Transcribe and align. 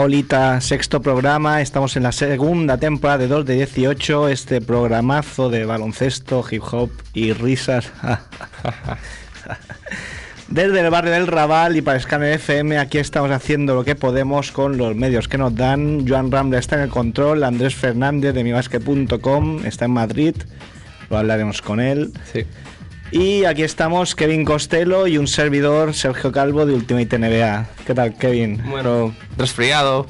Hola, 0.00 0.06
Olita, 0.06 0.60
sexto 0.62 1.02
programa. 1.02 1.60
Estamos 1.60 1.94
en 1.94 2.04
la 2.04 2.12
segunda 2.12 2.78
temporada 2.78 3.18
de 3.18 3.28
2 3.28 3.44
de 3.44 3.54
18. 3.56 4.30
Este 4.30 4.62
programazo 4.62 5.50
de 5.50 5.66
baloncesto, 5.66 6.42
hip 6.50 6.62
hop 6.72 6.90
y 7.12 7.34
risas. 7.34 7.92
Desde 10.48 10.80
el 10.80 10.88
barrio 10.88 11.12
del 11.12 11.26
Raval 11.26 11.76
y 11.76 11.82
para 11.82 12.00
Scanner 12.00 12.32
FM, 12.32 12.78
aquí 12.78 12.96
estamos 12.96 13.30
haciendo 13.30 13.74
lo 13.74 13.84
que 13.84 13.94
podemos 13.94 14.52
con 14.52 14.78
los 14.78 14.96
medios 14.96 15.28
que 15.28 15.36
nos 15.36 15.54
dan. 15.54 16.08
Joan 16.08 16.32
Rambla 16.32 16.58
está 16.58 16.76
en 16.76 16.82
el 16.84 16.88
control, 16.88 17.44
Andrés 17.44 17.74
Fernández 17.74 18.32
de 18.32 18.42
mibasque.com 18.42 19.66
está 19.66 19.84
en 19.84 19.90
Madrid, 19.90 20.34
lo 21.10 21.18
hablaremos 21.18 21.60
con 21.60 21.78
él. 21.78 22.10
Sí. 22.32 22.46
Y 23.12 23.44
aquí 23.44 23.62
estamos 23.62 24.14
Kevin 24.14 24.44
Costello 24.44 25.06
y 25.06 25.18
un 25.18 25.26
servidor, 25.26 25.94
Sergio 25.94 26.30
Calvo 26.30 26.64
de 26.64 26.74
Ultimate 26.74 27.18
NBA. 27.18 27.66
¿Qué 27.86 27.94
tal, 27.94 28.14
Kevin? 28.16 28.62
Bueno, 28.70 29.12
resfriado. 29.36 30.06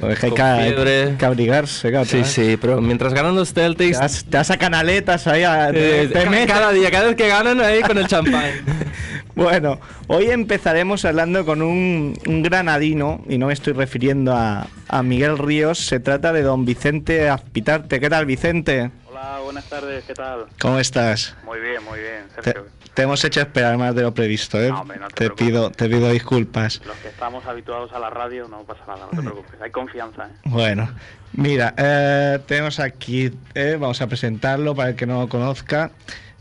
Pues 0.00 0.22
hay 0.24 0.32
que, 0.32 0.42
fiebre. 0.64 1.14
que 1.16 1.24
abrigarse, 1.24 1.88
gato, 1.92 2.06
Sí, 2.06 2.18
¿eh? 2.18 2.24
sí, 2.24 2.58
pero 2.60 2.80
mientras 2.80 3.14
ganan 3.14 3.36
los 3.36 3.54
Celtics, 3.54 4.00
Te 4.00 4.08
te 4.30 4.36
das 4.36 4.50
a 4.50 4.56
canaletas 4.56 5.28
ahí. 5.28 5.44
a- 5.44 5.70
te- 5.70 6.02
eh, 6.02 6.08
te 6.08 6.46
cada 6.46 6.72
día, 6.72 6.90
cada 6.90 7.06
vez 7.06 7.14
que 7.16 7.28
ganan 7.28 7.60
ahí 7.60 7.80
con 7.82 7.96
el 7.98 8.06
champán. 8.06 8.42
Bueno, 9.34 9.80
hoy 10.08 10.26
empezaremos 10.26 11.06
hablando 11.06 11.46
con 11.46 11.62
un, 11.62 12.12
un 12.26 12.42
granadino, 12.42 13.24
y 13.30 13.38
no 13.38 13.46
me 13.46 13.54
estoy 13.54 13.72
refiriendo 13.72 14.34
a, 14.36 14.66
a 14.88 15.02
Miguel 15.02 15.38
Ríos, 15.38 15.78
se 15.78 16.00
trata 16.00 16.34
de 16.34 16.42
don 16.42 16.66
Vicente 16.66 17.30
Azpitarte. 17.30 17.98
¿Qué 17.98 18.10
tal, 18.10 18.26
Vicente? 18.26 18.90
Hola, 19.24 19.38
buenas 19.44 19.64
tardes, 19.66 20.02
¿qué 20.04 20.14
tal? 20.14 20.46
¿Cómo 20.60 20.80
estás? 20.80 21.36
Muy 21.44 21.60
bien, 21.60 21.84
muy 21.84 22.00
bien, 22.00 22.24
Te, 22.34 22.42
Sergio. 22.42 22.66
te 22.92 23.02
hemos 23.02 23.24
hecho 23.24 23.40
esperar 23.40 23.78
más 23.78 23.94
de 23.94 24.02
lo 24.02 24.12
previsto, 24.12 24.60
¿eh? 24.60 24.68
No, 24.70 24.80
hombre, 24.80 24.98
no 24.98 25.06
te 25.08 25.28
te, 25.28 25.30
pido, 25.30 25.70
te 25.70 25.88
pido 25.88 26.10
disculpas. 26.10 26.80
Los 26.84 26.96
que 26.96 27.06
estamos 27.08 27.46
habituados 27.46 27.92
a 27.92 28.00
la 28.00 28.10
radio 28.10 28.48
no 28.48 28.64
pasa 28.64 28.80
nada, 28.88 29.02
no 29.04 29.10
te 29.10 29.22
preocupes, 29.22 29.60
hay 29.62 29.70
confianza, 29.70 30.24
¿eh? 30.26 30.30
Bueno, 30.46 30.90
mira, 31.34 31.72
eh, 31.76 32.40
tenemos 32.46 32.80
aquí, 32.80 33.30
eh, 33.54 33.76
vamos 33.78 34.02
a 34.02 34.08
presentarlo 34.08 34.74
para 34.74 34.88
el 34.90 34.96
que 34.96 35.06
no 35.06 35.20
lo 35.20 35.28
conozca. 35.28 35.92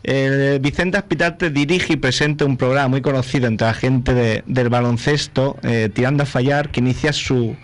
El 0.02 0.60
Vicente 0.60 0.98
Aspitarte 0.98 1.52
dirige 1.52 1.94
y 1.94 1.98
presenta 1.98 2.46
un 2.46 2.58
programa 2.58 2.88
muy 2.88 3.02
conocido 3.04 3.46
entre 3.46 3.68
la 3.68 3.76
gente 3.76 4.16
de- 4.16 4.44
del 4.48 4.70
baloncesto, 4.70 5.58
eh, 5.62 5.90
Tirando 5.94 6.24
a 6.24 6.26
Fallar, 6.26 6.70
que 6.70 6.80
inicia 6.80 7.14
su, 7.14 7.56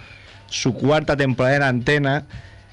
su 0.45 0.75
cuarta 0.75 1.17
temporada 1.17 1.55
en 1.55 1.63
antena. 1.63 2.25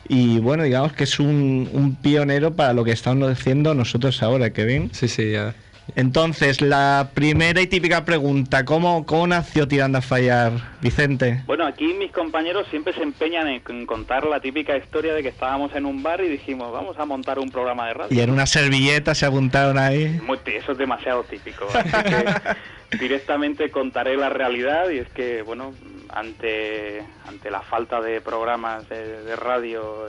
Y 0.08 0.38
bueno, 0.38 0.62
digamos 0.64 0.92
que 0.92 1.04
es 1.04 1.18
un, 1.18 1.68
un 1.72 1.96
pionero 1.96 2.54
para 2.54 2.72
lo 2.72 2.84
que 2.84 2.92
estamos 2.92 3.30
haciendo 3.30 3.74
nosotros 3.74 4.22
ahora, 4.22 4.50
Kevin. 4.50 4.90
Sí, 4.92 5.08
sí, 5.08 5.32
ya. 5.32 5.54
Entonces, 5.96 6.60
la 6.60 7.10
primera 7.14 7.60
y 7.60 7.66
típica 7.66 8.04
pregunta, 8.04 8.64
¿cómo, 8.64 9.04
cómo 9.04 9.26
nació 9.26 9.68
Tirando 9.68 9.98
a 9.98 10.00
Fallar, 10.00 10.52
Vicente? 10.80 11.42
Bueno, 11.46 11.66
aquí 11.66 11.92
mis 11.94 12.10
compañeros 12.10 12.66
siempre 12.70 12.94
se 12.94 13.02
empeñan 13.02 13.48
en, 13.48 13.62
en 13.68 13.86
contar 13.86 14.26
la 14.26 14.40
típica 14.40 14.76
historia 14.76 15.12
de 15.14 15.22
que 15.22 15.28
estábamos 15.28 15.74
en 15.74 15.84
un 15.84 16.02
bar 16.02 16.22
y 16.22 16.28
dijimos, 16.28 16.72
vamos 16.72 16.98
a 16.98 17.04
montar 17.04 17.38
un 17.38 17.50
programa 17.50 17.86
de 17.88 17.94
radio. 17.94 18.16
Y 18.16 18.20
en 18.22 18.30
una 18.30 18.46
servilleta 18.46 19.14
se 19.14 19.26
apuntaron 19.26 19.78
ahí. 19.78 20.20
Muy 20.24 20.38
eso 20.46 20.72
es 20.72 20.78
demasiado 20.78 21.22
típico, 21.24 21.68
así 21.74 21.90
que 21.90 22.98
directamente 22.98 23.70
contaré 23.70 24.16
la 24.16 24.30
realidad 24.30 24.88
y 24.90 24.98
es 24.98 25.08
que, 25.10 25.42
bueno, 25.42 25.74
ante, 26.14 27.04
ante 27.26 27.50
la 27.50 27.60
falta 27.60 28.00
de 28.00 28.20
programas 28.20 28.88
de, 28.88 29.22
de 29.22 29.36
radio 29.36 30.08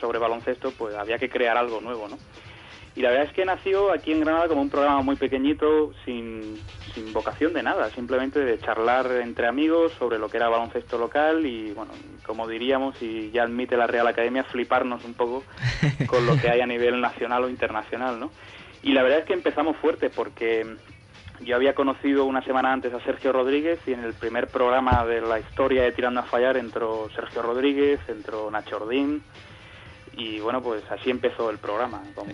sobre 0.00 0.18
baloncesto, 0.18 0.72
pues 0.72 0.94
había 0.94 1.18
que 1.18 1.28
crear 1.28 1.56
algo 1.56 1.80
nuevo, 1.80 2.08
¿no? 2.08 2.18
Y 2.96 3.02
la 3.02 3.10
verdad 3.10 3.26
es 3.26 3.32
que 3.32 3.44
nació 3.44 3.92
aquí 3.92 4.12
en 4.12 4.20
Granada 4.20 4.46
como 4.46 4.62
un 4.62 4.70
programa 4.70 5.02
muy 5.02 5.16
pequeñito, 5.16 5.92
sin, 6.04 6.60
sin 6.94 7.12
vocación 7.12 7.52
de 7.52 7.62
nada, 7.62 7.90
simplemente 7.90 8.38
de 8.38 8.58
charlar 8.60 9.10
entre 9.20 9.48
amigos 9.48 9.92
sobre 9.98 10.18
lo 10.18 10.28
que 10.28 10.36
era 10.36 10.48
baloncesto 10.48 10.96
local 10.96 11.44
y, 11.44 11.72
bueno, 11.72 11.92
como 12.24 12.46
diríamos, 12.46 13.00
y 13.02 13.32
ya 13.32 13.42
admite 13.42 13.76
la 13.76 13.88
Real 13.88 14.06
Academia, 14.06 14.44
fliparnos 14.44 15.04
un 15.04 15.14
poco 15.14 15.42
con 16.06 16.24
lo 16.24 16.36
que 16.36 16.48
hay 16.48 16.60
a 16.60 16.66
nivel 16.66 17.00
nacional 17.00 17.44
o 17.44 17.48
internacional, 17.48 18.20
¿no? 18.20 18.30
Y 18.84 18.92
la 18.92 19.02
verdad 19.02 19.20
es 19.20 19.24
que 19.24 19.32
empezamos 19.32 19.76
fuerte 19.78 20.08
porque 20.08 20.76
yo 21.44 21.56
había 21.56 21.74
conocido 21.74 22.24
una 22.24 22.42
semana 22.42 22.72
antes 22.72 22.92
a 22.92 23.00
Sergio 23.00 23.32
Rodríguez 23.32 23.78
y 23.86 23.92
en 23.92 24.04
el 24.04 24.14
primer 24.14 24.48
programa 24.48 25.04
de 25.04 25.20
la 25.20 25.38
historia 25.38 25.82
de 25.82 25.92
Tirando 25.92 26.20
a 26.20 26.24
Fallar 26.24 26.56
entró 26.56 27.08
Sergio 27.14 27.42
Rodríguez, 27.42 28.00
entró 28.08 28.50
Nacho 28.50 28.76
Ordín 28.76 29.22
y 30.16 30.40
bueno, 30.40 30.62
pues 30.62 30.82
así 30.90 31.10
empezó 31.10 31.50
el 31.50 31.58
programa, 31.58 32.02
con 32.14 32.26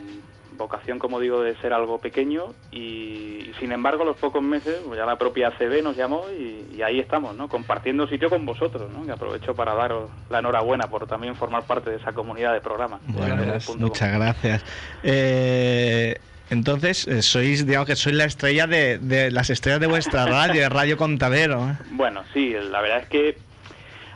vocación, 0.56 0.98
como 0.98 1.19
digo, 1.19 1.43
de 1.43 1.56
ser 1.56 1.72
algo 1.72 1.98
pequeño 1.98 2.54
y, 2.71 3.50
sin 3.59 3.72
embargo 3.72 4.03
a 4.03 4.06
los 4.06 4.16
pocos 4.16 4.43
meses 4.43 4.81
pues 4.87 4.98
ya 4.98 5.06
la 5.06 5.16
propia 5.16 5.48
ACB 5.48 5.82
nos 5.82 5.97
llamó 5.97 6.25
y, 6.31 6.77
y 6.77 6.82
ahí 6.82 7.00
estamos, 7.00 7.34
¿no? 7.34 7.48
Compartiendo 7.48 8.06
sitio 8.06 8.31
con 8.31 8.47
vosotros, 8.47 8.91
¿no? 8.91 9.04
Que 9.04 9.12
aprovecho 9.12 9.54
para 9.54 9.75
daros 9.75 10.10
la 10.28 10.38
enhorabuena 10.38 10.88
por 10.88 11.06
también 11.06 11.34
formar 11.34 11.65
parte 11.65 11.91
de 11.91 11.97
esa 11.97 12.12
comunidad 12.12 12.53
de 12.53 12.60
programas. 12.60 13.00
Bueno, 13.06 13.37
pues, 13.37 13.77
muchas 13.77 14.12
gracias. 14.12 14.65
Eh, 15.03 16.19
entonces, 16.50 17.06
eh, 17.06 17.22
sois, 17.22 17.65
digamos 17.65 17.87
que 17.87 17.97
sois 17.97 18.15
la 18.15 18.25
estrella 18.25 18.66
de, 18.66 18.99
de 18.99 19.31
las 19.31 19.50
estrellas 19.50 19.81
de 19.81 19.87
vuestra 19.87 20.27
radio, 20.27 20.62
de 20.62 20.69
Radio 20.69 20.97
Contadero. 20.97 21.71
¿eh? 21.71 21.77
Bueno, 21.93 22.22
sí, 22.33 22.53
la 22.53 22.81
verdad 22.81 23.03
es 23.03 23.09
que 23.09 23.38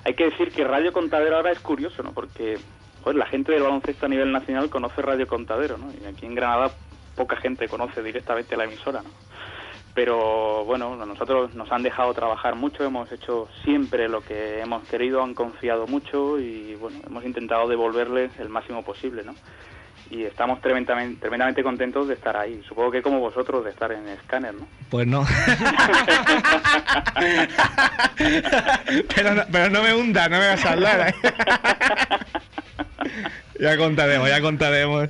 hay 0.04 0.14
que 0.14 0.24
decir 0.24 0.50
que 0.50 0.64
Radio 0.64 0.92
Contadero 0.92 1.36
ahora 1.36 1.52
es 1.52 1.60
curioso, 1.60 2.02
¿no? 2.02 2.12
Porque 2.12 2.58
joder, 3.02 3.16
la 3.16 3.26
gente 3.26 3.52
del 3.52 3.62
baloncesto 3.62 4.06
a 4.06 4.08
nivel 4.08 4.32
nacional 4.32 4.68
conoce 4.68 5.00
Radio 5.00 5.26
Contadero, 5.26 5.78
¿no? 5.78 5.92
Y 5.92 6.06
aquí 6.06 6.26
en 6.26 6.34
Granada 6.34 6.72
poca 7.14 7.36
gente 7.36 7.68
conoce 7.68 8.02
directamente 8.02 8.56
la 8.56 8.64
emisora, 8.64 9.02
¿no? 9.02 9.10
Pero 9.94 10.64
bueno, 10.64 10.96
nosotros 11.06 11.54
nos 11.54 11.70
han 11.70 11.84
dejado 11.84 12.12
trabajar 12.14 12.56
mucho, 12.56 12.82
hemos 12.82 13.12
hecho 13.12 13.48
siempre 13.62 14.08
lo 14.08 14.22
que 14.22 14.60
hemos 14.60 14.82
querido, 14.88 15.22
han 15.22 15.34
confiado 15.34 15.86
mucho 15.86 16.40
y 16.40 16.74
bueno, 16.74 16.98
hemos 17.06 17.24
intentado 17.24 17.68
devolverles 17.68 18.32
el 18.40 18.48
máximo 18.48 18.82
posible, 18.82 19.22
¿no? 19.22 19.34
Y 20.14 20.22
estamos 20.22 20.60
tremendamente, 20.60 21.20
tremendamente 21.20 21.64
contentos 21.64 22.06
de 22.06 22.14
estar 22.14 22.36
ahí. 22.36 22.62
Supongo 22.68 22.92
que 22.92 23.02
como 23.02 23.18
vosotros 23.18 23.64
de 23.64 23.70
estar 23.70 23.90
en 23.90 24.04
Scanner, 24.22 24.54
¿no? 24.54 24.64
Pues 24.88 25.06
no. 25.08 25.26
pero, 29.50 29.70
no 29.70 29.82
me 29.82 29.94
hunda, 29.94 30.28
no 30.28 30.38
me 30.38 30.46
vas 30.48 30.64
a 30.64 30.72
hablar. 30.72 31.08
¿eh? 31.08 31.14
ya 33.60 33.76
contaremos, 33.76 34.28
ya 34.28 34.40
contaremos. 34.40 35.08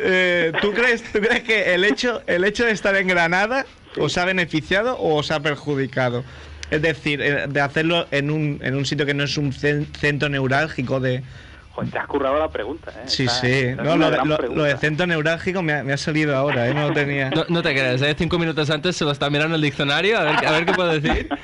Eh, 0.00 0.52
¿tú, 0.60 0.72
crees, 0.72 1.02
¿Tú 1.04 1.20
crees 1.20 1.42
que 1.42 1.74
el 1.74 1.84
hecho, 1.84 2.22
el 2.26 2.44
hecho 2.44 2.64
de 2.66 2.72
estar 2.72 2.94
en 2.96 3.08
Granada 3.08 3.64
os 3.98 4.18
ha 4.18 4.24
beneficiado 4.26 4.98
o 4.98 5.14
os 5.16 5.30
ha 5.30 5.40
perjudicado? 5.40 6.24
Es 6.70 6.82
decir, 6.82 7.22
eh, 7.22 7.46
de 7.48 7.60
hacerlo 7.60 8.06
en 8.10 8.30
un, 8.30 8.58
en 8.62 8.74
un 8.74 8.84
sitio 8.84 9.06
que 9.06 9.14
no 9.14 9.24
es 9.24 9.36
un 9.38 9.52
cen- 9.52 9.86
centro 9.96 10.28
neurálgico 10.28 11.00
de... 11.00 11.22
Joder, 11.76 11.90
te 11.92 11.98
has 11.98 12.06
currado 12.06 12.38
la 12.38 12.48
pregunta, 12.48 12.90
¿eh? 12.90 13.02
Sí, 13.06 13.24
Esa- 13.24 13.40
sí. 13.40 13.66
No, 13.76 13.96
lo, 13.98 14.10
lo- 14.24 14.38
lo 14.48 14.64
de 14.64 14.76
centro 14.78 15.06
neurálgico 15.06 15.60
me 15.62 15.74
ha, 15.74 15.84
me 15.84 15.92
ha 15.92 15.96
salido 15.98 16.34
ahora, 16.34 16.68
¿eh? 16.68 16.74
no 16.74 16.88
lo 16.88 16.94
tenía. 16.94 17.28
No, 17.36 17.44
no 17.50 17.62
te 17.62 17.72
creas, 17.74 18.00
¿eh? 18.02 18.14
cinco 18.16 18.38
minutos 18.38 18.70
antes 18.70 18.96
se 18.96 19.04
lo 19.04 19.10
está 19.10 19.28
mirando 19.28 19.56
el 19.56 19.62
diccionario, 19.62 20.18
a 20.18 20.22
ver, 20.24 20.46
a 20.46 20.50
ver 20.52 20.64
qué 20.66 20.72
puedo 20.72 20.88
decir. 20.98 21.28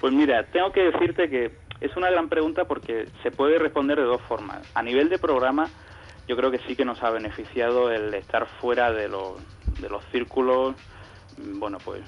Pues 0.00 0.12
mira, 0.12 0.44
tengo 0.44 0.70
que 0.70 0.82
decirte 0.92 1.28
que 1.28 1.50
es 1.80 1.96
una 1.96 2.08
gran 2.08 2.28
pregunta 2.28 2.66
porque 2.66 3.08
se 3.22 3.32
puede 3.32 3.58
responder 3.58 3.98
de 3.98 4.04
dos 4.04 4.20
formas. 4.22 4.58
A 4.74 4.82
nivel 4.82 5.08
de 5.08 5.18
programa, 5.18 5.68
yo 6.28 6.36
creo 6.36 6.52
que 6.52 6.58
sí 6.68 6.76
que 6.76 6.84
nos 6.84 7.02
ha 7.02 7.10
beneficiado 7.10 7.90
el 7.90 8.14
estar 8.14 8.46
fuera 8.60 8.92
de 8.92 9.08
los, 9.08 9.38
de 9.80 9.88
los 9.88 10.00
círculos, 10.12 10.76
mm, 11.36 11.58
bueno, 11.58 11.78
pues 11.84 12.02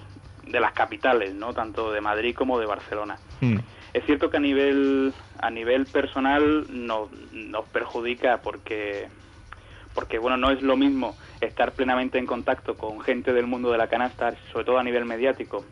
de 0.50 0.60
las 0.60 0.72
capitales, 0.72 1.34
¿no? 1.34 1.52
Tanto 1.52 1.92
de 1.92 2.00
Madrid 2.00 2.34
como 2.34 2.58
de 2.58 2.66
Barcelona. 2.66 3.18
Mm. 3.40 3.58
Es 3.92 4.04
cierto 4.04 4.30
que 4.30 4.36
a 4.36 4.40
nivel 4.40 5.12
a 5.40 5.50
nivel 5.50 5.86
personal 5.86 6.66
nos, 6.70 7.10
nos 7.32 7.66
perjudica 7.68 8.40
porque 8.42 9.08
porque 9.94 10.18
bueno 10.18 10.36
no 10.36 10.50
es 10.50 10.62
lo 10.62 10.76
mismo 10.76 11.16
estar 11.40 11.72
plenamente 11.72 12.18
en 12.18 12.26
contacto 12.26 12.76
con 12.76 13.00
gente 13.00 13.32
del 13.32 13.46
mundo 13.46 13.72
de 13.72 13.78
la 13.78 13.88
canasta, 13.88 14.34
sobre 14.52 14.64
todo 14.64 14.78
a 14.78 14.84
nivel 14.84 15.04
mediático, 15.04 15.64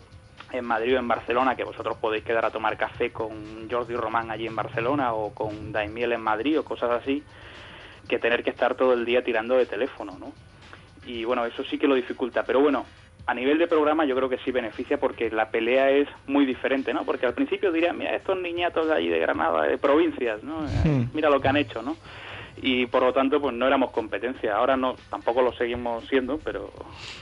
en 0.53 0.65
Madrid 0.65 0.97
o 0.97 0.99
en 0.99 1.09
Barcelona, 1.09 1.55
que 1.55 1.65
vosotros 1.65 1.99
podéis 1.99 2.25
quedar 2.25 2.45
a 2.45 2.51
tomar 2.51 2.77
café 2.77 3.11
con 3.11 3.69
Jordi 3.71 3.95
Román 3.95 4.31
allí 4.31 4.47
en 4.47 4.57
Barcelona 4.57 5.13
o 5.13 5.35
con 5.35 5.73
Daimiel 5.73 6.13
en 6.13 6.23
Madrid 6.23 6.59
o 6.59 6.65
cosas 6.65 6.91
así, 6.91 7.23
que 8.09 8.19
tener 8.19 8.43
que 8.43 8.51
estar 8.51 8.75
todo 8.75 8.95
el 8.95 9.05
día 9.05 9.23
tirando 9.23 9.57
de 9.57 9.67
teléfono, 9.67 10.17
¿no? 10.19 10.33
Y 11.07 11.25
bueno, 11.25 11.45
eso 11.47 11.63
sí 11.65 11.79
que 11.79 11.87
lo 11.87 11.95
dificulta, 11.95 12.45
pero 12.45 12.61
bueno, 12.61 12.87
a 13.29 13.35
nivel 13.35 13.59
de 13.59 13.69
programa 13.69 14.07
yo 14.07 14.17
creo 14.17 14.31
que 14.31 14.39
sí 14.39 14.51
beneficia 14.51 14.99
porque 14.99 15.31
la 15.31 15.51
pelea 15.51 15.91
es 15.91 16.09
muy 16.27 16.47
diferente, 16.47 16.95
¿no? 16.95 17.05
Porque 17.05 17.27
al 17.27 17.35
principio 17.35 17.71
dirían, 17.71 17.99
mira, 17.99 18.17
estos 18.17 18.41
niñatos 18.41 18.89
de 18.89 18.95
allí 18.95 19.09
de 19.09 19.19
Granada, 19.19 19.65
de 19.65 19.77
provincias, 19.77 20.43
¿no? 20.43 20.59
Hmm. 20.89 21.11
Mira 21.13 21.29
lo 21.29 21.41
que 21.41 21.49
han 21.49 21.57
hecho, 21.57 21.83
¿no? 21.83 21.97
Y 22.63 22.87
por 22.87 23.03
lo 23.03 23.13
tanto, 23.13 23.41
pues 23.41 23.55
no 23.55 23.67
éramos 23.67 23.91
competencia. 23.91 24.57
Ahora 24.57 24.77
no, 24.77 24.95
tampoco 25.11 25.43
lo 25.43 25.53
seguimos 25.53 26.07
siendo, 26.09 26.39
pero, 26.39 26.73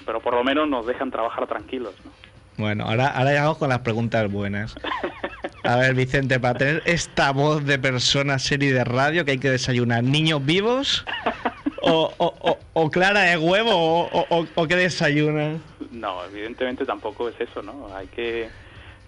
pero 0.04 0.20
por 0.20 0.34
lo 0.34 0.44
menos 0.44 0.68
nos 0.68 0.86
dejan 0.86 1.10
trabajar 1.10 1.46
tranquilos, 1.46 1.94
¿no? 2.04 2.10
Bueno, 2.58 2.84
ahora, 2.84 3.08
ahora 3.08 3.30
llegamos 3.30 3.58
con 3.58 3.70
las 3.70 3.80
preguntas 3.80 4.30
buenas. 4.30 4.76
A 5.64 5.76
ver, 5.76 5.94
Vicente, 5.94 6.38
para 6.38 6.58
tener 6.58 6.82
esta 6.86 7.32
voz 7.32 7.64
de 7.64 7.78
persona 7.78 8.38
serie 8.38 8.72
de 8.72 8.84
radio 8.84 9.24
que 9.24 9.32
hay 9.32 9.38
que 9.38 9.50
desayunar, 9.50 10.04
¿niños 10.04 10.44
vivos? 10.44 11.04
¿O, 11.86 12.12
o, 12.18 12.58
o- 12.72 12.90
clara 12.90 13.22
de 13.22 13.38
huevo? 13.38 14.08
¿O, 14.54 14.66
qué 14.66 14.76
desayunas? 14.76 15.58
No, 15.90 16.24
evidentemente 16.24 16.84
tampoco 16.84 17.28
es 17.28 17.40
eso, 17.40 17.62
¿no? 17.62 17.88
Hay 17.94 18.06
que... 18.08 18.48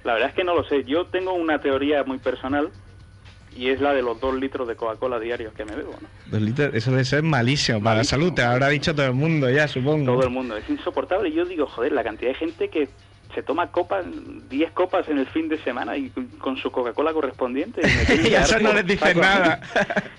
La 0.04 0.14
verdad 0.14 0.28
es 0.30 0.34
que 0.34 0.44
no 0.44 0.54
lo 0.54 0.64
sé. 0.64 0.84
Yo 0.84 1.06
tengo 1.06 1.32
una 1.32 1.60
teoría 1.60 2.04
muy 2.04 2.18
personal 2.18 2.70
y 3.56 3.70
es 3.70 3.80
la 3.80 3.92
de 3.92 4.02
los 4.02 4.20
dos 4.20 4.34
litros 4.34 4.68
de 4.68 4.76
Coca-Cola 4.76 5.18
diarios 5.18 5.52
que 5.54 5.64
me 5.64 5.74
bebo, 5.74 5.94
¿no? 6.00 6.08
Dos 6.26 6.40
litros, 6.40 6.72
eso 6.74 6.90
debe 6.92 7.04
ser 7.04 7.22
malísimo 7.22 7.82
para 7.82 7.96
la 7.96 8.04
salud, 8.04 8.32
te 8.32 8.42
lo 8.42 8.48
habrá 8.48 8.68
dicho 8.68 8.94
todo 8.94 9.06
el 9.06 9.14
mundo 9.14 9.50
ya, 9.50 9.66
supongo. 9.66 10.12
Todo 10.12 10.24
el 10.24 10.30
mundo. 10.30 10.56
Es 10.56 10.68
insoportable. 10.70 11.28
Y 11.30 11.32
yo 11.34 11.44
digo, 11.44 11.66
joder, 11.66 11.92
la 11.92 12.04
cantidad 12.04 12.30
de 12.30 12.36
gente 12.36 12.68
que 12.68 12.88
se 13.34 13.42
toma 13.42 13.70
copas, 13.70 14.04
10 14.48 14.72
copas 14.72 15.08
en 15.08 15.18
el 15.18 15.26
fin 15.26 15.48
de 15.48 15.58
semana 15.62 15.96
y 15.96 16.10
con 16.38 16.56
su 16.56 16.70
Coca-Cola 16.70 17.12
correspondiente. 17.12 17.82
y 17.84 18.28
Y 18.28 18.34
eso 18.34 18.58
no 18.58 18.72
les 18.72 18.86
dice 18.86 19.04
saco. 19.06 19.20
nada. 19.20 19.60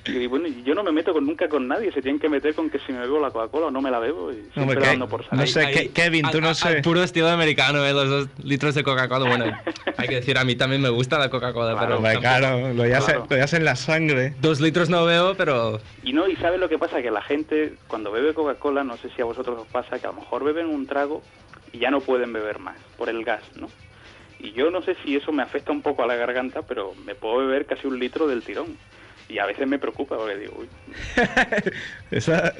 Y 0.05 0.25
bueno, 0.25 0.47
yo 0.65 0.73
no 0.73 0.81
me 0.83 0.91
meto 0.91 1.13
con, 1.13 1.23
nunca 1.25 1.47
con 1.47 1.67
nadie, 1.67 1.91
se 1.91 2.01
tienen 2.01 2.19
que 2.19 2.29
meter 2.29 2.55
con 2.55 2.69
que 2.71 2.79
si 2.79 2.91
me 2.91 2.99
bebo 3.01 3.19
la 3.19 3.29
Coca-Cola 3.29 3.67
o 3.67 3.71
no 3.71 3.79
me 3.79 3.91
la 3.91 3.99
bebo 3.99 4.31
y 4.31 4.35
siempre 4.37 4.61
Hombre, 4.63 4.79
que- 4.79 4.85
dando 4.87 5.07
por 5.07 5.23
no 5.31 5.45
sé, 5.45 5.61
Ke- 5.67 5.91
Kevin, 5.93 6.23
tú 6.31 6.37
al- 6.37 6.41
no 6.41 6.47
al- 6.49 6.55
sé. 6.55 6.67
al 6.67 6.81
puro 6.81 7.03
estilo 7.03 7.29
americano, 7.29 7.85
¿eh? 7.85 7.93
Los 7.93 8.09
dos 8.09 8.27
litros 8.43 8.73
de 8.73 8.83
Coca-Cola. 8.83 9.27
Bueno, 9.29 9.45
hay 9.97 10.07
que 10.07 10.15
decir, 10.15 10.37
a 10.39 10.43
mí 10.45 10.55
también 10.55 10.81
me 10.81 10.89
gusta 10.89 11.19
la 11.19 11.29
Coca-Cola, 11.29 11.73
Claro, 11.73 11.99
pero. 12.01 12.19
Claro, 12.21 12.73
lo 12.73 12.85
ya, 12.87 12.99
Claro. 12.99 13.27
lo 13.29 13.35
en 13.35 13.65
la 13.65 13.75
sangre. 13.75 14.33
Dos 14.41 14.59
litros 14.61 14.89
no 14.89 15.05
veo, 15.05 15.35
pero. 15.35 15.79
Y 16.03 16.13
no, 16.13 16.27
y 16.27 16.35
¿sabes 16.37 16.59
lo 16.59 16.67
que 16.69 16.79
pasa? 16.79 17.01
Que 17.03 17.11
la 17.11 17.21
gente 17.21 17.73
cuando 17.87 18.11
bebe 18.11 18.33
Coca-Cola, 18.33 18.83
no 18.83 18.97
sé 18.97 19.09
si 19.15 19.21
a 19.21 19.25
vosotros 19.25 19.59
os 19.59 19.67
pasa, 19.67 19.99
que 19.99 20.07
a 20.07 20.11
lo 20.11 20.15
mejor 20.21 20.43
beben 20.43 20.67
un 20.67 20.87
trago 20.87 21.21
y 21.71 21.79
ya 21.79 21.91
no 21.91 22.01
pueden 22.01 22.33
beber 22.33 22.59
más 22.59 22.77
por 22.97 23.09
el 23.09 23.23
gas, 23.23 23.41
¿no? 23.55 23.69
Y 24.39 24.51
yo 24.53 24.71
no 24.71 24.81
sé 24.81 24.95
si 25.03 25.15
eso 25.15 25.31
me 25.33 25.43
afecta 25.43 25.71
un 25.71 25.81
poco 25.81 26.03
a 26.03 26.07
la 26.07 26.15
garganta, 26.15 26.61
pero 26.61 26.93
me 27.05 27.13
puedo 27.15 27.37
beber 27.45 27.65
casi 27.65 27.87
un 27.87 27.99
litro 27.99 28.27
del 28.27 28.41
tirón. 28.43 28.77
Y 29.27 29.37
a 29.37 29.45
veces 29.45 29.67
me 29.67 29.77
preocupa 29.77 30.17
porque 30.17 30.37
digo, 30.37 30.53
uy, 30.59 30.67
Esa- 32.11 32.53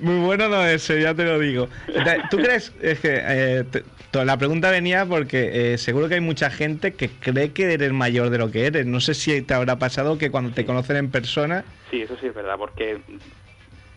muy- 0.00 0.20
bueno 0.20 0.48
no 0.48 0.64
es, 0.64 0.86
ya 0.86 1.14
te 1.14 1.24
lo 1.24 1.38
digo. 1.38 1.68
¿Tú 2.30 2.36
crees? 2.36 2.72
Es 2.80 3.00
que 3.00 3.20
eh, 3.20 3.64
te- 3.70 4.24
la 4.24 4.36
pregunta 4.36 4.70
venía 4.70 5.06
porque 5.06 5.72
eh, 5.74 5.78
seguro 5.78 6.08
que 6.08 6.14
hay 6.14 6.20
mucha 6.20 6.50
gente 6.50 6.94
que 6.94 7.08
cree 7.08 7.52
que 7.52 7.72
eres 7.72 7.92
mayor 7.92 8.30
de 8.30 8.38
lo 8.38 8.50
que 8.50 8.66
eres. 8.66 8.86
No 8.86 9.00
sé 9.00 9.14
si 9.14 9.40
te 9.42 9.54
habrá 9.54 9.78
pasado 9.78 10.18
que 10.18 10.30
cuando 10.30 10.52
te 10.52 10.64
conocen 10.64 10.96
en 10.96 11.10
persona. 11.10 11.64
sí, 11.90 12.02
eso 12.02 12.16
sí 12.20 12.26
es 12.26 12.34
verdad, 12.34 12.56
porque 12.58 13.00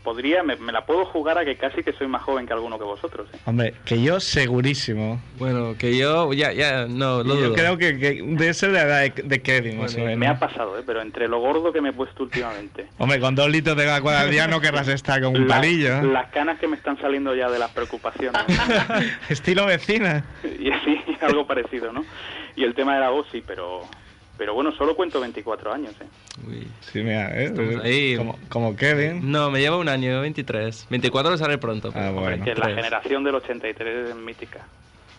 podría, 0.03 0.44
me, 0.44 0.55
me 0.57 0.71
la 0.71 0.85
puedo 0.85 1.05
jugar 1.05 1.38
a 1.38 1.45
que 1.45 1.55
casi 1.55 1.81
que 1.83 1.94
soy 1.94 2.07
más 2.07 2.21
joven 2.23 2.45
que 2.45 2.53
alguno 2.53 2.77
que 2.77 2.83
vosotros. 2.83 3.27
¿eh? 3.33 3.38
Hombre, 3.45 3.73
que 3.85 4.01
yo 4.01 4.19
segurísimo. 4.19 5.21
Bueno, 5.39 5.75
que 5.77 5.97
yo. 5.97 6.33
Ya, 6.33 6.51
ya, 6.51 6.85
no, 6.88 7.23
lo 7.23 7.35
yo 7.35 7.41
dudo. 7.47 7.53
creo 7.55 7.77
que, 7.77 7.97
que 7.97 8.21
debe 8.21 8.53
ser 8.53 8.71
la 8.71 8.81
edad 8.83 9.01
de, 9.01 9.23
de 9.23 9.41
Kevin, 9.41 9.77
menos. 9.77 9.95
Me 10.17 10.27
ha 10.27 10.38
pasado, 10.38 10.77
¿eh? 10.77 10.83
pero 10.85 11.01
entre 11.01 11.27
lo 11.27 11.39
gordo 11.39 11.71
que 11.73 11.81
me 11.81 11.89
he 11.89 11.94
puesto 11.94 12.23
últimamente. 12.23 12.88
Hombre, 12.97 13.19
con 13.19 13.33
dos 13.35 13.50
litros 13.50 13.75
de 13.77 13.85
Coca-Cola 13.85 14.21
al 14.21 14.31
día 14.31 14.47
no 14.47 14.59
querrás 14.61 14.88
estar 14.89 15.21
con 15.21 15.35
un 15.35 15.47
la- 15.47 15.55
palillo. 15.55 16.01
Las 16.03 16.29
canas 16.31 16.59
que 16.59 16.67
me 16.67 16.75
están 16.75 16.99
saliendo 16.99 17.33
ya 17.35 17.49
de 17.49 17.59
las 17.59 17.71
preocupaciones. 17.71 18.41
Estilo 19.29 19.65
vecina. 19.65 20.23
y 20.59 20.69
así, 20.71 20.99
algo 21.21 21.47
parecido, 21.47 21.91
¿no? 21.94 22.03
Y 22.56 22.63
el 22.63 22.75
tema 22.75 22.95
de 22.95 22.99
la 22.99 23.09
voz, 23.09 23.25
sí, 23.31 23.41
pero, 23.45 23.81
pero 24.38 24.53
bueno, 24.53 24.71
solo 24.75 24.95
cuento 24.95 25.19
24 25.21 25.74
años, 25.74 25.94
¿eh? 26.01 26.06
Uy. 26.47 26.68
Sí, 26.81 27.01
mira, 27.03 27.30
¿eh? 27.39 27.45
Estamos 27.45 27.83
ahí. 27.83 28.18
Como, 28.18 28.39
como 28.50 28.75
Kevin. 28.75 29.31
No, 29.31 29.50
me 29.51 29.59
lleva 29.59 29.77
un 29.77 29.89
año, 29.89 30.21
23. 30.21 30.88
24 30.89 31.31
lo 31.31 31.38
sale 31.38 31.57
pronto. 31.57 31.91
Ah, 31.95 32.09
Hombre, 32.09 32.24
bueno. 32.24 32.44
que 32.45 32.56
la 32.56 32.63
tres. 32.65 32.75
generación 32.75 33.24
del 33.24 33.35
83 33.35 34.09
es 34.09 34.15
mítica. 34.15 34.65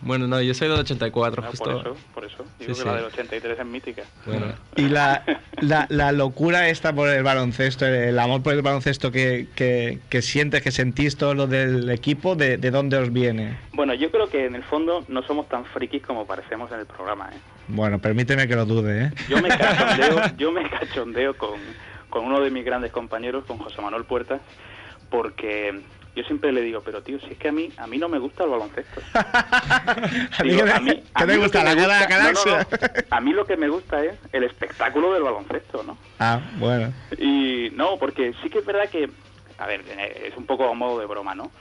Bueno, 0.01 0.27
no, 0.27 0.39
yo 0.41 0.53
soy 0.53 0.67
del 0.67 0.79
84, 0.79 1.41
¿no? 1.41 1.49
justo. 1.49 1.63
Por 1.65 1.81
eso, 1.81 1.97
por 2.13 2.25
eso. 2.25 2.45
Digo 2.59 2.75
Sí, 2.75 2.81
que 2.83 2.85
la 2.87 2.95
del 2.97 3.05
83 3.05 3.59
es 3.59 3.65
mítica. 3.65 4.03
Bueno, 4.25 4.47
Y 4.75 4.89
la, 4.89 5.23
la, 5.61 5.87
la 5.89 6.11
locura 6.11 6.67
esta 6.67 6.93
por 6.93 7.07
el 7.09 7.23
baloncesto, 7.23 7.85
el 7.87 8.19
amor 8.19 8.43
por 8.43 8.53
el 8.53 8.61
baloncesto 8.61 9.09
que, 9.11 9.47
que, 9.55 9.99
que 10.09 10.21
sientes, 10.21 10.61
que 10.61 10.71
sentís 10.71 11.15
todos 11.15 11.35
los 11.35 11.49
del 11.49 11.89
equipo, 11.89 12.35
de, 12.35 12.57
¿de 12.57 12.71
dónde 12.71 12.97
os 12.97 13.11
viene? 13.13 13.57
Bueno, 13.73 13.93
yo 13.93 14.11
creo 14.11 14.29
que 14.29 14.45
en 14.45 14.55
el 14.55 14.63
fondo 14.63 15.05
no 15.07 15.23
somos 15.23 15.47
tan 15.47 15.63
frikis 15.65 16.03
como 16.03 16.27
parecemos 16.27 16.69
en 16.73 16.81
el 16.81 16.85
programa, 16.85 17.29
¿eh? 17.33 17.37
Bueno, 17.67 17.99
permíteme 17.99 18.47
que 18.47 18.55
lo 18.55 18.65
dude, 18.65 19.05
¿eh? 19.05 19.11
Yo 19.27 19.41
me 19.41 19.49
cachondeo, 19.49 20.21
yo 20.37 20.51
me 20.51 20.69
cachondeo 20.69 21.37
con, 21.37 21.59
con 22.09 22.25
uno 22.25 22.39
de 22.41 22.51
mis 22.51 22.63
grandes 22.65 22.91
compañeros, 22.91 23.43
con 23.45 23.57
José 23.57 23.81
Manuel 23.81 24.03
Puertas, 24.05 24.41
porque 25.09 25.81
yo 26.15 26.23
siempre 26.23 26.51
le 26.51 26.61
digo, 26.61 26.81
pero 26.85 27.01
tío, 27.01 27.19
si 27.19 27.31
es 27.33 27.37
que 27.37 27.49
a 27.49 27.51
mí, 27.51 27.69
a 27.77 27.87
mí 27.87 27.97
no 27.97 28.07
me 28.07 28.19
gusta 28.19 28.43
el 28.43 28.51
baloncesto. 28.51 29.01
¿A 29.13 30.43
Digo, 30.43 30.63
mí- 30.81 31.03
qué 31.17 31.25
te 31.25 31.25
mí 31.25 31.37
gusta? 31.37 31.61
A 33.09 33.19
mí 33.21 33.33
lo 33.33 33.45
que 33.45 33.57
me 33.57 33.67
gusta 33.67 34.03
es 34.03 34.13
el 34.31 34.43
espectáculo 34.43 35.13
del 35.13 35.23
baloncesto, 35.23 35.83
¿no? 35.83 35.97
Ah, 36.19 36.39
bueno. 36.57 36.93
Y 37.17 37.69
no, 37.73 37.97
porque 37.97 38.33
sí 38.43 38.49
que 38.49 38.59
es 38.59 38.65
verdad 38.65 38.89
que, 38.89 39.09
a 39.57 39.65
ver, 39.67 39.81
eh, 39.97 40.29
es 40.31 40.37
un 40.37 40.45
poco 40.45 40.69
a 40.69 40.73
modo 40.73 40.99
de 40.99 41.05
broma, 41.05 41.35
¿no? 41.35 41.51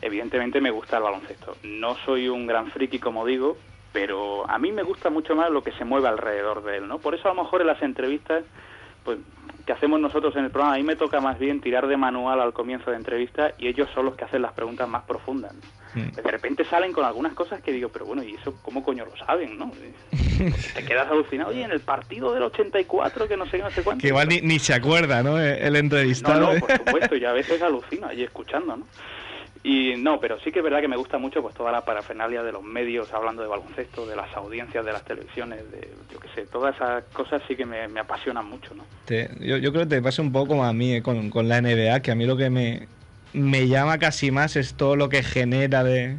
Evidentemente 0.00 0.60
me 0.60 0.70
gusta 0.70 0.98
el 0.98 1.02
baloncesto. 1.02 1.56
No 1.64 1.96
soy 2.04 2.28
un 2.28 2.46
gran 2.46 2.70
friki, 2.70 2.98
como 3.00 3.26
digo, 3.26 3.58
pero 3.92 4.48
a 4.48 4.58
mí 4.58 4.72
me 4.72 4.82
gusta 4.82 5.10
mucho 5.10 5.34
más 5.34 5.50
lo 5.50 5.62
que 5.62 5.72
se 5.72 5.84
mueve 5.84 6.08
alrededor 6.08 6.62
de 6.62 6.78
él, 6.78 6.88
¿no? 6.88 6.98
Por 6.98 7.14
eso 7.14 7.28
a 7.28 7.34
lo 7.34 7.42
mejor 7.42 7.60
en 7.60 7.68
las 7.68 7.82
entrevistas, 7.82 8.44
pues, 9.04 9.18
que 9.66 9.72
hacemos 9.72 10.00
nosotros 10.00 10.34
en 10.36 10.44
el 10.44 10.50
programa, 10.50 10.74
a 10.74 10.78
mí 10.78 10.82
me 10.82 10.96
toca 10.96 11.20
más 11.20 11.38
bien 11.38 11.60
tirar 11.60 11.86
de 11.86 11.96
manual 11.96 12.40
al 12.40 12.52
comienzo 12.54 12.90
de 12.90 12.96
entrevista 12.96 13.52
y 13.58 13.68
ellos 13.68 13.88
son 13.94 14.06
los 14.06 14.16
que 14.16 14.24
hacen 14.24 14.40
las 14.40 14.52
preguntas 14.52 14.88
más 14.88 15.04
profundas. 15.04 15.52
¿no? 15.54 15.60
Mm. 16.02 16.12
De 16.12 16.22
repente 16.22 16.64
salen 16.64 16.92
con 16.92 17.04
algunas 17.04 17.34
cosas 17.34 17.60
que 17.60 17.72
digo, 17.72 17.90
pero 17.90 18.06
bueno, 18.06 18.22
¿y 18.22 18.34
eso 18.34 18.54
cómo 18.62 18.82
coño 18.82 19.04
lo 19.04 19.16
saben, 19.16 19.58
no? 19.58 19.70
Te 20.74 20.84
quedas 20.84 21.10
alucinado, 21.10 21.50
oye, 21.50 21.62
en 21.62 21.72
el 21.72 21.80
partido 21.80 22.32
del 22.32 22.44
84, 22.44 23.28
que 23.28 23.36
no 23.36 23.44
sé 23.46 23.58
qué, 23.58 23.62
no 23.62 23.70
sé 23.70 23.82
cuánto. 23.82 24.00
Que 24.00 24.08
igual 24.08 24.28
ni, 24.28 24.40
ni 24.40 24.58
se 24.58 24.72
acuerda, 24.72 25.22
¿no? 25.22 25.38
El 25.38 25.76
entrevistado. 25.76 26.54
no, 26.54 26.60
por 26.60 26.72
supuesto, 26.72 27.16
y 27.16 27.24
a 27.24 27.32
veces 27.32 27.60
alucino 27.60 28.06
allí 28.06 28.22
escuchando, 28.22 28.76
¿no? 28.76 28.86
Y 29.62 29.94
no, 29.96 30.20
pero 30.20 30.38
sí 30.40 30.52
que 30.52 30.60
es 30.60 30.64
verdad 30.64 30.80
que 30.80 30.88
me 30.88 30.96
gusta 30.96 31.18
mucho 31.18 31.42
pues 31.42 31.54
toda 31.54 31.72
la 31.72 31.84
parafernalia 31.84 32.42
de 32.42 32.52
los 32.52 32.62
medios 32.62 33.12
hablando 33.12 33.42
de 33.42 33.48
baloncesto, 33.48 34.06
de 34.06 34.16
las 34.16 34.34
audiencias 34.36 34.84
de 34.84 34.92
las 34.92 35.04
televisiones, 35.04 35.70
de 35.70 35.88
yo 36.12 36.20
qué 36.20 36.28
sé, 36.34 36.46
todas 36.46 36.74
esas 36.76 37.04
cosas 37.12 37.42
sí 37.48 37.56
que 37.56 37.66
me, 37.66 37.84
apasionan 37.98 38.48
mucho, 38.48 38.74
¿no? 38.74 38.84
Yo, 39.40 39.56
yo 39.56 39.72
creo 39.72 39.84
que 39.84 39.96
te 39.96 40.02
pasa 40.02 40.22
un 40.22 40.32
poco 40.32 40.48
como 40.48 40.64
a 40.64 40.72
mí 40.72 40.94
eh, 40.94 41.02
con, 41.02 41.30
con 41.30 41.48
la 41.48 41.60
NBA, 41.60 42.00
que 42.00 42.10
a 42.10 42.14
mí 42.14 42.24
lo 42.24 42.36
que 42.36 42.50
me, 42.50 42.86
me 43.32 43.68
llama 43.68 43.98
casi 43.98 44.30
más 44.30 44.56
es 44.56 44.74
todo 44.74 44.96
lo 44.96 45.08
que 45.08 45.22
genera 45.22 45.82
de, 45.82 46.18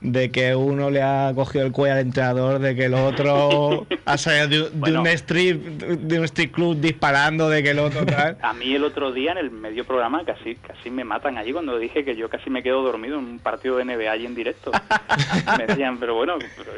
de 0.00 0.30
que 0.30 0.54
uno 0.54 0.90
le 0.90 1.02
ha 1.02 1.32
cogido 1.34 1.66
el 1.66 1.72
cuello 1.72 1.94
al 1.94 2.00
entrenador, 2.00 2.58
de 2.60 2.74
que 2.76 2.84
el 2.84 2.94
otro 2.94 3.86
ha 4.04 4.16
salido 4.18 4.46
de, 4.48 4.70
de 4.70 4.76
Bueno. 4.76 5.00
un 5.00 5.06
strip, 5.08 5.60
de 5.62 6.18
un 6.18 6.24
street 6.24 6.50
club 6.52 6.80
disparando, 6.80 7.48
de 7.48 7.62
que 7.62 7.70
el 7.70 7.78
otro 7.80 8.06
tal. 8.06 8.36
A 8.42 8.52
mí 8.52 8.74
el 8.74 8.84
otro 8.84 9.12
día 9.12 9.32
en 9.32 9.38
el 9.38 9.50
medio 9.50 9.84
programa 9.84 10.24
casi 10.24 10.54
casi 10.56 10.90
me 10.90 11.04
matan 11.04 11.36
allí 11.36 11.52
cuando 11.52 11.78
dije 11.78 12.04
que 12.04 12.14
yo 12.14 12.28
casi 12.28 12.48
me 12.50 12.62
quedo 12.62 12.82
dormido 12.82 13.18
en 13.18 13.24
un 13.24 13.38
partido 13.38 13.76
de 13.76 13.84
NBA 13.84 14.10
allí 14.10 14.26
en 14.26 14.34
directo. 14.34 14.70
me 15.58 15.66
decían, 15.66 15.98
pero 15.98 16.14
bueno, 16.14 16.36
pero 16.56 16.70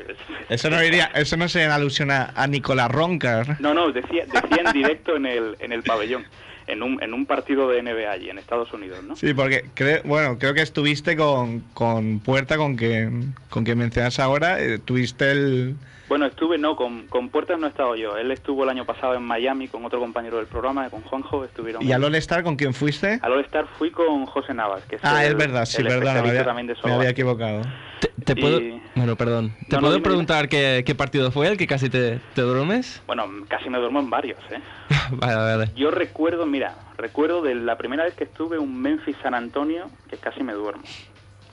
Eso 0.49 0.71
no 0.71 0.83
iría, 0.83 1.11
eso 1.15 1.37
no 1.37 1.47
en 1.55 1.71
alusión 1.71 2.11
a, 2.11 2.33
a 2.35 2.47
Nicolás 2.47 2.91
Roncar. 2.91 3.61
No, 3.61 3.75
no, 3.75 3.91
decía, 3.93 4.25
decía 4.27 4.63
en 4.65 4.73
directo 4.73 5.17
en 5.17 5.27
el, 5.27 5.57
en 5.61 5.73
el 5.73 5.83
pabellón, 5.83 6.25
en 6.71 6.83
un, 6.83 7.03
en 7.03 7.13
un 7.15 7.27
partido 7.27 7.69
de 7.69 7.83
NBA 7.83 8.11
allí 8.11 8.31
en 8.31 8.39
Estados 8.39 8.73
Unidos, 8.73 9.03
¿no? 9.03 9.17
Sí, 9.17 9.35
porque 9.35 9.65
creo, 9.75 10.03
bueno, 10.05 10.39
creo 10.39 10.55
que 10.55 10.63
estuviste 10.63 11.17
con, 11.17 11.61
con 11.75 12.21
Puerta, 12.21 12.57
con 12.57 12.77
que 12.77 13.11
con 13.49 13.65
que 13.65 13.75
mencionas 13.75 14.19
ahora, 14.19 14.61
eh, 14.63 14.79
tuviste 14.79 15.31
el 15.31 15.77
Bueno, 16.11 16.27
estuve, 16.27 16.59
no, 16.59 16.75
con, 16.75 17.07
con 17.07 17.29
Puertas 17.29 17.59
no 17.61 17.67
he 17.67 17.71
estado 17.71 17.95
yo. 17.95 18.17
Él 18.17 18.33
estuvo 18.33 18.65
el 18.65 18.69
año 18.69 18.85
pasado 18.85 19.15
en 19.15 19.23
Miami 19.23 19.69
con 19.69 19.85
otro 19.85 20.01
compañero 20.01 20.39
del 20.39 20.47
programa, 20.47 20.91
con 20.91 21.03
Juanjo, 21.03 21.45
estuvieron... 21.45 21.83
y 21.85 21.93
al 21.93 22.03
All 22.03 22.17
Star 22.17 22.43
con 22.43 22.57
quién 22.57 22.75
fuiste? 22.75 23.21
Al 23.23 23.31
All 23.31 23.45
Star 23.45 23.67
fui 23.79 23.93
con 23.93 24.27
José 24.27 24.53
Navas, 24.53 24.83
que 24.87 24.97
es 24.97 25.03
Ah, 25.05 25.25
el, 25.25 25.31
es 25.33 25.39
verdad, 25.39 25.65
sí, 25.67 25.83
perdón, 25.85 26.03
me 26.03 26.11
había, 26.31 26.45
también 26.45 26.67
de 26.67 26.75
me 26.75 26.81
solo 26.81 26.95
había 26.95 27.11
básquet. 27.11 27.13
equivocado. 27.13 27.63
Te- 28.01 28.09
Te 28.25 28.35
puedo... 28.35 28.61
Y- 28.61 28.83
Bueno, 28.97 29.15
perdón. 29.15 29.55
¿Te 29.69 29.77
No, 29.77 29.83
puedo 29.83 30.03
preguntar 30.03 30.49
qué, 30.49 30.83
qué 30.85 30.97
partido 30.97 31.31
fue 31.31 31.47
el 31.47 31.57
que 31.57 31.69
casi 31.69 31.89
te, 31.89 32.19
te 32.35 32.43
duermes? 32.43 33.01
Bueno, 33.07 33.25
casi 33.49 33.71
me 33.71 33.79
duermo 33.79 34.01
en 34.01 34.11
varios, 34.11 34.41
¿eh? 34.51 34.61
vale, 35.13 35.37
vale. 35.37 35.71
Yo 35.77 35.93
recuerdo, 35.93 36.45
mira, 36.45 36.75
recuerdo 36.99 37.41
de 37.41 37.55
la 37.55 37.79
primera 37.79 38.03
vez 38.03 38.15
que 38.15 38.25
estuve 38.25 38.59
un 38.59 38.83
Memphis 38.83 39.17
San 39.23 39.35
Antonio 39.35 39.89
que 40.09 40.17
casi 40.17 40.43
me 40.43 40.55
duermo. 40.55 40.83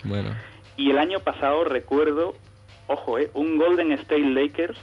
Bueno. 0.03 0.29
Y 0.77 0.89
el 0.89 0.97
año 0.97 1.19
pasado 1.19 1.63
recuerdo, 1.63 2.33
ojo, 2.87 3.19
¿eh? 3.19 3.29
un 3.33 3.57
Golden 3.57 3.91
State 3.93 4.19
Lakers 4.29 4.77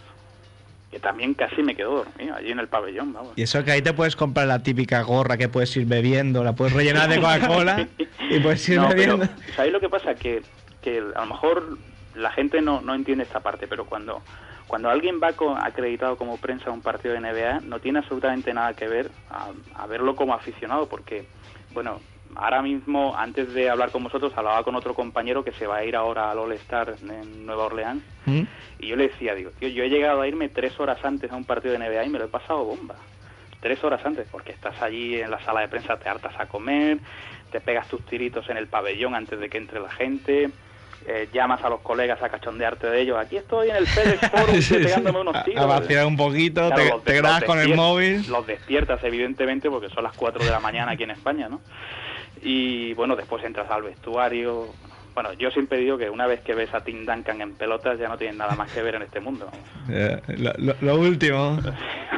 que 0.90 1.00
también 1.00 1.34
casi 1.34 1.60
me 1.62 1.74
quedó 1.74 2.04
dormido 2.04 2.36
allí 2.36 2.52
en 2.52 2.60
el 2.60 2.68
pabellón, 2.68 3.12
vamos. 3.12 3.32
Y 3.36 3.42
eso 3.42 3.64
que 3.64 3.72
ahí 3.72 3.82
te 3.82 3.92
puedes 3.92 4.14
comprar 4.14 4.46
la 4.46 4.62
típica 4.62 5.02
gorra 5.02 5.36
que 5.36 5.48
puedes 5.48 5.76
ir 5.76 5.86
bebiendo, 5.86 6.44
la 6.44 6.54
puedes 6.54 6.72
rellenar 6.72 7.08
de 7.08 7.16
Coca-Cola 7.16 7.88
y 8.30 8.38
puedes 8.38 8.68
ir 8.68 8.76
No, 8.80 8.88
pero, 8.90 9.16
bebiendo. 9.16 9.26
¿sabéis 9.56 9.72
lo 9.72 9.80
que 9.80 9.88
pasa? 9.88 10.14
Que, 10.14 10.42
que 10.80 10.98
a 10.98 11.20
lo 11.20 11.26
mejor 11.26 11.78
la 12.14 12.30
gente 12.30 12.60
no, 12.62 12.80
no 12.80 12.94
entiende 12.94 13.24
esta 13.24 13.40
parte, 13.40 13.66
pero 13.66 13.86
cuando, 13.86 14.22
cuando 14.68 14.88
alguien 14.88 15.18
va 15.20 15.32
co- 15.32 15.56
acreditado 15.56 16.16
como 16.16 16.36
prensa 16.38 16.70
a 16.70 16.72
un 16.72 16.80
partido 16.80 17.14
de 17.14 17.20
NBA, 17.20 17.60
no 17.62 17.80
tiene 17.80 17.98
absolutamente 17.98 18.54
nada 18.54 18.74
que 18.74 18.86
ver 18.86 19.10
a, 19.30 19.48
a 19.74 19.86
verlo 19.88 20.14
como 20.14 20.32
aficionado, 20.32 20.88
porque, 20.88 21.24
bueno, 21.70 21.98
ahora 22.36 22.62
mismo, 22.62 23.16
antes 23.16 23.52
de 23.54 23.68
hablar 23.70 23.90
con 23.90 24.02
vosotros, 24.04 24.32
hablaba 24.36 24.62
con 24.64 24.74
otro 24.76 24.94
compañero 24.94 25.44
que 25.44 25.52
se 25.52 25.66
va 25.66 25.76
a 25.78 25.84
ir 25.84 25.96
ahora 25.96 26.30
al 26.30 26.38
All-Star 26.38 26.94
en 27.02 27.46
Nueva 27.46 27.64
Orleans, 27.64 28.02
¿Mm? 28.26 28.42
y 28.80 28.86
yo 28.88 28.96
le 28.96 29.08
decía, 29.08 29.34
digo, 29.34 29.50
tío, 29.58 29.68
yo 29.68 29.84
he 29.84 29.88
llegado 29.88 30.20
a 30.20 30.28
irme 30.28 30.48
tres 30.48 30.78
horas 30.80 30.98
antes 31.04 31.30
a 31.30 31.36
un 31.36 31.44
partido 31.44 31.72
de 31.72 31.78
NBA 31.78 32.04
y 32.04 32.08
me 32.10 32.18
lo 32.18 32.24
he 32.26 32.28
pasado 32.28 32.64
bomba. 32.64 32.94
Tres 33.60 33.82
horas 33.82 34.04
antes, 34.04 34.26
porque 34.30 34.52
estás 34.52 34.80
allí 34.82 35.20
en 35.20 35.30
la 35.30 35.40
sala 35.40 35.60
de 35.60 35.68
prensa, 35.68 35.96
te 35.96 36.08
hartas 36.08 36.34
a 36.38 36.46
comer, 36.46 36.98
te 37.50 37.60
pegas 37.60 37.88
tus 37.88 38.04
tiritos 38.04 38.48
en 38.50 38.56
el 38.58 38.66
pabellón 38.66 39.14
antes 39.14 39.38
de 39.40 39.48
que 39.48 39.56
entre 39.58 39.80
la 39.80 39.90
gente, 39.90 40.50
eh, 41.06 41.28
llamas 41.32 41.62
a 41.64 41.68
los 41.70 41.80
colegas 41.80 42.22
a 42.22 42.28
cachondearte 42.28 42.88
de 42.88 43.00
ellos. 43.00 43.16
Aquí 43.18 43.36
estoy 43.38 43.70
en 43.70 43.76
el 43.76 43.86
FedEx 43.86 44.30
Forum 44.30 44.54
Sí, 44.56 44.62
sí. 44.62 44.74
pegándome 44.76 45.20
unos 45.20 45.44
tiros. 45.44 45.62
a 45.62 45.66
vaciar 45.66 46.04
un 46.06 46.16
poquito, 46.16 46.68
Claro, 46.70 47.00
te, 47.00 47.12
te 47.12 47.16
grabas 47.18 47.44
con 47.44 47.58
el 47.58 47.74
móvil. 47.74 48.24
Los 48.28 48.46
despiertas, 48.46 49.02
evidentemente, 49.04 49.70
porque 49.70 49.88
son 49.90 50.04
las 50.04 50.14
4 50.16 50.44
de 50.44 50.50
la 50.50 50.60
mañana 50.60 50.92
aquí 50.92 51.04
en 51.04 51.12
España, 51.12 51.48
¿no? 51.48 51.60
Y 52.44 52.92
bueno, 52.94 53.16
después 53.16 53.42
entras 53.42 53.70
al 53.70 53.82
vestuario. 53.82 54.66
Bueno, 55.14 55.32
yo 55.32 55.50
siempre 55.50 55.78
digo 55.78 55.96
que 55.96 56.10
una 56.10 56.26
vez 56.26 56.40
que 56.42 56.54
ves 56.54 56.72
a 56.74 56.84
Tim 56.84 57.06
Duncan 57.06 57.40
en 57.40 57.54
pelotas 57.54 57.98
ya 57.98 58.08
no 58.08 58.18
tienes 58.18 58.36
nada 58.36 58.54
más 58.54 58.70
que 58.70 58.82
ver 58.82 58.96
en 58.96 59.02
este 59.02 59.18
mundo. 59.18 59.50
Lo, 60.80 60.96
último. 60.96 61.58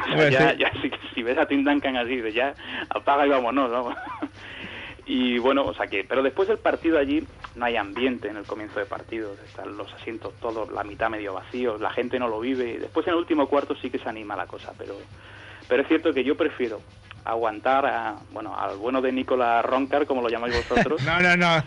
O 0.07 0.17
sea, 0.17 0.29
ya, 0.29 0.53
ya 0.53 0.71
si, 0.81 0.89
si 1.13 1.21
ves 1.21 1.37
a 1.37 1.45
Tim 1.45 1.65
Duncan 1.65 1.97
así, 1.97 2.21
ya 2.31 2.53
apaga 2.89 3.25
y 3.25 3.29
vámonos, 3.29 3.69
¿no? 3.69 3.95
Y 5.09 5.39
bueno, 5.39 5.63
o 5.63 5.73
sea 5.73 5.87
que, 5.87 6.03
pero 6.03 6.21
después 6.21 6.49
del 6.49 6.57
partido 6.57 6.99
allí 6.99 7.25
no 7.55 7.65
hay 7.65 7.77
ambiente 7.77 8.27
en 8.27 8.35
el 8.35 8.43
comienzo 8.43 8.79
de 8.79 8.85
partido, 8.85 9.33
están 9.45 9.77
los 9.77 9.91
asientos 9.93 10.33
todos, 10.41 10.69
la 10.69 10.83
mitad 10.83 11.09
medio 11.09 11.33
vacíos, 11.33 11.79
la 11.79 11.91
gente 11.91 12.19
no 12.19 12.27
lo 12.27 12.41
vive, 12.41 12.73
y 12.73 12.77
después 12.77 13.07
en 13.07 13.13
el 13.13 13.19
último 13.19 13.47
cuarto 13.47 13.73
sí 13.81 13.89
que 13.89 13.99
se 13.99 14.09
anima 14.09 14.35
la 14.35 14.47
cosa, 14.47 14.73
pero, 14.77 14.95
pero 15.69 15.81
es 15.81 15.87
cierto 15.87 16.11
que 16.11 16.25
yo 16.25 16.35
prefiero 16.35 16.81
aguantar 17.29 17.85
a, 17.85 18.15
bueno, 18.31 18.55
al 18.57 18.77
bueno 18.77 19.01
de 19.01 19.11
Nicolás 19.11 19.63
Roncar, 19.65 20.05
como 20.05 20.21
lo 20.21 20.29
llamáis 20.29 20.55
vosotros. 20.55 21.01
No, 21.05 21.19
no, 21.19 21.35
no. 21.37 21.63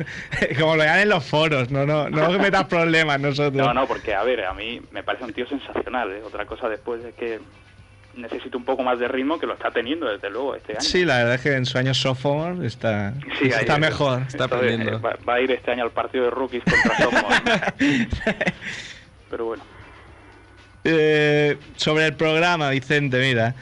Como 0.59 0.77
lo 0.77 0.83
llaman 0.85 1.01
en 1.01 1.09
los 1.09 1.25
foros, 1.25 1.71
no, 1.71 1.85
no, 1.87 2.09
no 2.11 2.31
metas 2.39 2.65
problemas 2.65 3.21
nosotros. 3.21 3.55
No, 3.67 3.73
no, 3.75 3.87
porque 3.87 4.15
a 4.15 4.23
ver, 4.23 4.45
a 4.45 4.53
mí 4.55 4.81
me 4.91 5.03
parece 5.03 5.25
un 5.25 5.33
tío 5.33 5.47
sensacional, 5.47 6.11
¿eh? 6.13 6.23
Otra 6.25 6.45
cosa 6.47 6.69
después 6.69 7.05
es 7.05 7.15
que 7.15 7.41
necesito 8.17 8.59
un 8.59 8.65
poco 8.65 8.83
más 8.83 8.99
de 8.99 9.07
ritmo 9.07 9.39
que 9.39 9.47
lo 9.47 9.55
está 9.55 9.71
teniendo 9.71 10.07
desde 10.11 10.29
luego 10.31 10.55
este 10.57 10.73
año. 10.73 10.81
Sí, 10.81 11.05
la 11.05 11.19
verdad 11.19 11.35
es 11.37 11.41
que 11.43 11.53
en 11.55 11.65
su 11.65 11.79
año 11.79 11.95
sophomore 11.95 12.67
está, 12.67 13.15
Sí, 13.39 13.45
ahí 13.45 13.61
está 13.61 13.75
es. 13.75 13.79
mejor. 13.81 14.23
Está 14.27 14.45
aprendiendo. 14.45 14.97
eh, 14.97 15.01
Va, 15.01 15.17
va 15.29 15.35
a 15.35 15.41
ir 15.41 15.51
este 15.53 15.71
año 15.71 15.85
al 15.85 15.93
partido 15.93 16.25
de 16.25 16.31
rookies 16.31 16.65
contra 16.65 16.97
Sophomore. 16.99 17.37
Pero 19.31 19.45
bueno. 19.47 19.63
Eh, 20.85 21.57
sobre 21.77 22.07
el 22.07 22.15
programa, 22.15 22.71
Vicente, 22.71 23.19
mira. 23.21 23.55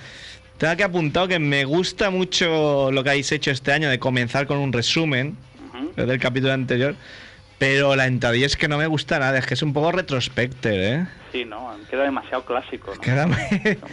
Tengo 0.58 0.76
que 0.76 0.82
apuntado 0.82 1.28
que 1.28 1.38
me 1.38 1.64
gusta 1.64 2.10
mucho 2.10 2.90
lo 2.90 3.04
que 3.04 3.10
habéis 3.10 3.30
hecho 3.30 3.52
este 3.52 3.70
año 3.70 3.88
de 3.88 4.00
comenzar 4.00 4.48
con 4.48 4.58
un 4.58 4.72
resumen 4.72 5.36
del 5.94 6.18
capítulo 6.18 6.52
anterior. 6.52 6.96
Pero 7.58 7.96
la 7.96 8.06
entradilla 8.06 8.46
es 8.46 8.56
que 8.56 8.68
no 8.68 8.78
me 8.78 8.86
gusta 8.86 9.18
nada, 9.18 9.36
es 9.38 9.44
que 9.46 9.54
es 9.54 9.62
un 9.62 9.72
poco 9.72 9.90
retrospecter, 9.92 10.74
¿eh? 10.74 11.06
Sí, 11.32 11.44
no, 11.44 11.76
queda 11.90 12.04
demasiado 12.04 12.44
clásico, 12.44 12.94
¿no? 12.94 13.00
Queda 13.00 13.28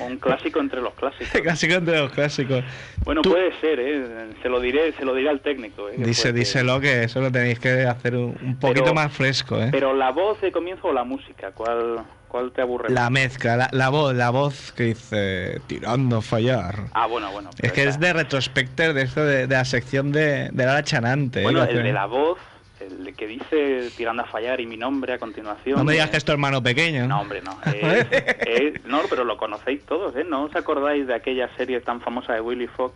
un 0.07 0.17
clásico 0.17 0.60
entre 0.60 0.81
los 0.81 0.93
clásicos. 0.93 1.41
casi 1.43 1.65
entre 1.72 1.98
los 2.00 2.12
clásicos. 2.12 2.63
Bueno, 3.03 3.22
Tú- 3.24 3.31
puede 3.31 3.51
ser, 3.60 3.79
¿eh? 3.79 4.29
Se 4.41 4.50
lo 4.50 4.60
diré, 4.60 4.93
se 4.93 5.03
lo 5.03 5.15
diré 5.15 5.29
al 5.29 5.41
técnico, 5.41 5.89
¿eh? 5.89 5.95
Dice, 5.98 6.31
díselo 6.31 6.79
que 6.79 7.03
eso 7.03 7.19
lo 7.22 7.31
tenéis 7.31 7.60
que 7.60 7.86
hacer 7.86 8.15
un, 8.15 8.38
un 8.41 8.55
poquito 8.60 8.84
Pero- 8.84 8.93
más 8.93 9.12
fresco, 9.12 9.60
¿eh? 9.60 9.69
Pero 9.72 9.93
la 9.95 10.12
voz 10.12 10.39
de 10.41 10.51
comienzo 10.51 10.88
o 10.89 10.93
la 10.93 11.03
música, 11.03 11.51
¿cuál, 11.51 12.03
cuál 12.27 12.51
te 12.51 12.62
aburre? 12.62 12.89
La 12.93 13.10
mezcla, 13.10 13.57
la, 13.57 13.69
la 13.72 13.89
voz, 13.89 14.13
la 14.13 14.29
voz 14.29 14.72
que 14.74 14.84
dice 14.84 15.60
tirando 15.67 16.17
a 16.17 16.22
fallar. 16.22 16.84
Ah, 16.93 17.07
bueno, 17.07 17.31
bueno. 17.31 17.50
Es 17.50 17.55
pero 17.62 17.74
que 17.74 17.81
esa- 17.81 17.89
es 17.89 18.00
de 18.00 18.13
retrospecter 18.13 18.93
de 18.93 19.01
esto 19.01 19.25
de, 19.25 19.48
de 19.48 19.55
la 19.55 19.65
sección 19.65 20.12
de, 20.12 20.50
de 20.51 20.65
Lara 20.65 20.84
Chanante. 20.84 21.39
¿eh? 21.41 21.43
Bueno, 21.43 21.63
el 21.63 21.84
de 21.84 21.91
la 21.91 22.05
voz, 22.05 22.38
el 22.79 23.15
que 23.15 23.27
dice 23.27 23.89
tirando 23.96 24.24
a 24.24 24.25
fallar 24.25 24.60
y 24.62 24.65
mi 24.65 24.77
nombre 24.77 25.13
a 25.13 25.17
continuación. 25.20 25.77
No 25.77 25.84
me 25.84 25.94
digas 25.94 26.08
eh, 26.08 26.12
que 26.12 26.17
es 26.17 26.25
tu 26.25 26.32
hermano 26.32 26.62
pequeño. 26.62 27.08
No, 27.08 27.22
hombre, 27.22 27.41
no. 27.41 27.58
Es- 27.72 28.08
es- 28.48 28.86
no, 28.86 29.01
pero 29.10 29.24
lo 29.24 29.38
conocéis 29.38 29.82
todos, 29.86 30.15
¿eh? 30.15 30.25
¿No 30.27 30.44
os 30.44 30.55
acordáis 30.55 31.08
de 31.08 31.13
aquella 31.15 31.50
serie 31.55 31.79
tan 31.82 32.01
famosa 32.01 32.34
de 32.34 32.41
Willy 32.41 32.67
Fox? 32.67 32.94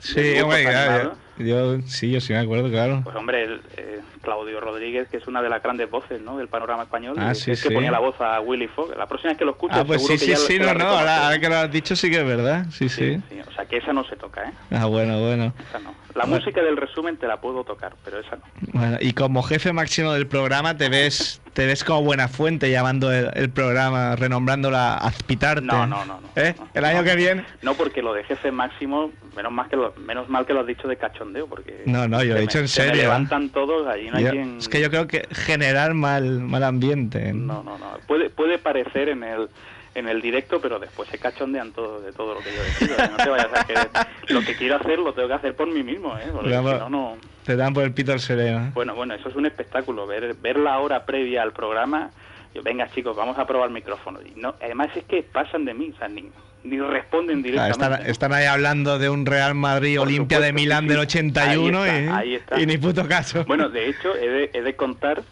sí, 0.00 0.38
hombre, 0.40 0.64
claro, 0.64 1.14
yo- 1.38 1.80
sí, 1.82 2.10
yo 2.10 2.20
sí 2.20 2.32
me 2.32 2.40
acuerdo, 2.40 2.68
claro. 2.70 3.02
Pues 3.04 3.14
hombre, 3.14 3.44
el, 3.44 3.60
eh, 3.76 4.00
Claudio 4.22 4.60
Rodríguez, 4.60 5.08
que 5.08 5.18
es 5.18 5.26
una 5.26 5.42
de 5.42 5.48
las 5.50 5.62
grandes 5.62 5.90
voces, 5.90 6.20
¿no? 6.22 6.38
Del 6.38 6.48
panorama 6.48 6.84
español. 6.84 7.16
Ah, 7.18 7.34
sí, 7.34 7.50
es 7.50 7.62
que 7.62 7.68
sí. 7.68 7.74
ponía 7.74 7.90
la 7.90 7.98
voz 7.98 8.18
a 8.20 8.40
Willy 8.40 8.68
Fox. 8.68 8.96
La 8.96 9.06
próxima 9.06 9.30
vez 9.32 9.38
que 9.38 9.44
lo 9.44 9.50
escuches, 9.52 9.76
Ah, 9.78 9.84
pues 9.84 10.00
seguro 10.02 10.18
sí, 10.18 10.26
que 10.26 10.36
sí, 10.36 10.40
ya 10.42 10.46
sí, 10.48 10.58
no, 10.58 10.74
no, 10.74 10.86
ahora, 10.88 11.24
ahora 11.26 11.38
que 11.38 11.48
lo 11.48 11.56
has 11.56 11.70
dicho 11.70 11.94
sí 11.96 12.10
que 12.10 12.20
es 12.20 12.26
verdad, 12.26 12.66
sí, 12.70 12.88
sí. 12.88 13.20
Sí, 13.28 13.40
o 13.46 13.52
sea 13.52 13.66
que 13.66 13.76
esa 13.78 13.92
no 13.92 14.04
se 14.04 14.16
toca, 14.16 14.44
¿eh? 14.48 14.52
Ah, 14.70 14.86
bueno, 14.86 15.20
bueno. 15.20 15.52
Esa 15.68 15.78
no. 15.80 15.94
La 16.14 16.24
Bueno. 16.24 16.36
música 16.40 16.62
del 16.62 16.76
resumen 16.76 17.16
te 17.16 17.26
la 17.26 17.40
puedo 17.40 17.64
tocar, 17.64 17.94
pero 18.04 18.18
esa 18.18 18.36
no. 18.36 18.42
Bueno, 18.72 18.98
y 19.00 19.12
como 19.14 19.42
jefe 19.42 19.72
máximo 19.72 20.12
del 20.12 20.26
programa 20.26 20.76
te 20.76 20.88
ves 20.90 21.40
te 21.54 21.66
ves 21.66 21.84
como 21.84 22.02
buena 22.02 22.28
fuente 22.28 22.70
llamando 22.70 23.12
el, 23.12 23.30
el 23.34 23.50
programa, 23.50 24.16
renombrándola 24.16 24.94
Azpitarte. 24.96 25.66
No, 25.66 25.86
no, 25.86 26.04
no, 26.06 26.18
no. 26.20 26.28
¿Eh? 26.36 26.54
No, 26.58 26.68
El 26.72 26.84
año 26.86 26.98
no. 26.98 27.04
que 27.04 27.14
viene. 27.16 27.44
No, 27.60 27.74
porque 27.74 28.00
lo 28.02 28.14
de 28.14 28.24
jefe 28.24 28.50
máximo, 28.50 29.10
menos 29.36 29.52
mal 29.52 29.68
que 29.68 29.76
lo, 29.76 29.92
menos 29.98 30.28
mal 30.30 30.46
que 30.46 30.54
lo 30.54 30.60
has 30.60 30.66
dicho 30.66 30.88
de 30.88 30.96
cachondeo, 30.96 31.46
porque... 31.46 31.82
No, 31.86 32.08
no, 32.08 32.22
yo 32.24 32.34
lo 32.34 32.36
he 32.36 32.38
se 32.38 32.42
dicho 32.42 32.58
me- 32.58 32.62
en 32.62 32.68
se 32.68 32.82
serio. 32.82 33.02
levantan 33.02 33.50
todos, 33.50 33.86
allí 33.86 34.10
no 34.12 34.18
hay 34.18 34.24
Yo- 34.24 34.30
quien... 34.30 34.58
Es 34.58 34.68
que 34.68 34.80
yo 34.80 34.90
creo 34.90 35.06
que 35.08 35.26
generar 35.32 35.94
mal, 35.94 36.40
mal 36.40 36.62
ambiente. 36.62 37.32
No, 37.32 37.62
no, 37.62 37.78
no. 37.78 37.98
Puede, 38.06 38.30
puede 38.30 38.58
parecer 38.58 39.08
en 39.08 39.24
el 39.24 39.48
en 39.94 40.08
el 40.08 40.22
directo, 40.22 40.58
pero 40.58 40.78
después 40.78 41.06
se 41.10 41.18
cachondean 41.18 41.72
todo 41.72 42.00
de 42.00 42.12
todo 42.12 42.32
lo 42.32 42.40
que 42.40 42.50
yo 42.54 42.62
decido. 42.62 42.94
¿eh? 42.94 43.10
No 43.10 43.16
te 43.18 43.28
vayas 43.28 43.52
a 43.54 43.64
creer. 43.64 43.90
Lo 44.28 44.40
que 44.40 44.56
quiero 44.56 44.76
hacer 44.76 44.98
lo 44.98 45.12
tengo 45.12 45.28
que 45.28 45.34
hacer 45.34 45.54
por 45.54 45.70
mí 45.70 45.82
mismo, 45.82 46.16
¿eh? 46.16 46.30
Porque 46.32 46.48
Pero, 46.48 46.62
si 46.62 46.78
no, 46.78 46.88
no... 46.88 47.16
Te 47.44 47.56
dan 47.56 47.74
por 47.74 47.84
el 47.84 47.92
pito 47.92 48.10
al 48.12 48.20
sereno. 48.20 48.70
Bueno, 48.72 48.94
bueno, 48.94 49.12
eso 49.12 49.28
es 49.28 49.36
un 49.36 49.44
espectáculo. 49.44 50.06
Ver, 50.06 50.34
ver 50.34 50.56
la 50.58 50.78
hora 50.78 51.04
previa 51.04 51.42
al 51.42 51.52
programa. 51.52 52.10
Yo, 52.54 52.62
venga, 52.62 52.88
chicos, 52.88 53.14
vamos 53.14 53.38
a 53.38 53.46
probar 53.46 53.68
micrófono. 53.68 54.20
Y 54.22 54.32
no, 54.40 54.54
además 54.62 54.88
es 54.94 55.04
que 55.04 55.22
pasan 55.24 55.66
de 55.66 55.74
mí, 55.74 55.92
o 55.94 55.98
sea, 55.98 56.08
ni, 56.08 56.22
ni 56.64 56.78
responden 56.78 57.42
Claro, 57.42 57.64
directamente. 57.66 57.94
están, 57.94 58.10
están 58.10 58.32
ahí 58.32 58.46
hablando 58.46 58.98
de 58.98 59.08
un 59.08 59.26
Real 59.26 59.54
Madrid 59.54 59.96
Por 59.98 60.06
Olimpia 60.06 60.40
de 60.40 60.52
Milán 60.52 60.84
sí, 60.84 60.88
del 60.88 60.96
sí. 60.98 61.02
81 61.18 61.82
Ahí 61.82 62.34
está, 62.36 62.58
y, 62.58 62.62
y 62.62 62.66
ni 62.66 62.78
puto 62.78 63.06
caso. 63.08 63.44
Bueno, 63.46 63.68
de 63.68 63.88
hecho, 63.90 64.14
he 64.16 64.28
de, 64.28 64.50
he 64.52 64.62
de 64.62 64.74
contar, 64.76 65.22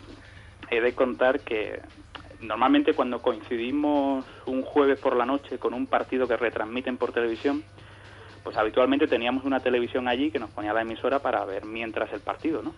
he 0.70 0.80
de 0.80 0.92
contar 0.94 1.40
que 1.40 1.80
normalmente 2.40 2.94
cuando 2.94 3.20
coincidimos 3.20 4.24
un 4.46 4.62
jueves 4.62 4.98
por 4.98 5.14
la 5.16 5.26
noche 5.26 5.58
con 5.58 5.74
un 5.74 5.86
partido 5.86 6.26
que 6.26 6.36
retransmiten 6.36 6.96
por 6.96 7.12
televisión, 7.12 7.62
pues 8.42 8.56
habitualmente 8.56 9.06
teníamos 9.06 9.44
una 9.44 9.60
televisión 9.60 10.08
allí 10.08 10.30
que 10.30 10.38
nos 10.38 10.50
ponía 10.50 10.72
la 10.72 10.80
emisora 10.82 11.18
para 11.18 11.44
ver 11.44 11.64
mientras 11.66 12.12
el 12.12 12.20
partido, 12.20 12.62
¿no? 12.62 12.74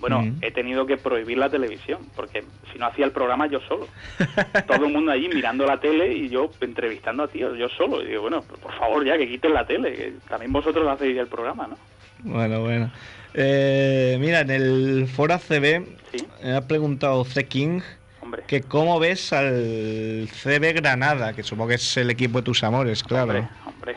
Bueno, 0.00 0.20
Mm. 0.22 0.38
he 0.42 0.50
tenido 0.50 0.84
que 0.86 0.96
prohibir 0.96 1.38
la 1.38 1.48
televisión, 1.48 2.00
porque 2.14 2.44
si 2.72 2.78
no 2.78 2.86
hacía 2.86 3.04
el 3.06 3.12
programa 3.12 3.46
yo 3.46 3.60
solo. 3.60 3.88
Todo 4.66 4.86
el 4.86 4.92
mundo 4.92 5.12
allí 5.12 5.28
mirando 5.28 5.64
la 5.66 5.80
tele 5.80 6.12
y 6.12 6.28
yo 6.28 6.50
entrevistando 6.60 7.22
a 7.22 7.28
tíos, 7.28 7.56
yo 7.58 7.68
solo. 7.70 8.02
Y 8.02 8.08
digo, 8.08 8.22
bueno, 8.22 8.42
pues 8.46 8.60
por 8.60 8.72
favor 8.74 9.04
ya 9.04 9.16
que 9.16 9.26
quiten 9.28 9.54
la 9.54 9.66
tele, 9.66 9.92
que 9.94 10.12
también 10.28 10.52
vosotros 10.52 10.86
hacéis 10.88 11.16
el 11.18 11.26
programa, 11.28 11.68
¿no? 11.68 11.78
Bueno, 12.20 12.60
bueno. 12.60 12.90
Eh, 13.34 14.16
mira, 14.20 14.40
en 14.40 14.50
el 14.50 15.06
foro 15.08 15.34
ACB 15.34 15.84
Sí, 16.12 16.24
me 16.42 16.54
ha 16.54 16.60
preguntado 16.68 17.24
C. 17.24 17.46
King 17.46 17.80
hombre. 18.20 18.42
que 18.46 18.62
cómo 18.62 19.00
ves 19.00 19.32
al 19.32 20.28
CB 20.30 20.72
Granada, 20.74 21.32
que 21.32 21.42
supongo 21.42 21.70
que 21.70 21.74
es 21.74 21.96
el 21.96 22.10
equipo 22.10 22.38
de 22.38 22.44
tus 22.44 22.62
amores, 22.62 23.02
claro. 23.02 23.30
Hombre, 23.32 23.48
hombre, 23.66 23.96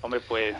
hombre, 0.00 0.20
pues 0.26 0.56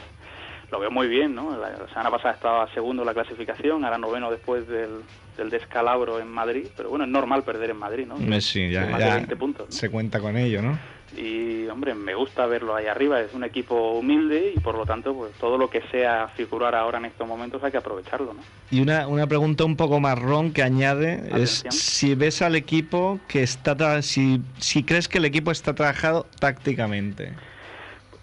lo 0.71 0.81
veo 0.81 0.91
muy 0.91 1.09
bien, 1.09 1.35
¿no? 1.35 1.57
La, 1.57 1.71
la 1.71 1.89
semana 1.89 2.11
pasada 2.11 2.35
estaba 2.35 2.73
segundo 2.75 3.03
en 3.03 3.07
la 3.07 3.15
clasificación, 3.15 3.85
ahora 3.85 3.99
noveno 3.99 4.31
después 4.31 4.67
del, 4.69 5.01
del 5.37 5.51
descalabro 5.51 6.21
en 6.21 6.29
Madrid, 6.29 6.67
pero 6.77 6.91
bueno, 6.91 7.05
es 7.05 7.11
normal 7.11 7.43
perder 7.45 7.71
en 7.71 7.77
Madrid, 7.79 8.07
¿no? 8.07 8.17
Sí, 8.41 8.71
ya, 8.71 8.87
Más 8.87 8.99
de 9.01 9.07
ya 9.07 9.15
20 9.17 9.37
puntos, 9.37 9.67
¿no? 9.69 9.73
se 9.73 9.89
cuenta 9.91 10.21
con 10.21 10.37
ello, 10.37 10.61
¿no? 10.63 10.79
Y, 11.17 11.67
hombre, 11.69 11.95
me 11.95 12.15
gusta 12.15 12.45
verlo 12.45 12.77
ahí 12.77 12.85
arriba, 12.87 13.19
es 13.19 13.33
un 13.33 13.43
equipo 13.43 13.93
humilde 13.93 14.53
y 14.55 14.61
por 14.61 14.75
lo 14.77 14.85
tanto, 14.85 15.15
pues 15.15 15.33
todo 15.41 15.57
lo 15.57 15.71
que 15.71 15.81
sea 15.91 16.29
figurar 16.37 16.75
ahora 16.75 16.99
en 16.99 17.07
estos 17.07 17.27
momentos 17.27 17.65
hay 17.65 17.71
que 17.71 17.79
aprovecharlo, 17.79 18.35
¿no? 18.35 18.41
Y 18.71 18.83
una, 18.83 19.09
una 19.09 19.27
pregunta 19.27 19.65
un 19.65 19.75
poco 19.75 20.01
marrón 20.01 20.53
que 20.53 20.63
añade 20.63 21.31
es 21.43 21.65
si 21.71 22.15
ves 22.15 22.43
al 22.43 22.57
equipo 22.57 23.21
que 23.27 23.43
está 23.43 23.75
tra- 23.75 24.03
si, 24.03 24.43
si 24.59 24.83
crees 24.85 25.09
que 25.09 25.17
el 25.17 25.25
equipo 25.25 25.51
está 25.51 25.75
trabajado 25.75 26.27
tácticamente. 26.41 27.33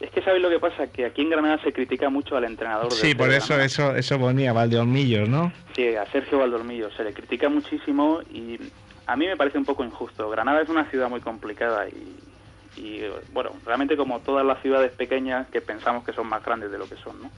Es 0.06 0.12
que 0.12 0.22
sabéis 0.22 0.44
lo 0.44 0.52
que 0.52 0.60
pasa, 0.60 0.86
que 0.86 1.04
aquí 1.04 1.24
en 1.24 1.32
Granada 1.32 1.58
se 1.64 1.74
critica 1.74 2.12
mucho 2.12 2.38
al 2.38 2.44
entrenador. 2.44 2.92
Sí, 2.94 3.16
por 3.16 3.30
CB 3.30 3.38
eso 3.38 3.60
eso 3.60 3.96
eso 3.96 4.20
ponía 4.20 4.54
Valdeolmillos, 4.54 5.28
¿no? 5.28 5.52
Sí, 5.76 5.96
a 5.96 6.06
Sergio 6.06 6.38
Valdolmillo 6.38 6.92
se 6.92 7.04
le 7.04 7.12
critica 7.12 7.50
muchísimo 7.50 8.20
y 8.32 8.60
a 9.08 9.16
mí 9.16 9.26
me 9.26 9.36
parece 9.36 9.58
un 9.58 9.66
poco 9.66 9.84
injusto. 9.84 10.30
Granada 10.30 10.62
es 10.62 10.70
una 10.70 10.86
ciudad 10.92 11.10
muy 11.10 11.22
complicada 11.22 11.88
y, 11.90 12.80
y, 12.80 13.02
bueno, 13.34 13.50
realmente 13.66 13.98
como 13.98 14.20
todas 14.20 14.46
las 14.46 14.62
ciudades 14.62 14.92
pequeñas 14.92 15.48
que 15.48 15.60
pensamos 15.60 16.06
que 16.06 16.14
son 16.14 16.28
más 16.28 16.46
grandes 16.46 16.70
de 16.70 16.78
lo 16.78 16.88
que 16.88 16.98
son, 16.98 17.20
¿no? 17.24 17.32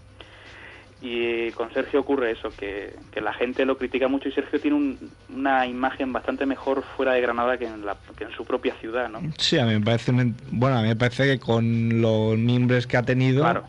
Y 1.02 1.52
con 1.52 1.72
Sergio 1.74 2.00
ocurre 2.00 2.32
eso, 2.32 2.50
que, 2.58 2.96
que 3.12 3.22
la 3.22 3.32
gente 3.34 3.66
lo 3.66 3.78
critica 3.78 4.08
mucho 4.08 4.30
y 4.30 4.32
Sergio 4.32 4.60
tiene 4.60 4.76
un- 4.78 5.12
una 5.30 5.68
imagen 5.68 6.12
bastante 6.12 6.46
mejor 6.48 6.84
fuera 6.96 7.14
de 7.14 7.22
Granada 7.22 7.58
que 7.58 7.66
en, 7.66 7.86
la, 7.86 7.96
que 8.18 8.24
en 8.24 8.32
su 8.32 8.46
propia 8.46 8.74
ciudad, 8.82 9.08
¿no? 9.08 9.20
Sí, 9.38 9.60
a 9.60 9.66
mí 9.66 9.74
me 9.76 9.82
parece 9.86 10.12
bueno, 10.52 10.78
a 10.78 10.82
mí 10.82 10.88
me 10.88 10.96
parece 10.96 11.26
que 11.26 11.40
con 11.40 12.02
los 12.02 12.36
miembros 12.38 12.88
que 12.88 12.98
ha 12.98 13.04
tenido 13.04 13.44
Claro. 13.44 13.64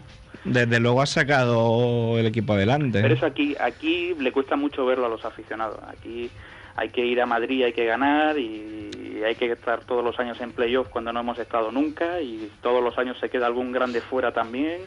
desde 0.44 0.80
luego 0.80 1.02
ha 1.02 1.06
sacado 1.06 2.18
el 2.18 2.24
equipo 2.26 2.54
adelante. 2.54 3.02
Pero 3.02 3.12
eso 3.14 3.26
aquí, 3.26 3.54
aquí 3.60 4.14
le 4.18 4.32
cuesta 4.32 4.56
mucho 4.56 4.86
verlo 4.86 5.04
a 5.04 5.08
los 5.10 5.24
aficionados. 5.26 5.80
Aquí 5.86 6.30
hay 6.76 6.88
que 6.88 7.04
ir 7.04 7.20
a 7.20 7.26
Madrid, 7.26 7.64
hay 7.64 7.72
que 7.74 7.84
ganar 7.84 8.38
y 8.38 8.88
hay 9.26 9.34
que 9.34 9.52
estar 9.52 9.80
todos 9.84 10.02
los 10.04 10.18
años 10.18 10.40
en 10.40 10.52
playoff 10.52 10.88
cuando 10.88 11.12
no 11.12 11.20
hemos 11.20 11.38
estado 11.38 11.72
nunca 11.72 12.22
y 12.22 12.50
todos 12.62 12.82
los 12.82 12.96
años 12.98 13.18
se 13.20 13.28
queda 13.28 13.46
algún 13.46 13.72
grande 13.72 14.00
fuera 14.00 14.32
también 14.32 14.80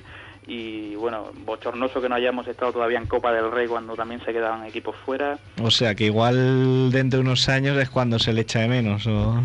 y 0.48 0.96
bueno, 0.96 1.30
bochornoso 1.46 2.02
que 2.02 2.10
no 2.10 2.16
hayamos 2.16 2.48
estado 2.48 2.74
todavía 2.74 2.98
en 2.98 3.06
Copa 3.06 3.32
del 3.32 3.52
Rey 3.52 3.68
cuando 3.68 3.96
también 3.96 4.24
se 4.26 4.34
quedaban 4.34 4.66
equipos 4.66 4.96
fuera. 5.06 5.38
O 5.62 5.72
sea, 5.72 5.96
que 5.96 6.06
igual 6.06 6.92
dentro 6.92 7.20
de 7.20 7.26
unos 7.26 7.48
años 7.48 7.78
es 7.78 7.90
cuando 7.90 8.18
se 8.20 8.34
le 8.34 8.42
echa 8.42 8.60
de 8.60 8.68
menos 8.68 9.06
o 9.08 9.40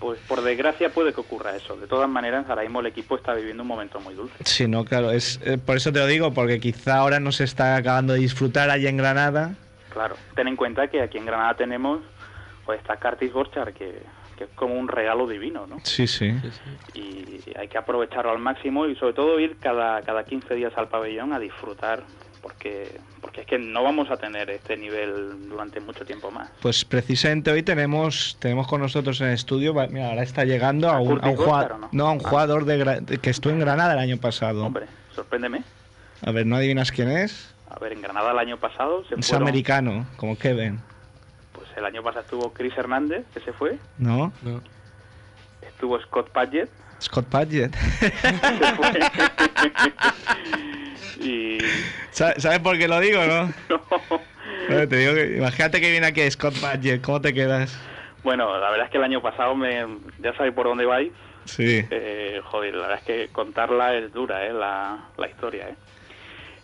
Pues 0.00 0.18
por 0.26 0.42
desgracia 0.42 0.90
puede 0.90 1.12
que 1.12 1.20
ocurra 1.20 1.54
eso. 1.54 1.76
De 1.76 1.86
todas 1.86 2.08
maneras, 2.08 2.46
ahora 2.48 2.62
mismo 2.62 2.80
el 2.80 2.86
equipo 2.86 3.16
está 3.16 3.32
viviendo 3.34 3.62
un 3.62 3.68
momento 3.68 4.00
muy 4.00 4.14
dulce. 4.14 4.34
Sí, 4.44 4.66
no, 4.66 4.84
claro, 4.84 5.12
es 5.12 5.40
eh, 5.44 5.56
por 5.58 5.76
eso 5.76 5.92
te 5.92 6.00
lo 6.00 6.06
digo 6.06 6.32
porque 6.32 6.58
quizá 6.58 6.96
ahora 6.96 7.20
no 7.20 7.32
se 7.32 7.44
está 7.44 7.76
acabando 7.76 8.14
de 8.14 8.20
disfrutar 8.20 8.70
allí 8.70 8.88
en 8.88 8.96
Granada. 8.96 9.54
Claro, 9.90 10.16
ten 10.34 10.48
en 10.48 10.56
cuenta 10.56 10.88
que 10.88 11.02
aquí 11.02 11.18
en 11.18 11.26
Granada 11.26 11.54
tenemos 11.54 12.00
pues 12.64 12.80
está 12.80 12.96
Curtis 12.96 13.32
Borchard 13.32 13.72
que, 13.72 14.02
que 14.40 14.44
es 14.44 14.50
como 14.54 14.74
un 14.78 14.88
regalo 14.88 15.26
divino, 15.26 15.66
¿no? 15.66 15.76
Sí, 15.82 16.06
sí. 16.06 16.32
Sí, 16.40 16.50
sí. 16.50 16.98
y 16.98 17.58
hay 17.58 17.68
que 17.68 17.76
aprovecharlo 17.76 18.30
al 18.30 18.38
máximo 18.38 18.86
y 18.86 18.96
sobre 18.96 19.12
todo 19.12 19.38
ir 19.38 19.58
cada, 19.58 20.00
cada 20.00 20.24
15 20.24 20.54
días 20.54 20.72
al 20.76 20.88
pabellón 20.88 21.34
a 21.34 21.38
disfrutar 21.38 22.02
porque 22.40 22.98
porque 23.20 23.42
es 23.42 23.46
que 23.46 23.58
no 23.58 23.82
vamos 23.82 24.10
a 24.10 24.16
tener 24.16 24.48
este 24.48 24.78
nivel 24.78 25.46
durante 25.50 25.78
mucho 25.80 26.06
tiempo 26.06 26.30
más. 26.30 26.50
Pues 26.62 26.86
precisamente 26.86 27.50
hoy 27.50 27.62
tenemos 27.62 28.38
tenemos 28.40 28.66
con 28.66 28.80
nosotros 28.80 29.20
en 29.20 29.26
el 29.26 29.34
estudio, 29.34 29.74
mira, 29.90 30.08
ahora 30.08 30.22
está 30.22 30.46
llegando 30.46 30.88
a 30.88 30.96
¿A 30.96 31.00
un, 31.00 31.08
a 31.08 31.10
un 31.10 31.18
Curtis 31.18 31.36
jugador, 31.36 31.78
no? 31.78 31.88
no? 31.92 32.06
a 32.06 32.12
un 32.12 32.20
jugador 32.20 32.64
de 32.64 33.18
que 33.18 33.28
estuvo 33.28 33.52
en 33.52 33.60
Granada 33.60 33.92
el 33.92 33.98
año 33.98 34.16
pasado. 34.16 34.64
Hombre, 34.64 34.86
sorpréndeme. 35.14 35.64
A 36.24 36.32
ver, 36.32 36.46
¿no 36.46 36.56
adivinas 36.56 36.90
quién 36.92 37.10
es? 37.10 37.54
A 37.68 37.78
ver, 37.78 37.92
en 37.92 38.00
Granada 38.00 38.32
el 38.32 38.38
año 38.38 38.56
pasado 38.56 39.04
se 39.04 39.16
Es 39.16 39.26
fueron, 39.28 39.46
americano, 39.46 40.06
como 40.16 40.38
Kevin, 40.38 40.80
el 41.80 41.86
año 41.86 42.02
pasado 42.02 42.22
estuvo 42.24 42.52
Chris 42.52 42.76
Hernández, 42.76 43.24
que 43.34 43.40
se 43.40 43.52
fue, 43.52 43.76
¿no? 43.98 44.32
No. 44.42 44.60
estuvo 45.62 46.00
Scott 46.00 46.30
Padgett, 46.30 46.70
Scott 47.00 47.26
Padgett. 47.26 47.74
que 48.00 48.10
se 48.10 48.74
fue. 48.74 49.00
y 51.20 51.58
¿Sa- 52.10 52.38
¿Sabes 52.38 52.58
por 52.60 52.78
qué 52.78 52.88
lo 52.88 53.00
digo, 53.00 53.24
no? 53.24 53.46
no. 53.68 53.82
Bueno, 54.68 54.88
te 54.88 54.96
digo 54.96 55.14
que, 55.14 55.36
imagínate 55.38 55.80
que 55.80 55.90
viene 55.90 56.06
aquí 56.06 56.30
Scott 56.30 56.54
Padgett, 56.60 57.02
¿cómo 57.02 57.20
te 57.20 57.32
quedas? 57.34 57.78
Bueno, 58.22 58.58
la 58.58 58.70
verdad 58.70 58.86
es 58.86 58.92
que 58.92 58.98
el 58.98 59.04
año 59.04 59.22
pasado 59.22 59.54
me, 59.54 59.86
ya 60.18 60.34
sabéis 60.36 60.54
por 60.54 60.66
dónde 60.66 60.84
vais. 60.84 61.10
Sí. 61.46 61.84
Eh, 61.90 62.40
joder, 62.44 62.74
la 62.74 62.82
verdad 62.88 62.98
es 62.98 63.04
que 63.04 63.28
contarla 63.32 63.94
es 63.94 64.12
dura, 64.12 64.46
¿eh? 64.46 64.52
La, 64.52 64.98
la 65.16 65.28
historia, 65.28 65.68
¿eh? 65.70 65.74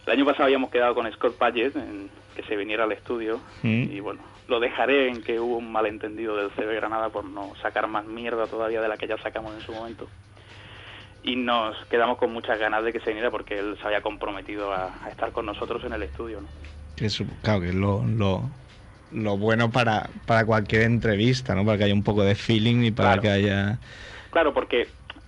El 0.07 0.13
año 0.13 0.25
pasado 0.27 0.45
habíamos 0.45 0.71
quedado 0.71 0.95
con 0.95 1.11
Scott 1.13 1.37
Padgett 1.39 1.75
en 1.77 2.11
que 2.37 2.43
se 2.43 2.55
viniera 2.57 2.85
al 2.85 2.93
estudio 2.93 3.41
Mm. 3.63 3.85
y 3.91 4.01
bueno, 4.01 4.21
lo 4.49 4.61
dejaré 4.61 5.09
en 5.09 5.23
que 5.23 5.41
hubo 5.41 5.57
un 5.57 5.73
malentendido 5.73 6.37
del 6.37 6.51
CB 6.51 6.75
Granada 6.77 7.09
por 7.09 7.25
no 7.25 7.53
sacar 7.63 7.87
más 7.89 8.05
mierda 8.07 8.47
todavía 8.47 8.81
de 8.81 8.89
la 8.89 8.97
que 8.97 9.07
ya 9.09 9.19
sacamos 9.19 9.55
en 9.55 9.61
su 9.61 9.73
momento. 9.73 10.07
Y 11.23 11.35
nos 11.37 11.77
quedamos 11.87 12.19
con 12.19 12.33
muchas 12.33 12.59
ganas 12.59 12.85
de 12.85 12.93
que 12.93 13.01
se 13.01 13.09
viniera 13.11 13.31
porque 13.33 13.59
él 13.59 13.77
se 13.81 13.87
había 13.87 14.01
comprometido 14.01 14.73
a, 14.73 14.95
a 15.05 15.11
estar 15.11 15.33
con 15.33 15.47
nosotros 15.47 15.83
en 15.85 15.93
el 15.93 16.03
estudio, 16.05 16.41
¿no? 16.41 16.49
Es, 16.97 17.21
claro, 17.43 17.61
que 17.61 17.69
es 17.71 17.75
lo, 17.75 18.05
lo, 18.05 18.43
lo 19.13 19.37
bueno 19.37 19.71
para, 19.71 20.09
para 20.27 20.47
cualquier 20.47 20.83
entrevista, 20.83 21.55
¿no? 21.55 21.65
Para 21.65 21.79
que 21.79 21.85
haya 21.85 21.95
un 21.95 22.05
poco 22.05 22.23
de 22.23 22.37
feeling 22.37 22.85
y 22.85 22.91
para 22.93 23.09
Claro. 23.19 23.23
que 23.23 23.29
haya... 23.31 23.79
Claro, 24.31 24.55
porque, 24.55 24.87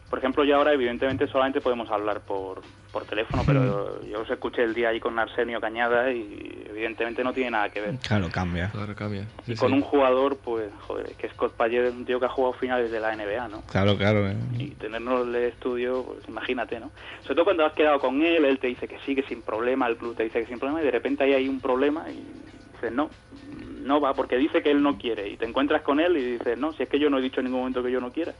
por 0.09 0.20
ejemplo, 0.20 0.44
yo 0.44 0.57
ahora 0.57 0.72
evidentemente 0.72 1.26
solamente 1.26 1.61
podemos 1.61 1.90
hablar 1.90 2.20
por, 2.20 2.62
por 2.92 3.05
teléfono, 3.05 3.42
pero 3.46 4.03
yo 4.07 4.20
os 4.22 4.31
escuché 4.31 4.62
el 4.62 4.74
día 4.74 4.88
ahí 4.88 5.01
con 5.01 5.18
Arsenio 5.18 5.61
Cañada 5.61 6.11
y 6.11 6.64
evidentemente 6.70 7.22
no 7.22 7.33
tiene 7.33 7.51
nada 7.51 7.68
que 7.68 7.81
ver. 7.81 7.96
Claro, 7.98 8.29
cambia. 8.33 8.70
Claro, 8.70 8.94
cambia. 8.94 9.24
Sí, 9.44 9.53
Y 9.53 9.57
con 9.57 9.68
sí. 9.70 9.74
un 9.74 9.83
jugador, 9.83 10.37
pues, 10.38 10.70
joder, 10.87 11.07
es 11.11 11.16
que 11.16 11.29
Scott 11.29 11.53
Payet 11.55 11.85
es 11.87 11.92
un 11.94 12.05
tío 12.05 12.18
que 12.18 12.27
ha 12.27 12.31
jugado 12.31 12.55
finales 12.55 12.90
de 12.90 13.01
la 13.01 13.14
NBA, 13.14 13.48
¿no? 13.48 13.62
Claro, 13.70 13.96
claro. 13.96 14.27
eh. 14.29 14.37
Y 14.59 14.68
tenerlo 14.70 15.22
en 15.24 15.35
el 15.35 15.42
estudio, 15.44 16.03
pues 16.05 16.29
imagínate, 16.29 16.81
¿no? 16.81 16.90
Sobre 17.22 17.35
todo 17.35 17.44
cuando 17.44 17.66
has 17.66 17.72
quedado 17.74 17.98
con 18.01 18.22
él, 18.22 18.44
él 18.44 18.59
te 18.59 18.68
dice 18.68 18.88
que 18.88 18.98
sí, 19.05 19.14
que 19.14 19.22
sin 19.22 19.42
problema, 19.42 19.87
el 19.87 19.96
club 19.96 20.16
te 20.16 20.24
dice 20.24 20.40
que 20.40 20.46
sin 20.46 20.59
problema, 20.59 20.81
y 20.81 20.85
de 20.87 20.90
repente 20.90 21.24
ahí 21.24 21.35
hay 21.35 21.48
un 21.48 21.61
problema 21.61 22.07
y 22.09 22.22
dices, 22.72 22.92
no, 22.92 23.11
no 23.83 24.01
va, 24.01 24.14
porque 24.14 24.37
dice 24.37 24.62
que 24.62 24.70
él 24.70 24.83
no 24.83 24.96
quiere. 24.98 25.29
Y 25.29 25.37
te 25.37 25.44
encuentras 25.46 25.83
con 25.83 26.01
él 26.01 26.16
y 26.16 26.33
dices, 26.33 26.59
no, 26.59 26.72
si 26.72 26.83
es 26.85 26.88
que 26.88 26.98
yo 26.98 27.11
no 27.11 27.18
he 27.18 27.22
dicho 27.22 27.40
en 27.40 27.44
ningún 27.46 27.61
momento 27.61 27.83
que 27.83 27.90
yo 27.92 28.01
no 28.01 28.12
quiera. 28.12 28.33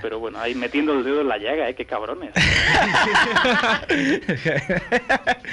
Pero 0.00 0.18
bueno, 0.18 0.38
ahí 0.40 0.54
metiendo 0.54 0.92
el 0.92 1.04
dedo 1.04 1.20
en 1.20 1.28
la 1.28 1.38
llaga, 1.38 1.68
¿eh? 1.68 1.74
Qué 1.74 1.84
cabrones. 1.84 2.30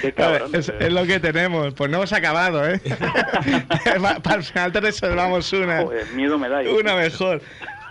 Qué 0.01 0.13
cabrón. 0.15 0.55
es, 0.55 0.69
es 0.79 0.91
lo 0.91 1.05
que 1.05 1.19
tenemos. 1.19 1.73
Pues 1.73 1.89
no 1.91 1.97
hemos 1.97 2.13
acabado, 2.13 2.67
¿eh? 2.67 2.79
Pa- 4.01 4.19
Para 4.19 4.37
el 4.37 4.43
final 4.43 4.71
te 4.71 4.79
reservamos 4.81 5.51
una. 5.53 5.83
Joder, 5.83 6.07
miedo 6.13 6.37
me 6.39 6.49
da. 6.49 6.61
Una 6.61 6.95
mejor. 6.95 7.41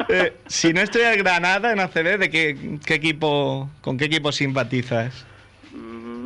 Eh, 0.08 0.32
si 0.46 0.72
no 0.72 0.80
estoy 0.80 1.02
en 1.02 1.18
Granada 1.18 1.72
en 1.72 1.80
ACB, 1.80 2.18
¿de 2.18 2.30
qué, 2.30 2.78
qué 2.84 2.94
equipo, 2.94 3.68
con 3.80 3.96
qué 3.98 4.04
equipo 4.06 4.30
simpatizas? 4.32 5.24
Mm. 5.72 6.17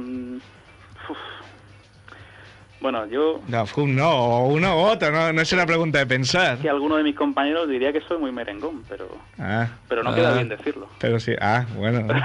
Bueno, 2.82 3.06
yo, 3.06 3.40
No, 3.48 3.64
no, 3.86 4.10
o 4.10 4.48
uno 4.48 4.76
u 4.76 4.80
otro, 4.80 5.10
no, 5.12 5.32
no 5.32 5.40
es 5.40 5.52
una 5.52 5.64
pregunta 5.64 6.00
de 6.00 6.06
pensar. 6.06 6.58
que 6.58 6.68
alguno 6.68 6.96
de 6.96 7.04
mis 7.04 7.14
compañeros 7.14 7.68
diría 7.68 7.92
que 7.92 8.00
soy 8.02 8.18
muy 8.18 8.32
merengón, 8.32 8.82
pero, 8.88 9.06
Ah, 9.38 9.68
pero 9.88 10.02
no 10.02 10.10
Ah. 10.10 10.14
queda 10.14 10.34
bien 10.34 10.48
decirlo. 10.48 10.88
pero 10.98 11.20
sí, 11.20 11.32
ah, 11.40 11.64
bueno. 11.76 12.06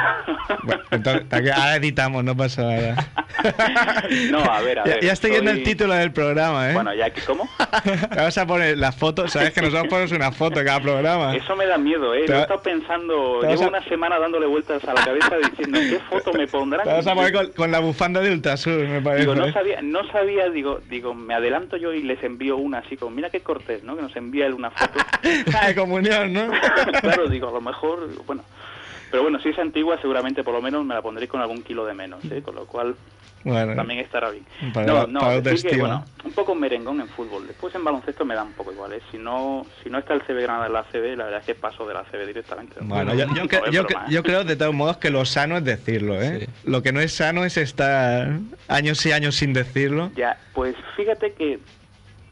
Bueno, 0.64 0.82
entonces, 0.92 1.26
ahora 1.52 1.76
editamos, 1.76 2.24
no 2.24 2.36
pasa 2.36 2.64
nada. 2.64 2.96
No, 4.32 4.40
a 4.40 4.62
ver, 4.62 4.80
a 4.80 4.86
Ya- 4.86 4.94
ver. 4.96 5.04
Ya, 5.04 5.12
estoy 5.14 5.32
viendo 5.32 5.52
soy- 5.52 5.60
el 5.60 5.66
título 5.66 5.94
del 5.94 6.12
programa, 6.12 6.70
¿eh? 6.72 6.74
Bueno, 6.74 6.94
ya 6.96 7.10
que, 7.10 7.22
¿cómo? 7.22 7.48
Vamos 8.16 8.38
a 8.38 8.46
poner 8.48 8.78
las 8.78 8.96
fotos, 8.96 9.32
sabes 9.32 9.54
que 9.54 9.62
nosotros 9.62 9.88
ponemos 9.90 10.12
una 10.12 10.32
foto 10.32 10.64
cada 10.64 10.80
programa. 10.80 11.36
Eso 11.36 11.56
me 11.56 11.66
da 11.66 11.78
miedo, 11.78 12.14
¿eh? 12.14 12.26
Yo 12.28 12.36
he 12.36 12.42
estado 12.42 12.62
pensando, 12.62 13.42
llevo 13.42 13.64
a- 13.66 13.68
una 13.68 13.84
semana 13.84 14.18
dándole 14.20 14.46
vueltas 14.48 14.84
a 14.86 14.94
la 14.94 15.04
cabeza 15.06 15.36
diciendo, 15.38 15.80
¿qué 15.80 16.00
foto 16.10 16.34
me 16.34 16.48
pondrán? 16.48 16.84
Te 16.84 16.90
vamos 16.90 17.08
a 17.08 17.14
poner 17.16 17.34
con, 17.34 17.48
con 17.52 17.72
la 17.72 17.80
bufanda 17.80 18.22
de 18.22 18.32
Ultrasur, 18.32 18.88
me 18.88 19.02
parece. 19.02 19.22
Digo, 19.22 19.36
no 19.36 19.46
¿eh? 19.46 19.54
sabía, 19.54 19.82
no 19.82 20.08
sabía, 20.12 20.47
digo, 20.52 20.80
digo, 20.90 21.14
me 21.14 21.34
adelanto 21.34 21.78
yo 21.78 21.94
y 21.94 22.04
les 22.04 22.24
envío 22.24 22.58
una 22.58 22.80
así 22.80 22.98
como, 22.98 23.16
mira 23.16 23.30
qué 23.30 23.42
cortés, 23.42 23.84
¿no? 23.84 23.96
Que 23.96 24.02
nos 24.02 24.16
envía 24.16 24.46
él 24.46 24.54
una 24.54 24.72
foto. 24.72 25.00
Ah, 25.60 25.68
de 25.68 25.76
comunión, 25.76 26.32
¿no? 26.32 26.52
claro, 27.02 27.28
digo, 27.28 27.50
a 27.50 27.52
lo 27.52 27.62
mejor, 27.62 28.08
bueno. 28.26 28.44
Pero 29.10 29.24
bueno, 29.24 29.40
si 29.40 29.50
es 29.50 29.60
antigua, 29.60 29.98
seguramente 30.02 30.44
por 30.44 30.54
lo 30.54 30.62
menos 30.62 30.86
me 30.86 30.94
la 30.94 31.02
pondréis 31.02 31.30
con 31.30 31.42
algún 31.42 31.64
kilo 31.64 31.86
de 31.86 31.94
menos, 31.94 32.24
¿eh? 32.26 32.42
Con 32.42 32.56
lo 32.56 32.66
cual 32.66 32.96
Bueno, 33.44 33.76
también 33.76 34.00
estará 34.00 34.30
bien. 34.30 34.46
Para 34.74 34.86
no, 34.86 35.08
no, 35.08 35.20
para 35.20 35.36
la 35.36 35.42
decir 35.42 35.72
que, 35.72 35.78
bueno, 35.78 36.04
un 36.24 36.32
poco 36.32 36.56
merengón 36.56 37.00
en 37.00 37.08
fútbol. 37.08 37.48
Después 37.48 37.74
en 37.76 37.84
baloncesto 37.84 38.26
me 38.26 38.36
da 38.36 38.44
un 38.44 38.54
poco 38.54 38.72
igual, 38.72 38.94
¿eh? 38.94 39.02
Si 39.12 39.18
no, 39.18 39.66
si 39.84 39.90
no 39.90 40.00
está 40.00 40.14
el 40.14 40.22
CB 40.22 40.42
Granada 40.42 40.68
en 40.68 40.74
la 40.74 40.84
CB, 40.84 41.16
la 41.16 41.26
verdad 41.26 41.40
es 41.40 41.46
que 41.46 41.56
paso 41.56 41.88
de 41.88 41.94
la 41.94 42.04
CB 42.04 42.26
directamente. 42.28 42.76
Bueno, 42.82 43.14
yo, 43.14 43.26
yo 43.34 43.44
es 43.44 43.72
yo 43.72 43.84
broma, 43.84 44.06
¿eh? 44.08 44.12
yo 44.12 44.24
creo 44.24 44.44
de 44.44 44.56
todos 44.56 44.74
modos 44.74 44.98
que 44.98 45.10
lo 45.10 45.24
sano 45.26 45.58
es 45.58 45.64
decirlo, 45.64 46.22
¿eh? 46.22 46.42
Sí. 46.42 46.48
Lo 46.66 46.82
que 46.82 46.92
no 46.92 47.00
es 47.00 47.14
sano 47.14 47.46
es 47.46 47.58
estar 47.58 48.40
años 48.68 49.06
y 49.06 49.12
años 49.12 49.36
sin 49.36 49.54
decirlo. 49.54 50.12
Ya, 50.16 50.38
pues 50.54 50.76
fíjate 50.96 51.34
que 51.34 51.60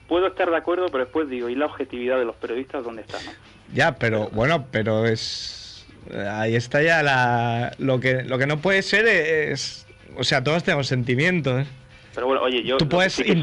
puedo 0.07 0.27
estar 0.27 0.49
de 0.49 0.57
acuerdo, 0.57 0.87
pero 0.87 1.05
después 1.05 1.29
digo, 1.29 1.49
¿y 1.49 1.55
la 1.55 1.65
objetividad 1.65 2.17
de 2.17 2.25
los 2.25 2.35
periodistas 2.35 2.83
dónde 2.83 3.03
está? 3.03 3.17
No? 3.23 3.31
Ya, 3.73 3.95
pero 3.95 4.29
bueno, 4.29 4.65
pero 4.71 5.05
es 5.05 5.85
ahí 6.29 6.55
está 6.55 6.81
ya 6.81 7.01
la 7.03 7.71
lo 7.79 7.99
que 7.99 8.23
lo 8.23 8.37
que 8.37 8.47
no 8.47 8.57
puede 8.59 8.81
ser 8.81 9.07
es 9.07 9.84
o 10.17 10.23
sea, 10.23 10.43
todos 10.43 10.63
tenemos 10.63 10.87
sentimientos. 10.87 11.67
Pero 12.13 12.27
bueno, 12.27 12.41
oye, 12.43 12.63
yo... 12.63 12.77
Tú 12.77 12.87
puedes 12.87 13.11
sí 13.11 13.23
que 13.23 13.33
soy- 13.33 13.41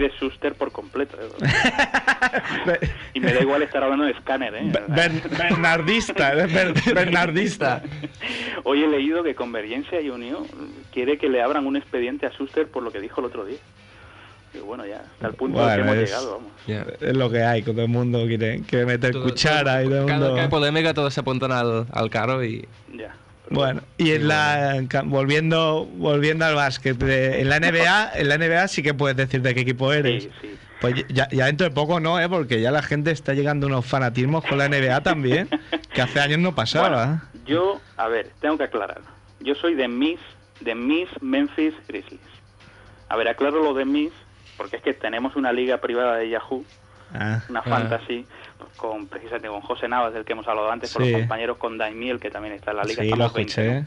de 0.00 0.10
Suster 0.18 0.54
por 0.54 0.72
completo. 0.72 1.16
¿eh? 1.20 2.88
y 3.14 3.20
me 3.20 3.32
da 3.32 3.40
igual 3.40 3.62
estar 3.62 3.84
hablando 3.84 4.04
de 4.04 4.10
escáner, 4.12 4.52
¿eh? 4.56 4.62
Ber- 4.88 5.12
Bernardista, 5.38 6.34
ber- 6.34 6.74
Bernardista. 6.92 7.80
Hoy 8.64 8.82
he 8.82 8.88
leído 8.88 9.22
que 9.22 9.36
Convergencia 9.36 10.00
y 10.00 10.10
Unión 10.10 10.44
quiere 10.92 11.18
que 11.18 11.28
le 11.28 11.40
abran 11.40 11.66
un 11.66 11.76
expediente 11.76 12.26
a 12.26 12.32
Suster 12.32 12.66
por 12.66 12.82
lo 12.82 12.90
que 12.90 13.00
dijo 13.00 13.20
el 13.20 13.26
otro 13.26 13.44
día. 13.44 13.58
Y 14.54 14.58
bueno, 14.58 14.84
ya, 14.84 14.96
hasta 15.14 15.28
el 15.28 15.34
punto 15.34 15.62
al 15.64 15.76
que 15.76 15.82
Bueno, 15.82 15.92
hemos 15.92 16.02
es- 16.04 16.10
llegado, 16.10 16.32
vamos. 16.66 16.98
Es 17.00 17.16
lo 17.16 17.30
que 17.30 17.42
hay, 17.44 17.62
que 17.62 17.70
todo 17.70 17.82
el 17.82 17.88
mundo 17.88 18.26
quiere, 18.26 18.60
quiere 18.68 18.86
meter 18.86 19.12
Todo- 19.12 19.22
cuchara 19.22 19.82
y 19.82 19.86
todo 19.88 20.00
el 20.00 20.06
Cada 20.06 20.18
mundo... 20.18 20.34
que 20.34 20.40
hay 20.42 20.48
polémica, 20.48 20.92
todos 20.94 21.14
se 21.14 21.20
apuntan 21.20 21.52
al, 21.52 21.86
al 21.92 22.10
carro 22.10 22.42
y. 22.44 22.66
Ya. 22.92 23.14
Bueno, 23.54 23.82
y 23.98 24.12
en 24.12 24.28
la 24.28 24.82
volviendo 25.04 25.86
volviendo 25.96 26.44
al 26.44 26.54
básquet, 26.54 27.00
en 27.02 27.48
la 27.48 27.58
NBA, 27.60 28.12
en 28.14 28.28
la 28.28 28.38
NBA 28.38 28.68
sí 28.68 28.82
que 28.82 28.94
puedes 28.94 29.16
decir 29.16 29.42
de 29.42 29.54
qué 29.54 29.60
equipo 29.60 29.92
eres. 29.92 30.24
Sí, 30.24 30.30
sí. 30.40 30.56
Pues 30.80 31.04
ya, 31.08 31.28
ya 31.30 31.46
dentro 31.46 31.68
de 31.68 31.72
poco 31.72 32.00
no, 32.00 32.18
¿eh? 32.18 32.28
porque 32.28 32.60
ya 32.60 32.72
la 32.72 32.82
gente 32.82 33.12
está 33.12 33.34
llegando 33.34 33.66
a 33.66 33.68
unos 33.68 33.86
fanatismos 33.86 34.44
con 34.44 34.58
la 34.58 34.68
NBA 34.68 35.00
también, 35.02 35.48
que 35.94 36.02
hace 36.02 36.18
años 36.20 36.40
no 36.40 36.54
pasaba. 36.56 36.88
Bueno, 36.88 37.22
yo, 37.46 37.80
a 37.96 38.08
ver, 38.08 38.30
tengo 38.40 38.58
que 38.58 38.64
aclarar. 38.64 39.00
Yo 39.38 39.54
soy 39.54 39.74
de 39.74 39.86
Miss, 39.86 40.18
de 40.60 40.74
Miss 40.74 41.08
Memphis 41.20 41.74
Grizzlies. 41.86 42.20
A 43.08 43.16
ver, 43.16 43.28
aclaro 43.28 43.62
lo 43.62 43.74
de 43.74 43.84
Miss, 43.84 44.12
porque 44.56 44.76
es 44.76 44.82
que 44.82 44.92
tenemos 44.92 45.36
una 45.36 45.52
liga 45.52 45.78
privada 45.78 46.16
de 46.16 46.30
Yahoo, 46.30 46.64
Ah, 47.14 47.42
una 47.50 47.60
Ah. 47.60 47.62
fantasy, 47.68 48.26
con 48.76 49.06
precisamente 49.06 49.48
con 49.48 49.60
José 49.60 49.88
Navas, 49.88 50.14
del 50.14 50.24
que 50.24 50.32
hemos 50.32 50.46
hablado 50.48 50.70
antes, 50.70 50.92
con 50.92 51.02
los 51.02 51.20
compañeros, 51.20 51.56
con 51.58 51.78
Daimiel, 51.78 52.20
que 52.20 52.30
también 52.30 52.54
está 52.54 52.70
en 52.72 52.76
la 52.78 52.84
liga. 52.84 53.02
sí, 53.02 53.08
lo 53.08 53.14
estamos 53.14 53.34
20, 53.34 53.50
escuché. 53.50 53.80
¿no? 53.80 53.86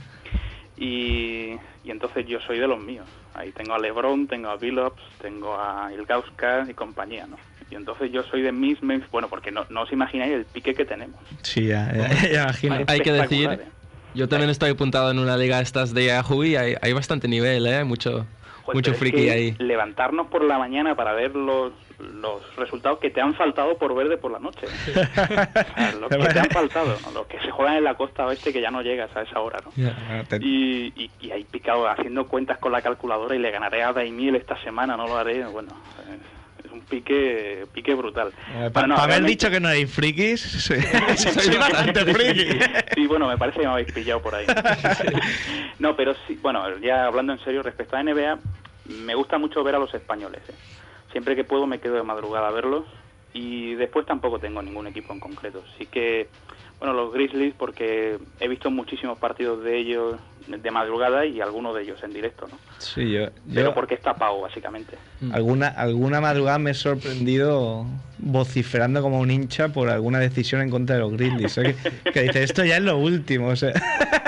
Y, 0.77 1.57
y 1.83 1.91
entonces 1.91 2.25
yo 2.27 2.39
soy 2.41 2.59
de 2.59 2.67
los 2.67 2.79
míos. 2.79 3.05
Ahí 3.33 3.51
tengo 3.51 3.73
a 3.73 3.79
LeBron, 3.79 4.27
tengo 4.27 4.49
a 4.49 4.57
Billups, 4.57 5.01
tengo 5.21 5.59
a 5.59 5.91
Ilgauskas 5.93 6.69
y 6.69 6.73
compañía, 6.73 7.27
¿no? 7.27 7.37
Y 7.69 7.75
entonces 7.75 8.11
yo 8.11 8.23
soy 8.23 8.41
de 8.41 8.51
Memphis, 8.51 9.09
bueno, 9.11 9.27
porque 9.27 9.51
no, 9.51 9.65
no 9.69 9.81
os 9.81 9.91
imagináis 9.91 10.33
el 10.33 10.45
pique 10.45 10.73
que 10.73 10.85
tenemos. 10.85 11.19
Sí, 11.41 11.67
ya, 11.67 11.91
ya, 11.93 12.29
ya 12.29 12.43
imagino. 12.43 12.75
Hay, 12.87 12.99
que 12.99 13.11
decir, 13.11 13.49
¿eh? 13.49 13.59
yo 14.13 14.29
también 14.29 14.49
estoy 14.49 14.71
apuntado 14.71 15.11
en 15.11 15.19
una 15.19 15.35
liga 15.35 15.59
estas 15.61 15.93
de 15.93 16.05
Yahoo 16.05 16.43
y 16.43 16.55
hay, 16.55 16.75
hay 16.81 16.93
bastante 16.93 17.27
nivel, 17.27 17.65
¿eh? 17.65 17.83
Mucho, 17.83 18.25
Joder, 18.63 18.75
mucho 18.75 18.93
friki 18.93 19.29
ahí. 19.29 19.55
Levantarnos 19.57 20.27
por 20.27 20.43
la 20.43 20.57
mañana 20.59 20.95
para 20.95 21.13
ver 21.13 21.35
los, 21.35 21.73
los 22.13 22.55
resultados 22.55 22.99
que 22.99 23.09
te 23.09 23.21
han 23.21 23.33
faltado 23.35 23.77
por 23.77 23.93
ver 23.95 24.07
de 24.09 24.17
por 24.17 24.31
la 24.31 24.39
noche. 24.39 24.67
O 24.85 24.93
sea, 24.93 25.91
los 25.99 26.09
que 26.09 26.33
te 26.33 26.39
han 26.39 26.49
faltado, 26.49 26.97
¿no? 27.05 27.11
los 27.11 27.27
que 27.27 27.39
se 27.39 27.51
juegan 27.51 27.75
en 27.77 27.83
la 27.83 27.95
costa 27.95 28.25
oeste 28.25 28.53
que 28.53 28.61
ya 28.61 28.69
no 28.71 28.81
llegas 28.81 29.09
a 29.15 29.21
esa 29.23 29.39
hora, 29.39 29.59
¿no? 29.65 29.71
Y, 30.39 30.93
y, 30.95 31.09
y 31.21 31.31
ahí 31.31 31.43
picado 31.43 31.87
haciendo 31.89 32.27
cuentas 32.27 32.57
con 32.59 32.71
la 32.71 32.81
calculadora 32.81 33.35
y 33.35 33.39
le 33.39 33.51
ganaré 33.51 33.83
a 33.83 33.91
Daimiel 33.93 34.35
esta 34.35 34.61
semana, 34.63 34.95
no 34.95 35.07
lo 35.07 35.17
haré, 35.17 35.43
bueno, 35.45 35.69
es, 36.59 36.65
es 36.65 36.71
un 36.71 36.81
pique 36.81 37.65
pique 37.73 37.93
brutal. 37.95 38.31
Para 38.53 38.69
Bueno, 38.69 38.87
no, 38.89 38.95
haber 38.95 39.07
realmente- 39.09 39.29
dicho 39.31 39.49
que 39.49 39.59
no 39.59 39.69
erais 39.69 39.91
frikis, 39.91 40.41
soy, 40.65 40.81
soy 41.17 41.57
bastante 41.57 42.05
friki. 42.13 42.59
Sí, 42.95 43.07
bueno, 43.07 43.27
me 43.27 43.37
parece 43.37 43.59
que 43.61 43.65
me 43.65 43.71
habéis 43.73 43.91
pillado 43.91 44.21
por 44.21 44.35
ahí. 44.35 44.45
No, 45.79 45.95
pero 45.95 46.13
sí, 46.27 46.39
bueno, 46.41 46.77
ya 46.79 47.05
hablando 47.05 47.33
en 47.33 47.39
serio, 47.43 47.61
respecto 47.61 47.95
a 47.97 48.03
NBA, 48.03 48.39
me 49.05 49.13
gusta 49.15 49.37
mucho 49.37 49.63
ver 49.63 49.75
a 49.75 49.79
los 49.79 49.93
españoles. 49.93 50.41
¿eh? 50.47 50.53
Siempre 51.15 51.37
que 51.37 51.45
puedo 51.45 51.65
me 51.65 51.79
quedo 51.79 51.95
de 51.95 52.03
madrugada 52.03 52.49
a 52.49 52.51
verlos 52.51 52.83
y 53.33 53.73
después 53.75 54.05
tampoco 54.05 54.37
tengo 54.39 54.61
ningún 54.61 54.85
equipo 54.85 55.13
en 55.13 55.21
concreto. 55.21 55.63
Sí 55.77 55.85
que, 55.85 56.27
bueno, 56.77 56.93
los 56.93 57.13
Grizzlies 57.13 57.53
porque 57.57 58.19
he 58.41 58.49
visto 58.49 58.69
muchísimos 58.69 59.17
partidos 59.17 59.63
de 59.63 59.77
ellos 59.77 60.19
de 60.47 60.71
madrugada 60.71 61.25
y 61.25 61.41
algunos 61.41 61.75
de 61.75 61.83
ellos 61.83 62.01
en 62.03 62.13
directo, 62.13 62.47
¿no? 62.49 62.57
Sí, 62.77 63.11
yo, 63.11 63.27
Pero 63.53 63.73
porque 63.73 63.95
está 63.95 64.13
pago, 64.13 64.41
básicamente. 64.41 64.97
alguna, 65.33 65.67
alguna 65.69 66.21
madrugada 66.21 66.59
me 66.59 66.71
he 66.71 66.73
sorprendido 66.73 67.85
vociferando 68.17 69.01
como 69.01 69.19
un 69.19 69.29
hincha 69.31 69.69
por 69.69 69.89
alguna 69.89 70.19
decisión 70.19 70.61
en 70.61 70.69
contra 70.69 70.95
de 70.95 71.01
los 71.01 71.11
Grizzlies. 71.13 71.57
¿eh? 71.57 71.75
Que, 72.03 72.11
que 72.11 72.21
dice, 72.23 72.43
esto 72.43 72.63
ya 72.63 72.77
es 72.77 72.83
lo 72.83 72.97
último. 72.97 73.47
o 73.49 73.55
sea. 73.55 73.73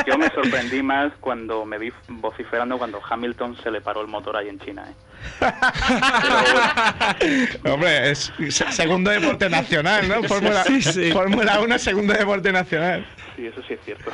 Yo 0.08 0.18
me 0.18 0.30
sorprendí 0.30 0.82
más 0.82 1.12
cuando 1.20 1.66
me 1.66 1.78
vi 1.78 1.92
vociferando 2.08 2.78
cuando 2.78 3.00
Hamilton 3.08 3.58
se 3.62 3.70
le 3.72 3.82
paró 3.82 4.02
el 4.02 4.08
motor 4.08 4.38
ahí 4.38 4.50
en 4.50 4.60
China, 4.60 4.86
¿eh? 4.90 4.94
Hombre, 7.70 8.12
es 8.12 8.32
se- 8.50 8.72
segundo 8.72 9.10
deporte 9.12 9.50
nacional, 9.50 10.08
¿no? 10.08 10.24
Fórmula, 10.24 10.64
Sí, 10.64 10.82
sí. 10.82 11.12
Fórmula 11.12 11.60
1, 11.62 11.78
segundo 11.80 12.14
deporte 12.14 12.52
nacional. 12.52 13.06
Sí, 13.36 13.48
eso 13.48 13.62
sí 13.68 13.74
es 13.74 13.80
cierto. 13.86 14.12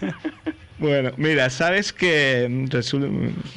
Bueno, 0.82 1.12
mira, 1.16 1.48
sabes 1.48 1.92
que 1.92 2.48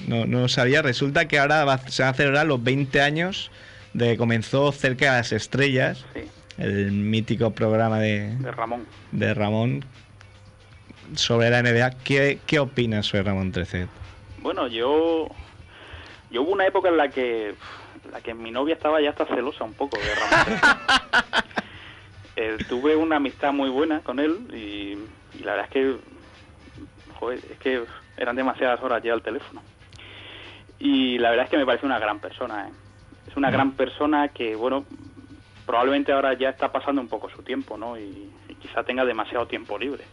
no, 0.07 0.25
no 0.25 0.47
sabía, 0.47 0.81
resulta 0.83 1.27
que 1.27 1.39
ahora 1.39 1.65
va- 1.65 1.79
se 1.79 2.03
van 2.03 2.11
a 2.11 2.15
celebrar 2.15 2.45
los 2.45 2.63
20 2.63 3.01
años 3.01 3.49
de 3.93 4.11
que 4.11 4.17
comenzó 4.17 4.71
cerca 4.71 5.05
de 5.11 5.17
las 5.17 5.31
estrellas, 5.31 6.05
Sí, 6.13 6.21
el 6.59 6.91
mítico 6.91 7.49
programa 7.51 7.99
de, 7.99 8.35
de 8.37 8.51
Ramón. 8.51 8.85
de 9.11 9.33
Ramón 9.33 9.85
sobre 11.15 11.49
la 11.49 11.61
NBA. 11.63 11.91
¿Qué, 12.03 12.39
qué 12.45 12.59
opinas 12.59 13.07
sobre 13.07 13.23
Ramón 13.23 13.51
Trecet? 13.51 13.87
Bueno, 14.41 14.67
yo, 14.67 15.27
yo 16.29 16.43
hubo 16.43 16.51
una 16.51 16.67
época 16.67 16.89
en 16.89 16.97
la 16.97 17.09
que, 17.09 17.55
la 18.11 18.21
que 18.21 18.33
mi 18.35 18.51
novia 18.51 18.75
estaba 18.75 19.01
ya 19.01 19.09
hasta 19.09 19.25
celosa 19.25 19.63
un 19.63 19.73
poco 19.73 19.97
de 19.97 20.13
Ramón. 20.13 20.59
Eh, 22.37 22.57
tuve 22.67 22.97
una 22.97 23.15
amistad 23.15 23.53
muy 23.53 23.69
buena 23.69 24.01
con 24.01 24.19
él 24.19 24.39
y, 24.53 24.97
y 25.39 25.43
la 25.45 25.51
verdad 25.53 25.67
es 25.67 25.71
que, 25.71 25.95
joder, 27.25 27.39
es 27.51 27.57
que 27.59 27.83
eran 28.17 28.35
demasiadas 28.35 28.81
horas 28.81 29.01
ya 29.03 29.13
al 29.13 29.21
teléfono. 29.21 29.61
Y 30.79 31.17
la 31.17 31.29
verdad 31.29 31.45
es 31.45 31.51
que 31.51 31.57
me 31.57 31.65
parece 31.65 31.85
una 31.85 31.99
gran 31.99 32.19
persona. 32.19 32.67
¿eh? 32.67 32.71
Es 33.27 33.35
una 33.35 33.49
gran 33.49 33.71
persona 33.71 34.29
que, 34.29 34.55
bueno, 34.55 34.85
probablemente 35.65 36.11
ahora 36.11 36.33
ya 36.33 36.49
está 36.49 36.71
pasando 36.71 37.01
un 37.01 37.07
poco 37.07 37.29
su 37.29 37.41
tiempo, 37.43 37.77
¿no? 37.77 37.97
Y, 37.97 38.29
y 38.49 38.55
quizá 38.55 38.83
tenga 38.83 39.05
demasiado 39.05 39.47
tiempo 39.47 39.77
libre. 39.77 40.03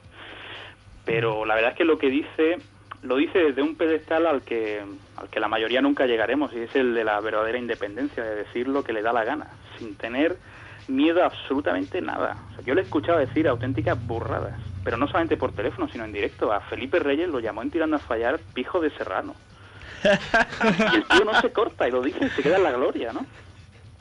Pero 1.05 1.45
la 1.45 1.55
verdad 1.55 1.73
es 1.73 1.77
que 1.77 1.85
lo 1.85 1.99
que 1.99 2.09
dice 2.09 2.59
lo 3.03 3.17
dice 3.17 3.39
desde 3.39 3.63
un 3.63 3.75
pedestal 3.75 4.27
al 4.27 4.43
que 4.43 4.81
al 5.17 5.29
que 5.29 5.41
la 5.41 5.49
mayoría 5.49 5.83
nunca 5.83 6.07
llegaremos 6.07 6.53
y 6.53 6.61
es 6.61 6.77
el 6.77 6.95
de 6.95 7.03
la 7.03 7.21
verdadera 7.21 7.59
independencia, 7.59 8.23
de 8.23 8.37
decir 8.37 8.69
lo 8.69 8.85
que 8.85 8.93
le 8.93 9.03
da 9.03 9.13
la 9.13 9.25
gana, 9.25 9.49
sin 9.77 9.97
tener 9.97 10.37
miedo 10.89 11.23
a 11.23 11.27
absolutamente 11.27 12.01
nada. 12.01 12.37
O 12.51 12.55
sea, 12.55 12.65
yo 12.65 12.75
le 12.75 12.83
he 12.83 12.85
escuchado 12.85 13.19
decir 13.19 13.49
auténticas 13.49 14.05
burradas, 14.07 14.59
pero 14.85 14.97
no 14.97 15.07
solamente 15.07 15.37
por 15.37 15.53
teléfono, 15.53 15.89
sino 15.89 16.05
en 16.05 16.13
directo. 16.13 16.53
A 16.53 16.61
Felipe 16.61 16.99
Reyes 16.99 17.29
lo 17.29 17.41
llamó 17.41 17.63
en 17.63 17.71
Tirando 17.71 17.97
a 17.97 18.01
Fallar 18.01 18.41
pijo 18.55 18.81
de 18.81 18.91
serrano. 18.91 19.35
Y 20.93 20.97
el 20.97 21.05
tío 21.05 21.25
no 21.25 21.41
se 21.41 21.53
corta 21.53 21.87
y 21.87 21.93
lo 21.93 22.03
dice 22.03 22.25
y 22.25 22.31
se 22.31 22.43
queda 22.43 22.57
en 22.57 22.65
la 22.65 22.73
gloria, 22.73 23.13
¿no? 23.13 23.25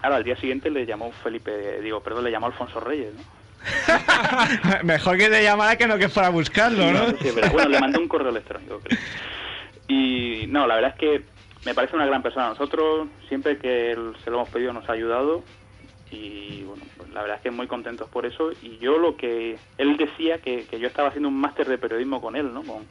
Ahora, 0.02 0.16
al 0.16 0.24
día 0.24 0.36
siguiente 0.36 0.72
le 0.72 0.86
llamó 0.86 1.12
Felipe, 1.24 1.80
digo, 1.82 2.02
perdón, 2.02 2.24
le 2.24 2.32
llamó 2.32 2.48
Alfonso 2.48 2.80
Reyes, 2.80 3.14
¿no? 3.14 3.22
Mejor 4.84 5.18
que 5.18 5.30
te 5.30 5.44
llamara 5.44 5.76
que 5.76 5.86
no 5.86 5.98
que 5.98 6.10
fuera 6.10 6.30
a 6.30 6.32
buscarlo, 6.32 6.92
¿no? 6.92 7.06
Sí, 7.22 7.30
verdad. 7.30 7.52
Bueno, 7.52 7.70
le 7.70 7.80
mandé 7.80 8.00
un 8.00 8.08
correo 8.08 8.30
electrónico, 8.30 8.80
creo. 8.80 9.00
Y 9.88 10.48
no, 10.48 10.66
la 10.66 10.76
verdad 10.76 10.92
es 10.92 11.00
que 11.00 11.22
me 11.66 11.76
parece 11.76 11.96
una 11.96 12.06
gran 12.06 12.24
persona. 12.24 12.50
Nosotros, 12.50 13.08
siempre 13.28 13.58
que 13.58 13.96
se 14.24 14.30
lo 14.32 14.38
hemos 14.38 14.50
pedido, 14.50 14.74
nos 14.74 14.90
ha 14.90 14.94
ayudado. 14.94 15.44
Y 16.12 16.64
bueno, 16.64 16.84
pues 16.98 17.10
la 17.12 17.22
verdad 17.22 17.38
es 17.38 17.44
que 17.44 17.52
muy 17.52 17.68
contentos 17.68 18.10
por 18.10 18.26
eso. 18.26 18.52
Y 18.62 18.78
yo 18.80 18.98
lo 18.98 19.16
que. 19.16 19.58
Él 19.78 19.96
decía 19.98 20.40
que, 20.40 20.66
que 20.66 20.80
yo 20.80 20.88
estaba 20.88 21.08
haciendo 21.10 21.30
un 21.30 21.40
máster 21.40 21.68
de 21.68 21.78
periodismo 21.78 22.22
con 22.22 22.36
él, 22.36 22.54
¿no? 22.54 22.64
Con, 22.64 22.86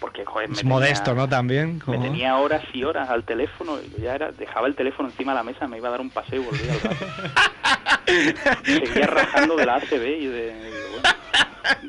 porque, 0.00 0.24
joder, 0.24 0.48
me 0.48 0.54
Es 0.54 0.60
tenía- 0.60 0.74
modesto, 0.74 1.14
¿no? 1.14 1.28
También. 1.28 1.74
Me 1.74 1.80
como- 1.80 2.00
tenía 2.02 2.36
horas 2.38 2.62
y 2.72 2.84
horas 2.84 3.10
al 3.10 3.24
teléfono. 3.24 3.78
Y 3.80 3.90
yo 3.90 3.98
ya 4.04 4.14
era, 4.14 4.32
dejaba 4.32 4.66
el 4.66 4.74
teléfono 4.74 5.10
encima 5.10 5.32
de 5.32 5.36
la 5.36 5.42
mesa, 5.44 5.68
me 5.68 5.76
iba 5.76 5.88
a 5.88 5.90
dar 5.90 6.00
un 6.00 6.08
paseo 6.10 6.40
y 6.40 6.44
volvía 6.46 6.72
al 6.72 6.80
rato. 6.80 7.06
Seguía 8.64 9.06
rajando 9.06 9.56
de 9.56 9.66
la 9.66 9.74
ACB 9.76 10.06
y 10.20 10.26
de. 10.26 10.46
y 10.48 10.70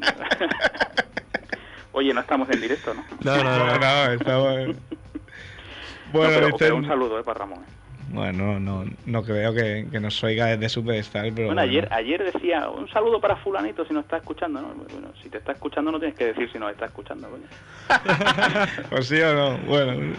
bueno. 0.01 0.07
Oye, 1.93 2.13
no 2.13 2.21
estamos 2.21 2.49
en 2.49 2.61
directo, 2.61 2.93
¿no? 2.93 3.03
No, 3.21 3.43
no, 3.43 3.43
no. 3.43 3.79
no, 3.79 4.11
estamos- 4.13 4.75
No, 4.75 6.19
Bueno, 6.19 6.33
pero, 6.33 6.45
Vicente- 6.47 6.55
pero 6.59 6.75
un 6.75 6.87
saludo 6.87 7.19
eh, 7.19 7.23
para 7.23 7.39
Ramón. 7.39 7.59
eh. 7.63 7.71
Bueno, 8.13 8.59
no, 8.59 8.83
no 9.05 9.23
creo 9.23 9.53
que, 9.53 9.87
que 9.89 9.99
nos 9.99 10.21
oiga 10.23 10.47
desde 10.47 10.67
su 10.69 10.83
pedestal, 10.83 11.31
pero. 11.33 11.47
Bueno, 11.47 11.61
ayer, 11.61 11.87
bueno. 11.87 11.95
ayer 11.95 12.23
decía 12.33 12.67
un 12.69 12.89
saludo 12.89 13.21
para 13.21 13.35
fulanito 13.37 13.85
si 13.85 13.93
nos 13.93 14.03
está 14.03 14.17
escuchando, 14.17 14.61
¿no? 14.61 14.67
Bueno, 14.73 15.09
si 15.21 15.29
te 15.29 15.37
está 15.37 15.53
escuchando 15.53 15.91
no 15.91 15.99
tienes 15.99 16.17
que 16.17 16.25
decir 16.25 16.49
si 16.51 16.59
nos 16.59 16.71
está 16.71 16.85
escuchando, 16.85 17.29
coño. 17.29 17.45
¿O 18.91 19.01
sí 19.01 19.21
o 19.21 19.33
no? 19.33 19.57
Bueno, 19.59 20.13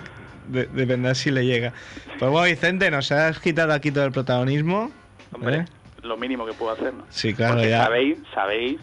de- 0.49 0.67
depende 0.67 1.15
si 1.15 1.31
le 1.31 1.45
llega. 1.45 1.73
Pues 2.19 2.31
bueno, 2.31 2.47
Vicente, 2.47 2.91
nos 2.91 3.13
has 3.13 3.39
quitado 3.41 3.73
aquí 3.73 3.91
todo 3.93 4.05
el 4.07 4.13
protagonismo. 4.13 4.91
Hombre, 5.35 5.57
¿eh? 5.59 5.65
lo 6.03 6.17
mínimo 6.17 6.47
que 6.47 6.53
puedo 6.53 6.73
hacer, 6.73 6.93
¿no? 6.95 7.05
Sí, 7.11 7.35
claro, 7.35 7.55
Porque 7.55 7.71
ya. 7.71 7.85
sabéis, 7.85 8.19
sabéis 8.35 8.81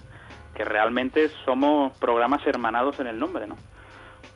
que 0.55 0.63
realmente 0.65 1.29
somos 1.45 1.97
programas 1.97 2.45
hermanados 2.45 2.99
en 2.99 3.07
el 3.07 3.17
nombre, 3.19 3.47
¿no? 3.47 3.57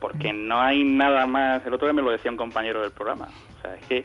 Porque 0.00 0.32
no 0.32 0.60
hay 0.60 0.84
nada 0.84 1.26
más... 1.26 1.64
El 1.66 1.72
otro 1.74 1.86
día 1.86 1.94
me 1.94 2.02
lo 2.02 2.10
decía 2.10 2.30
un 2.30 2.36
compañero 2.36 2.82
del 2.82 2.90
programa. 2.90 3.28
O 3.58 3.62
sea, 3.62 3.74
es 3.74 3.86
que 3.86 4.04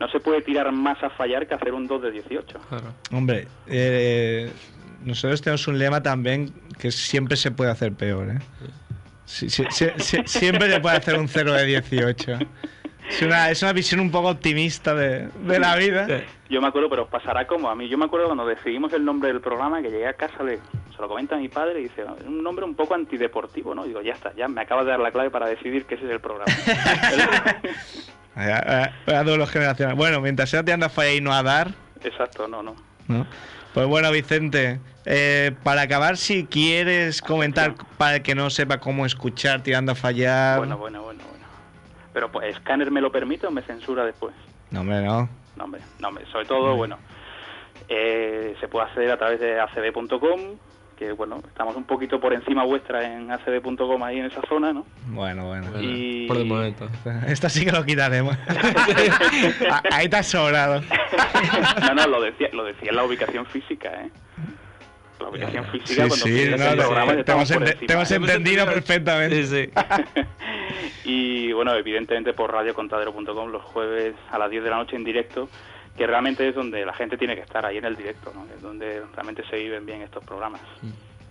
no 0.00 0.08
se 0.08 0.20
puede 0.20 0.42
tirar 0.42 0.70
más 0.72 1.02
a 1.02 1.10
fallar 1.10 1.46
que 1.46 1.54
hacer 1.54 1.72
un 1.72 1.86
2 1.86 2.02
de 2.02 2.10
18. 2.10 2.58
Claro. 2.68 2.94
Hombre, 3.12 3.46
eh, 3.66 4.50
nosotros 5.04 5.42
tenemos 5.42 5.66
un 5.68 5.78
lema 5.78 6.02
también 6.02 6.52
que 6.78 6.90
siempre 6.90 7.36
se 7.36 7.50
puede 7.50 7.70
hacer 7.70 7.92
peor, 7.92 8.30
¿eh? 8.30 8.38
Sí, 9.26 9.48
sí, 9.48 9.64
sí, 9.70 9.86
sí, 9.98 10.18
siempre 10.26 10.70
se 10.70 10.80
puede 10.80 10.96
hacer 10.96 11.18
un 11.18 11.28
0 11.28 11.52
de 11.52 11.64
18. 11.64 12.38
Es 13.08 13.22
una, 13.22 13.50
es 13.50 13.62
una 13.62 13.72
visión 13.72 14.00
un 14.00 14.10
poco 14.10 14.28
optimista 14.28 14.94
de, 14.94 15.28
de 15.28 15.58
la 15.58 15.76
vida. 15.76 16.06
Yo 16.48 16.60
me 16.60 16.68
acuerdo, 16.68 16.88
pero 16.88 17.02
os 17.04 17.08
pasará 17.08 17.46
como 17.46 17.68
a 17.68 17.74
mí. 17.74 17.88
Yo 17.88 17.98
me 17.98 18.04
acuerdo 18.06 18.26
cuando 18.26 18.46
decidimos 18.46 18.92
el 18.92 19.04
nombre 19.04 19.28
del 19.28 19.40
programa, 19.40 19.82
que 19.82 19.90
llegué 19.90 20.06
a 20.06 20.14
casa, 20.14 20.42
le, 20.42 20.56
se 20.56 21.02
lo 21.02 21.08
comenta 21.08 21.36
a 21.36 21.38
mi 21.38 21.48
padre 21.48 21.80
y 21.80 21.84
dice, 21.84 22.04
un 22.26 22.42
nombre 22.42 22.64
un 22.64 22.74
poco 22.74 22.94
antideportivo, 22.94 23.74
¿no? 23.74 23.84
Digo, 23.84 24.00
ya 24.02 24.12
está, 24.12 24.34
ya 24.34 24.48
me 24.48 24.60
acabas 24.60 24.84
de 24.84 24.92
dar 24.92 25.00
la 25.00 25.10
clave 25.10 25.30
para 25.30 25.46
decidir 25.46 25.84
que 25.84 25.96
ese 25.96 26.04
es 26.04 26.10
el 26.10 26.20
programa. 26.20 26.52
Vaya, 28.34 28.64
vaya, 28.66 28.94
vaya 29.06 29.24
duelo 29.24 29.46
generacional. 29.46 29.94
Bueno, 29.94 30.20
mientras 30.20 30.50
sea 30.50 30.62
te 30.64 30.72
andas 30.72 30.92
falla 30.92 31.12
y 31.12 31.20
no 31.20 31.32
a 31.32 31.42
dar, 31.42 31.72
Exacto, 32.04 32.46
no, 32.48 32.62
no. 32.62 32.76
¿no? 33.08 33.26
Pues 33.72 33.86
bueno, 33.86 34.10
Vicente, 34.12 34.78
eh, 35.04 35.52
para 35.62 35.82
acabar, 35.82 36.16
si 36.16 36.46
quieres 36.46 37.20
comentar 37.20 37.74
para 37.98 38.16
el 38.16 38.22
que 38.22 38.34
no 38.34 38.50
sepa 38.50 38.78
cómo 38.78 39.04
escuchar 39.06 39.62
tirando 39.62 39.92
a 39.92 39.94
fallar. 39.94 40.58
Bueno, 40.58 40.78
bueno, 40.78 41.02
bueno, 41.02 41.24
bueno. 41.28 41.44
Pero 42.12 42.30
pues, 42.30 42.54
¿Scanner 42.56 42.90
me 42.90 43.00
lo 43.00 43.10
permite 43.10 43.46
o 43.46 43.50
me 43.50 43.62
censura 43.62 44.04
después? 44.04 44.34
No, 44.70 44.80
hombre, 44.80 45.02
no. 45.02 45.28
No, 45.56 45.64
hombre, 45.64 45.80
no, 45.98 46.08
hombre. 46.08 46.24
Sobre 46.30 46.46
todo, 46.46 46.76
bueno, 46.76 46.98
eh, 47.88 48.54
se 48.60 48.68
puede 48.68 48.86
acceder 48.86 49.10
a 49.10 49.18
través 49.18 49.40
de 49.40 49.58
acb.com, 49.60 50.40
que 50.94 51.12
bueno, 51.12 51.40
estamos 51.46 51.76
un 51.76 51.84
poquito 51.84 52.20
por 52.20 52.32
encima 52.32 52.64
vuestra 52.64 53.04
en 53.04 53.30
acb.com 53.30 54.02
ahí 54.02 54.18
en 54.18 54.26
esa 54.26 54.40
zona, 54.48 54.72
¿no? 54.72 54.86
Bueno, 55.08 55.46
bueno. 55.48 55.70
Bueno, 55.70 55.88
Y- 55.88 56.26
Por 56.26 56.36
el 56.38 56.46
momento. 56.46 56.88
Esta 57.26 57.48
sí 57.48 57.64
que 57.64 57.72
lo 57.72 57.84
quitaremos. 57.84 58.36
Ah, 59.70 59.82
Ahí 59.92 60.08
te 60.08 60.16
has 60.16 60.26
sobrado. 60.26 60.80
no, 61.80 61.94
no, 61.94 62.06
lo 62.06 62.20
decía, 62.22 62.48
lo 62.52 62.64
decía 62.64 62.90
en 62.90 62.96
la 62.96 63.04
ubicación 63.04 63.46
física, 63.46 63.90
¿eh? 64.02 64.10
La 65.20 65.28
ubicación 65.28 65.64
física 65.66 66.02
Sí, 66.04 66.08
cuando 66.08 66.16
sí, 66.26 66.48
no, 66.58 66.64
el 66.70 66.78
programa 66.78 67.22
te, 67.24 67.32
hemos, 67.32 67.48
te 67.48 67.92
hemos 67.92 68.10
¿eh? 68.10 68.16
entendido 68.16 68.66
perfectamente. 68.66 69.44
Sí, 69.46 69.66
sí. 69.66 70.22
y 71.04 71.52
bueno, 71.52 71.74
evidentemente 71.74 72.32
por 72.32 72.52
radiocontadero.com 72.52 73.50
los 73.50 73.62
jueves 73.62 74.14
a 74.30 74.38
las 74.38 74.50
10 74.50 74.64
de 74.64 74.70
la 74.70 74.76
noche 74.76 74.96
en 74.96 75.04
directo, 75.04 75.48
que 75.96 76.06
realmente 76.06 76.48
es 76.48 76.54
donde 76.54 76.84
la 76.84 76.92
gente 76.94 77.16
tiene 77.16 77.34
que 77.34 77.42
estar 77.42 77.64
ahí 77.64 77.78
en 77.78 77.84
el 77.84 77.96
directo, 77.96 78.32
¿no? 78.34 78.46
Es 78.54 78.60
donde 78.62 79.02
realmente 79.14 79.42
se 79.48 79.56
viven 79.56 79.86
bien 79.86 80.02
estos 80.02 80.24
programas. 80.24 80.60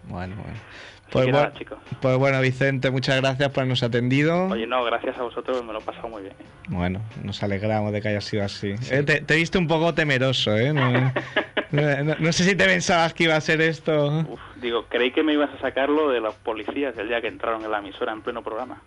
Bueno, 0.03 0.35
bueno. 0.35 0.57
Así 1.03 1.11
Pues, 1.11 1.25
que 1.25 1.31
bueno, 1.31 1.51
chicos. 1.57 1.77
pues 2.01 2.17
bueno, 2.17 2.41
Vicente, 2.41 2.89
muchas 2.89 3.21
gracias 3.21 3.49
por 3.49 3.59
habernos 3.61 3.83
atendido. 3.83 4.45
Oye, 4.47 4.65
no, 4.65 4.83
gracias 4.83 5.17
a 5.17 5.21
vosotros, 5.23 5.63
me 5.63 5.71
lo 5.73 5.79
he 5.79 5.83
pasado 5.83 6.07
muy 6.09 6.23
bien. 6.23 6.33
¿eh? 6.39 6.45
Bueno, 6.69 7.01
nos 7.23 7.43
alegramos 7.43 7.91
de 7.93 8.01
que 8.01 8.07
haya 8.07 8.21
sido 8.21 8.43
así. 8.43 8.73
Eh, 8.89 9.03
te, 9.03 9.21
te 9.21 9.33
he 9.33 9.37
visto 9.37 9.59
un 9.59 9.67
poco 9.67 9.93
temeroso, 9.93 10.57
¿eh? 10.57 10.73
No, 10.73 10.91
no- 11.71 12.03
no- 12.03 12.15
no 12.17 12.31
sé 12.33 12.43
si 12.43 12.55
te 12.55 12.65
pensabas 12.65 13.13
que 13.13 13.25
iba 13.25 13.35
a 13.35 13.41
ser 13.41 13.61
esto. 13.61 14.07
Uf, 14.27 14.39
digo, 14.55 14.85
creí 14.89 15.11
que 15.11 15.23
me 15.23 15.33
ibas 15.33 15.51
a 15.53 15.59
sacarlo 15.59 16.09
de 16.09 16.19
los 16.21 16.33
policías 16.35 16.97
el 16.97 17.09
día 17.09 17.21
que 17.21 17.27
entraron 17.27 17.63
en 17.63 17.69
la 17.71 17.79
emisora 17.79 18.11
en 18.13 18.21
pleno 18.21 18.41
programa. 18.41 18.81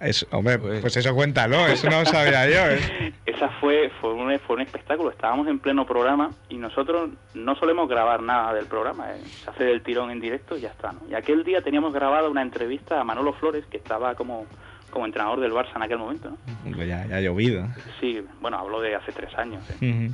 Es- 0.00 0.26
hombre, 0.32 0.58
Pues- 0.58 0.80
pues 0.80 0.96
eso 0.96 1.14
cuéntalo, 1.14 1.66
eso 1.66 1.88
no 1.88 2.00
lo 2.00 2.06
sabía 2.06 2.48
yo. 2.48 2.74
¿eh? 2.76 3.12
Esa 3.26 3.48
fue 3.60 3.90
fue 4.00 4.12
un, 4.12 4.38
fue 4.40 4.56
un 4.56 4.62
espectáculo. 4.62 5.10
Estábamos 5.10 5.48
en 5.48 5.58
pleno 5.58 5.86
programa 5.86 6.30
y 6.48 6.56
nosotros 6.56 7.10
no 7.34 7.54
solemos 7.56 7.88
grabar 7.88 8.22
nada 8.22 8.52
del 8.54 8.66
programa. 8.66 9.12
¿eh? 9.12 9.20
Se 9.24 9.50
hace 9.50 9.64
del 9.64 9.82
tirón 9.82 10.10
en 10.10 10.20
directo 10.20 10.56
y 10.56 10.60
ya 10.60 10.68
está. 10.70 10.92
¿no? 10.92 11.00
Y 11.10 11.14
aquel 11.14 11.42
día 11.44 11.60
teníamos 11.62 11.92
grabada 11.92 12.28
una 12.28 12.42
entrevista 12.42 13.00
a 13.00 13.04
Manolo 13.04 13.32
Flores, 13.34 13.64
que 13.66 13.76
estaba 13.78 14.14
como, 14.14 14.46
como 14.90 15.06
entrenador 15.06 15.40
del 15.40 15.52
Barça 15.52 15.74
en 15.76 15.82
aquel 15.82 15.98
momento. 15.98 16.30
¿no? 16.30 16.36
Pues 16.76 16.86
ya, 16.88 17.06
ya 17.06 17.16
ha 17.16 17.20
llovido. 17.20 17.66
Sí, 18.00 18.22
bueno, 18.40 18.58
hablo 18.58 18.80
de 18.80 18.94
hace 18.94 19.10
tres 19.12 19.34
años. 19.36 19.64
¿eh? 19.80 20.10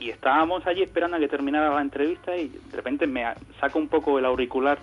Y 0.00 0.10
estábamos 0.10 0.66
allí 0.66 0.82
esperando 0.82 1.16
a 1.16 1.20
que 1.20 1.28
terminara 1.28 1.70
la 1.74 1.80
entrevista 1.80 2.36
y 2.36 2.48
de 2.48 2.76
repente 2.76 3.06
me 3.06 3.24
a- 3.24 3.36
saco 3.60 3.78
un 3.78 3.88
poco 3.88 4.18
el 4.18 4.24
auricular 4.24 4.78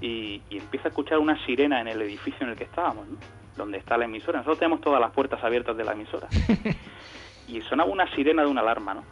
y, 0.00 0.40
y 0.50 0.58
empiezo 0.58 0.88
a 0.88 0.90
escuchar 0.90 1.18
una 1.18 1.44
sirena 1.46 1.80
en 1.80 1.88
el 1.88 2.00
edificio 2.02 2.44
en 2.44 2.50
el 2.50 2.56
que 2.56 2.64
estábamos, 2.64 3.06
¿no? 3.08 3.16
Donde 3.56 3.78
está 3.78 3.96
la 3.96 4.04
emisora. 4.04 4.38
Nosotros 4.38 4.58
tenemos 4.58 4.80
todas 4.80 5.00
las 5.00 5.12
puertas 5.12 5.42
abiertas 5.42 5.76
de 5.76 5.84
la 5.84 5.92
emisora. 5.92 6.28
y 7.48 7.60
sonaba 7.62 7.90
una 7.90 8.12
sirena 8.14 8.42
de 8.42 8.48
una 8.48 8.60
alarma, 8.60 8.94
¿no? 8.94 9.04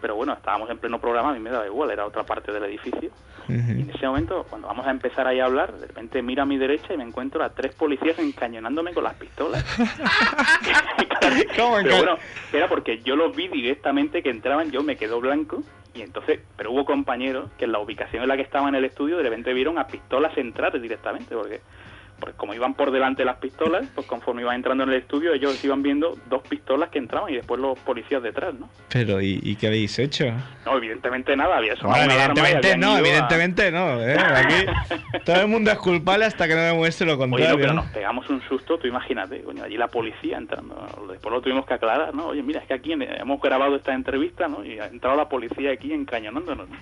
Pero 0.00 0.16
bueno, 0.16 0.32
estábamos 0.32 0.70
en 0.70 0.78
pleno 0.78 0.98
programa, 0.98 1.30
a 1.30 1.32
mí 1.34 1.40
me 1.40 1.50
daba 1.50 1.66
igual, 1.66 1.90
era 1.90 2.06
otra 2.06 2.24
parte 2.24 2.52
del 2.52 2.64
edificio. 2.64 3.10
Y 3.48 3.52
en 3.52 3.90
ese 3.90 4.06
momento, 4.06 4.46
cuando 4.48 4.68
vamos 4.68 4.86
a 4.86 4.90
empezar 4.90 5.26
ahí 5.26 5.40
a 5.40 5.44
hablar, 5.44 5.72
de 5.72 5.88
repente 5.88 6.22
miro 6.22 6.42
a 6.42 6.46
mi 6.46 6.56
derecha 6.56 6.94
y 6.94 6.96
me 6.96 7.02
encuentro 7.02 7.42
a 7.42 7.50
tres 7.50 7.74
policías 7.74 8.18
encañonándome 8.18 8.94
con 8.94 9.04
las 9.04 9.14
pistolas. 9.14 9.64
¿Cómo 11.56 11.76
pero 11.82 11.96
bueno, 11.96 12.16
era 12.52 12.68
porque 12.68 13.00
yo 13.02 13.16
los 13.16 13.34
vi 13.34 13.48
directamente 13.48 14.22
que 14.22 14.30
entraban, 14.30 14.70
yo 14.70 14.82
me 14.82 14.96
quedo 14.96 15.20
blanco 15.20 15.62
y 15.94 16.02
entonces, 16.02 16.40
pero 16.56 16.70
hubo 16.70 16.84
compañeros 16.84 17.50
que 17.58 17.64
en 17.64 17.72
la 17.72 17.80
ubicación 17.80 18.22
en 18.22 18.28
la 18.28 18.36
que 18.36 18.42
estaba 18.42 18.68
en 18.68 18.76
el 18.76 18.84
estudio 18.84 19.16
de 19.16 19.24
repente 19.24 19.52
vieron 19.52 19.78
a 19.78 19.86
pistolas 19.86 20.36
entrar 20.38 20.80
directamente, 20.80 21.34
porque 21.34 21.60
pues 22.20 22.34
como 22.36 22.54
iban 22.54 22.74
por 22.74 22.90
delante 22.90 23.24
las 23.24 23.38
pistolas, 23.38 23.86
pues 23.94 24.06
conforme 24.06 24.42
iban 24.42 24.56
entrando 24.56 24.84
en 24.84 24.90
el 24.90 24.96
estudio 24.96 25.32
ellos 25.32 25.62
iban 25.64 25.82
viendo 25.82 26.16
dos 26.28 26.42
pistolas 26.48 26.90
que 26.90 26.98
entraban 26.98 27.32
y 27.32 27.36
después 27.36 27.60
los 27.60 27.78
policías 27.80 28.22
detrás, 28.22 28.54
¿no? 28.54 28.68
Pero, 28.92 29.20
¿y, 29.20 29.40
y 29.42 29.56
qué 29.56 29.68
habéis 29.68 29.98
hecho? 29.98 30.26
No, 30.66 30.76
evidentemente 30.76 31.34
nada, 31.36 31.56
había 31.56 31.74
sonado 31.76 31.96
Bueno, 32.06 32.12
evidentemente 32.12 32.76
no, 32.76 32.92
a- 32.94 32.98
evidentemente 33.00 33.70
no. 33.72 34.00
¿eh? 34.02 34.16
Aquí 34.18 34.66
todo 35.24 35.40
el 35.40 35.48
mundo 35.48 35.70
es 35.70 35.78
culpable 35.78 36.24
hasta 36.26 36.46
que 36.46 36.54
no 36.54 36.60
demuestre 36.60 37.06
lo 37.06 37.14
Oye, 37.14 37.26
no, 37.26 37.30
contrario. 37.30 37.58
pero 37.58 37.72
nos 37.74 37.86
pegamos 37.86 38.28
un 38.30 38.40
susto, 38.42 38.78
tú 38.78 38.86
imagínate, 38.86 39.42
coño, 39.42 39.64
allí 39.64 39.76
la 39.76 39.88
policía 39.88 40.36
entrando, 40.38 40.74
después 41.10 41.32
lo 41.32 41.40
tuvimos 41.40 41.66
que 41.66 41.74
aclarar, 41.74 42.14
¿no? 42.14 42.26
Oye, 42.28 42.42
mira, 42.42 42.60
es 42.60 42.66
que 42.66 42.74
aquí 42.74 42.92
hemos 42.92 43.40
grabado 43.40 43.76
esta 43.76 43.94
entrevista, 43.94 44.46
¿no? 44.48 44.64
Y 44.64 44.78
ha 44.78 44.86
entrado 44.86 45.16
la 45.16 45.28
policía 45.28 45.72
aquí 45.72 45.92
encañonándonos, 45.92 46.68
¿no? 46.68 46.76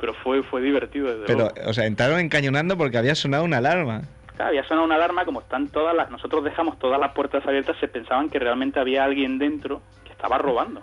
Pero 0.00 0.14
fue 0.14 0.42
fue 0.42 0.60
divertido, 0.60 1.06
desde 1.06 1.26
Pero, 1.26 1.38
luego. 1.54 1.70
o 1.70 1.72
sea, 1.72 1.86
entraron 1.86 2.18
encañonando 2.18 2.76
porque 2.76 2.98
había 2.98 3.14
sonado 3.14 3.44
una 3.44 3.58
alarma. 3.58 4.02
Claro, 4.36 4.48
había 4.48 4.64
sonado 4.64 4.84
una 4.86 4.94
alarma, 4.96 5.24
como 5.24 5.40
están 5.40 5.68
todas 5.68 5.94
las... 5.94 6.10
Nosotros 6.10 6.42
dejamos 6.44 6.78
todas 6.78 6.98
las 7.00 7.12
puertas 7.12 7.46
abiertas, 7.46 7.76
se 7.80 7.88
pensaban 7.88 8.30
que 8.30 8.38
realmente 8.38 8.80
había 8.80 9.04
alguien 9.04 9.38
dentro 9.38 9.82
que 10.04 10.12
estaba 10.12 10.38
robando. 10.38 10.82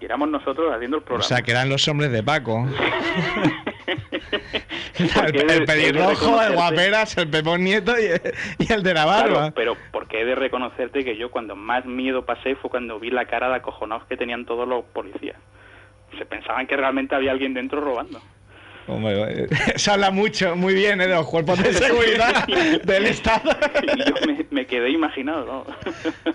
Y 0.00 0.04
éramos 0.04 0.28
nosotros 0.30 0.72
haciendo 0.74 0.96
el 0.96 1.02
O 1.02 1.06
programa. 1.06 1.28
sea, 1.28 1.42
que 1.42 1.50
eran 1.52 1.68
los 1.68 1.86
hombres 1.88 2.10
de 2.12 2.22
Paco. 2.22 2.66
El, 4.98 5.36
el 5.36 5.46
de 5.46 5.66
pelirrojo, 5.66 6.40
el 6.42 6.52
guaperas, 6.54 7.16
el 7.16 7.28
Pepón 7.28 7.64
Nieto 7.64 7.92
y, 7.98 8.04
y 8.64 8.72
el 8.72 8.82
de 8.82 8.94
la 8.94 9.04
barba. 9.04 9.32
Claro, 9.34 9.52
pero 9.54 9.76
porque 9.90 10.20
he 10.20 10.24
de 10.24 10.34
reconocerte 10.34 11.04
que 11.04 11.16
yo 11.16 11.30
cuando 11.30 11.56
más 11.56 11.84
miedo 11.84 12.24
pasé 12.24 12.54
fue 12.56 12.70
cuando 12.70 13.00
vi 13.00 13.10
la 13.10 13.24
cara 13.24 13.48
de 13.48 13.56
acojonados 13.56 14.04
que 14.06 14.16
tenían 14.16 14.44
todos 14.44 14.68
los 14.68 14.84
policías. 14.84 15.36
Se 16.18 16.24
pensaban 16.26 16.66
que 16.66 16.76
realmente 16.76 17.14
había 17.14 17.32
alguien 17.32 17.54
dentro 17.54 17.80
robando. 17.80 18.20
Hombre, 18.86 19.48
se 19.76 19.90
habla 19.90 20.10
mucho, 20.10 20.56
muy 20.56 20.74
bien 20.74 21.00
¿eh? 21.00 21.06
de 21.06 21.14
los 21.14 21.26
cuerpos 21.26 21.62
de 21.62 21.72
seguridad 21.72 22.46
del 22.84 23.06
Estado. 23.06 23.50
Yo 24.06 24.26
me, 24.26 24.46
me 24.50 24.66
quedé 24.66 24.90
imaginado, 24.90 25.44
¿no? 25.44 25.64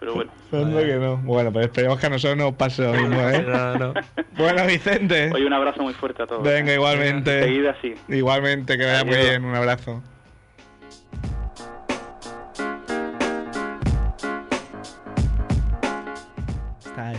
Pero 0.00 0.14
bueno. 0.14 0.32
Que 0.50 0.96
no. 0.96 1.18
Bueno, 1.18 1.52
pues 1.52 1.66
esperemos 1.66 2.00
que 2.00 2.06
a 2.06 2.10
nosotros 2.10 2.38
no 2.38 2.44
nos 2.44 2.54
pase 2.54 2.82
lo 2.82 2.94
mismo, 2.94 3.20
¿eh? 3.20 3.44
No, 3.46 3.76
no. 3.76 3.94
Bueno, 4.38 4.64
Vicente. 4.66 5.30
Oye, 5.30 5.44
un 5.44 5.52
abrazo 5.52 5.82
muy 5.82 5.92
fuerte 5.92 6.22
a 6.22 6.26
todos. 6.26 6.42
Venga, 6.42 6.72
igualmente. 6.72 7.42
Seguida 7.42 7.76
sí. 7.82 7.94
Igualmente, 8.08 8.78
que 8.78 8.86
vaya 8.86 9.04
muy 9.04 9.16
bien. 9.16 9.44
Un 9.44 9.54
abrazo. 9.54 10.02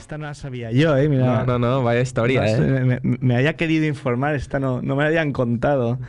Esta, 0.01 0.17
no 0.17 0.25
la 0.25 0.33
sabía 0.33 0.71
yo, 0.71 0.97
¿eh? 0.97 1.07
Mira. 1.07 1.45
No, 1.45 1.59
no, 1.59 1.59
no, 1.59 1.83
vaya 1.83 2.01
historia, 2.01 2.41
No 2.41 2.47
sé, 2.47 2.55
eh. 2.55 2.83
me, 2.83 2.99
me 3.03 3.35
había 3.35 3.55
querido 3.55 3.85
informar, 3.85 4.33
esta 4.35 4.59
no, 4.59 4.81
no 4.81 4.95
me 4.95 5.03
la 5.03 5.09
habían 5.09 5.31
contado. 5.31 5.99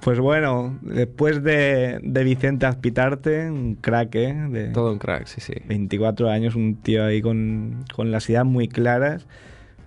Pues 0.00 0.18
bueno, 0.18 0.78
después 0.80 1.44
de, 1.44 2.00
de 2.02 2.24
Vicente 2.24 2.66
Azpitarte, 2.66 3.48
un 3.50 3.76
crack, 3.76 4.14
¿eh? 4.16 4.34
De 4.48 4.68
Todo 4.70 4.92
un 4.92 4.98
crack, 4.98 5.26
sí, 5.26 5.40
sí. 5.40 5.52
24 5.66 6.28
años, 6.28 6.56
un 6.56 6.74
tío 6.74 7.04
ahí 7.04 7.22
con, 7.22 7.84
con 7.94 8.10
las 8.10 8.28
ideas 8.28 8.44
muy 8.44 8.66
claras. 8.66 9.26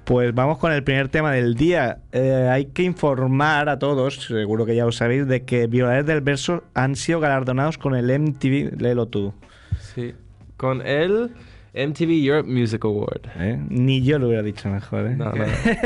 Pues 0.06 0.34
vamos 0.34 0.60
con 0.60 0.72
el 0.72 0.84
primer 0.84 1.10
tema 1.10 1.34
del 1.34 1.56
día. 1.56 1.98
Eh, 2.12 2.48
hay 2.50 2.68
que 2.68 2.84
informar 2.84 3.68
a 3.68 3.80
todos, 3.80 4.24
seguro 4.28 4.66
que 4.66 4.76
ya 4.76 4.86
lo 4.86 4.92
sabéis, 4.92 5.28
de 5.28 5.44
que 5.44 5.66
Violadores 5.66 6.06
del 6.06 6.22
Verso 6.22 6.64
han 6.76 6.96
sido 6.96 7.20
galardonados 7.20 7.80
con 7.80 7.96
el 7.96 8.08
MTV, 8.18 8.80
léelo 8.80 9.08
tú. 9.08 9.34
Sí. 9.80 10.14
Con 10.56 10.86
el 10.86 11.32
MTV 11.76 12.12
Europe 12.26 12.50
Music 12.50 12.84
Award. 12.86 13.22
¿eh? 13.38 13.60
Ni 13.70 14.02
yo 14.02 14.18
lo 14.20 14.28
hubiera 14.28 14.44
dicho 14.44 14.70
mejor. 14.70 15.08
¿eh? 15.08 15.16
No, 15.16 15.32
no. 15.32 15.44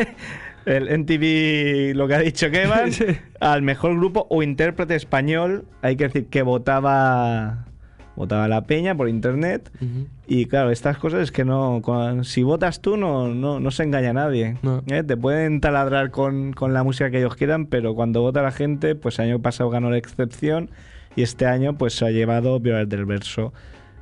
el 0.66 1.00
MTV, 1.00 1.96
lo 1.98 2.08
que 2.08 2.14
ha 2.16 2.20
dicho 2.20 2.50
Kevin, 2.52 2.72
Sí. 2.94 3.06
al 3.40 3.62
mejor 3.62 3.96
grupo 3.98 4.28
o 4.30 4.44
intérprete 4.44 4.96
español, 4.96 5.66
hay 5.82 5.96
que 5.96 6.06
decir 6.06 6.28
que 6.28 6.42
votaba, 6.44 7.66
votaba 8.16 8.48
la 8.48 8.66
peña 8.66 8.96
por 8.96 9.10
internet. 9.10 9.72
Ujú. 9.82 10.08
Y 10.28 10.46
claro, 10.46 10.70
estas 10.70 10.98
cosas 11.00 11.22
es 11.24 11.32
que 11.32 11.44
no. 11.46 11.80
con- 11.82 12.24
si 12.24 12.44
votas 12.44 12.82
tú, 12.82 12.98
no, 12.98 13.30
no, 13.30 13.60
no 13.60 13.72
se 13.72 13.84
engaña 13.84 14.12
a 14.12 14.14
nadie. 14.14 14.58
No. 14.62 14.84
¿eh? 14.88 15.04
Te 15.04 15.18
pueden 15.18 15.60
taladrar 15.62 16.12
con, 16.12 16.54
con 16.54 16.74
la 16.74 16.84
música 16.84 17.10
que 17.10 17.18
ellos 17.18 17.36
quieran, 17.36 17.66
pero 17.66 17.96
cuando 17.96 18.22
vota 18.22 18.42
la 18.44 18.52
gente, 18.52 18.94
pues 18.96 19.18
el 19.20 19.26
año 19.26 19.40
pasado 19.42 19.70
ganó 19.72 19.90
la 19.90 19.98
excepción 19.98 20.70
y 21.16 21.24
este 21.24 21.48
año 21.48 21.78
pues 21.78 21.94
se 21.94 22.06
ha 22.06 22.12
llevado 22.12 22.60
Violar 22.60 22.88
del 22.88 23.06
Verso. 23.06 23.54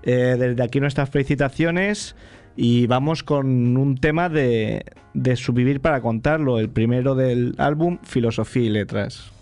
Eh, 0.09 0.37
desde 0.39 0.63
aquí 0.63 0.79
nuestras 0.79 1.09
felicitaciones 1.09 2.15
y 2.55 2.87
vamos 2.87 3.23
con 3.23 3.75
un 3.75 3.97
tema 3.97 4.29
de, 4.29 4.85
de 5.13 5.35
su 5.35 5.51
vivir 5.51 5.81
para 5.81 5.99
contarlo, 5.99 6.59
el 6.59 6.69
primero 6.69 7.13
del 7.13 7.55
álbum 7.57 7.99
Filosofía 8.03 8.63
y 8.63 8.69
Letras. 8.69 9.33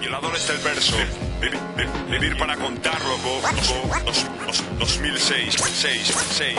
Violadores 0.00 0.46
del 0.46 0.58
verso. 0.58 0.96
Vivi- 1.40 1.58
vi- 1.76 2.10
vivir 2.18 2.36
para 2.38 2.56
contar, 2.56 3.00
loco. 3.02 3.40
Dos- 3.54 4.04
dos- 4.04 4.24
dos- 4.46 4.64
2006, 4.78 5.54
6, 5.74 6.12
6, 6.36 6.58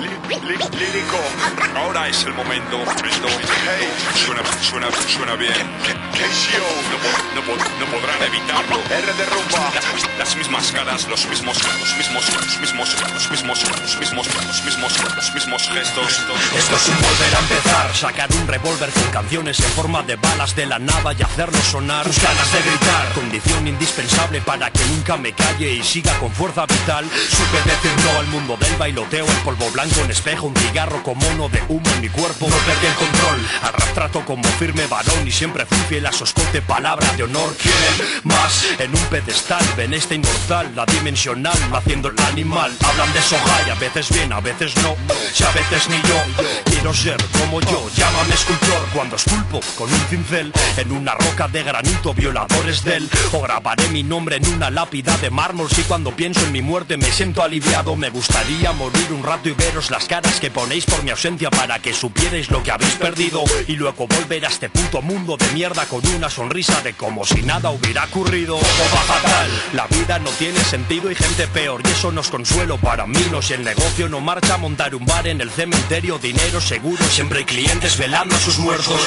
Li- 0.00 0.08
li- 0.46 0.78
lírico. 0.78 1.18
Ahora 1.76 2.08
es 2.08 2.22
el 2.24 2.34
momento. 2.34 2.78
momento. 2.78 3.28
Hey, 3.66 3.88
suena, 4.24 4.42
suena, 4.62 4.86
suena 5.08 5.34
bien. 5.36 5.52
KCO, 6.12 6.68
no, 7.34 7.40
no, 7.40 7.56
no 7.80 7.86
podrán 7.86 8.22
evitarlo. 8.22 8.78
R 8.90 9.12
de 9.14 9.26
rumba. 9.26 9.72
Las, 9.74 10.18
las 10.18 10.36
mismas 10.36 10.70
caras, 10.72 11.08
los 11.08 11.26
mismos, 11.26 11.56
los 11.80 11.96
mismos, 11.96 12.24
los 12.34 12.58
mismos, 12.58 12.94
los 13.12 13.30
mismos, 13.30 13.62
los 13.72 14.00
mismos, 14.00 14.28
los 14.36 14.64
mismos, 14.64 15.16
los 15.16 15.34
mismos 15.34 15.62
gestos. 15.68 16.20
Esto 16.56 16.76
es 16.76 16.88
un 16.88 16.96
volver 17.00 17.34
a 17.34 17.38
empezar, 17.40 17.96
sacar 17.96 18.28
un 18.32 18.46
revólver 18.46 18.90
con 18.90 19.04
canciones 19.10 19.58
en 19.60 19.70
forma 19.72 20.02
de 20.02 20.16
balas 20.16 20.54
de 20.54 20.66
la 20.66 20.78
nada 20.78 21.12
y 21.18 21.22
hacerlo 21.22 21.58
sonar. 21.62 22.06
Ganas 22.32 22.52
de 22.52 22.62
gritar, 22.62 23.12
condición 23.12 23.68
indispensable 23.68 24.40
para 24.40 24.70
que 24.70 24.84
nunca 24.86 25.16
me 25.16 25.32
calle 25.32 25.74
y 25.74 25.82
siga 25.82 26.16
con 26.18 26.30
fuerza 26.32 26.64
vital. 26.66 27.04
Supe 27.28 27.58
decir 27.70 27.92
no 28.04 28.18
al 28.18 28.26
mundo 28.28 28.56
del 28.56 28.74
bailoteo, 28.76 29.26
el 29.26 29.36
polvo 29.38 29.70
blanco 29.70 30.00
en 30.00 30.10
espejo, 30.10 30.46
un 30.46 30.56
cigarro 30.56 31.02
con 31.02 31.18
mono 31.18 31.48
de 31.48 31.62
humo 31.68 31.90
en 31.94 32.00
mi 32.00 32.08
cuerpo. 32.08 32.48
No 32.48 32.56
perdí 32.56 32.86
el 32.86 32.94
control, 32.94 33.46
arrastrato 33.62 34.24
como 34.24 34.44
firme 34.58 34.86
varón 34.86 35.26
y 35.26 35.30
siempre 35.30 35.66
fui 35.66 35.78
fiel 35.88 36.06
a 36.06 36.12
su 36.12 36.24
escote, 36.24 36.62
palabra 36.62 37.06
de 37.16 37.24
honor. 37.24 37.54
Quieren 37.56 38.22
más 38.24 38.66
en 38.78 38.90
un 38.90 39.04
pedestal, 39.06 39.64
ven 39.76 39.92
esta 39.92 40.14
inmortal, 40.14 40.72
la 40.74 40.86
dimensional, 40.86 41.58
haciendo 41.74 42.08
el 42.08 42.20
animal. 42.20 42.74
Hablan 42.82 43.12
de 43.12 43.20
soja 43.20 43.66
y 43.66 43.70
a 43.70 43.74
veces 43.74 44.08
bien, 44.10 44.32
a 44.32 44.40
veces 44.40 44.74
no, 44.78 44.96
si 45.32 45.44
a 45.44 45.50
veces 45.50 45.88
ni 45.88 45.96
yo. 46.08 46.46
Quiero 46.64 46.94
ser 46.94 47.22
como 47.38 47.60
yo, 47.60 47.90
llámame 47.94 48.34
escultor 48.34 48.88
cuando 48.94 49.16
esculpo 49.16 49.60
con 49.76 49.92
un 49.92 50.00
cincel 50.08 50.52
en 50.76 50.92
una 50.92 51.14
roca 51.14 51.48
de 51.48 51.62
granito, 51.62 52.14
violadores 52.22 52.84
del. 52.84 53.10
O 53.32 53.40
grabaré 53.40 53.88
mi 53.88 54.04
nombre 54.04 54.36
en 54.36 54.46
una 54.46 54.70
lápida 54.70 55.16
de 55.16 55.28
mármol. 55.28 55.68
Si 55.68 55.82
cuando 55.82 56.14
pienso 56.14 56.40
en 56.44 56.52
mi 56.52 56.62
muerte 56.62 56.96
me 56.96 57.10
siento 57.10 57.42
aliviado, 57.42 57.96
me 57.96 58.10
gustaría 58.10 58.70
morir 58.72 59.12
un 59.12 59.24
rato 59.24 59.48
y 59.48 59.52
veros 59.52 59.90
las 59.90 60.04
caras 60.04 60.38
que 60.38 60.48
ponéis 60.48 60.84
por 60.84 61.02
mi 61.02 61.10
ausencia 61.10 61.50
para 61.50 61.80
que 61.80 61.92
supierais 61.92 62.48
lo 62.48 62.62
que 62.62 62.70
habéis 62.70 62.94
perdido. 62.94 63.42
Y 63.66 63.74
luego 63.74 64.06
volver 64.06 64.46
a 64.46 64.48
este 64.50 64.70
puto 64.70 65.02
mundo 65.02 65.36
de 65.36 65.48
mierda 65.48 65.84
con 65.86 66.06
una 66.14 66.30
sonrisa 66.30 66.80
de 66.82 66.92
como 66.92 67.24
si 67.24 67.42
nada 67.42 67.70
hubiera 67.70 68.04
ocurrido. 68.04 68.56
La 69.72 69.88
vida 69.88 70.20
no 70.20 70.30
tiene 70.30 70.60
sentido 70.60 71.10
y 71.10 71.16
gente 71.16 71.48
peor. 71.48 71.82
Y 71.84 71.90
eso 71.90 72.12
no 72.12 72.20
es 72.20 72.28
consuelo 72.28 72.78
para 72.78 73.04
mí, 73.04 73.26
no 73.32 73.42
si 73.42 73.54
el 73.54 73.64
negocio 73.64 74.08
no 74.08 74.20
marcha, 74.20 74.58
montar 74.58 74.94
un 74.94 75.04
bar 75.06 75.26
en 75.26 75.40
el 75.40 75.50
cementerio, 75.50 76.18
dinero 76.20 76.60
seguro, 76.60 77.02
siempre 77.10 77.40
hay 77.40 77.44
clientes 77.46 77.98
velando 77.98 78.36
a 78.36 78.38
sus 78.38 78.60
muertos. 78.60 79.00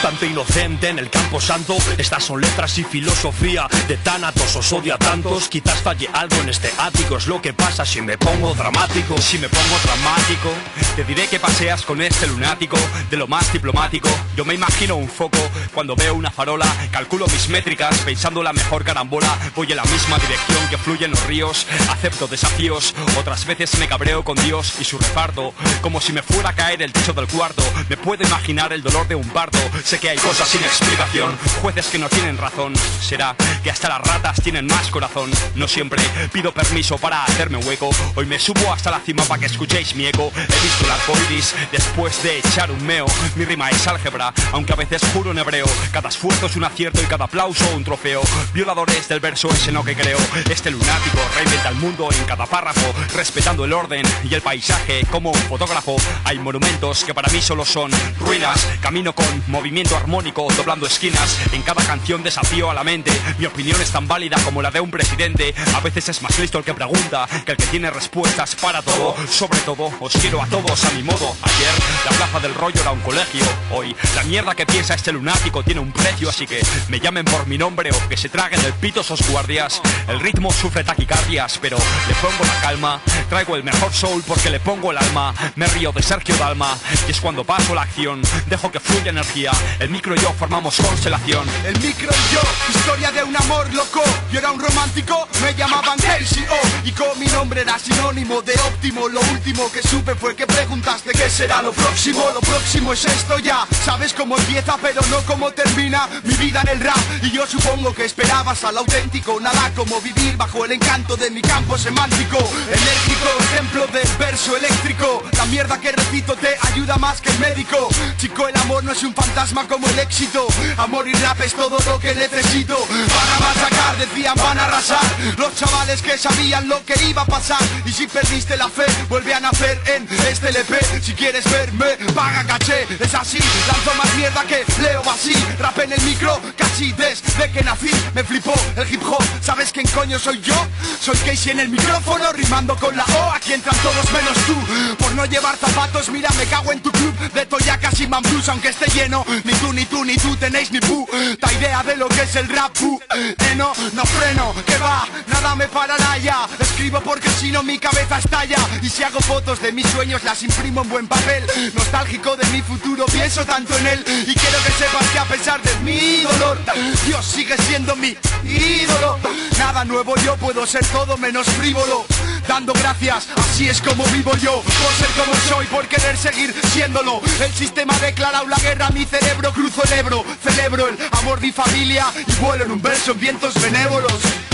Tanto 0.00 0.24
inocente 0.24 0.88
en 0.88 0.98
el 0.98 1.10
campo 1.10 1.42
santo, 1.42 1.76
estas 1.98 2.24
son 2.24 2.37
letras 2.38 2.78
y 2.78 2.84
filosofía 2.84 3.66
de 3.86 3.96
tánatos, 3.96 4.56
os 4.56 4.72
odio 4.72 4.94
a 4.94 4.98
tantos. 4.98 5.48
Quizás 5.48 5.82
falle 5.82 6.08
algo 6.12 6.36
en 6.36 6.48
este 6.48 6.70
ático, 6.78 7.16
es 7.16 7.26
lo 7.26 7.40
que 7.40 7.52
pasa 7.52 7.84
si 7.84 8.00
me 8.00 8.16
pongo 8.18 8.54
dramático. 8.54 9.16
Si 9.20 9.38
me 9.38 9.48
pongo 9.48 9.76
dramático, 9.84 10.50
te 10.96 11.04
diré 11.04 11.26
que 11.28 11.40
paseas 11.40 11.82
con 11.82 12.00
este 12.00 12.26
lunático 12.26 12.78
de 13.10 13.16
lo 13.16 13.26
más 13.26 13.52
diplomático. 13.52 14.08
Yo 14.36 14.44
me 14.44 14.54
imagino 14.54 14.96
un 14.96 15.08
foco 15.08 15.38
cuando 15.74 15.96
veo 15.96 16.14
una 16.14 16.30
farola, 16.30 16.66
calculo 16.90 17.26
mis 17.28 17.48
métricas 17.48 17.98
pensando 17.98 18.42
la 18.42 18.52
mejor 18.52 18.84
carambola. 18.84 19.36
Voy 19.54 19.70
en 19.70 19.76
la 19.76 19.84
misma 19.84 20.18
dirección 20.18 20.68
que 20.70 20.78
fluyen 20.78 21.10
los 21.10 21.24
ríos, 21.26 21.66
acepto 21.90 22.26
desafíos. 22.26 22.94
Otras 23.18 23.44
veces 23.46 23.78
me 23.78 23.88
cabreo 23.88 24.24
con 24.24 24.36
Dios 24.36 24.74
y 24.80 24.84
su 24.84 24.98
reparto, 24.98 25.52
como 25.80 26.00
si 26.00 26.12
me 26.12 26.22
fuera 26.22 26.50
a 26.50 26.54
caer 26.54 26.82
el 26.82 26.92
techo 26.92 27.12
del 27.12 27.26
cuarto. 27.26 27.62
Me 27.88 27.96
puedo 27.96 28.24
imaginar 28.24 28.72
el 28.72 28.82
dolor 28.82 29.08
de 29.08 29.14
un 29.14 29.28
parto. 29.28 29.58
Sé 29.84 29.98
que 29.98 30.10
hay 30.10 30.18
cosas 30.18 30.48
sin 30.48 30.62
explicación, 30.62 31.36
jueces 31.62 31.86
que 31.86 31.98
no 31.98 32.08
tienen 32.08 32.27
razón. 32.36 32.74
Será 33.00 33.34
que 33.62 33.70
hasta 33.70 33.88
las 33.88 34.00
ratas 34.00 34.42
tienen 34.42 34.66
más 34.66 34.90
corazón. 34.90 35.30
No 35.54 35.66
siempre 35.68 36.02
pido 36.32 36.52
permiso 36.52 36.98
para 36.98 37.24
hacerme 37.24 37.58
hueco. 37.58 37.90
Hoy 38.16 38.26
me 38.26 38.38
subo 38.38 38.72
hasta 38.72 38.90
la 38.90 39.00
cima 39.00 39.24
para 39.24 39.40
que 39.40 39.46
escuchéis 39.46 39.94
mi 39.94 40.06
eco. 40.06 40.32
He 40.36 40.62
visto 40.62 40.84
el 40.84 40.90
arco 40.90 41.12
iris 41.30 41.54
después 41.72 42.22
de 42.22 42.38
echar 42.38 42.70
un 42.70 42.84
meo. 42.84 43.06
Mi 43.36 43.44
rima 43.44 43.70
es 43.70 43.86
álgebra, 43.86 44.32
aunque 44.52 44.72
a 44.72 44.76
veces 44.76 45.02
juro 45.12 45.30
en 45.30 45.38
hebreo. 45.38 45.66
Cada 45.92 46.08
esfuerzo 46.08 46.46
es 46.46 46.56
un 46.56 46.64
acierto 46.64 47.00
y 47.00 47.06
cada 47.06 47.24
aplauso 47.24 47.64
un 47.74 47.84
trofeo. 47.84 48.22
Violadores 48.52 49.08
del 49.08 49.20
verso 49.20 49.48
es 49.50 49.68
en 49.68 49.74
lo 49.74 49.84
que 49.84 49.94
creo. 49.94 50.18
Este 50.50 50.70
lunático 50.70 51.18
reinventa 51.36 51.68
el 51.68 51.76
mundo 51.76 52.08
en 52.12 52.24
cada 52.24 52.46
párrafo, 52.46 52.92
respetando 53.14 53.64
el 53.64 53.72
orden 53.72 54.04
y 54.28 54.34
el 54.34 54.42
paisaje 54.42 55.06
como 55.10 55.32
fotógrafo. 55.34 55.96
Hay 56.24 56.38
monumentos 56.38 57.04
que 57.04 57.14
para 57.14 57.32
mí 57.32 57.40
solo 57.40 57.64
son 57.64 57.90
ruinas. 58.18 58.66
Camino 58.80 59.14
con 59.14 59.26
movimiento 59.46 59.96
armónico, 59.96 60.48
doblando 60.56 60.86
esquinas. 60.86 61.38
En 61.52 61.62
cada 61.62 61.84
canción 61.84 62.17
desafío 62.22 62.70
a 62.70 62.74
la 62.74 62.84
mente. 62.84 63.10
Mi 63.38 63.46
opinión 63.46 63.80
es 63.80 63.90
tan 63.90 64.06
válida 64.08 64.36
como 64.44 64.62
la 64.62 64.70
de 64.70 64.80
un 64.80 64.90
presidente. 64.90 65.54
A 65.74 65.80
veces 65.80 66.08
es 66.08 66.22
más 66.22 66.38
listo 66.38 66.58
el 66.58 66.64
que 66.64 66.74
pregunta 66.74 67.28
que 67.44 67.52
el 67.52 67.58
que 67.58 67.66
tiene 67.66 67.90
respuestas 67.90 68.54
para 68.56 68.82
todo. 68.82 69.14
Sobre 69.30 69.58
todo, 69.60 69.90
os 70.00 70.12
quiero 70.14 70.42
a 70.42 70.46
todos 70.46 70.84
a 70.84 70.90
mi 70.90 71.02
modo. 71.02 71.34
Ayer, 71.42 71.72
la 72.04 72.16
plaza 72.16 72.40
del 72.40 72.54
rollo 72.54 72.80
era 72.80 72.90
un 72.90 73.00
colegio. 73.00 73.44
Hoy, 73.72 73.94
la 74.14 74.22
mierda 74.24 74.54
que 74.54 74.66
piensa 74.66 74.94
este 74.94 75.12
lunático 75.12 75.62
tiene 75.62 75.80
un 75.80 75.92
precio. 75.92 76.28
Así 76.28 76.46
que 76.46 76.60
me 76.88 77.00
llamen 77.00 77.24
por 77.24 77.46
mi 77.46 77.58
nombre 77.58 77.90
o 77.90 78.08
que 78.08 78.16
se 78.16 78.28
traguen 78.28 78.64
el 78.64 78.72
pito 78.74 79.00
esos 79.00 79.28
guardias. 79.30 79.80
El 80.08 80.20
ritmo 80.20 80.52
sufre 80.52 80.84
taquicardias, 80.84 81.58
pero 81.58 81.76
le 81.76 82.14
pongo 82.14 82.44
la 82.44 82.60
calma. 82.60 83.00
Traigo 83.28 83.56
el 83.56 83.64
mejor 83.64 83.92
soul 83.92 84.22
porque 84.26 84.50
le 84.50 84.60
pongo 84.60 84.90
el 84.90 84.98
alma. 84.98 85.34
Me 85.56 85.66
río 85.66 85.92
de 85.92 86.02
Sergio 86.02 86.36
Dalma. 86.36 86.76
Y 87.06 87.10
es 87.10 87.20
cuando 87.20 87.44
paso 87.44 87.74
la 87.74 87.82
acción. 87.82 88.22
Dejo 88.46 88.70
que 88.70 88.80
fluya 88.80 89.10
energía. 89.10 89.52
El 89.78 89.90
micro 89.90 90.14
y 90.14 90.20
yo 90.20 90.32
formamos 90.32 90.76
constelación. 90.76 91.46
El 91.64 91.78
micro 91.80 92.07
yo, 92.32 92.40
historia 92.78 93.10
de 93.12 93.22
un 93.22 93.36
amor 93.36 93.72
loco. 93.74 94.02
Yo 94.30 94.38
era 94.38 94.50
un 94.50 94.60
romántico, 94.60 95.28
me 95.42 95.54
llamaban 95.54 95.98
KCO. 95.98 96.58
Y 96.84 96.92
con 96.92 97.18
mi 97.18 97.26
nombre 97.26 97.62
era 97.62 97.78
sinónimo 97.78 98.42
de 98.42 98.54
óptimo. 98.54 99.08
Lo 99.08 99.20
último 99.20 99.70
que 99.72 99.82
supe 99.82 100.14
fue 100.14 100.36
que 100.36 100.46
preguntaste 100.46 101.12
qué 101.12 101.30
será 101.30 101.62
lo 101.62 101.72
próximo. 101.72 102.22
Lo 102.34 102.40
próximo 102.40 102.92
es 102.92 103.04
esto 103.04 103.38
ya. 103.38 103.66
Sabes 103.84 104.12
cómo 104.12 104.36
empieza, 104.36 104.76
pero 104.80 105.00
no 105.10 105.18
cómo 105.22 105.50
termina 105.50 106.08
mi 106.24 106.34
vida 106.34 106.60
en 106.62 106.68
el 106.68 106.80
rap. 106.80 106.98
Y 107.22 107.30
yo 107.30 107.46
supongo 107.46 107.94
que 107.94 108.04
esperabas 108.04 108.62
al 108.64 108.78
auténtico. 108.78 109.40
Nada 109.40 109.70
como 109.74 110.00
vivir 110.00 110.36
bajo 110.36 110.64
el 110.64 110.72
encanto 110.72 111.16
de 111.16 111.30
mi 111.30 111.42
campo 111.42 111.78
semántico. 111.78 112.38
Enérgico, 112.38 113.28
ejemplo 113.52 113.86
del 113.88 114.08
verso 114.18 114.56
eléctrico. 114.56 115.22
La 115.36 115.46
mierda 115.46 115.80
que 115.80 115.92
repito 115.92 116.36
te 116.36 116.56
ayuda 116.72 116.96
más 116.96 117.20
que 117.20 117.30
el 117.30 117.38
médico. 117.38 117.88
Chico, 118.18 118.48
el 118.48 118.56
amor 118.56 118.84
no 118.84 118.92
es 118.92 119.02
un 119.02 119.14
fantasma 119.14 119.66
como 119.66 119.88
el 119.88 119.98
éxito. 119.98 120.46
Amor 120.76 121.08
y 121.08 121.12
rap 121.14 121.40
es 121.40 121.54
todo 121.54 121.78
lo 121.86 121.97
que 122.00 122.14
necesito. 122.14 122.76
Van 122.76 123.28
a 123.36 123.40
masacar, 123.40 123.96
decían, 123.98 124.34
van 124.36 124.58
a 124.58 124.64
arrasar. 124.64 125.04
Los 125.36 125.54
chavales 125.54 126.02
que 126.02 126.16
sabían 126.16 126.68
lo 126.68 126.84
que 126.84 126.94
iba 127.04 127.22
a 127.22 127.26
pasar. 127.26 127.60
Y 127.84 127.92
si 127.92 128.06
perdiste 128.06 128.56
la 128.56 128.68
fe, 128.68 128.84
vuelve 129.08 129.34
a 129.34 129.40
nacer 129.40 129.80
en 129.86 130.08
este 130.28 130.50
LP. 130.50 130.78
Si 131.02 131.14
quieres 131.14 131.44
verme, 131.50 131.96
paga 132.14 132.44
caché. 132.44 132.86
Es 132.98 133.14
así, 133.14 133.38
lanzo 133.38 133.94
más 133.96 134.14
mierda 134.14 134.44
que 134.44 134.64
Leo 134.82 135.02
así. 135.10 135.34
Rap 135.58 135.78
en 135.78 135.92
el 135.92 136.00
micro, 136.02 136.40
casi 136.56 136.92
desde 136.92 137.50
que 137.50 137.62
nací. 137.62 137.90
Me 138.14 138.22
flipó 138.22 138.54
el 138.76 138.92
hip 138.92 139.02
hop. 139.04 139.22
¿Sabes 139.40 139.72
quién 139.72 139.86
coño 139.88 140.18
soy 140.18 140.40
yo? 140.40 140.54
Soy 141.00 141.16
Casey 141.18 141.52
en 141.52 141.60
el 141.60 141.68
micrófono, 141.68 142.32
rimando 142.32 142.76
con 142.76 142.96
la 142.96 143.04
O. 143.04 143.32
Aquí 143.32 143.52
entran 143.52 143.76
todos 143.82 144.12
menos 144.12 144.36
tú. 144.46 144.56
Por 144.98 145.12
no 145.14 145.24
llevar 145.26 145.56
zapatos, 145.56 146.08
mira, 146.10 146.30
me 146.36 146.44
cago 146.46 146.72
en 146.72 146.80
tu 146.80 146.90
club 146.90 147.14
de 147.32 147.46
Toyacas 147.46 148.00
y 148.00 148.06
Man 148.06 148.22
Blues, 148.22 148.48
aunque 148.48 148.68
esté 148.68 148.86
lleno. 148.90 149.24
Ni 149.44 149.52
tú, 149.54 149.72
ni 149.72 149.84
tú, 149.86 150.04
ni 150.04 150.16
tú 150.16 150.36
tenéis 150.36 150.70
ni 150.70 150.80
puta 150.80 151.52
idea 151.52 151.77
de 151.82 151.96
lo 151.96 152.08
que 152.08 152.22
es 152.22 152.36
el 152.36 152.48
rap. 152.48 152.72
pu. 152.78 153.00
Eh, 153.14 153.34
no, 153.56 153.72
no 153.92 154.04
freno, 154.04 154.54
que 154.66 154.76
va, 154.78 155.06
nada 155.28 155.54
me 155.54 155.68
parará 155.68 156.18
ya. 156.18 156.48
Escribo 156.58 157.00
porque 157.00 157.28
si 157.30 157.50
no 157.50 157.62
mi 157.62 157.78
cabeza 157.78 158.18
estalla. 158.18 158.58
Y 158.82 158.88
si 158.88 159.02
hago 159.02 159.20
fotos 159.20 159.60
de 159.60 159.72
mis 159.72 159.86
sueños, 159.88 160.22
las 160.24 160.42
imprimo 160.42 160.82
en 160.82 160.88
buen 160.88 161.08
papel. 161.08 161.44
Nostálgico 161.74 162.36
de 162.36 162.46
mi 162.46 162.62
futuro, 162.62 163.06
pienso 163.06 163.44
tanto 163.44 163.76
en 163.78 163.86
él. 163.86 164.04
Y 164.26 164.34
quiero 164.34 164.58
que 164.64 164.72
sepas 164.72 165.08
que 165.12 165.18
a 165.18 165.24
pesar 165.24 165.62
de 165.62 165.74
mi 165.80 166.22
dolor, 166.22 166.58
Dios 167.06 167.24
sigue 167.24 167.56
siendo 167.68 167.94
mi 167.96 168.16
ídolo. 168.44 169.18
Nada 169.58 169.84
nuevo, 169.84 170.14
yo 170.16 170.36
puedo 170.36 170.66
ser 170.66 170.84
todo 170.86 171.16
menos 171.16 171.46
frívolo. 171.46 172.04
Dando 172.46 172.72
gracias, 172.72 173.28
así 173.36 173.68
es 173.68 173.82
como 173.82 174.04
vivo 174.06 174.34
yo. 174.36 174.62
Por 174.62 174.92
ser 174.94 175.08
como 175.16 175.34
soy, 175.48 175.66
por 175.66 175.86
querer 175.86 176.16
seguir 176.16 176.54
siéndolo. 176.72 177.20
El 177.40 177.52
sistema 177.52 177.94
ha 177.94 177.98
declarado 177.98 178.46
la 178.46 178.56
guerra 178.56 178.88
mi 178.90 179.04
cerebro, 179.04 179.52
cruzo 179.52 179.82
el 179.84 179.92
Ebro. 179.92 180.24
Celebro 180.42 180.88
el 180.88 180.96
amor, 181.12 181.40
mi 181.40 181.52
familia 181.68 182.06
y 182.26 182.42
vuelo 182.42 182.64
en 182.64 182.70
un 182.72 182.82
verso 182.82 183.12
en 183.12 183.20
vientos 183.20 183.54
benévolos. 183.60 184.47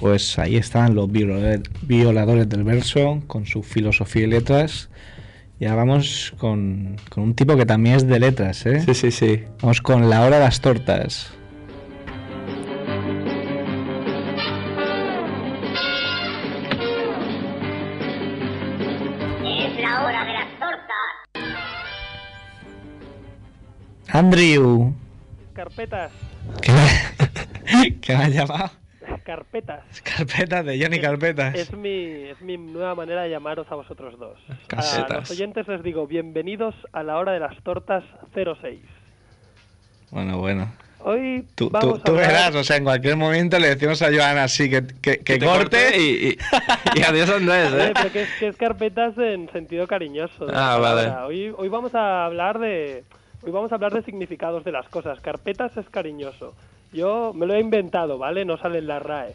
Pues 0.00 0.38
ahí 0.38 0.56
están 0.56 0.94
los 0.94 1.10
viola- 1.12 1.60
violadores 1.82 2.48
del 2.48 2.64
verso 2.64 3.22
con 3.26 3.44
su 3.46 3.62
filosofía 3.62 4.22
y 4.22 4.26
letras. 4.28 4.88
Y 5.58 5.66
ahora 5.66 5.84
vamos 5.84 6.32
con, 6.38 6.96
con 7.10 7.22
un 7.24 7.34
tipo 7.34 7.54
que 7.56 7.66
también 7.66 7.96
es 7.96 8.06
de 8.06 8.18
letras, 8.18 8.64
¿eh? 8.64 8.80
Sí, 8.80 8.94
sí, 8.94 9.10
sí. 9.10 9.44
Vamos 9.60 9.82
con 9.82 10.08
la 10.08 10.22
hora 10.24 10.38
de 10.38 10.44
las 10.44 10.60
tortas. 10.62 11.32
Es 19.44 19.80
la 19.80 20.04
hora 20.04 20.24
de 20.24 20.32
las 20.32 20.48
tortas. 20.58 21.44
Andrew, 24.08 24.94
Carpetas, 25.52 26.10
¿qué 26.62 26.72
me, 26.72 27.98
¿qué 28.00 28.16
me 28.16 28.24
has 28.24 28.32
llamado? 28.34 28.70
Carpetas. 29.34 29.84
Carpetas 30.16 30.64
de 30.66 30.82
Johnny 30.82 31.00
Carpetas. 31.00 31.54
Es 31.54 31.72
mi, 31.72 31.88
es 32.30 32.40
mi 32.40 32.56
nueva 32.58 32.96
manera 32.96 33.22
de 33.22 33.30
llamaros 33.30 33.70
a 33.70 33.76
vosotros 33.76 34.18
dos. 34.18 34.36
A 34.48 34.56
Carpetas. 34.66 35.20
los 35.20 35.30
oyentes 35.30 35.68
les 35.68 35.82
digo, 35.84 36.08
bienvenidos 36.08 36.74
a 36.92 37.04
la 37.04 37.16
hora 37.16 37.30
de 37.32 37.38
las 37.38 37.56
tortas 37.62 38.02
06. 38.34 38.80
Bueno, 40.10 40.38
bueno. 40.38 40.72
Hoy 41.02 41.46
Tú, 41.54 41.70
vamos 41.70 41.98
tú, 42.02 42.04
tú 42.06 42.12
a 42.12 42.14
hablar- 42.16 42.26
verás, 42.28 42.54
o 42.56 42.64
sea, 42.64 42.76
en 42.76 42.82
cualquier 42.84 43.16
momento 43.16 43.56
le 43.60 43.68
decimos 43.68 44.02
a 44.02 44.08
Joana 44.12 44.42
así 44.44 44.68
que, 44.68 44.84
que, 45.00 45.18
que 45.18 45.38
te 45.38 45.46
corte 45.46 45.78
corte 45.84 45.98
y, 45.98 46.36
y 46.98 47.02
adiós 47.04 47.30
Andrés, 47.30 47.72
Eh, 47.72 47.86
¿eh? 47.86 47.92
pero 47.94 48.12
que 48.12 48.22
es, 48.22 48.28
que 48.40 48.48
es 48.48 48.56
carpetas 48.56 49.16
en 49.16 49.48
sentido 49.52 49.86
cariñoso. 49.86 50.48
Ah, 50.52 50.76
vale. 50.78 51.08
Hoy, 51.24 51.54
hoy 51.56 51.68
vamos 51.68 51.94
a 51.94 52.26
hablar 52.26 52.58
de 52.58 53.04
hoy 53.42 53.50
vamos 53.52 53.70
a 53.70 53.76
hablar 53.76 53.92
de 53.94 54.02
significados 54.02 54.64
de 54.64 54.72
las 54.72 54.88
cosas. 54.88 55.20
Carpetas 55.20 55.74
es 55.76 55.88
cariñoso. 55.88 56.54
Yo 56.92 57.32
me 57.34 57.46
lo 57.46 57.54
he 57.54 57.60
inventado, 57.60 58.18
¿vale? 58.18 58.44
No 58.44 58.56
sale 58.58 58.78
en 58.78 58.86
la 58.86 58.98
RAE. 58.98 59.34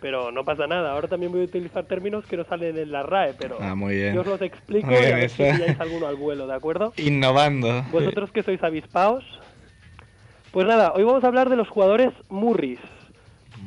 Pero 0.00 0.30
no 0.30 0.44
pasa 0.44 0.66
nada. 0.66 0.92
Ahora 0.92 1.08
también 1.08 1.32
voy 1.32 1.40
a 1.42 1.44
utilizar 1.44 1.84
términos 1.84 2.24
que 2.26 2.36
no 2.36 2.44
salen 2.44 2.76
en 2.76 2.92
la 2.92 3.02
RAE, 3.02 3.34
pero 3.38 3.56
Ah, 3.60 3.74
muy 3.74 3.94
bien. 3.94 4.14
yo 4.14 4.20
os 4.20 4.26
los 4.26 4.42
explico 4.42 4.88
Muy 4.88 4.96
y 4.96 5.06
a 5.06 5.16
ver 5.16 5.30
si 5.30 5.42
pilláis 5.42 5.80
alguno 5.80 6.06
al 6.06 6.16
vuelo, 6.16 6.46
¿de 6.46 6.54
acuerdo? 6.54 6.92
Innovando. 6.98 7.82
Vosotros 7.92 8.30
que 8.30 8.42
sois 8.42 8.62
avispaos. 8.62 9.24
Pues 10.52 10.66
nada, 10.66 10.92
hoy 10.94 11.02
vamos 11.04 11.24
a 11.24 11.26
hablar 11.28 11.48
de 11.50 11.56
los 11.56 11.68
jugadores 11.68 12.12
Murris. 12.28 12.78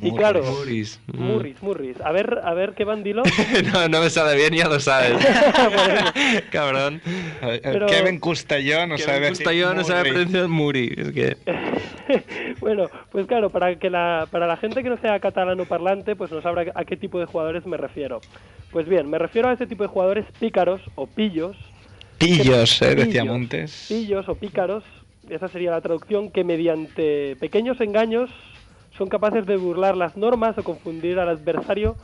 Y 0.02 0.14
claro, 0.14 0.42
Murris. 0.42 1.00
Mm. 1.12 1.22
Murris, 1.22 1.62
Murris. 1.62 2.00
A 2.00 2.12
ver, 2.12 2.40
a 2.42 2.54
ver 2.54 2.74
qué 2.74 2.84
bandilo. 2.84 3.22
no, 3.72 3.88
no 3.88 4.00
me 4.00 4.10
sale 4.10 4.36
bien, 4.36 4.54
ya 4.54 4.68
lo 4.68 4.80
sabes. 4.80 5.12
Cabrón. 6.50 7.02
Pero- 7.62 7.86
Kevin 7.86 8.18
Custellón 8.18 8.90
no 8.90 8.98
sabe 8.98 9.18
Kevin 9.18 9.28
Custellón 9.30 9.76
no 9.76 9.84
sabe 9.84 10.10
pronunciar 10.10 10.48
Muri. 10.48 10.94
Es 10.96 11.12
que... 11.12 11.36
bueno, 12.60 12.88
pues 13.10 13.26
claro, 13.26 13.50
para 13.50 13.76
que 13.76 13.90
la, 13.90 14.26
para 14.30 14.46
la 14.46 14.56
gente 14.56 14.82
que 14.82 14.88
no 14.88 14.96
sea 14.98 15.18
catalano 15.20 15.64
parlante, 15.64 16.16
pues 16.16 16.30
no 16.30 16.40
sabrá 16.40 16.72
a 16.74 16.84
qué 16.84 16.96
tipo 16.96 17.18
de 17.18 17.26
jugadores 17.26 17.66
me 17.66 17.76
refiero. 17.76 18.20
Pues 18.70 18.88
bien, 18.88 19.08
me 19.10 19.18
refiero 19.18 19.48
a 19.48 19.52
ese 19.52 19.66
tipo 19.66 19.82
de 19.82 19.88
jugadores 19.88 20.26
pícaros 20.38 20.80
o 20.94 21.06
pillos. 21.06 21.56
Pillos, 22.18 22.80
eh, 22.82 22.94
decía 22.94 23.24
Montes. 23.24 23.86
Pillos 23.88 24.28
o 24.28 24.34
pícaros, 24.34 24.84
esa 25.28 25.48
sería 25.48 25.70
la 25.70 25.80
traducción, 25.80 26.30
que 26.30 26.44
mediante 26.44 27.36
pequeños 27.36 27.80
engaños 27.80 28.30
son 29.00 29.08
capaces 29.08 29.46
de 29.46 29.56
burlar 29.56 29.96
las 29.96 30.14
normas 30.18 30.58
o 30.58 30.62
confundir 30.62 31.18
al 31.18 31.30
adversario 31.30 31.96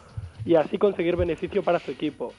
y 0.47 0.55
así 0.55 0.79
conseguir 0.79 1.15
beneficio 1.15 1.63
para 1.63 1.79
su 1.79 1.91
equipo. 1.91 2.33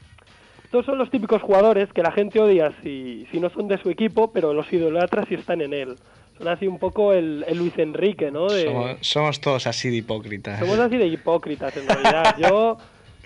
Estos 0.64 0.84
son 0.84 0.98
los 0.98 1.12
típicos 1.12 1.44
jugadores 1.44 1.94
que 1.94 2.02
la 2.02 2.12
gente 2.12 2.40
odia 2.40 2.74
si, 2.82 3.28
si 3.32 3.40
no 3.40 3.52
son 3.52 3.68
de 3.68 3.78
su 3.78 3.92
equipo, 3.92 4.32
pero 4.32 4.56
los 4.56 4.74
idolatra 4.74 5.26
si 5.28 5.36
están 5.36 5.62
en 5.62 5.76
él. 5.76 5.96
Son 6.40 6.48
así 6.48 6.66
un 6.66 6.80
poco 6.80 7.14
el, 7.14 7.46
el 7.48 7.60
Luis 7.60 7.78
Enrique, 7.78 8.32
¿no? 8.32 8.48
De, 8.48 8.64
Somos, 8.64 8.98
somos 9.02 9.42
todos 9.42 9.68
así 9.68 9.92
de 9.92 9.98
hipócritas. 9.98 10.60
somos 10.60 10.80
así 10.80 10.98
de 10.98 11.06
hipócritas 11.06 11.78
en 11.78 11.88
realidad. 11.88 12.36
Yo, 12.40 12.78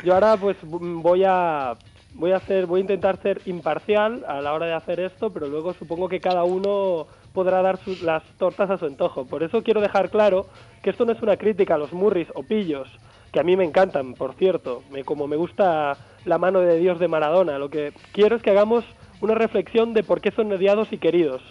yo 0.04 0.14
ahora 0.14 0.36
pues 0.36 0.58
voy 0.64 1.24
a 1.26 1.78
voy 2.14 2.34
a 2.34 2.38
hacer 2.38 2.66
voy 2.66 2.80
a 2.80 2.82
intentar 2.82 3.22
ser 3.22 3.40
imparcial 3.46 4.26
a 4.28 4.42
la 4.42 4.52
hora 4.52 4.66
de 4.66 4.74
hacer 4.74 5.00
esto, 5.00 5.32
pero 5.32 5.48
luego 5.48 5.74
supongo 5.76 6.10
que 6.10 6.20
cada 6.20 6.44
uno 6.44 7.08
podrá 7.34 7.62
dar 7.62 7.78
sus- 7.78 8.02
las 8.02 8.24
tortas 8.38 8.70
a 8.70 8.78
su 8.78 8.86
antojo. 8.86 9.26
Por 9.26 9.44
eso 9.44 9.64
quiero 9.64 9.82
dejar 9.82 10.10
claro 10.10 10.48
que 10.84 10.90
esto 10.90 11.06
no 11.06 11.12
es 11.14 11.22
una 11.22 11.38
crítica 11.38 11.76
a 11.76 11.78
los 11.78 11.94
murris 11.94 12.28
o 12.34 12.44
pillos, 12.44 12.88
que 13.32 13.40
a 13.40 13.44
mí 13.44 13.56
me 13.56 13.64
encantan, 13.64 14.14
por 14.14 14.34
cierto, 14.36 14.84
me, 14.92 15.04
como 15.04 15.28
me 15.28 15.38
gusta 15.38 15.98
la 16.26 16.38
mano 16.38 16.60
de 16.60 16.78
Dios 16.80 17.00
de 17.00 17.08
Maradona. 17.08 17.58
Lo 17.58 17.70
que 17.70 17.94
quiero 18.12 18.36
es 18.36 18.42
que 18.42 18.50
hagamos 18.52 18.84
una 19.22 19.36
reflexión 19.36 19.94
de 19.94 20.04
por 20.04 20.20
qué 20.20 20.32
son 20.32 20.52
odiados 20.52 20.92
y 20.92 20.98
queridos, 20.98 21.42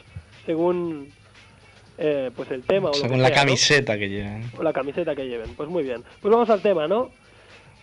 según 0.44 1.08
eh, 1.98 2.30
pues 2.34 2.50
el 2.50 2.62
tema 2.62 2.88
o 2.88 2.92
lo 2.92 2.94
que 2.94 3.00
Según 3.00 3.22
la 3.22 3.28
sea, 3.28 3.36
¿no? 3.36 3.42
camiseta 3.42 3.98
que 3.98 4.08
llevan. 4.08 4.42
o 4.58 4.62
la 4.62 4.72
camiseta 4.72 5.14
que 5.14 5.26
lleven. 5.28 5.54
Pues 5.54 5.68
muy 5.68 5.82
bien. 5.82 6.02
Pues 6.20 6.32
vamos 6.32 6.48
al 6.50 6.60
tema, 6.62 6.88
¿no? 6.88 7.10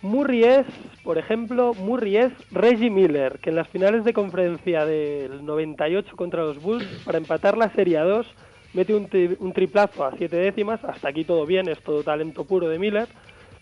Murray 0.00 0.44
es, 0.44 0.66
por 1.02 1.18
ejemplo, 1.18 1.74
Murray 1.74 2.16
es 2.18 2.32
Reggie 2.50 2.90
Miller, 2.90 3.38
que 3.40 3.50
en 3.50 3.56
las 3.56 3.68
finales 3.68 4.04
de 4.04 4.12
conferencia 4.12 4.84
del 4.86 5.44
98 5.44 6.14
contra 6.16 6.42
los 6.44 6.60
Bulls, 6.60 6.86
para 7.04 7.18
empatar 7.18 7.56
la 7.56 7.70
Serie 7.74 7.98
a 7.98 8.04
2, 8.04 8.26
mete 8.74 8.94
un, 8.94 9.08
tri- 9.08 9.36
un 9.40 9.52
triplazo 9.52 10.04
a 10.04 10.12
siete 10.16 10.36
décimas. 10.36 10.78
Hasta 10.84 11.08
aquí 11.08 11.24
todo 11.24 11.46
bien, 11.46 11.68
es 11.68 11.82
todo 11.82 12.04
talento 12.04 12.44
puro 12.44 12.68
de 12.68 12.78
Miller. 12.78 13.08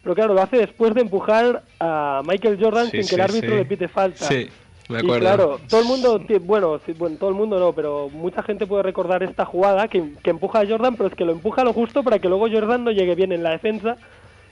Pero 0.03 0.15
claro, 0.15 0.35
lo 0.35 0.43
hace 0.43 0.59
después 0.59 0.95
de 0.95 1.01
empujar 1.01 1.63
a 1.81 2.23
Michael 2.25 2.59
Jordan 2.63 2.91
Sí, 2.91 2.99
sin 2.99 3.09
que 3.09 3.15
el 3.15 3.21
árbitro 3.23 3.51
sí. 3.51 3.57
le 3.57 3.65
pite 3.65 3.89
falta. 3.89 4.29
Sí, 4.29 4.49
me 4.89 4.99
Y 4.99 5.01
acuerdo. 5.01 5.19
claro, 5.21 5.61
todo 5.69 5.81
el 5.81 5.87
mundo, 5.87 6.21
bueno, 6.43 6.81
sí, 6.87 6.93
bueno, 6.93 7.17
todo 7.17 7.31
el 7.31 7.35
mundo 7.37 7.59
no, 7.59 7.73
pero 7.75 8.09
mucha 8.11 8.43
gente 8.43 8.67
puede 8.67 8.83
recordar 8.85 9.23
esta 9.23 9.45
jugada 9.47 9.89
que, 9.89 10.13
que 10.23 10.31
empuja 10.31 10.61
a 10.61 10.67
Jordan, 10.69 10.97
pero 10.97 11.09
es 11.09 11.15
que 11.15 11.25
lo 11.25 11.33
empuja 11.33 11.65
lo 11.65 11.73
justo 11.73 12.05
para 12.05 12.19
que 12.19 12.29
luego 12.29 12.47
Jordan 12.49 12.85
no 12.85 12.91
llegue 12.93 13.15
bien 13.15 13.33
en 13.33 13.43
la 13.43 13.51
defensa. 13.51 13.97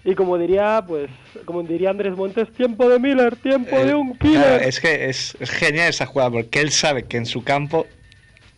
Y 0.05 0.15
como 0.15 0.37
diría, 0.37 0.85
pues, 0.87 1.11
como 1.47 1.63
diría 1.63 1.91
Andrés 1.91 2.15
Montes, 2.15 2.53
tiempo 2.53 2.89
de 2.89 2.99
Miller, 2.99 3.37
tiempo 3.37 3.77
de 3.79 3.95
un 3.95 4.15
killer. 4.19 4.43
Claro, 4.43 4.65
es 4.65 4.81
que 4.81 5.09
es, 5.09 5.35
es 5.41 5.51
genial 5.51 5.89
esa 5.89 6.05
jugada 6.05 6.31
porque 6.31 6.61
él 6.61 6.71
sabe 6.71 7.05
que 7.05 7.17
en 7.17 7.25
su 7.25 7.43
campo 7.43 7.87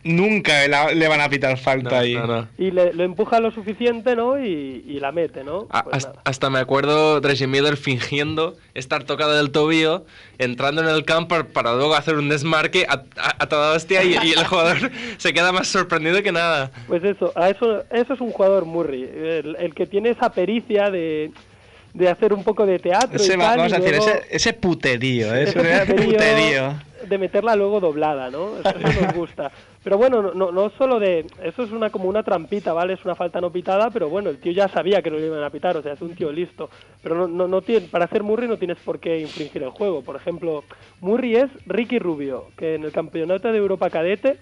nunca 0.06 0.66
la- 0.68 0.92
le 0.92 1.08
van 1.08 1.20
a 1.20 1.28
pitar 1.28 1.58
falta 1.58 1.98
ahí. 2.00 2.14
No, 2.14 2.26
no. 2.26 2.48
Y 2.58 2.70
le, 2.70 2.92
lo 2.94 3.04
empuja 3.04 3.40
lo 3.40 3.50
suficiente, 3.50 4.16
¿no? 4.16 4.38
Y, 4.42 4.84
y 4.86 5.00
la 5.00 5.12
mete, 5.12 5.44
¿no? 5.44 5.66
A- 5.70 5.84
Pues 5.84 6.08
hasta, 6.24 6.50
me 6.50 6.58
acuerdo 6.58 7.20
Reggie 7.20 7.46
Miller 7.46 7.76
fingiendo 7.76 8.56
estar 8.74 9.04
tocado 9.04 9.34
del 9.36 9.50
tobillo, 9.50 10.04
entrando 10.38 10.82
en 10.82 10.88
el 10.88 11.04
campo 11.04 11.36
para 11.52 11.74
luego 11.74 11.94
hacer 11.94 12.14
un 12.16 12.28
desmarque 12.28 12.86
a, 12.88 13.02
a- 13.16 13.36
a 13.40 13.46
toda 13.48 13.74
hostia 13.74 14.02
y, 14.04 14.12
y 14.22 14.32
el 14.32 14.44
jugador 14.46 14.90
se 15.18 15.32
queda 15.34 15.52
más 15.52 15.68
sorprendido 15.68 16.22
que 16.22 16.32
nada. 16.32 16.70
Pues 16.86 17.02
eso, 17.04 17.32
a 17.34 17.50
eso, 17.50 17.82
eso 17.90 18.14
es 18.14 18.20
un 18.20 18.30
jugador 18.30 18.64
Murray, 18.64 19.02
el, 19.02 19.56
el 19.58 19.74
que 19.74 19.86
tiene 19.86 20.10
esa 20.10 20.30
pericia 20.32 20.90
de, 20.90 21.30
de 21.94 22.08
hacer 22.08 22.32
un 22.32 22.44
poco 22.44 22.66
de 22.66 22.78
teatro 22.78 23.16
Ese, 23.16 23.34
y 23.34 23.38
tal, 23.38 23.56
vamos 23.58 23.72
y 23.72 23.74
a 23.74 23.78
decir, 23.78 23.96
luego- 23.96 24.10
ese, 24.10 24.36
ese 24.36 24.52
puterío, 24.52 25.34
¿eh? 25.34 25.42
ese 25.44 25.58
Ese 25.60 25.80
puterío 25.86 26.04
puterío. 26.12 26.74
De 27.08 27.18
meterla 27.18 27.56
luego 27.56 27.80
doblada, 27.80 28.30
¿no? 28.30 28.58
Eso 28.58 28.78
nos 28.78 29.14
gusta. 29.14 29.50
Pero 29.82 29.98
bueno, 29.98 30.32
no, 30.34 30.50
no, 30.50 30.70
solo 30.70 30.98
de... 30.98 31.26
Eso 31.42 31.62
es 31.62 31.72
una 31.72 31.90
como 31.90 32.08
una 32.08 32.22
trampita, 32.22 32.72
¿vale? 32.72 32.94
Es 32.94 33.04
una 33.04 33.14
falta 33.14 33.40
no 33.40 33.50
pitada, 33.52 33.90
pero 33.90 34.08
bueno, 34.08 34.30
el 34.30 34.38
tío 34.38 34.52
ya 34.52 34.68
sabía 34.68 35.02
que 35.02 35.10
no 35.10 35.16
le 35.16 35.26
iban 35.26 35.42
a 35.42 35.50
pitar, 35.50 35.76
o 35.76 35.82
sea, 35.82 35.92
es 35.92 36.02
un 36.02 36.14
tío 36.14 36.32
listo. 36.32 36.68
Pero 37.02 37.14
no, 37.14 37.28
no, 37.28 37.48
no 37.48 37.62
tiene, 37.62 37.86
para 37.88 38.06
ser 38.08 38.22
Murray 38.22 38.48
no 38.48 38.58
tienes 38.58 38.78
por 38.78 38.98
qué 38.98 39.20
infringir 39.20 39.62
el 39.62 39.70
juego. 39.70 40.02
Por 40.02 40.16
ejemplo, 40.16 40.64
Murray 41.00 41.36
es 41.36 41.50
Ricky 41.66 41.98
Rubio, 41.98 42.46
que 42.56 42.74
en 42.74 42.84
el 42.84 42.92
campeonato 42.92 43.50
de 43.50 43.58
Europa 43.58 43.90
cadete, 43.90 44.38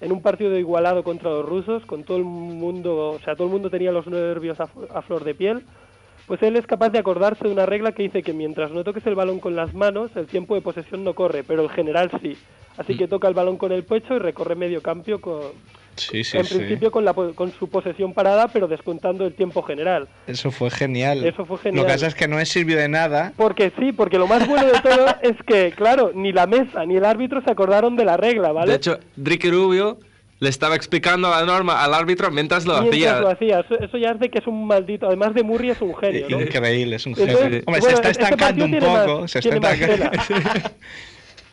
en 0.00 0.12
un 0.12 0.22
partido 0.22 0.56
igualado 0.56 1.02
contra 1.02 1.30
los 1.30 1.46
rusos, 1.46 1.84
con 1.86 2.04
todo 2.04 2.18
el 2.18 2.24
mundo, 2.24 3.10
o 3.10 3.18
sea, 3.20 3.34
todo 3.34 3.46
el 3.46 3.52
mundo 3.52 3.70
tenía 3.70 3.92
los 3.92 4.06
nervios 4.06 4.60
a, 4.60 4.68
a 4.94 5.02
flor 5.02 5.24
de 5.24 5.34
piel, 5.34 5.62
pues 6.28 6.40
él 6.42 6.54
es 6.56 6.66
capaz 6.66 6.90
de 6.90 6.98
acordarse 7.00 7.44
de 7.44 7.50
una 7.52 7.66
regla 7.66 7.90
que 7.92 8.04
dice 8.04 8.22
que 8.22 8.32
mientras 8.32 8.70
no 8.70 8.84
toques 8.84 9.04
el 9.06 9.16
balón 9.16 9.40
con 9.40 9.56
las 9.56 9.74
manos, 9.74 10.10
el 10.14 10.26
tiempo 10.26 10.54
de 10.54 10.60
posesión 10.60 11.02
no 11.02 11.14
corre, 11.14 11.42
pero 11.42 11.62
el 11.62 11.70
general 11.70 12.10
sí. 12.22 12.36
Así 12.76 12.96
que 12.96 13.08
toca 13.08 13.26
el 13.26 13.34
balón 13.34 13.56
con 13.56 13.72
el 13.72 13.82
pecho 13.82 14.14
y 14.14 14.18
recorre 14.20 14.54
medio 14.54 14.80
campo 14.82 15.18
con, 15.20 15.40
Sí, 15.96 16.22
sí, 16.22 16.38
en 16.38 16.44
sí. 16.44 16.54
principio 16.54 16.92
con, 16.92 17.04
la, 17.04 17.12
po- 17.12 17.34
con 17.34 17.50
su 17.50 17.68
posesión 17.68 18.14
parada, 18.14 18.46
pero 18.46 18.68
descontando 18.68 19.26
el 19.26 19.34
tiempo 19.34 19.62
general. 19.64 20.06
Eso 20.28 20.52
fue 20.52 20.70
genial. 20.70 21.24
Eso 21.24 21.44
fue 21.44 21.58
genial. 21.58 21.82
Lo 21.82 21.86
que 21.88 21.92
pasa 21.94 22.06
es 22.06 22.14
que 22.14 22.28
no 22.28 22.38
es 22.38 22.48
sirvió 22.48 22.76
de 22.76 22.88
nada. 22.88 23.32
Porque 23.36 23.72
sí, 23.80 23.90
porque 23.90 24.16
lo 24.16 24.28
más 24.28 24.46
bueno 24.46 24.66
de 24.66 24.80
todo 24.80 25.06
es 25.22 25.34
que, 25.44 25.72
claro, 25.72 26.12
ni 26.14 26.30
la 26.30 26.46
mesa 26.46 26.84
ni 26.86 26.94
el 26.98 27.04
árbitro 27.04 27.42
se 27.42 27.50
acordaron 27.50 27.96
de 27.96 28.04
la 28.04 28.16
regla, 28.16 28.52
¿vale? 28.52 28.70
De 28.70 28.76
hecho, 28.76 29.00
Ricky 29.16 29.50
Rubio 29.50 29.98
le 30.40 30.48
estaba 30.48 30.76
explicando 30.76 31.28
la 31.30 31.44
norma 31.44 31.82
al 31.82 31.94
árbitro 31.94 32.30
mientras 32.30 32.64
lo 32.64 32.74
Mientras 32.82 32.94
hacía. 33.12 33.20
lo 33.20 33.28
hacía. 33.30 33.60
Eso, 33.60 33.78
eso 33.78 33.98
ya 33.98 34.12
hace 34.12 34.28
que 34.30 34.38
es 34.38 34.46
un 34.46 34.66
maldito. 34.66 35.06
Además 35.08 35.34
de 35.34 35.42
Murray 35.42 35.70
es 35.70 35.80
un 35.82 35.94
genio, 35.96 36.26
¿no? 36.28 36.40
Increíble, 36.40 36.96
es 36.96 37.06
un 37.06 37.12
Entonces, 37.12 37.38
genio. 37.38 37.62
Hombre, 37.66 37.80
bueno, 37.80 37.84
se 37.86 37.92
está 37.94 38.10
ese 38.10 38.22
estancando 38.22 38.64
un 38.64 38.78
poco. 38.78 39.20
más- 39.22 39.30
se 39.30 39.38
está 39.38 39.50
tiene 39.50 39.60
más 39.66 39.80
estancando. 39.80 40.70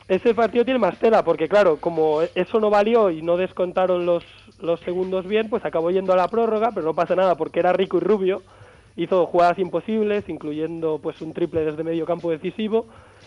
Ese 0.07 0.35
partido 0.35 0.63
tiene 0.63 0.79
más 0.79 0.99
tela, 0.99 1.23
porque 1.23 1.47
claro, 1.49 1.77
como 1.77 2.21
eso 2.35 2.59
no 2.59 2.69
valió 2.69 3.09
y 3.09 3.23
no 3.23 3.37
descontaron 3.37 4.05
los, 4.05 4.23
los 4.61 4.79
segundos 4.81 5.25
bien, 5.25 5.49
pues 5.49 5.65
acabó 5.65 5.89
yendo 5.89 6.13
a 6.13 6.15
la 6.15 6.27
prórroga, 6.27 6.69
pero 6.75 6.85
no 6.85 6.93
pasa 6.93 7.15
nada 7.15 7.33
porque 7.35 7.59
era 7.59 7.73
rico 7.73 7.97
y 7.97 8.01
rubio. 8.01 8.43
Hizo 8.97 9.25
jugadas 9.25 9.57
imposibles, 9.57 10.23
incluyendo 10.27 10.99
pues 11.01 11.19
un 11.21 11.33
triple 11.33 11.65
desde 11.65 11.83
medio 11.83 12.05
campo 12.05 12.29
decisivo, 12.29 12.85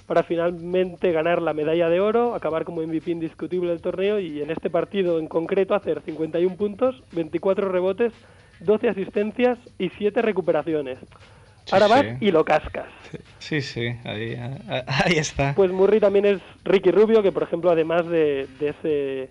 para 0.09 0.23
finalmente 0.23 1.13
ganar 1.13 1.43
la 1.43 1.53
medalla 1.53 1.91
de 1.91 2.01
oro, 2.01 2.35
acabar 2.35 2.65
como 2.65 2.81
MVP 2.81 3.11
indiscutible 3.11 3.69
del 3.69 3.83
torneo 3.83 4.19
y 4.19 4.41
en 4.41 4.51
este 4.51 4.71
partido 4.71 5.19
en 5.19 5.29
concreto 5.29 5.75
hacer 5.75 6.01
51 6.01 6.57
puntos, 6.57 7.03
24 7.13 7.69
rebotes, 7.69 8.15
12 8.61 8.89
asistencias 8.89 9.59
y 9.79 9.91
7 9.91 10.23
recuperaciones. 10.23 10.99
Ahora 11.71 11.87
sí. 11.87 11.93
vas 11.93 12.23
y 12.23 12.31
lo 12.31 12.43
cascas. 12.43 12.87
Sí, 13.39 13.61
sí, 13.61 13.95
ahí, 14.05 14.35
ah, 14.35 14.85
ahí 15.05 15.19
está. 15.19 15.53
Pues 15.55 15.71
Murray 15.71 16.01
también 16.01 16.25
es 16.25 16.41
Ricky 16.65 16.91
Rubio, 16.91 17.23
que 17.23 17.31
por 17.31 17.43
ejemplo, 17.43 17.71
además 17.71 18.07
de, 18.09 18.47
de 18.59 18.69
ese 18.71 19.31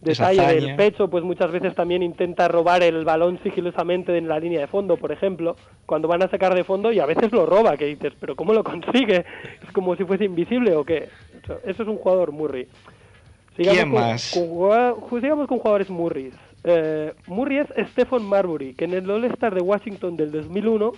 detalle 0.00 0.60
del 0.60 0.76
pecho, 0.76 1.08
pues 1.08 1.24
muchas 1.24 1.50
veces 1.50 1.74
también 1.74 2.02
intenta 2.02 2.48
robar 2.48 2.82
el 2.82 3.04
balón 3.04 3.38
sigilosamente 3.42 4.16
en 4.16 4.28
la 4.28 4.38
línea 4.38 4.60
de 4.60 4.66
fondo, 4.66 4.96
por 4.96 5.12
ejemplo, 5.12 5.56
cuando 5.86 6.08
van 6.08 6.22
a 6.22 6.28
sacar 6.28 6.54
de 6.54 6.64
fondo 6.64 6.92
y 6.92 7.00
a 7.00 7.06
veces 7.06 7.32
lo 7.32 7.46
roba, 7.46 7.76
que 7.76 7.86
dices, 7.86 8.12
pero 8.18 8.36
¿cómo 8.36 8.52
lo 8.52 8.64
consigue? 8.64 9.24
Es 9.62 9.72
como 9.72 9.96
si 9.96 10.04
fuese 10.04 10.24
invisible 10.24 10.74
o 10.74 10.84
qué. 10.84 11.08
Eso, 11.64 11.82
es 11.82 11.88
un 11.88 11.96
jugador 11.96 12.32
Murray. 12.32 12.66
¿Quién 13.56 13.90
con, 13.90 14.00
más? 14.00 14.32
con 14.32 15.20
sigamos 15.20 15.46
con 15.46 15.58
jugadores 15.58 15.90
Murrays. 15.90 16.34
Eh, 16.64 17.12
Murray 17.26 17.58
es 17.58 17.90
Stephen 17.90 18.22
Marbury, 18.22 18.74
que 18.74 18.84
en 18.84 18.94
el 18.94 19.10
All-Star 19.10 19.54
de 19.54 19.60
Washington 19.60 20.16
del 20.16 20.30
2001 20.30 20.92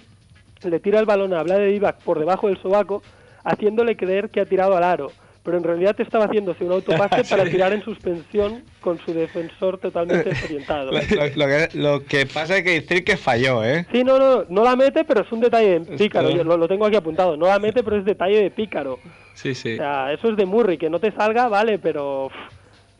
le 0.65 0.81
tira 0.81 1.01
el 1.01 1.07
balón 1.07 1.35
a 1.35 1.43
Vlade 1.43 1.67
Divac 1.67 2.03
por 2.03 2.19
debajo 2.19 2.49
del 2.49 2.61
sobaco, 2.61 3.03
haciéndole 3.45 3.97
creer 3.97 4.31
que 4.31 4.41
ha 4.41 4.47
tirado 4.47 4.77
al 4.77 4.85
aro. 4.85 5.11
Pero 5.45 5.57
en 5.57 5.65
realidad 5.65 5.97
estaba 6.01 6.27
haciéndose 6.27 6.65
un 6.65 6.73
autopase 6.73 7.25
para 7.31 7.45
tirar 7.45 7.73
en 7.73 7.83
suspensión 7.83 8.63
con 8.81 8.99
su 9.05 9.13
defensor 9.13 9.79
totalmente 9.79 10.29
desorientado. 10.31 10.93
Lo, 10.93 10.99
lo- 11.01 11.37
lo 11.37 11.47
que, 11.47 11.69
lo 11.75 12.05
que 12.05 12.27
pasa 12.27 12.57
es 12.59 12.63
que 12.63 12.81
decir 12.81 13.05
que 13.05 13.17
falló, 13.17 13.65
¿eh? 13.65 13.87
Sí, 13.93 14.05
no, 14.05 14.19
no, 14.19 14.45
no 14.49 14.63
la 14.63 14.77
mete, 14.77 15.05
pero 15.05 15.23
es 15.23 15.33
un 15.33 15.41
detalle 15.41 15.81
de 15.81 15.97
pícaro. 15.99 16.31
Yo 16.31 16.45
lo, 16.45 16.69
tengo 16.69 16.87
aquí 16.87 16.97
apuntado. 16.97 17.37
No 17.37 17.47
la 17.47 17.59
mete, 17.59 17.83
pero 17.83 17.97
es 17.97 18.05
detalle 18.05 18.41
de 18.43 18.51
pícaro. 18.51 19.01
Sí, 19.35 19.55
sí. 19.55 19.75
O 19.75 19.77
sea, 19.79 20.13
eso 20.13 20.29
es 20.29 20.37
de 20.37 20.47
Murray, 20.47 20.79
que 20.79 20.91
no 20.91 21.01
te 21.01 21.11
salga, 21.13 21.49
vale, 21.49 21.79
pero 21.79 22.31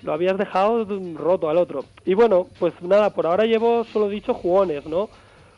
lo 0.03 0.13
habías 0.13 0.37
dejado 0.37 0.85
roto 1.15 1.49
al 1.49 1.59
otro. 1.59 1.85
Y 2.05 2.15
bueno, 2.15 2.49
pues 2.59 2.73
nada, 2.83 3.11
por 3.11 3.25
ahora 3.27 3.45
llevo 3.45 3.85
solo 3.85 4.09
dicho 4.09 4.35
jugones, 4.35 4.85
¿no? 4.87 5.09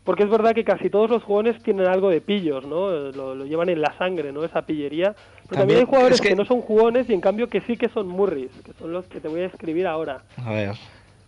Porque 0.04 0.24
es 0.24 0.28
verdad 0.30 0.54
que 0.54 0.64
casi 0.64 0.90
todos 0.90 1.08
los 1.08 1.22
jugones 1.22 1.62
tienen 1.62 1.86
algo 1.86 2.10
de 2.10 2.20
pillos, 2.20 2.66
¿no? 2.66 2.90
Lo, 2.90 3.34
lo 3.34 3.46
llevan 3.46 3.70
en 3.70 3.80
la 3.80 3.96
sangre, 3.96 4.32
¿no? 4.32 4.44
Esa 4.44 4.62
pillería. 4.62 5.12
Pero 5.14 5.22
también, 5.22 5.58
También 5.60 5.78
hay 5.80 5.84
jugadores 5.86 6.14
es 6.16 6.20
que- 6.20 6.28
que... 6.28 6.36
no 6.36 6.44
son 6.44 6.60
jugones 6.60 7.08
y 7.08 7.14
en 7.14 7.20
cambio 7.22 7.48
que 7.48 7.62
sí 7.62 7.76
que 7.78 7.88
son 7.88 8.06
Murrays, 8.08 8.50
que 8.64 8.72
son 8.74 8.92
los 8.92 9.06
que 9.06 9.20
te 9.20 9.28
voy 9.28 9.40
a 9.40 9.46
escribir 9.46 9.86
ahora. 9.86 10.22
A 10.44 10.52
ver. 10.52 10.72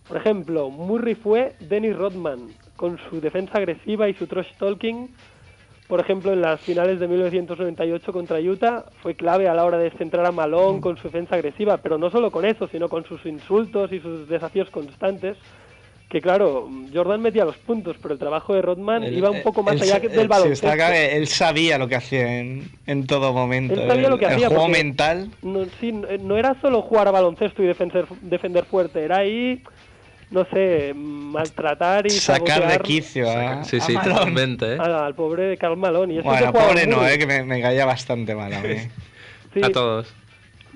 Por 0.07 0.17
ejemplo, 0.17 0.69
Murray 0.69 1.15
fue 1.15 1.55
Dennis 1.59 1.95
Rodman, 1.97 2.49
con 2.75 2.97
su 3.09 3.19
defensa 3.19 3.57
agresiva 3.57 4.07
y 4.09 4.13
su 4.13 4.27
trash 4.27 4.53
talking. 4.59 5.09
Por 5.87 5.99
ejemplo, 5.99 6.31
en 6.33 6.41
las 6.41 6.59
finales 6.61 6.99
de 6.99 7.07
1998 7.07 8.13
contra 8.13 8.39
Utah 8.39 8.85
fue 9.01 9.15
clave 9.15 9.47
a 9.47 9.53
la 9.53 9.65
hora 9.65 9.77
de 9.77 9.89
centrar 9.91 10.25
a 10.25 10.31
Malone 10.31 10.81
con 10.81 10.97
su 10.97 11.03
defensa 11.03 11.35
agresiva, 11.35 11.77
pero 11.77 11.97
no 11.97 12.09
solo 12.11 12.29
con 12.29 12.45
eso, 12.45 12.67
sino 12.67 12.89
con 12.89 13.05
sus 13.05 13.25
insultos 13.25 13.91
y 13.91 13.99
sus 13.99 14.27
desafíos 14.29 14.69
constantes. 14.69 15.35
Que 16.09 16.21
claro, 16.21 16.69
Jordan 16.93 17.21
metía 17.21 17.43
los 17.43 17.57
puntos, 17.57 17.97
pero 18.01 18.13
el 18.13 18.19
trabajo 18.19 18.53
de 18.55 18.61
Rodman 18.61 19.03
iba 19.13 19.29
un 19.29 19.43
poco 19.43 19.61
más 19.61 19.81
allá 19.81 19.97
él- 19.97 20.03
del 20.09 20.21
sí, 20.21 20.27
baloncesto. 20.27 20.65
está 20.67 20.77
claro 20.77 20.93
que 20.93 21.17
él 21.17 21.27
sabía 21.27 21.77
lo 21.77 21.89
que 21.89 21.95
hacía 21.95 22.39
en, 22.39 22.69
en 22.85 23.05
todo 23.07 23.33
momento. 23.33 23.73
Él 23.73 23.89
sabía 23.89 24.05
el, 24.05 24.09
lo 24.11 24.17
que 24.17 24.25
el 24.25 24.31
hacía. 24.35 24.47
juego 24.47 24.69
mental. 24.69 25.29
No, 25.41 25.65
sí, 25.81 25.91
no- 25.91 26.07
no 26.21 26.37
era 26.37 26.55
solo 26.61 26.81
jugar 26.81 27.09
a 27.09 27.11
baloncesto 27.11 27.61
y 27.61 27.65
defender, 27.65 28.05
defender 28.21 28.63
fuerte, 28.63 29.03
era 29.03 29.17
ahí, 29.17 29.61
no 30.31 30.45
sé, 30.45 30.93
maltratar 30.95 32.07
y 32.07 32.11
Sacar 32.11 32.65
de 32.71 32.79
quicio 32.79 33.25
Sí, 33.29 33.35
a 33.35 33.63
sí, 33.65 33.93
totalmente, 34.01 34.75
¿eh? 34.75 34.77
al, 34.79 34.93
al 34.95 35.13
pobre 35.13 35.43
de 35.43 35.57
Karl 35.57 35.75
Malone. 35.75 36.13
Y 36.13 36.17
eso 36.19 36.27
Bueno, 36.29 36.53
pobre 36.53 36.87
no, 36.87 37.05
eh, 37.05 37.17
que 37.17 37.25
me, 37.27 37.43
me 37.43 37.61
caía 37.61 37.85
bastante 37.85 38.33
mal 38.33 38.53
a 38.53 38.61
mí. 38.61 38.75
Sí, 39.53 39.59
A 39.61 39.69
todos. 39.71 40.07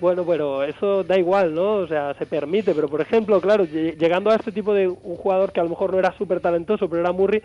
Bueno, 0.02 0.26
pero 0.26 0.64
eso 0.64 1.04
da 1.04 1.18
igual, 1.18 1.54
¿no? 1.54 1.76
O 1.76 1.88
sea, 1.88 2.14
se 2.16 2.26
permite. 2.26 2.74
Pero, 2.76 2.90
por 2.90 3.00
ejemplo, 3.02 3.40
claro, 3.40 3.66
lle- 3.66 3.96
llegando 3.98 4.32
a 4.32 4.36
este 4.36 4.52
tipo 4.52 4.74
de 4.74 4.88
un 4.88 5.16
jugador 5.16 5.52
que 5.52 5.60
a 5.60 5.64
lo 5.64 5.70
mejor 5.70 5.94
no 5.94 6.00
era 6.00 6.12
súper 6.18 6.40
talentoso, 6.42 6.90
pero 6.90 7.02
era 7.02 7.12
Murray, 7.12 7.42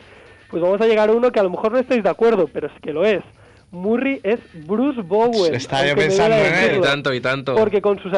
pues 0.50 0.62
vamos 0.62 0.80
a 0.80 0.86
llegar 0.86 1.10
a 1.10 1.12
uno 1.12 1.30
que 1.30 1.38
a 1.38 1.42
lo 1.42 1.50
mejor 1.50 1.72
no 1.72 1.78
estáis 1.78 2.02
de 2.02 2.08
acuerdo, 2.08 2.48
pero 2.52 2.66
es 2.68 2.72
que 2.82 2.92
lo 2.92 3.04
es. 3.04 3.22
Murray 3.72 4.20
es 4.22 4.38
Bruce 4.66 5.02
Bowen. 5.02 5.54
Estaba 5.54 5.86
yo 5.86 5.96
pensando 5.96 6.34
en 6.36 6.44
él. 6.46 6.52
decirlo. 6.52 6.78
Y 6.78 6.82
tanto, 6.82 7.12
y 7.14 7.20
tanto. 7.20 7.54
Porque 7.56 7.82
con 7.82 7.98
sus, 7.98 8.12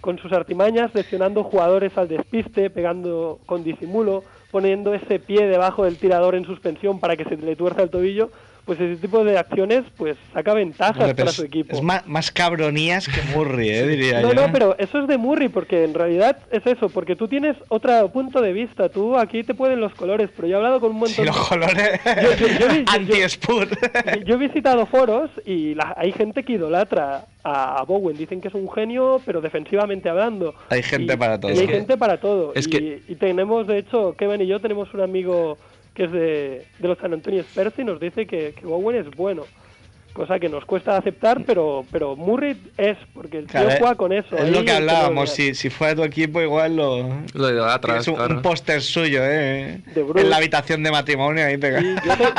con 0.00 0.18
sus 0.18 0.32
artimañas, 0.32 0.94
lesionando 0.94 1.42
jugadores 1.42 1.96
al 1.98 2.08
despiste, 2.08 2.70
pegando 2.70 3.40
con 3.46 3.64
disimulo, 3.64 4.22
poniendo 4.50 4.94
ese 4.94 5.18
pie 5.18 5.46
debajo 5.48 5.84
del 5.84 5.96
tirador 5.96 6.34
en 6.34 6.44
suspensión 6.44 7.00
para 7.00 7.16
que 7.16 7.24
se 7.24 7.36
le 7.36 7.56
tuerza 7.56 7.82
el 7.82 7.90
tobillo, 7.90 8.30
pues 8.64 8.80
ese 8.80 8.96
tipo 9.00 9.24
de 9.24 9.38
acciones 9.38 9.82
pues 9.96 10.16
saca 10.32 10.54
ventajas 10.54 11.14
para 11.14 11.32
su 11.32 11.42
equipo. 11.44 11.74
es 11.74 11.82
más, 11.82 12.06
más 12.06 12.30
cabronías 12.30 13.08
que 13.08 13.20
Murray, 13.34 13.70
eh, 13.70 13.86
diría 13.88 14.20
No, 14.20 14.32
yo. 14.32 14.46
no, 14.46 14.52
pero 14.52 14.76
eso 14.78 15.00
es 15.00 15.08
de 15.08 15.18
Murray, 15.18 15.48
porque 15.48 15.82
en 15.84 15.94
realidad 15.94 16.38
es 16.50 16.64
eso, 16.66 16.88
porque 16.88 17.16
tú 17.16 17.26
tienes 17.28 17.56
otro 17.68 18.08
punto 18.12 18.40
de 18.40 18.52
vista, 18.52 18.88
tú 18.88 19.16
aquí 19.18 19.42
te 19.42 19.54
pueden 19.54 19.80
los 19.80 19.94
colores, 19.94 20.30
pero 20.36 20.46
yo 20.48 20.54
he 20.54 20.56
hablado 20.58 20.80
con 20.80 20.90
un 20.90 20.98
montón 20.98 21.14
Sí, 21.16 21.24
los 21.24 21.48
colores 21.48 22.00
Yo- 22.04 22.46
yo- 22.46 24.18
yo 24.24 24.34
he 24.34 24.38
visitado 24.38 24.86
foros 24.86 25.30
y 25.44 25.74
la- 25.74 25.94
hay 25.96 26.12
gente 26.12 26.42
que 26.44 26.52
idolatra 26.54 27.26
a, 27.44 27.82
Bowen, 27.82 28.16
dicen 28.16 28.40
que 28.40 28.48
es 28.48 28.54
un 28.54 28.70
genio, 28.70 29.20
pero 29.26 29.40
defensivamente 29.40 30.08
hablando. 30.08 30.54
Hay 30.68 30.82
gente 30.84 31.14
Y- 31.14 31.16
para 31.16 31.40
todo. 31.40 31.52
Y 31.52 31.58
hay 31.58 31.66
que- 31.66 31.72
gente 31.72 31.96
para 31.96 32.18
todo. 32.18 32.52
es 32.54 32.66
y, 32.68 32.70
que- 32.70 33.02
y 33.08 33.14
tenemos, 33.16 33.66
de 33.66 33.78
hecho, 33.78 34.14
Kevin 34.16 34.42
y 34.42 34.46
yo 34.46 34.60
tenemos 34.60 34.92
un 34.94 35.00
amigo 35.00 35.58
que 35.94 36.04
es 36.04 36.12
de, 36.12 36.66
de 36.78 36.88
los 36.88 36.98
San 36.98 37.12
Antonio 37.12 37.40
Spurs 37.40 37.78
y 37.78 37.84
nos 37.84 38.00
dice 38.00 38.26
que, 38.26 38.54
que 38.54 38.66
Bowen 38.66 38.96
es 38.96 39.10
bueno. 39.10 39.44
Cosa 40.12 40.38
que 40.38 40.50
nos 40.50 40.66
cuesta 40.66 40.96
aceptar, 40.98 41.42
pero 41.46 41.86
pero 41.90 42.16
Murray 42.16 42.54
es, 42.76 42.98
porque 43.14 43.38
el 43.38 43.46
tío 43.46 43.62
Claro, 43.62 43.70
juega 43.78 43.94
con 43.94 44.12
eso. 44.12 44.36
Es 44.36 44.50
lo 44.50 44.62
que 44.62 44.72
hablábamos, 44.72 45.30
si, 45.30 45.54
si 45.54 45.70
fuera 45.70 45.94
tu 45.94 46.04
equipo 46.04 46.42
igual 46.42 46.76
lo... 46.76 47.08
Lo 47.32 47.50
idolatras, 47.50 48.04
Tienes 48.04 48.08
un, 48.08 48.14
claro. 48.16 48.34
un 48.36 48.42
póster 48.42 48.82
suyo, 48.82 49.20
¿eh? 49.22 49.80
De 49.94 50.02
Bruce. 50.02 50.20
En 50.20 50.28
la 50.28 50.36
habitación 50.36 50.82
de 50.82 50.90
matrimonio 50.90 51.46
ahí 51.46 51.56
pegado. 51.56 51.82
Sí, 51.82 51.94
yo, 52.04 52.16
te- 52.18 52.24
yo- 52.24 52.30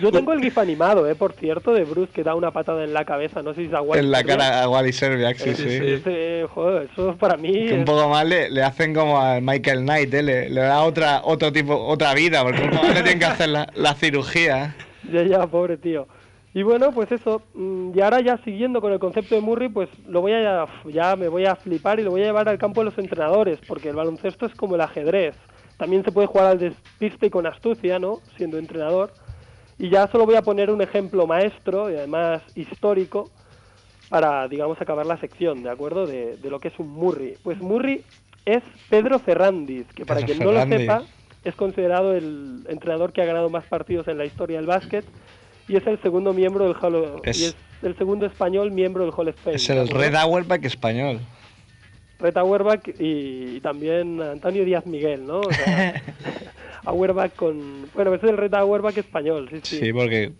yo 0.02 0.12
tengo 0.12 0.32
el 0.32 0.40
gif 0.40 0.56
animado, 0.58 1.08
eh, 1.10 1.16
por 1.16 1.32
cierto, 1.32 1.74
de 1.74 1.82
Bruce 1.82 2.12
que 2.14 2.22
da 2.22 2.36
una 2.36 2.52
patada 2.52 2.84
en 2.84 2.92
la 2.94 3.04
cabeza, 3.04 3.42
no 3.42 3.52
sé 3.52 3.62
si 3.64 3.68
se 3.68 3.74
aguanta. 3.74 3.98
En 3.98 4.12
la 4.12 4.22
cara 4.22 4.62
a 4.62 4.68
Wally 4.68 4.92
Serbiak, 4.92 5.38
sí, 5.38 5.54
sí. 5.56 5.64
Ese, 5.68 6.46
joder, 6.54 6.88
eso 6.92 7.16
para 7.16 7.36
mí 7.36 7.52
Que 7.52 7.72
un 7.74 7.80
es- 7.80 7.84
poco 7.86 8.08
más 8.08 8.24
le, 8.26 8.48
le 8.48 8.62
hacen 8.62 8.94
como 8.94 9.20
a 9.20 9.40
Michael 9.40 9.80
Knight, 9.80 10.14
¿eh? 10.14 10.22
le, 10.22 10.50
le 10.50 10.60
da 10.60 10.82
otra, 10.82 11.22
otro 11.24 11.52
tipo, 11.52 11.74
otra 11.76 12.14
vida, 12.14 12.44
porque 12.44 12.62
un 12.62 12.70
poco 12.70 12.84
más 12.84 12.94
le 12.94 13.02
tienen 13.02 13.18
que 13.18 13.24
hacer 13.24 13.48
la, 13.48 13.68
la 13.74 13.94
cirugía. 13.96 14.76
Ya, 15.12 15.24
ya, 15.24 15.46
pobre 15.48 15.76
tío. 15.78 16.06
Y 16.58 16.64
bueno, 16.64 16.90
pues 16.90 17.12
eso. 17.12 17.40
mm, 17.54 17.92
Y 17.94 18.00
ahora 18.00 18.20
ya 18.20 18.36
siguiendo 18.38 18.80
con 18.80 18.92
el 18.92 18.98
concepto 18.98 19.36
de 19.36 19.40
Murray, 19.40 19.68
pues 19.68 19.88
lo 20.08 20.20
voy 20.22 20.32
a 20.32 20.66
ya 20.86 21.14
me 21.14 21.28
voy 21.28 21.46
a 21.46 21.54
flipar 21.54 22.00
y 22.00 22.02
lo 22.02 22.10
voy 22.10 22.22
a 22.22 22.24
llevar 22.24 22.48
al 22.48 22.58
campo 22.58 22.80
de 22.80 22.86
los 22.86 22.98
entrenadores, 22.98 23.60
porque 23.68 23.90
el 23.90 23.94
baloncesto 23.94 24.44
es 24.44 24.56
como 24.56 24.74
el 24.74 24.80
ajedrez. 24.80 25.36
También 25.76 26.02
se 26.02 26.10
puede 26.10 26.26
jugar 26.26 26.46
al 26.46 26.58
despiste 26.58 27.26
y 27.26 27.30
con 27.30 27.46
astucia, 27.46 28.00
¿no? 28.00 28.18
Siendo 28.36 28.58
entrenador. 28.58 29.12
Y 29.78 29.88
ya 29.88 30.08
solo 30.08 30.26
voy 30.26 30.34
a 30.34 30.42
poner 30.42 30.72
un 30.72 30.82
ejemplo 30.82 31.28
maestro 31.28 31.92
y 31.92 31.94
además 31.94 32.42
histórico 32.56 33.30
para, 34.08 34.48
digamos, 34.48 34.80
acabar 34.80 35.06
la 35.06 35.16
sección, 35.18 35.62
¿de 35.62 35.70
acuerdo? 35.70 36.08
De, 36.08 36.38
de 36.38 36.50
lo 36.50 36.58
que 36.58 36.68
es 36.68 36.78
un 36.80 36.88
Murray. 36.88 37.36
Pues 37.44 37.60
Murray 37.60 38.02
es 38.44 38.64
Pedro 38.90 39.20
Ferrandis, 39.20 39.86
que 39.94 40.04
para 40.04 40.18
Pedro 40.22 40.34
quien 40.34 40.44
no 40.44 40.50
lo 40.50 40.66
sepa, 40.66 41.02
es 41.44 41.54
considerado 41.54 42.14
el 42.14 42.66
entrenador 42.68 43.12
que 43.12 43.22
ha 43.22 43.26
ganado 43.26 43.48
más 43.48 43.64
partidos 43.66 44.08
en 44.08 44.18
la 44.18 44.24
historia 44.24 44.56
del 44.56 44.66
básquet 44.66 45.04
y 45.68 45.76
es 45.76 45.86
el 45.86 46.00
segundo 46.02 46.32
miembro 46.32 46.64
del 46.66 46.74
Hall 46.80 46.94
of- 46.96 47.20
Es- 47.24 47.38
y 47.40 47.44
es 47.44 47.56
el 47.82 47.96
segundo 47.96 48.26
español 48.26 48.70
miembro 48.72 49.04
del 49.04 49.12
Hall 49.16 49.28
of 49.28 49.36
Fame. 49.36 49.56
Es 49.56 49.66
¿de 49.68 49.74
el 49.74 49.80
acuerdo? 49.80 50.00
Red 50.00 50.14
Auerbach 50.16 50.64
español. 50.64 51.20
Red 52.20 52.36
Auerbach 52.36 52.80
y, 52.98 53.56
y 53.56 53.60
también 53.60 54.20
Antonio 54.20 54.64
Díaz 54.64 54.86
Miguel, 54.86 55.24
¿no? 55.26 55.38
O 55.40 55.52
sea, 55.52 56.02
Auerbach 56.84 57.32
con... 57.36 57.86
Bueno, 57.94 58.14
ese 58.14 58.26
es 58.26 58.32
el 58.32 58.38
Red 58.38 58.54
Auerbach 58.54 58.96
español, 58.96 59.48
sí, 59.52 59.60
sí. 59.62 59.78
Sí, 59.78 59.92
porque 59.92 60.32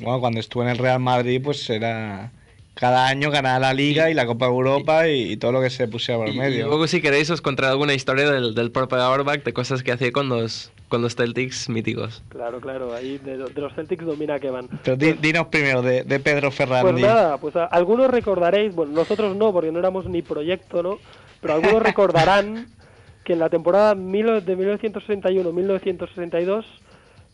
bueno, 0.00 0.18
cuando 0.20 0.40
estuvo 0.40 0.62
en 0.64 0.70
el 0.70 0.78
Real 0.78 0.98
Madrid, 1.00 1.40
pues 1.44 1.68
era 1.70 2.32
cada 2.74 3.06
año 3.08 3.30
ganaba 3.30 3.58
la 3.58 3.74
Liga 3.74 4.10
y 4.10 4.14
la 4.14 4.26
Copa 4.26 4.46
de 4.46 4.52
Europa 4.52 5.08
y, 5.08 5.32
y 5.32 5.36
todo 5.36 5.52
lo 5.52 5.60
que 5.60 5.70
se 5.70 5.86
pusiera 5.86 6.18
por 6.18 6.28
Y, 6.30 6.32
y 6.32 6.38
medio. 6.38 6.66
luego 6.66 6.86
si 6.88 7.00
queréis 7.00 7.28
os 7.30 7.40
contaré 7.42 7.68
alguna 7.68 7.94
historia 7.94 8.28
del, 8.30 8.54
del 8.54 8.70
propio 8.72 8.98
Auerbach, 8.98 9.42
de 9.44 9.52
cosas 9.52 9.82
que 9.82 9.92
hacía 9.92 10.10
con 10.12 10.28
los, 10.28 10.72
con 10.90 11.00
los 11.00 11.14
Celtics 11.16 11.70
míticos. 11.70 12.22
Claro, 12.28 12.60
claro, 12.60 12.92
ahí 12.92 13.16
de, 13.18 13.38
de 13.38 13.60
los 13.62 13.72
Celtics 13.74 14.04
domina 14.04 14.38
Kevin. 14.38 14.68
Pero 14.84 14.96
di- 14.96 15.14
dinos 15.14 15.46
primero 15.46 15.80
de, 15.80 16.02
de 16.04 16.20
Pedro 16.20 16.48
Pues 16.48 16.56
Ferrandi. 16.56 17.00
nada, 17.02 17.38
pues 17.38 17.56
a- 17.56 17.64
algunos 17.66 18.10
recordaréis, 18.10 18.74
bueno, 18.74 18.92
nosotros 18.92 19.34
no, 19.36 19.52
porque 19.52 19.72
no 19.72 19.78
éramos 19.78 20.04
ni 20.06 20.20
proyecto, 20.20 20.82
¿no? 20.82 20.98
Pero 21.40 21.54
algunos 21.54 21.82
recordarán 21.82 22.66
que 23.24 23.32
en 23.34 23.38
la 23.38 23.48
temporada 23.48 23.94
mil- 23.94 24.44
de 24.44 24.58
1961-1962, 24.58 26.64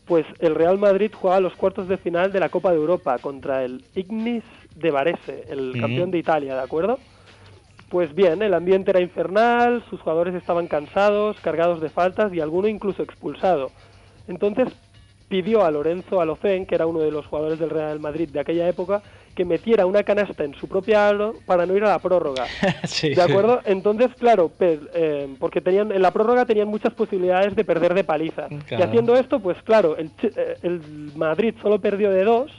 pues 0.05 0.25
el 0.39 0.55
Real 0.55 0.77
Madrid 0.77 1.11
jugaba 1.13 1.39
los 1.41 1.53
cuartos 1.55 1.87
de 1.87 1.97
final 1.97 2.31
de 2.31 2.39
la 2.39 2.49
Copa 2.49 2.69
de 2.71 2.77
Europa 2.77 3.17
contra 3.19 3.63
el 3.65 3.83
Ignis 3.95 4.43
de 4.75 4.91
Varese, 4.91 5.43
el 5.49 5.75
campeón 5.79 6.11
de 6.11 6.19
Italia, 6.19 6.55
¿de 6.55 6.61
acuerdo? 6.61 6.99
Pues 7.89 8.13
bien, 8.13 8.41
el 8.41 8.53
ambiente 8.53 8.91
era 8.91 8.99
infernal, 9.01 9.83
sus 9.89 10.01
jugadores 10.01 10.35
estaban 10.35 10.67
cansados, 10.67 11.37
cargados 11.41 11.79
de 11.79 11.89
faltas 11.89 12.33
y 12.33 12.41
alguno 12.41 12.67
incluso 12.67 13.01
expulsado. 13.01 13.71
Entonces 14.27 14.67
pidió 15.29 15.63
a 15.65 15.71
Lorenzo 15.71 16.21
Alocén, 16.21 16.65
que 16.65 16.75
era 16.75 16.85
uno 16.87 16.99
de 16.99 17.11
los 17.11 17.25
jugadores 17.27 17.59
del 17.59 17.69
Real 17.69 17.99
Madrid 17.99 18.29
de 18.29 18.39
aquella 18.39 18.67
época, 18.67 19.01
que 19.35 19.43
metiera 19.45 19.85
una 19.85 20.03
canasta 20.03 20.43
en 20.43 20.53
su 20.55 20.67
propia 20.67 21.07
aro 21.07 21.35
para 21.45 21.65
no 21.65 21.75
ir 21.75 21.83
a 21.83 21.89
la 21.89 21.99
prórroga. 21.99 22.45
Sí. 22.85 23.13
¿De 23.13 23.21
acuerdo? 23.21 23.61
Entonces, 23.65 24.09
claro, 24.17 24.49
pe- 24.49 24.79
eh, 24.93 25.35
porque 25.39 25.61
tenían 25.61 25.91
en 25.91 26.01
la 26.01 26.11
prórroga 26.11 26.45
tenían 26.45 26.67
muchas 26.69 26.93
posibilidades 26.93 27.55
de 27.55 27.63
perder 27.65 27.93
de 27.93 28.03
paliza. 28.03 28.47
Y 28.49 28.81
haciendo 28.81 29.15
esto, 29.15 29.39
pues 29.39 29.61
claro, 29.63 29.97
el, 29.97 30.11
eh, 30.23 30.57
el 30.63 30.81
Madrid 31.15 31.53
solo 31.61 31.79
perdió 31.79 32.09
de 32.09 32.23
dos 32.23 32.51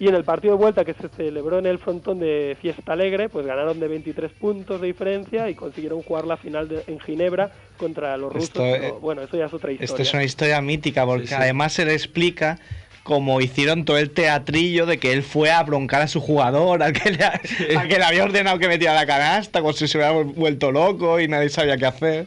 Y 0.00 0.06
en 0.06 0.14
el 0.14 0.22
partido 0.22 0.54
de 0.54 0.58
vuelta 0.62 0.84
que 0.84 0.94
se 0.94 1.08
celebró 1.08 1.58
en 1.58 1.66
el 1.66 1.78
frontón 1.78 2.20
de 2.20 2.56
Fiesta 2.60 2.92
Alegre, 2.92 3.28
pues 3.28 3.44
ganaron 3.44 3.80
de 3.80 3.88
23 3.88 4.30
puntos 4.32 4.80
de 4.80 4.86
diferencia 4.86 5.50
y 5.50 5.54
consiguieron 5.54 6.02
jugar 6.02 6.24
la 6.24 6.36
final 6.36 6.68
de- 6.68 6.84
en 6.86 7.00
Ginebra 7.00 7.50
contra 7.76 8.16
los 8.16 8.32
rusos. 8.32 8.44
Esto, 8.48 8.60
pero, 8.60 8.84
eh, 8.84 8.94
bueno, 9.00 9.22
eso 9.22 9.36
ya 9.36 9.46
es 9.46 9.52
otra 9.52 9.72
historia. 9.72 9.84
Esto 9.84 10.02
es 10.02 10.14
una 10.14 10.22
historia 10.24 10.60
mítica 10.60 11.04
porque 11.04 11.22
Sí, 11.26 11.34
sí. 11.34 11.34
además 11.34 11.72
se 11.72 11.84
le 11.84 11.94
explica 11.94 12.58
cómo 13.02 13.40
hicieron 13.40 13.84
todo 13.84 13.98
el 13.98 14.10
teatrillo 14.10 14.86
de 14.86 14.98
que 14.98 15.12
él 15.12 15.22
fue 15.24 15.50
a 15.50 15.62
broncar 15.64 16.02
a 16.02 16.08
su 16.08 16.20
jugador, 16.20 16.82
al 16.82 16.92
que 16.92 17.10
le, 17.10 17.24
al 17.24 17.88
que 17.88 17.98
le 17.98 18.04
había 18.04 18.22
ordenado 18.22 18.58
que 18.60 18.68
metiera 18.68 18.94
la 18.94 19.06
canasta, 19.06 19.60
como 19.60 19.72
si 19.72 19.88
se 19.88 19.98
hubiera 19.98 20.12
vuelto 20.12 20.70
loco 20.70 21.18
y 21.18 21.26
nadie 21.26 21.48
sabía 21.48 21.76
qué 21.76 21.86
hacer. 21.86 22.26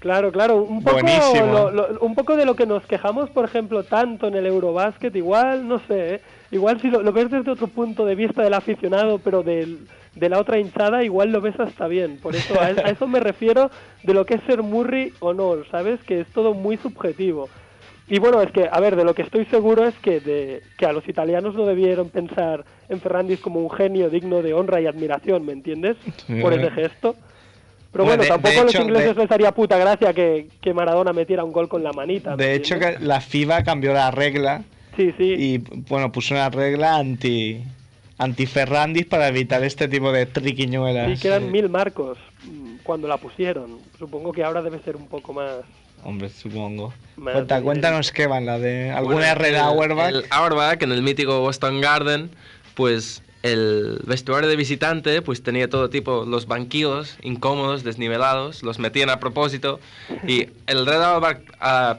Claro, 0.00 0.32
claro, 0.32 0.56
un 0.56 0.82
poco, 0.82 0.94
Buenísimo. 1.00 1.46
lo- 1.46 1.70
lo- 1.70 2.00
un 2.00 2.16
poco 2.16 2.34
de 2.34 2.44
lo 2.44 2.56
que 2.56 2.66
nos 2.66 2.84
quejamos, 2.86 3.30
por 3.30 3.44
ejemplo, 3.44 3.84
tanto 3.84 4.26
en 4.26 4.34
el 4.34 4.46
Eurobásquet, 4.46 5.14
igual, 5.14 5.68
no 5.68 5.78
sé, 5.86 6.14
¿eh? 6.14 6.20
Igual 6.52 6.80
si 6.80 6.88
lo, 6.90 7.02
lo 7.02 7.12
ves 7.12 7.30
desde 7.30 7.50
otro 7.50 7.66
punto 7.66 8.04
de 8.06 8.14
vista 8.14 8.42
del 8.42 8.54
aficionado, 8.54 9.18
pero 9.18 9.42
del, 9.42 9.88
de 10.14 10.28
la 10.28 10.38
otra 10.38 10.58
hinchada, 10.60 11.02
igual 11.02 11.32
lo 11.32 11.40
ves 11.40 11.58
hasta 11.58 11.88
bien. 11.88 12.18
Por 12.22 12.36
eso, 12.36 12.60
a, 12.60 12.66
a 12.66 12.90
eso 12.90 13.08
me 13.08 13.18
refiero 13.18 13.70
de 14.04 14.14
lo 14.14 14.24
que 14.24 14.34
es 14.34 14.42
ser 14.44 14.62
Murray 14.62 15.12
o 15.18 15.32
no, 15.34 15.56
¿sabes? 15.70 16.00
Que 16.04 16.20
es 16.20 16.28
todo 16.28 16.54
muy 16.54 16.76
subjetivo. 16.76 17.48
Y 18.08 18.18
bueno, 18.18 18.42
es 18.42 18.50
que, 18.52 18.68
a 18.70 18.78
ver, 18.80 18.94
de 18.96 19.04
lo 19.04 19.14
que 19.14 19.22
estoy 19.22 19.46
seguro 19.46 19.86
es 19.86 19.94
que, 19.96 20.20
de, 20.20 20.62
que 20.76 20.86
a 20.86 20.92
los 20.92 21.08
italianos 21.08 21.54
no 21.54 21.64
debieron 21.64 22.10
pensar 22.10 22.64
en 22.88 23.00
Ferrandis 23.00 23.40
como 23.40 23.60
un 23.60 23.70
genio 23.70 24.10
digno 24.10 24.42
de 24.42 24.52
honra 24.52 24.80
y 24.80 24.86
admiración, 24.86 25.46
¿me 25.46 25.52
entiendes? 25.52 25.96
Por 26.42 26.52
ese 26.52 26.70
gesto. 26.72 27.16
Pero 27.92 28.04
Bueno, 28.04 28.18
bueno, 28.18 28.22
de- 28.22 28.28
tampoco 28.28 28.54
de 28.54 28.60
a 28.60 28.64
los 28.64 28.74
hecho, 28.74 28.82
ingleses 28.82 29.16
de- 29.16 29.22
les 29.22 29.30
haría 29.30 29.52
puta 29.52 29.78
gracia 29.78 30.12
que, 30.12 30.48
que 30.60 30.74
Maradona 30.74 31.12
metiera 31.12 31.44
un 31.44 31.52
gol 31.52 31.68
con 31.68 31.82
la 31.82 31.92
manita. 31.92 32.36
¿me 32.36 32.44
De 32.44 32.54
hecho, 32.54 32.78
que 32.78 32.96
la 33.00 33.20
FIBA 33.20 33.62
cambió 33.64 33.92
la 33.94 34.10
regla 34.10 34.62
Sí, 34.96 35.12
sí. 35.16 35.24
y 35.24 35.58
bueno, 35.88 36.12
puso 36.12 36.34
una 36.34 36.50
regla 36.50 36.96
anti 36.96 37.62
anti 38.18 38.46
Ferrandis 38.46 39.06
para 39.06 39.28
evitar 39.28 39.64
este 39.64 39.88
tipo 39.88 40.12
de 40.12 40.26
triquiñuelas. 40.26 41.12
Sí, 41.14 41.22
que 41.22 41.28
eran 41.28 41.50
mil 41.50 41.68
marcos 41.68 42.18
mm, 42.44 42.76
cuando 42.84 43.08
la 43.08 43.16
pusieron. 43.16 43.78
Supongo 43.98 44.32
que 44.32 44.44
ahora 44.44 44.62
debe 44.62 44.78
ser 44.80 44.94
un 44.96 45.08
poco 45.08 45.32
más... 45.32 45.56
Hombre, 46.04 46.28
supongo. 46.28 46.92
Más 47.16 47.34
Cuenta- 47.34 47.56
de- 47.58 47.62
cuéntanos 47.62 48.12
qué 48.12 48.26
van, 48.26 48.44
la 48.46 48.58
de 48.58 48.90
alguna 48.90 49.34
Bueno, 49.34 49.44
el- 49.46 49.56
Auerbach. 49.56 50.10
El 50.10 50.24
Auerbach, 50.30 50.82
en 50.82 50.92
el 50.92 51.02
mítico 51.02 51.40
Boston 51.40 51.80
Garden, 51.80 52.30
pues 52.74 53.22
el 53.42 53.98
vestuario 54.04 54.48
de 54.48 54.54
visitante 54.56 55.20
pues 55.22 55.42
tenía 55.42 55.68
todo 55.68 55.90
tipo, 55.90 56.24
los 56.24 56.46
banquillos 56.46 57.16
incómodos, 57.22 57.82
desnivelados, 57.82 58.62
los 58.62 58.78
metían 58.78 59.10
a 59.10 59.18
propósito 59.18 59.80
y 60.28 60.48
el 60.66 60.86
Red 60.86 61.02
Auerbach 61.02 61.38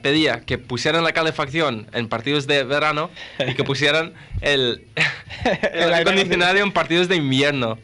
pedía 0.01 0.41
que 0.41 0.57
pusieran 0.57 1.03
la 1.03 1.11
calefacción 1.11 1.87
en 1.93 2.07
partidos 2.07 2.47
de 2.47 2.63
verano 2.63 3.09
y 3.45 3.53
que 3.55 3.63
pusieran 3.63 4.13
el, 4.41 4.85
el 5.73 5.93
acondicionado 5.93 6.57
en 6.59 6.71
partidos 6.71 7.07
de 7.09 7.17
invierno. 7.17 7.77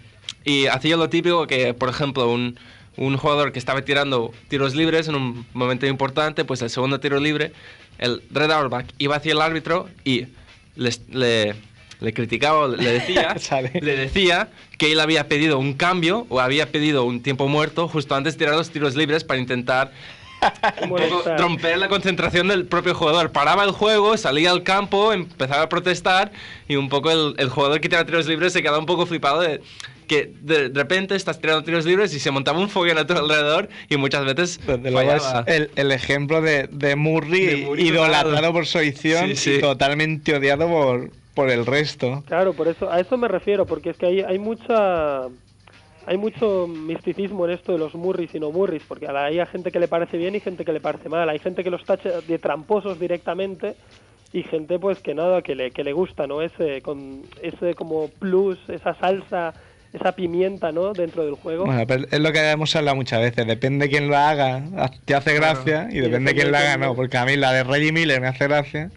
Y 0.46 0.68
hacía 0.68 0.96
lo 0.96 1.10
típico 1.10 1.46
que, 1.48 1.74
por 1.74 1.90
ejemplo, 1.90 2.30
un, 2.32 2.58
un 2.96 3.18
jugador 3.18 3.52
que 3.52 3.60
estaba 3.60 3.82
tirando 3.82 4.34
tiros 4.48 4.74
libres 4.74 5.08
en 5.10 5.16
un 5.16 5.46
momento 5.54 5.86
importante, 5.86 6.46
pues 6.46 6.62
el 6.62 6.70
segundo 6.70 7.00
tiro 7.02 7.20
libre, 7.20 7.52
el 7.98 8.22
Red 8.32 8.52
Auerbach 8.52 8.86
iba 9.00 9.18
hacia 9.18 9.34
el 9.34 9.42
árbitro 9.42 9.90
y 10.06 10.28
les- 10.78 11.02
le, 11.10 11.56
le 12.00 12.14
criticaba, 12.14 12.68
le 12.68 12.92
decía, 12.94 13.36
le 13.82 13.96
decía 13.98 14.50
que 14.78 14.92
él 14.92 15.00
había 15.00 15.28
pedido 15.28 15.60
un 15.60 15.74
cambio 15.74 16.26
o 16.30 16.40
había 16.40 16.72
pedido 16.72 17.04
un 17.04 17.22
tiempo 17.22 17.48
muerto 17.48 17.88
justo 17.88 18.16
antes 18.16 18.34
de 18.36 18.40
tirar 18.40 18.56
los 18.56 18.70
tiros 18.72 18.96
libres 18.96 19.24
para 19.24 19.40
intentar 19.40 19.92
romper 21.38 21.78
la 21.78 21.88
concentración 21.90 22.48
del 22.48 22.66
propio 22.66 22.96
jugador. 22.96 23.32
Paraba 23.32 23.64
el 23.64 23.72
juego, 23.72 24.18
salía 24.18 24.52
al 24.52 24.64
campo, 24.64 25.12
empezaba 25.14 25.64
a 25.64 25.70
protestar 25.70 26.32
y 26.68 26.76
un 26.76 26.90
poco 26.90 27.12
el, 27.12 27.36
el 27.38 27.50
jugador 27.50 27.82
que 27.82 27.90
tiraba 27.90 28.06
tiros 28.06 28.28
libres 28.28 28.54
se 28.54 28.62
quedaba 28.62 28.80
un 28.80 28.86
poco 28.86 29.06
flipado 29.06 29.42
de 29.42 29.62
que 30.08 30.34
de 30.42 30.70
repente 30.74 31.16
estás 31.16 31.40
tirando 31.40 31.64
tiros 31.64 31.86
libres 31.86 32.14
y 32.16 32.20
se 32.20 32.32
montaba 32.32 32.58
un 32.58 32.68
fogueo 32.70 32.98
a 32.98 33.06
tu 33.06 33.14
alrededor 33.14 33.70
y 33.90 33.98
muchas 33.98 34.26
veces 34.26 34.60
Desde 34.66 34.90
luego 34.90 35.12
es 35.12 35.22
fallaba. 35.22 35.44
el, 35.48 35.70
el 35.76 35.92
ejemplo 35.92 36.42
de, 36.42 36.68
de 36.72 36.96
Murray, 36.96 37.46
De 37.46 37.58
Murray 37.58 37.88
idolatrado 37.90 38.36
total. 38.38 38.52
por 38.54 38.66
su 38.66 38.80
edición 38.80 39.28
Sí, 39.30 39.36
sí. 39.36 39.52
y 39.56 39.62
totalmente 39.62 40.34
odiado 40.36 40.68
por, 40.68 41.12
por 41.42 41.50
el 41.52 41.66
resto. 41.66 42.24
Claro, 42.28 42.54
por 42.54 42.68
eso, 42.68 42.92
a 42.92 43.00
eso 43.00 43.18
me 43.18 43.28
refiero, 43.28 43.66
porque 43.66 43.92
es 43.92 43.98
que 43.98 44.06
hay, 44.08 44.22
hay 44.22 44.40
mucha... 44.40 45.24
Hay 46.06 46.18
mucho 46.18 46.66
misticismo 46.68 47.46
en 47.46 47.52
esto 47.52 47.72
de 47.72 47.78
los 47.78 47.94
Murris 47.94 48.34
y 48.34 48.40
no 48.40 48.52
Murris, 48.52 48.82
porque 48.88 49.06
a 49.06 49.12
la- 49.12 49.26
hay 49.26 49.40
gente 49.46 49.72
que 49.72 49.80
le 49.80 49.88
parece 49.88 50.18
bien 50.18 50.34
y 50.34 50.40
gente 50.40 50.66
que 50.66 50.74
le 50.74 50.80
parece 50.80 51.08
mal. 51.08 51.30
Hay 51.30 51.38
gente 51.38 51.64
que 51.64 51.70
los 51.70 51.84
tacha 51.86 52.22
de 52.22 52.40
tramposos 52.40 53.00
directamente 53.00 53.76
y 54.34 54.42
gente 54.42 54.80
pues 54.80 55.00
que 55.02 55.14
nada, 55.14 55.44
que 55.44 55.54
le, 55.54 55.70
que 55.70 55.84
le 55.84 55.94
gusta, 55.94 56.26
¿no? 56.26 56.42
Ese, 56.42 56.82
con, 56.82 57.22
ese 57.44 57.76
como 57.76 58.08
plus, 58.08 58.58
esa 58.70 58.96
salsa, 58.96 59.54
esa 59.94 60.14
pimienta, 60.14 60.72
¿no? 60.72 60.94
Dentro 60.94 61.26
del 61.26 61.36
juego. 61.36 61.66
Bueno, 61.66 61.84
pero 61.86 62.06
es 62.10 62.20
lo 62.20 62.32
que 62.32 62.40
hemos 62.50 62.76
hablado 62.76 62.96
muchas 62.96 63.20
veces. 63.22 63.46
Depende 63.46 63.86
de 63.86 63.92
quién 63.92 64.08
lo 64.08 64.18
haga, 64.18 64.64
te 65.06 65.14
hace 65.14 65.36
gracia, 65.36 65.90
y 65.92 65.98
Y 65.98 66.02
depende 66.02 66.32
de 66.34 66.36
quién 66.40 66.52
lo 66.52 66.58
haga, 66.58 66.78
no. 66.78 66.96
Porque 66.96 67.18
a 67.18 67.26
mí 67.26 67.36
la 67.36 67.52
de 67.52 67.64
Reggie 67.64 67.92
Miller 67.92 68.20
me 68.20 68.28
hace 68.28 68.48
gracia, 68.48 68.90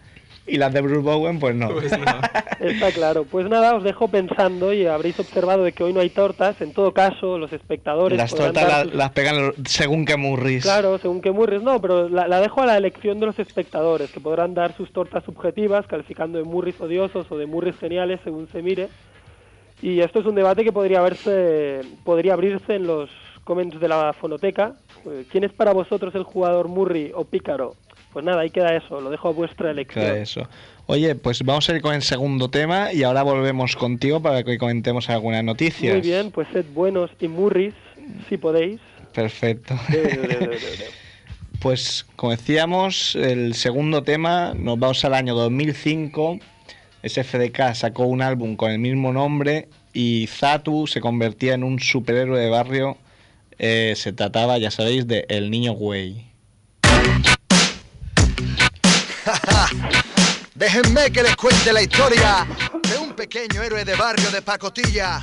y 0.47 0.57
las 0.57 0.73
de 0.73 0.81
Bruce 0.81 1.01
Bowen, 1.03 1.39
pues 1.39 1.55
no. 1.55 1.71
Está 2.61 2.91
claro. 2.93 3.25
Pues 3.25 3.49
nada, 3.49 3.75
os 3.77 3.85
dejo 3.85 4.09
pensando 4.09 4.73
y 4.73 4.87
habréis 4.87 5.19
observado 5.21 5.63
de 5.65 5.73
que 5.73 5.85
hoy 5.85 5.93
no 5.93 6.01
hay 6.01 6.11
tortas. 6.11 6.61
En 6.61 6.73
todo 6.73 6.93
caso, 6.93 7.39
los 7.39 7.53
espectadores 7.53 8.19
las 8.19 8.35
tortas 8.35 8.55
dar 8.55 8.69
la- 8.69 8.83
sus- 8.85 8.95
las 8.95 9.11
pegan 9.13 9.53
según 9.67 10.05
que 10.05 10.17
Murris. 10.17 10.63
Claro, 10.65 10.99
según 10.99 11.21
que 11.21 11.31
Murris, 11.31 11.63
no, 11.63 11.81
pero 11.81 12.09
la, 12.09 12.27
la 12.29 12.41
dejo 12.41 12.61
a 12.63 12.67
la 12.67 12.77
elección 12.77 13.21
de 13.21 13.27
los 13.27 13.39
espectadores, 13.39 14.11
que 14.11 14.21
podrán 14.21 14.55
dar 14.55 14.77
sus 14.77 14.93
tortas 14.93 15.25
subjetivas, 15.25 15.87
calificando 15.87 16.39
de 16.39 16.45
Murris 16.45 16.81
odiosos 16.81 17.31
o 17.31 17.37
de 17.39 17.47
Murris 17.47 17.77
geniales, 17.79 18.21
según 18.25 18.49
se 18.49 18.63
mire. 18.63 18.89
Y 19.81 20.01
esto 20.01 20.21
es 20.21 20.27
un 20.27 20.35
debate 20.37 20.63
que 20.65 20.73
podría 20.73 21.01
verse, 21.03 21.81
podría 22.05 22.35
abrirse 22.35 22.75
en 22.77 22.87
los 22.87 23.11
comments 23.45 23.81
de 23.81 23.89
la 23.89 24.13
fonoteca. 24.13 24.75
Eh, 25.07 25.25
¿Quién 25.31 25.43
es 25.45 25.53
para 25.53 25.73
vosotros 25.73 26.15
el 26.15 26.23
jugador 26.23 26.69
Murray 26.69 27.11
o 27.15 27.25
Pícaro? 27.25 27.75
Pues 28.13 28.25
nada, 28.25 28.43
ahí 28.43 28.51
queda 28.51 28.77
eso, 28.77 29.01
lo 29.01 29.11
dejo 29.11 29.29
a 29.29 29.33
vuestra 29.33 29.71
elección. 29.71 30.05
Claro, 30.05 30.21
eso. 30.21 30.49
Oye, 30.87 31.15
pues 31.15 31.43
vamos 31.43 31.69
a 31.69 31.75
ir 31.75 31.81
con 31.81 31.95
el 31.95 32.03
segundo 32.03 32.51
tema 32.51 32.93
y 32.93 33.05
ahora 33.05 33.23
volvemos 33.23 33.77
contigo 33.77 34.21
para 34.21 34.43
que 34.43 34.59
comentemos 34.59 35.09
algunas 35.09 35.43
noticias. 35.43 35.95
Muy 35.95 36.03
bien, 36.03 36.31
pues 36.31 36.49
sed 36.53 36.67
buenos 36.75 37.11
y 37.21 37.29
Murris, 37.29 37.75
si 38.29 38.37
podéis. 38.37 38.81
Perfecto. 39.15 39.75
Pues 41.63 42.05
como 42.17 42.33
decíamos, 42.33 43.15
el 43.15 43.55
segundo 43.55 44.03
tema 44.03 44.53
nos 44.53 44.81
vamos 44.81 45.05
al 45.05 45.15
año 45.15 45.37
2005. 45.37 46.41
SFDK 47.05 47.75
sacó 47.75 48.07
un 48.07 48.21
álbum 48.21 48.57
con 48.57 48.73
el 48.73 48.81
mismo 48.81 49.13
nombre 49.13 49.69
y 49.93 50.27
Zatu 50.27 50.89
se 50.89 51.01
convertía 51.01 51.55
en 51.55 51.63
un 51.63 51.79
superhéroe 51.79 52.41
de 52.41 52.51
barrio. 52.51 52.97
Eh, 53.61 53.93
se 53.95 54.13
trataba, 54.13 54.59
ya 54.59 54.73
sabéis, 54.73 55.07
de 55.07 55.25
El 55.29 55.53
Niño 55.53 55.75
Güey. 55.75 56.25
Déjenme 60.55 61.11
que 61.11 61.23
les 61.23 61.37
cuente 61.37 61.73
la 61.73 61.83
historia 61.83 62.47
de 62.89 62.99
un 62.99 63.15
pequeño 63.15 63.63
héroe 63.63 63.85
de 63.85 63.95
barrio 63.95 64.31
de 64.31 64.43
pacotilla. 64.43 65.23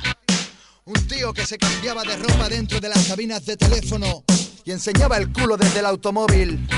Un 0.84 1.06
tío 1.06 1.32
que 1.32 1.46
se 1.46 1.58
cambiaba 1.58 2.02
de 2.02 2.16
ropa 2.16 2.48
dentro 2.48 2.80
de 2.80 2.88
las 2.88 3.06
cabinas 3.06 3.44
de 3.46 3.56
teléfono 3.56 4.24
y 4.64 4.72
enseñaba 4.72 5.16
el 5.16 5.32
culo 5.32 5.56
desde 5.56 5.80
el 5.80 5.86
automóvil. 5.86 6.68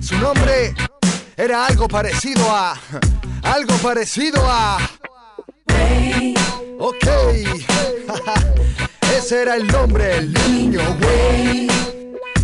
Su 0.00 0.18
nombre 0.18 0.74
era 1.36 1.66
algo 1.66 1.88
parecido 1.88 2.50
a... 2.50 2.78
Algo 3.42 3.76
parecido 3.76 4.42
a... 4.48 4.78
Ok. 6.78 7.04
Ese 9.14 9.42
era 9.42 9.56
el 9.56 9.66
nombre, 9.66 10.16
el 10.16 10.32
niño 10.32 10.80
güey. 10.98 11.68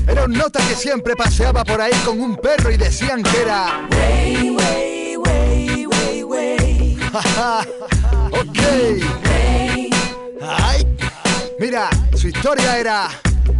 Era 0.06 0.24
un 0.24 0.32
nota 0.32 0.60
que 0.68 0.74
siempre 0.74 1.14
paseaba 1.16 1.64
por 1.64 1.80
ahí 1.80 1.92
con 2.04 2.20
un 2.20 2.36
perro 2.36 2.70
y 2.70 2.76
decían 2.76 3.22
que 3.22 3.42
era... 3.42 3.88
ok. 8.30 8.58
Ay. 10.42 10.86
Mira, 11.58 11.90
su 12.14 12.28
historia 12.28 12.78
era... 12.78 13.08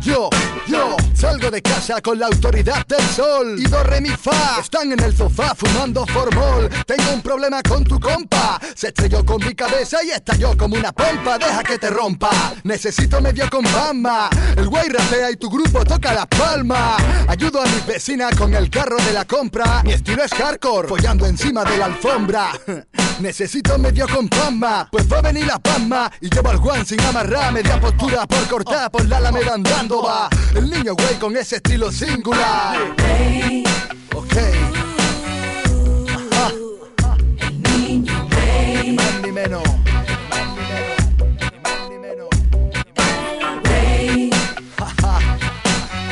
Yo, 0.01 0.30
yo, 0.66 0.97
salgo 1.21 1.51
de 1.51 1.61
casa 1.61 2.01
con 2.01 2.18
la 2.18 2.27
autoridad 2.27 2.87
del 2.87 3.07
sol 3.11 3.57
Y 3.59 3.64
do, 3.64 3.83
re, 3.85 4.01
mi, 4.01 4.09
fa 4.09 4.59
Están 4.61 4.91
en 4.93 5.01
el 5.01 5.14
sofá 5.14 5.55
fumando 5.55 6.07
formol. 6.07 6.68
Tengo 6.87 7.12
un 7.12 7.21
problema 7.21 7.62
con 7.62 7.85
tu 7.85 8.01
compa. 8.01 8.59
Se 8.75 8.89
estrelló 8.89 9.25
con 9.25 9.45
mi 9.45 9.55
cabeza 9.55 10.03
y 10.03 10.11
estalló 10.11 10.57
como 10.57 10.77
una 10.77 10.93
pompa. 10.93 11.37
Deja 11.39 11.62
que 11.62 11.79
te 11.79 11.91
rompa. 11.91 12.31
Necesito 12.64 13.21
medio 13.21 13.49
con 13.51 13.64
bamba 13.64 14.31
El 14.57 14.68
güey 14.68 14.89
rapea 14.89 15.31
y 15.31 15.37
tu 15.37 15.51
grupo 15.51 15.85
toca 15.85 16.14
la 16.14 16.27
palma. 16.27 16.97
Ayudo 17.29 17.61
a 17.61 17.66
mi 17.66 17.81
vecina 17.87 18.31
con 18.31 18.55
el 18.55 18.71
carro 18.71 18.97
de 18.97 19.12
la 19.12 19.27
compra. 19.27 19.83
Mi 19.85 19.93
estilo 19.93 20.25
es 20.25 20.33
hardcore 20.33 20.89
Follando 20.89 21.27
encima 21.27 21.64
de 21.64 21.77
la 21.77 21.87
alfombra. 21.87 22.53
Necesito 23.21 23.79
medio 23.79 24.09
con 24.09 24.29
palma 24.29 24.89
Pues 24.91 25.07
va 25.12 25.18
a 25.18 25.21
venir 25.21 25.47
la 25.47 25.59
palma 25.59 26.11
Y 26.23 26.31
llevo 26.31 26.49
al 26.49 26.59
guan 26.59 26.87
sin 26.87 26.99
amarrar 27.03 27.53
Media 27.53 27.79
postura 27.79 28.27
por 28.27 28.49
cortar 28.49 28.91
Por 28.91 29.07
la 29.07 29.18
alameda 29.18 29.53
andando 29.55 30.03
va. 30.03 30.31
El 30.55 30.71
niño 30.71 30.95
güey 30.95 31.10
con 31.19 31.37
ese 31.37 31.57
estilo 31.57 31.91
singular. 31.91 32.77
Ok. 34.15 34.37
Ajá. 36.09 36.53
Ni 37.75 38.93
más 38.93 39.23
ni 39.23 39.33
menos. 39.33 39.63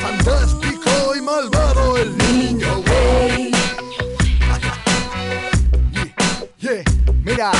Fantástico 0.03 0.91
y 1.17 1.21
malvado 1.21 1.97
el 1.99 2.19
niño. 2.19 2.83
Wey. 2.87 3.53
Yeah. 6.59 6.83
Mira 7.25 7.53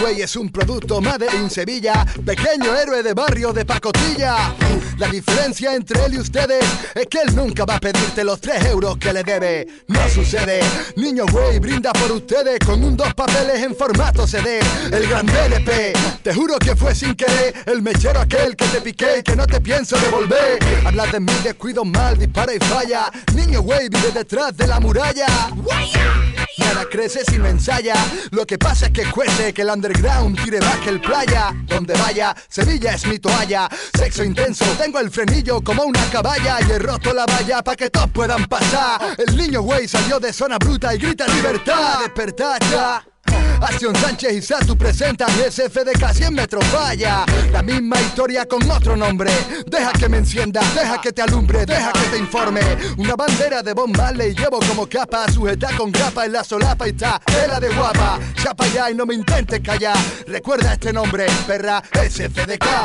güey 0.00 0.22
es 0.22 0.36
un 0.36 0.50
producto 0.50 1.00
Made 1.00 1.26
in 1.36 1.50
Sevilla, 1.50 2.04
pequeño 2.24 2.74
héroe 2.74 3.02
de 3.02 3.14
barrio 3.14 3.52
de 3.52 3.64
pacotilla. 3.64 4.54
La 4.98 5.08
diferencia 5.08 5.74
entre 5.74 6.04
él 6.06 6.14
y 6.14 6.18
ustedes 6.18 6.64
es 6.94 7.06
que 7.06 7.20
él 7.20 7.34
nunca 7.34 7.64
va 7.64 7.76
a 7.76 7.80
pedirte 7.80 8.24
los 8.24 8.40
3 8.40 8.66
euros 8.66 8.96
que 8.98 9.12
le 9.12 9.22
debe. 9.22 9.66
No 9.88 10.08
sucede. 10.08 10.60
Niño 10.96 11.24
güey 11.30 11.58
brinda 11.58 11.92
por 11.92 12.12
ustedes 12.12 12.58
con 12.64 12.82
un 12.82 12.96
dos 12.96 13.12
papeles 13.14 13.62
en 13.62 13.76
formato 13.76 14.26
CD. 14.26 14.60
El 14.90 15.06
gran 15.06 15.26
DLP. 15.26 15.94
Te 16.22 16.34
juro 16.34 16.58
que 16.58 16.74
fue 16.74 16.94
sin 16.94 17.14
querer 17.14 17.54
el 17.66 17.82
mechero 17.82 18.20
aquel 18.20 18.56
que 18.56 18.66
te 18.66 18.80
piqué 18.80 19.18
y 19.20 19.22
que 19.22 19.36
no 19.36 19.46
te 19.46 19.60
pienso 19.60 19.96
devolver. 19.98 20.58
Hablas 20.84 21.12
de 21.12 21.20
mí, 21.20 21.32
descuido 21.44 21.84
mal, 21.84 22.18
dispara 22.18 22.52
y 22.54 22.58
falla. 22.58 23.10
Niño 23.34 23.62
güey 23.62 23.88
vive 23.88 24.10
detrás 24.12 24.56
de 24.56 24.66
la 24.66 24.80
muralla. 24.80 25.26
Nada 26.58 26.86
crece 26.90 27.24
si 27.24 27.38
no 27.38 27.46
ensaya. 27.46 27.94
Lo 28.30 28.46
que 28.46 28.58
pasa 28.58 28.86
es 28.86 28.92
que 28.92 29.10
cueste 29.10 29.52
que 29.52 29.62
el 29.62 29.70
underground 29.70 30.42
tire 30.42 30.60
que 30.82 30.90
el 30.90 31.00
playa. 31.00 31.52
Donde 31.66 31.94
vaya, 31.94 32.34
Sevilla 32.48 32.94
es 32.94 33.06
mi 33.06 33.18
toalla. 33.18 33.68
Sexo 33.96 34.24
intenso, 34.24 34.64
tengo 34.78 34.98
el 35.00 35.10
frenillo 35.10 35.60
como 35.62 35.84
una 35.84 36.04
caballa. 36.10 36.58
Y 36.66 36.72
he 36.72 36.78
roto 36.78 37.12
la 37.12 37.26
valla 37.26 37.62
para 37.62 37.76
que 37.76 37.90
todos 37.90 38.10
puedan 38.10 38.46
pasar. 38.46 39.16
El 39.18 39.36
niño 39.36 39.62
güey 39.62 39.86
salió 39.86 40.18
de 40.18 40.32
zona 40.32 40.58
bruta 40.58 40.94
y 40.94 40.98
grita 40.98 41.26
libertad. 41.26 42.00
Despertad 42.00 42.58
ya. 42.70 43.15
Acción 43.60 43.94
Sánchez 43.96 44.32
y 44.32 44.42
Satu 44.42 44.76
presentan 44.76 45.30
SFDK 45.30 46.12
100 46.12 46.34
metros 46.34 46.64
falla. 46.66 47.24
La 47.52 47.62
misma 47.62 48.00
historia 48.00 48.46
con 48.46 48.68
otro 48.70 48.96
nombre. 48.96 49.30
Deja 49.66 49.92
que 49.92 50.08
me 50.08 50.18
encienda, 50.18 50.60
deja 50.74 51.00
que 51.00 51.12
te 51.12 51.22
alumbre, 51.22 51.66
deja 51.66 51.92
que 51.92 52.08
te 52.10 52.18
informe. 52.18 52.60
Una 52.98 53.16
bandera 53.16 53.62
de 53.62 53.72
Bob 53.72 53.96
Marley 53.96 54.34
llevo 54.34 54.58
como 54.60 54.86
capa, 54.86 55.26
sujeta 55.32 55.70
con 55.76 55.90
grapa 55.90 56.26
en 56.26 56.32
la 56.32 56.44
solapa 56.44 56.86
y 56.86 56.90
está 56.90 57.20
tela 57.24 57.58
de 57.60 57.68
guapa. 57.70 58.18
Chapa 58.42 58.66
ya 58.68 58.90
y 58.90 58.94
no 58.94 59.06
me 59.06 59.14
intentes 59.14 59.60
callar. 59.60 59.96
Recuerda 60.26 60.74
este 60.74 60.92
nombre, 60.92 61.26
perra 61.46 61.82
SFDK. 61.92 62.66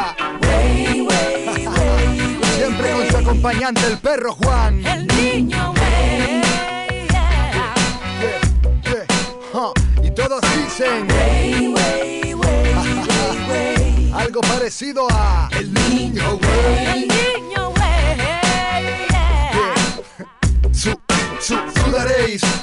Siempre 2.57 2.91
con 2.91 3.09
su 3.09 3.17
acompañante 3.17 3.81
el 3.87 3.97
perro 3.97 4.33
Juan. 4.33 4.85
El 4.85 5.07
niño 5.07 5.73
Y 10.11 10.13
todos 10.13 10.41
dicen 10.57 11.07
algo 14.13 14.41
parecido 14.41 15.07
a 15.09 15.49
el 15.57 15.73
niño 15.73 16.37
güey. 16.37 17.07
Su, 20.73 20.99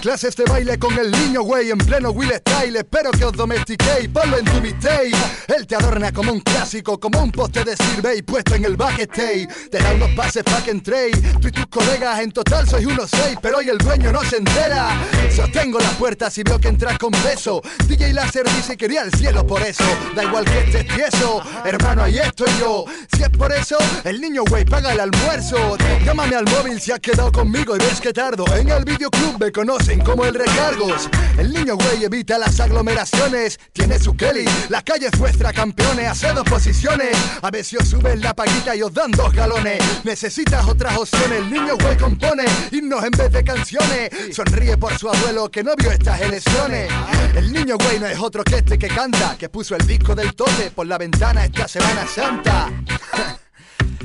clases 0.00 0.36
de 0.36 0.44
baile 0.44 0.78
con 0.78 0.96
el 0.98 1.10
niño 1.10 1.42
güey 1.42 1.70
en 1.70 1.78
pleno 1.78 2.10
Will 2.10 2.32
Style. 2.32 2.76
Espero 2.78 3.10
que 3.10 3.24
os 3.24 3.32
domestiquéis, 3.32 4.08
ponlo 4.08 4.38
en 4.38 4.44
tu 4.44 4.60
mixtape. 4.60 5.12
Él 5.48 5.66
te 5.66 5.74
adorna 5.74 6.12
como 6.12 6.32
un 6.32 6.40
clásico, 6.40 6.98
como 6.98 7.22
un 7.22 7.32
poste 7.32 7.64
de 7.64 7.76
survey 7.76 8.22
puesto 8.22 8.54
en 8.54 8.64
el 8.64 8.76
backstage. 8.76 9.48
Te 9.70 9.78
da 9.78 9.92
unos 9.92 10.10
pases 10.12 10.44
pa' 10.44 10.62
que 10.62 10.70
entréis. 10.70 11.16
Tú 11.40 11.48
y 11.48 11.52
tus 11.52 11.66
colegas 11.66 12.20
en 12.20 12.30
total 12.32 12.68
sois 12.68 12.86
unos 12.86 13.10
seis, 13.10 13.36
pero 13.42 13.58
hoy 13.58 13.68
el 13.68 13.78
dueño 13.78 14.12
no 14.12 14.22
se 14.24 14.36
entera. 14.36 14.96
Sostengo 15.34 15.78
la 15.80 15.90
puerta 15.92 16.30
si 16.30 16.42
veo 16.42 16.58
que 16.58 16.68
entras 16.68 16.98
con 16.98 17.10
beso. 17.24 17.60
DJ 17.86 18.12
Láser 18.12 18.44
dice 18.56 18.76
que 18.76 18.86
iría 18.86 19.02
al 19.02 19.12
cielo 19.12 19.46
por 19.46 19.62
eso. 19.62 19.84
Da 20.14 20.24
igual 20.24 20.44
que 20.44 20.58
estés 20.60 20.86
tieso, 20.94 21.42
hermano, 21.64 22.04
ahí 22.04 22.18
estoy 22.18 22.50
yo. 22.60 22.84
Si 23.14 23.22
es 23.22 23.30
por 23.30 23.52
eso, 23.52 23.76
el 24.04 24.20
niño 24.20 24.44
güey 24.48 24.64
paga 24.64 24.92
el 24.92 25.00
almuerzo. 25.00 25.76
Llámame 26.04 26.36
al 26.36 26.44
móvil 26.44 26.80
si 26.80 26.92
has 26.92 27.00
quedado 27.00 27.32
conmigo 27.32 27.74
y 27.76 27.78
ves 27.78 28.00
que 28.00 28.12
tardo. 28.12 28.44
En 28.56 28.67
el 28.76 28.84
videoclub 28.84 29.38
me 29.38 29.52
conocen 29.52 30.00
como 30.00 30.24
el 30.24 30.34
recargos. 30.34 31.08
El 31.38 31.52
niño 31.52 31.76
güey 31.76 32.04
evita 32.04 32.38
las 32.38 32.58
aglomeraciones. 32.60 33.58
Tiene 33.72 33.98
su 33.98 34.16
Kelly, 34.16 34.44
la 34.68 34.82
calle 34.82 35.08
es 35.12 35.18
vuestra 35.18 35.52
campeones. 35.52 36.08
Hace 36.08 36.32
dos 36.32 36.44
posiciones. 36.44 37.16
A 37.42 37.50
si 37.62 37.76
os 37.76 37.88
suben 37.88 38.20
la 38.20 38.34
paguita 38.34 38.76
y 38.76 38.82
os 38.82 38.92
dan 38.92 39.10
dos 39.10 39.32
galones. 39.32 39.78
Necesitas 40.04 40.66
otras 40.66 40.96
opciones. 40.96 41.38
El 41.38 41.50
niño 41.50 41.76
güey 41.80 41.96
compone 41.96 42.44
himnos 42.70 43.04
en 43.04 43.10
vez 43.10 43.32
de 43.32 43.44
canciones. 43.44 44.10
Sonríe 44.32 44.76
por 44.76 44.96
su 44.98 45.08
abuelo 45.08 45.50
que 45.50 45.62
no 45.62 45.74
vio 45.76 45.90
estas 45.90 46.20
elecciones. 46.20 46.90
El 47.34 47.52
niño 47.52 47.76
güey 47.78 47.98
no 48.00 48.06
es 48.06 48.18
otro 48.18 48.44
que 48.44 48.56
este 48.56 48.78
que 48.78 48.88
canta, 48.88 49.36
que 49.38 49.48
puso 49.48 49.76
el 49.76 49.86
disco 49.86 50.14
del 50.14 50.34
tote 50.34 50.70
por 50.74 50.86
la 50.86 50.98
ventana 50.98 51.44
esta 51.44 51.68
Semana 51.68 52.06
Santa. 52.06 52.70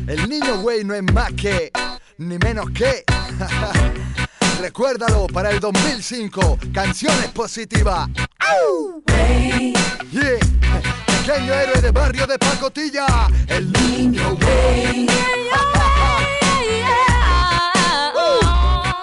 El 0.07 0.27
niño 0.27 0.57
güey 0.57 0.83
no 0.83 0.93
es 0.93 1.03
más 1.13 1.31
que, 1.31 1.71
ni 2.17 2.37
menos 2.37 2.69
que. 2.71 3.05
Recuérdalo 4.63 5.27
para 5.27 5.51
el 5.51 5.59
2005, 5.59 6.57
canciones 6.73 7.27
positivas. 7.31 8.07
¡Au! 8.39 9.03
Yeah. 10.09 10.39
Pequeño 11.05 11.53
héroe 11.53 11.81
de 11.81 11.91
barrio 11.91 12.25
de 12.25 12.39
pacotilla, 12.39 13.27
el 13.49 13.69
niño 13.73 14.37
güey. 14.37 15.07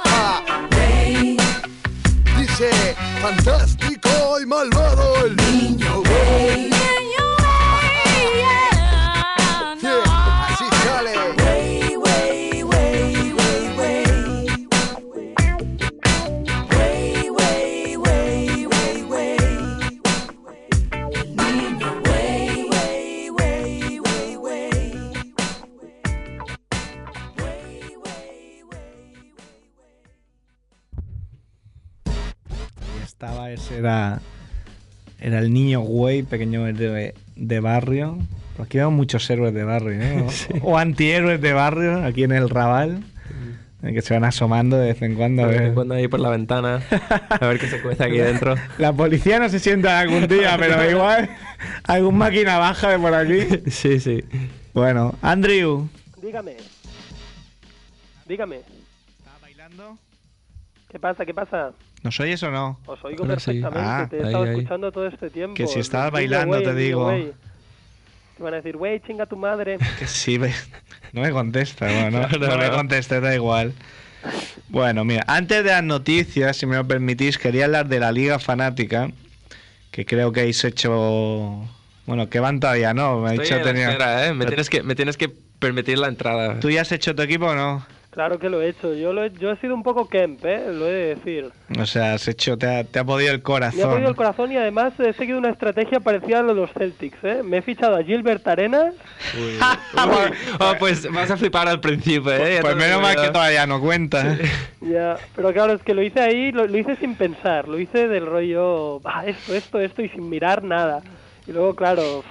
Ah. 0.06 0.40
Dice, 2.38 2.96
fantástico 3.20 4.40
y 4.42 4.46
malvado 4.46 5.26
el 5.26 5.39
Estaba 33.20 33.50
ese 33.50 33.76
era 33.76 34.18
era 35.20 35.40
el 35.40 35.52
niño 35.52 35.80
güey, 35.80 36.22
pequeño 36.22 36.66
héroe 36.66 37.12
de 37.36 37.60
barrio. 37.60 38.16
Aquí 38.58 38.78
vemos 38.78 38.94
muchos 38.94 39.28
héroes 39.28 39.52
de 39.52 39.62
barrio, 39.62 39.98
¿no? 40.24 40.26
O 40.62 40.78
antihéroes 40.78 41.38
de 41.38 41.52
barrio 41.52 42.02
aquí 42.02 42.22
en 42.24 42.32
el 42.32 42.48
Raval. 42.48 43.02
eh, 43.82 43.92
Que 43.92 44.00
se 44.00 44.14
van 44.14 44.24
asomando 44.24 44.78
de 44.78 44.86
vez 44.94 45.02
en 45.02 45.16
cuando. 45.16 45.42
De 45.46 45.48
vez 45.48 45.60
en 45.68 45.74
cuando 45.74 45.96
ahí 45.96 46.08
por 46.08 46.18
la 46.18 46.30
ventana, 46.30 46.80
a 47.28 47.46
ver 47.46 47.58
qué 47.58 47.66
se 47.66 47.82
cuece 47.82 48.02
aquí 48.04 48.16
dentro. 48.16 48.54
La 48.78 48.94
policía 48.94 49.38
no 49.38 49.50
se 49.50 49.58
sienta 49.58 50.00
algún 50.00 50.26
día, 50.26 50.56
pero 50.58 50.90
igual 50.90 51.28
algún 51.84 52.16
máquina 52.16 52.56
baja 52.56 52.88
de 52.88 52.98
por 52.98 53.12
aquí. 53.12 53.70
Sí, 53.70 54.00
sí. 54.00 54.24
Bueno, 54.72 55.14
Andrew. 55.20 55.90
Dígame. 56.22 56.56
Dígame. 58.26 58.56
¿Estás 58.56 59.40
bailando? 59.42 59.98
¿Qué 60.88 60.98
pasa? 60.98 61.26
¿Qué 61.26 61.34
pasa? 61.34 61.72
¿Nos 62.02 62.18
oyes 62.20 62.42
o 62.42 62.50
no? 62.50 62.78
Os 62.86 63.04
oigo 63.04 63.24
Ahora 63.24 63.38
sí. 63.38 63.60
perfectamente. 63.60 63.80
Ah, 63.90 64.06
te 64.08 64.16
he 64.16 64.20
ahí, 64.20 64.26
estado 64.26 64.44
ahí. 64.44 64.50
escuchando 64.50 64.92
todo 64.92 65.06
este 65.06 65.30
tiempo. 65.30 65.54
Que 65.54 65.66
si 65.66 65.80
estabas 65.80 66.10
bailando, 66.12 66.62
te 66.62 66.74
digo. 66.74 67.10
Te 67.10 68.42
van 68.42 68.54
a 68.54 68.56
decir, 68.56 68.76
güey, 68.76 69.00
chinga 69.00 69.26
tu 69.26 69.36
madre. 69.36 69.76
Que 69.98 70.06
sí, 70.06 70.38
no 71.12 71.20
me 71.20 71.30
contesta, 71.30 71.86
bueno, 71.86 72.20
no, 72.22 72.28
No, 72.28 72.38
no, 72.38 72.46
no 72.48 72.56
me 72.58 72.68
no. 72.68 72.76
conteste, 72.76 73.20
da 73.20 73.34
igual. 73.34 73.74
Bueno, 74.68 75.04
mira, 75.04 75.24
antes 75.26 75.62
de 75.64 75.70
las 75.70 75.82
noticias, 75.82 76.56
si 76.56 76.66
me 76.66 76.76
lo 76.76 76.86
permitís, 76.86 77.36
quería 77.38 77.64
hablar 77.66 77.88
de 77.88 78.00
la 78.00 78.12
Liga 78.12 78.38
Fanática, 78.38 79.10
que 79.90 80.06
creo 80.06 80.32
que 80.32 80.40
habéis 80.40 80.64
hecho... 80.64 81.68
Bueno, 82.06 82.28
que 82.30 82.40
van 82.40 82.60
todavía, 82.60 82.94
¿no? 82.94 83.20
Me 83.20 83.30
ha 83.30 83.32
Estoy 83.34 83.44
dicho 83.44 83.56
en 83.56 83.60
la 83.64 83.72
tenía... 83.72 83.90
espera, 83.90 84.26
¿eh? 84.26 84.34
Me 84.34 84.46
tienes, 84.46 84.70
que, 84.70 84.82
me 84.82 84.94
tienes 84.94 85.16
que 85.16 85.28
permitir 85.28 85.98
la 85.98 86.08
entrada. 86.08 86.58
¿Tú 86.60 86.70
ya 86.70 86.80
has 86.82 86.92
hecho 86.92 87.14
tu 87.14 87.22
equipo 87.22 87.46
o 87.46 87.54
no? 87.54 87.84
Claro 88.10 88.40
que 88.40 88.50
lo 88.50 88.60
he 88.60 88.70
hecho. 88.70 88.92
Yo, 88.92 89.12
lo 89.12 89.22
he, 89.24 89.30
yo 89.30 89.52
he 89.52 89.56
sido 89.58 89.72
un 89.72 89.84
poco 89.84 90.08
Kemp, 90.08 90.44
¿eh? 90.44 90.64
Lo 90.72 90.84
he 90.88 90.90
de 90.92 91.14
decir. 91.14 91.50
O 91.78 91.86
sea, 91.86 92.14
has 92.14 92.26
hecho, 92.26 92.58
te 92.58 92.66
ha, 92.66 92.82
te 92.82 92.98
ha 92.98 93.04
podido 93.04 93.30
el 93.30 93.36
Me 93.38 93.40
ha 93.40 93.44
corazón. 93.44 93.90
podido 93.90 94.08
el 94.08 94.16
corazón 94.16 94.50
y 94.50 94.56
además 94.56 94.94
he 94.98 95.12
seguido 95.12 95.38
una 95.38 95.50
estrategia 95.50 96.00
parecida 96.00 96.40
a 96.40 96.42
la 96.42 96.48
de 96.48 96.54
los 96.60 96.72
Celtics, 96.72 97.18
¿eh? 97.22 97.42
Me 97.44 97.58
he 97.58 97.62
fichado 97.62 97.94
a 97.94 98.02
Gilbert 98.02 98.46
Arenas. 98.48 98.94
Uy. 99.36 99.58
Oh, 100.58 100.74
pues 100.78 101.10
vas 101.12 101.30
a 101.30 101.36
flipar 101.36 101.68
al 101.68 101.80
principio, 101.80 102.32
¿eh? 102.32 102.58
Pues 102.60 102.74
lo 102.74 102.80
menos 102.80 103.00
mal 103.00 103.14
que 103.16 103.28
todavía 103.28 103.66
no 103.66 103.80
cuenta. 103.80 104.36
Ya, 104.80 105.16
pero 105.36 105.52
claro, 105.52 105.74
es 105.74 105.82
que 105.82 105.94
lo 105.94 106.02
hice 106.02 106.20
ahí, 106.20 106.50
lo, 106.52 106.66
lo 106.66 106.76
hice 106.78 106.96
sin 106.96 107.14
pensar, 107.14 107.68
lo 107.68 107.78
hice 107.78 108.08
del 108.08 108.26
rollo, 108.26 109.00
ah, 109.04 109.24
esto, 109.26 109.54
esto, 109.54 109.78
esto 109.80 110.02
y 110.02 110.08
sin 110.08 110.28
mirar 110.28 110.64
nada. 110.64 111.02
Y 111.46 111.52
luego, 111.52 111.74
claro, 111.76 112.24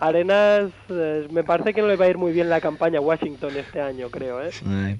Arenas, 0.00 0.70
eh, 0.88 1.28
me 1.30 1.44
parece 1.44 1.74
que 1.74 1.82
no 1.82 1.88
le 1.88 1.96
va 1.96 2.06
a 2.06 2.08
ir 2.08 2.18
muy 2.18 2.32
bien 2.32 2.48
la 2.48 2.60
campaña 2.60 2.98
a 2.98 3.02
Washington 3.02 3.54
este 3.56 3.80
año, 3.80 4.10
creo, 4.10 4.42
¿eh? 4.42 4.50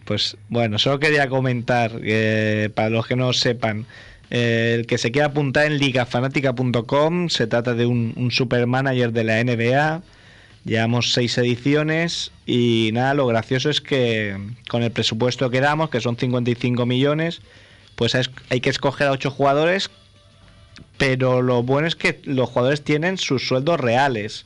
Pues 0.04 0.36
bueno, 0.48 0.78
solo 0.78 0.98
quería 1.00 1.28
comentar, 1.28 2.00
que 2.00 2.70
para 2.74 2.90
los 2.90 3.06
que 3.06 3.16
no 3.16 3.32
sepan, 3.32 3.86
eh, 4.30 4.76
el 4.78 4.86
que 4.86 4.98
se 4.98 5.10
quiera 5.10 5.28
apuntar 5.28 5.66
en 5.66 5.78
ligafanática.com, 5.78 7.28
se 7.30 7.46
trata 7.46 7.74
de 7.74 7.86
un, 7.86 8.12
un 8.16 8.30
supermanager 8.30 9.12
de 9.12 9.24
la 9.24 9.42
NBA, 9.42 10.02
llevamos 10.64 11.12
seis 11.12 11.38
ediciones 11.38 12.30
y 12.44 12.90
nada, 12.92 13.14
lo 13.14 13.26
gracioso 13.26 13.70
es 13.70 13.80
que 13.80 14.36
con 14.68 14.82
el 14.82 14.90
presupuesto 14.90 15.48
que 15.48 15.60
damos, 15.60 15.88
que 15.88 16.00
son 16.00 16.16
55 16.18 16.84
millones, 16.84 17.40
pues 17.96 18.14
hay 18.14 18.60
que 18.60 18.70
escoger 18.70 19.08
a 19.08 19.12
ocho 19.12 19.30
jugadores 19.30 19.90
pero 21.00 21.40
lo 21.40 21.62
bueno 21.62 21.88
es 21.88 21.96
que 21.96 22.20
los 22.24 22.50
jugadores 22.50 22.82
tienen 22.82 23.16
sus 23.16 23.48
sueldos 23.48 23.80
reales. 23.80 24.44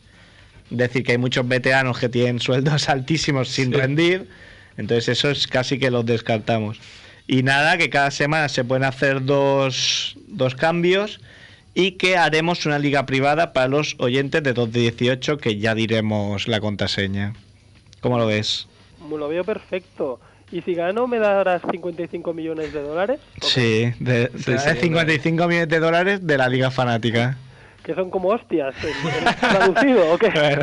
Es 0.74 0.78
decir, 0.78 1.04
que 1.04 1.12
hay 1.12 1.18
muchos 1.18 1.46
veteranos 1.46 2.00
que 2.00 2.08
tienen 2.08 2.40
sueldos 2.40 2.88
altísimos 2.88 3.48
sin 3.48 3.72
rendir, 3.72 4.28
entonces 4.76 5.08
eso 5.08 5.30
es 5.30 5.46
casi 5.46 5.78
que 5.78 5.90
los 5.90 6.04
descartamos. 6.04 6.80
Y 7.28 7.44
nada, 7.44 7.78
que 7.78 7.90
cada 7.90 8.10
semana 8.10 8.48
se 8.48 8.64
pueden 8.64 8.82
hacer 8.82 9.24
dos, 9.24 10.16
dos 10.26 10.56
cambios 10.56 11.20
y 11.74 11.92
que 11.92 12.16
haremos 12.16 12.66
una 12.66 12.80
liga 12.80 13.06
privada 13.06 13.52
para 13.52 13.68
los 13.68 13.94
oyentes 13.98 14.42
de 14.42 14.52
2 14.52 14.72
de 14.72 14.80
18 14.80 15.38
que 15.38 15.58
ya 15.58 15.76
diremos 15.76 16.48
la 16.48 16.60
contraseña. 16.60 17.34
¿Cómo 18.00 18.18
lo 18.18 18.26
ves? 18.26 18.66
Lo 19.08 19.28
veo 19.28 19.44
perfecto. 19.44 20.18
¿Y 20.50 20.60
si 20.62 20.74
gano 20.74 21.06
me 21.06 21.18
darás 21.18 21.62
55 21.70 22.34
millones 22.34 22.72
de 22.72 22.82
dólares? 22.82 23.20
Sí, 23.40 23.92
de, 24.00 24.30
Sí, 24.36 24.52
sí, 24.58 24.80
55 24.80 25.46
millones 25.46 25.68
de 25.68 25.78
dólares 25.78 26.26
de 26.26 26.36
la 26.36 26.48
liga 26.48 26.70
fanática. 26.70 27.38
Que 27.84 27.94
son 27.94 28.10
como 28.10 28.28
hostias, 28.30 28.74
en- 28.82 29.28
en 29.28 29.34
traducido, 29.36 30.12
¿o 30.12 30.18
qué? 30.18 30.30
Bueno, 30.30 30.62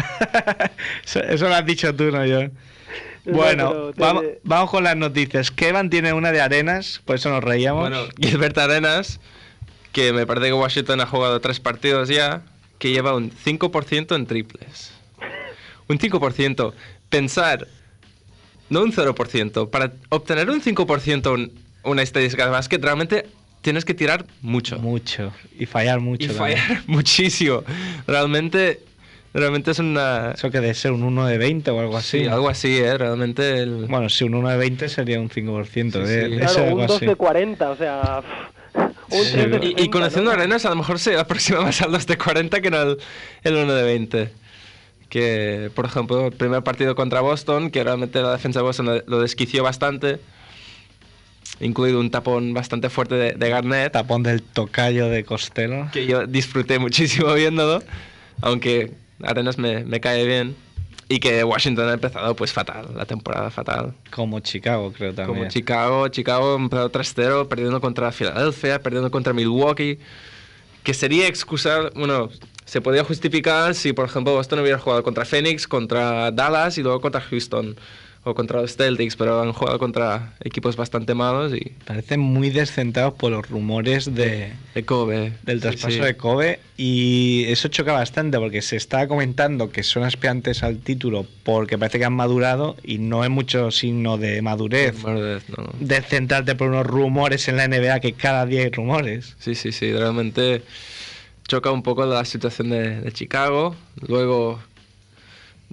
eso, 1.29 1.47
lo 1.47 1.55
has 1.55 1.65
dicho 1.65 1.95
tú, 1.95 2.05
no 2.11 2.25
yo. 2.25 2.41
Bueno, 3.25 3.91
te- 3.93 4.01
vamos, 4.01 4.23
vamos 4.43 4.71
con 4.71 4.83
las 4.83 4.97
noticias. 4.97 5.51
Kevan 5.51 5.89
tiene 5.91 6.13
una 6.13 6.31
de 6.31 6.41
arenas, 6.41 7.01
por 7.05 7.15
eso 7.15 7.29
nos 7.29 7.43
reíamos. 7.43 7.81
Bueno, 7.89 8.05
Gilbert 8.19 8.57
Arenas, 8.57 9.19
que 9.91 10.11
me 10.13 10.25
parece 10.25 10.47
que 10.47 10.53
Washington 10.53 11.01
ha 11.01 11.05
jugado 11.05 11.39
tres 11.41 11.59
partidos 11.59 12.09
ya, 12.09 12.41
que 12.79 12.89
lleva 12.91 13.15
un 13.15 13.29
5% 13.31 14.15
en 14.15 14.25
triples. 14.25 14.91
Un 15.87 15.99
5%. 15.99 16.73
Pensar, 17.09 17.67
no 18.69 18.81
un 18.81 18.91
0%. 18.93 19.69
Para 19.69 19.91
obtener 20.09 20.49
un 20.49 20.61
5% 20.61 21.35
en 21.35 21.51
una 21.83 22.01
estadística 22.01 22.45
de 22.45 22.51
básquet, 22.51 22.83
realmente 22.83 23.27
tienes 23.61 23.85
que 23.85 23.93
tirar 23.93 24.25
mucho. 24.41 24.77
Mucho. 24.79 25.31
Y 25.57 25.65
fallar 25.65 25.99
mucho. 25.99 26.25
Y 26.25 26.35
también. 26.35 26.57
fallar 26.59 26.83
muchísimo. 26.87 27.63
Realmente, 28.07 28.79
realmente 29.33 29.71
es 29.71 29.79
una... 29.79 30.31
Eso 30.31 30.49
que 30.51 30.59
debe 30.59 30.73
ser 30.73 30.91
un 30.91 31.03
1 31.03 31.25
de 31.27 31.37
20 31.37 31.71
o 31.71 31.79
algo 31.79 31.97
así. 31.97 32.19
Sí, 32.19 32.25
¿no? 32.25 32.33
algo 32.33 32.49
así, 32.49 32.77
¿eh? 32.77 32.97
Realmente 32.97 33.59
el... 33.59 33.85
Bueno, 33.87 34.09
si 34.09 34.23
un 34.23 34.35
1 34.35 34.49
de 34.49 34.57
20 34.57 34.89
sería 34.89 35.19
un 35.19 35.29
5%. 35.29 35.91
de, 36.03 36.23
sí. 36.25 36.31
de 36.31 36.37
Claro, 36.39 36.61
un 36.63 36.67
algo 36.69 36.81
2 36.87 36.95
así. 36.97 37.05
de 37.05 37.15
40, 37.15 37.69
o 37.69 37.75
sea... 37.75 38.21
Un 39.09 39.25
Sí, 39.25 39.31
3 39.33 39.51
de 39.51 39.59
¿no? 39.59 39.63
Y, 39.65 39.67
y 39.67 39.71
60, 39.71 39.91
conociendo 39.91 40.31
¿no? 40.31 40.37
Arenas, 40.39 40.65
a 40.65 40.69
lo 40.69 40.75
mejor 40.77 40.97
se 40.99 41.15
aproxima 41.19 41.61
más 41.61 41.81
al 41.81 41.91
2 41.91 42.07
de 42.07 42.17
40 42.17 42.61
que 42.61 42.71
no 42.71 42.77
al 42.77 42.97
el 43.43 43.55
1 43.55 43.73
de 43.73 43.83
20. 43.83 44.29
Que, 45.09 45.69
por 45.75 45.85
ejemplo, 45.85 46.27
el 46.27 46.31
primer 46.31 46.63
partido 46.63 46.95
contra 46.95 47.19
Boston, 47.19 47.69
que 47.69 47.83
realmente 47.83 48.21
la 48.21 48.31
defensa 48.31 48.59
de 48.59 48.63
Boston 48.63 48.85
lo- 48.85 49.03
lo 49.05 49.19
desquició 49.21 49.61
bastante, 49.61 50.19
incluido 51.61 51.99
un 51.99 52.11
tapón 52.11 52.53
bastante 52.53 52.89
fuerte 52.89 53.15
de, 53.15 53.33
de 53.33 53.49
Garnett, 53.49 53.93
Tapón 53.93 54.23
del 54.23 54.41
tocayo 54.41 55.07
de 55.07 55.23
Costello. 55.23 55.87
que 55.91 56.05
yo 56.05 56.25
disfruté 56.27 56.79
muchísimo 56.79 57.33
viéndolo, 57.35 57.83
aunque 58.41 58.91
Arenas 59.23 59.57
me, 59.57 59.83
me 59.85 59.99
cae 59.99 60.25
bien. 60.25 60.55
Y 61.07 61.19
que 61.19 61.43
Washington 61.43 61.89
ha 61.89 61.93
empezado 61.93 62.37
pues 62.37 62.53
fatal, 62.53 62.87
la 62.95 63.05
temporada 63.05 63.49
fatal. 63.49 63.93
Como 64.11 64.39
Chicago, 64.39 64.93
creo 64.93 65.13
también. 65.13 65.39
Como 65.39 65.49
Chicago, 65.49 66.07
Chicago 66.07 66.53
ha 66.53 66.55
empezado 66.55 66.89
3-0, 66.89 67.49
perdiendo 67.49 67.81
contra 67.81 68.13
Filadelfia, 68.13 68.81
perdiendo 68.81 69.11
contra 69.11 69.33
Milwaukee, 69.33 69.99
que 70.83 70.93
sería 70.93 71.27
excusar, 71.27 71.91
bueno, 71.95 72.29
se 72.63 72.79
podía 72.79 73.03
justificar 73.03 73.75
si, 73.75 73.91
por 73.91 74.05
ejemplo, 74.05 74.33
Boston 74.33 74.59
hubiera 74.59 74.79
jugado 74.79 75.03
contra 75.03 75.25
Phoenix, 75.25 75.67
contra 75.67 76.31
Dallas 76.31 76.77
y 76.77 76.81
luego 76.81 77.01
contra 77.01 77.19
Houston 77.19 77.75
o 78.23 78.35
contra 78.35 78.61
los 78.61 78.75
Celtics, 78.75 79.15
pero 79.15 79.41
han 79.41 79.51
jugado 79.51 79.79
contra 79.79 80.33
equipos 80.43 80.75
bastante 80.75 81.15
malos 81.15 81.53
y 81.55 81.71
Parecen 81.85 82.19
muy 82.19 82.51
descentrados 82.51 83.15
por 83.15 83.31
los 83.31 83.49
rumores 83.49 84.13
de, 84.13 84.51
de 84.75 84.85
Kobe. 84.85 85.33
del 85.43 85.57
Sí, 85.57 85.61
traspaso 85.61 85.95
sí. 85.95 85.99
de 86.01 86.15
Kobe 86.17 86.59
y 86.77 87.45
eso 87.47 87.67
choca 87.69 87.93
bastante 87.93 88.37
porque 88.37 88.61
se 88.61 88.75
está 88.75 89.07
comentando 89.07 89.71
que 89.71 89.81
son 89.81 90.03
aspirantes 90.03 90.61
al 90.61 90.77
título 90.77 91.25
porque 91.43 91.79
parece 91.79 91.97
que 91.97 92.05
han 92.05 92.13
madurado 92.13 92.75
y 92.83 92.99
no 92.99 93.23
es 93.23 93.31
mucho 93.31 93.71
signo 93.71 94.19
de 94.19 94.41
madurez 94.43 95.03
Madurez, 95.03 95.43
no, 95.49 95.63
no. 95.63 95.69
descentrarte 95.79 96.53
por 96.55 96.67
unos 96.69 96.85
rumores 96.85 97.47
en 97.47 97.57
la 97.57 97.67
NBA 97.67 97.99
que 98.01 98.13
cada 98.13 98.45
día 98.45 98.61
hay 98.61 98.69
rumores. 98.69 99.35
Sí, 99.39 99.55
sí, 99.55 99.71
sí, 99.71 99.91
realmente 99.93 100.61
choca 101.47 101.71
un 101.71 101.81
poco 101.83 102.05
la 102.05 102.23
situación 102.23 102.69
de, 102.69 103.01
de 103.01 103.11
Chicago. 103.11 103.75
Luego 104.07 104.59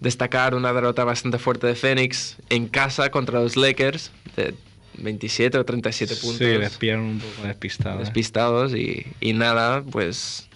destacar 0.00 0.54
una 0.54 0.72
derrota 0.72 1.04
bastante 1.04 1.38
fuerte 1.38 1.66
de 1.66 1.74
Phoenix 1.74 2.36
en 2.50 2.68
casa 2.68 3.10
contra 3.10 3.40
los 3.40 3.56
Lakers 3.56 4.10
de 4.36 4.54
27 4.98 5.58
o 5.58 5.64
37 5.64 6.16
puntos. 6.16 6.38
Sí, 6.38 6.44
les 6.58 6.76
pillaron 6.76 7.04
un 7.04 7.18
poco 7.20 7.46
despistados. 7.46 8.00
despistados 8.00 8.74
y, 8.74 9.06
y 9.20 9.32
nada, 9.32 9.82
pues 9.82 10.48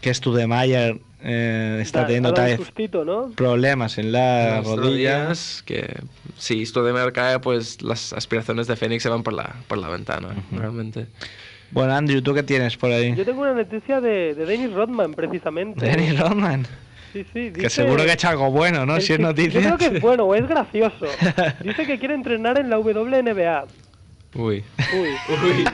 que 0.00 0.12
Studemayer 0.12 0.98
eh, 1.22 1.78
está 1.80 2.00
Da- 2.02 2.06
teniendo 2.06 2.32
vez 2.32 2.56
sustito, 2.58 3.04
¿no? 3.04 3.30
problemas 3.34 3.96
en 3.98 4.12
la 4.12 4.56
las 4.56 4.64
rodilla. 4.66 4.82
rodillas, 5.24 5.62
que 5.64 5.96
si 6.36 6.62
esto 6.62 6.84
de 6.84 6.92
cae, 7.12 7.38
pues 7.40 7.80
las 7.82 8.12
aspiraciones 8.12 8.66
de 8.66 8.76
Phoenix 8.76 9.02
se 9.02 9.08
van 9.08 9.22
por 9.22 9.32
la, 9.32 9.54
por 9.66 9.78
la 9.78 9.88
ventana, 9.88 10.28
realmente. 10.52 11.06
Bueno, 11.70 11.94
Andrew, 11.94 12.20
¿tú 12.22 12.34
qué 12.34 12.42
tienes 12.42 12.76
por 12.76 12.92
ahí? 12.92 13.14
Yo 13.16 13.24
tengo 13.24 13.40
una 13.40 13.54
noticia 13.54 14.00
de, 14.00 14.34
de 14.34 14.44
Dennis 14.46 14.72
Rodman, 14.72 15.14
precisamente. 15.14 15.84
Dennis 15.86 16.18
Rodman. 16.18 16.66
Sí, 17.14 17.24
sí, 17.32 17.52
Que 17.52 17.70
seguro 17.70 18.02
que 18.04 18.10
ha 18.10 18.14
hecho 18.14 18.28
algo 18.28 18.50
bueno, 18.50 18.84
¿no? 18.84 18.96
el 18.96 19.02
Si 19.02 19.12
es 19.12 19.20
noticia. 19.20 19.60
Yo 19.60 19.76
creo 19.76 19.78
que 19.78 19.96
es 19.98 20.02
bueno 20.02 20.34
es 20.34 20.48
gracioso. 20.48 21.06
Dice 21.62 21.86
que 21.86 21.96
quiere 21.96 22.14
entrenar 22.14 22.58
en 22.58 22.68
la 22.68 22.78
WNBA. 22.80 23.66
Uy. 24.34 24.64
Uy. 24.92 25.08
Uy, 25.28 25.64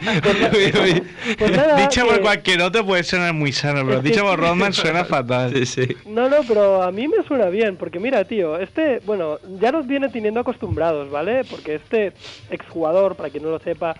uy, 0.52 0.80
uy. 0.82 1.02
Pues 1.38 1.56
nada, 1.56 1.76
dicho 1.76 2.06
por 2.06 2.20
cualquier 2.20 2.60
otro 2.60 2.84
puede 2.84 3.04
sonar 3.04 3.32
muy 3.32 3.52
sano, 3.52 3.86
pero 3.86 3.98
Es 3.98 4.04
dicho 4.04 4.20
por. 4.20 4.38
Rodman 4.38 4.74
suena 4.74 5.06
fatal. 5.06 5.54
Sí, 5.54 5.64
sí. 5.64 5.96
No, 6.04 6.28
no, 6.28 6.36
pero 6.46 6.82
a 6.82 6.92
mí 6.92 7.08
me 7.08 7.22
suena 7.26 7.46
bien, 7.46 7.78
porque 7.78 7.98
mira, 7.98 8.22
tío, 8.24 8.58
este, 8.58 9.00
bueno, 9.06 9.38
ya 9.58 9.72
nos 9.72 9.86
viene 9.86 10.10
teniendo 10.10 10.40
acostumbrados, 10.40 11.10
¿vale? 11.10 11.44
Porque 11.48 11.76
este 11.76 12.12
exjugador, 12.50 13.16
para 13.16 13.30
quien 13.30 13.44
no 13.44 13.50
lo 13.50 13.60
sepa, 13.60 13.96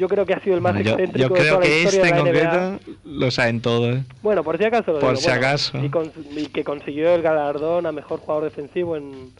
yo 0.00 0.08
creo 0.08 0.24
que 0.24 0.32
ha 0.32 0.40
sido 0.40 0.56
el 0.56 0.62
más 0.62 0.72
Bueno, 0.72 0.88
yo, 0.88 0.92
excéntrico 0.92 1.28
yo 1.28 1.34
de 1.34 1.40
creo 1.40 1.54
toda 1.54 1.60
la 1.60 1.66
que 1.66 1.82
historia 1.82 2.02
este 2.02 2.08
en 2.08 2.24
concreto 2.24 2.92
lo 3.04 3.30
saben 3.30 3.60
todo. 3.60 3.92
¿eh? 3.92 4.04
Bueno, 4.22 4.42
por 4.42 4.56
si 4.56 4.64
acaso 4.64 4.92
lo 4.92 4.98
Por 4.98 5.10
digo, 5.10 5.20
si 5.20 5.26
bueno, 5.28 5.46
acaso. 5.46 5.78
Y, 6.36 6.46
que 6.46 6.64
consiguió 6.64 7.14
el 7.14 7.20
galardón 7.20 7.84
a 7.84 7.92
mejor 7.92 8.20
jugador 8.20 8.44
defensivo 8.44 8.96
en, 8.96 9.30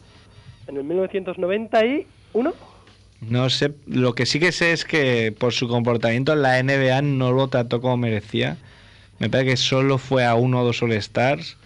en 0.67 0.77
el 0.77 0.83
1991. 0.83 2.53
No 3.21 3.49
sé, 3.49 3.73
lo 3.87 4.13
que 4.13 4.27
sí 4.27 4.39
que 4.39 4.51
sé 4.51 4.71
es 4.71 4.85
que 4.85 5.33
por 5.37 5.51
su 5.51 5.67
comportamiento 5.67 6.33
en 6.33 6.43
la 6.43 6.61
NBA 6.61 7.01
no 7.01 7.31
lo 7.31 7.47
trató 7.47 7.81
como 7.81 7.97
merecía. 7.97 8.57
Me 9.17 9.29
parece 9.29 9.51
que 9.51 9.57
solo 9.57 9.97
fue 9.97 10.25
a 10.25 10.35
uno 10.35 10.61
o 10.61 10.63
dos 10.63 10.81
All-Stars 10.83 11.57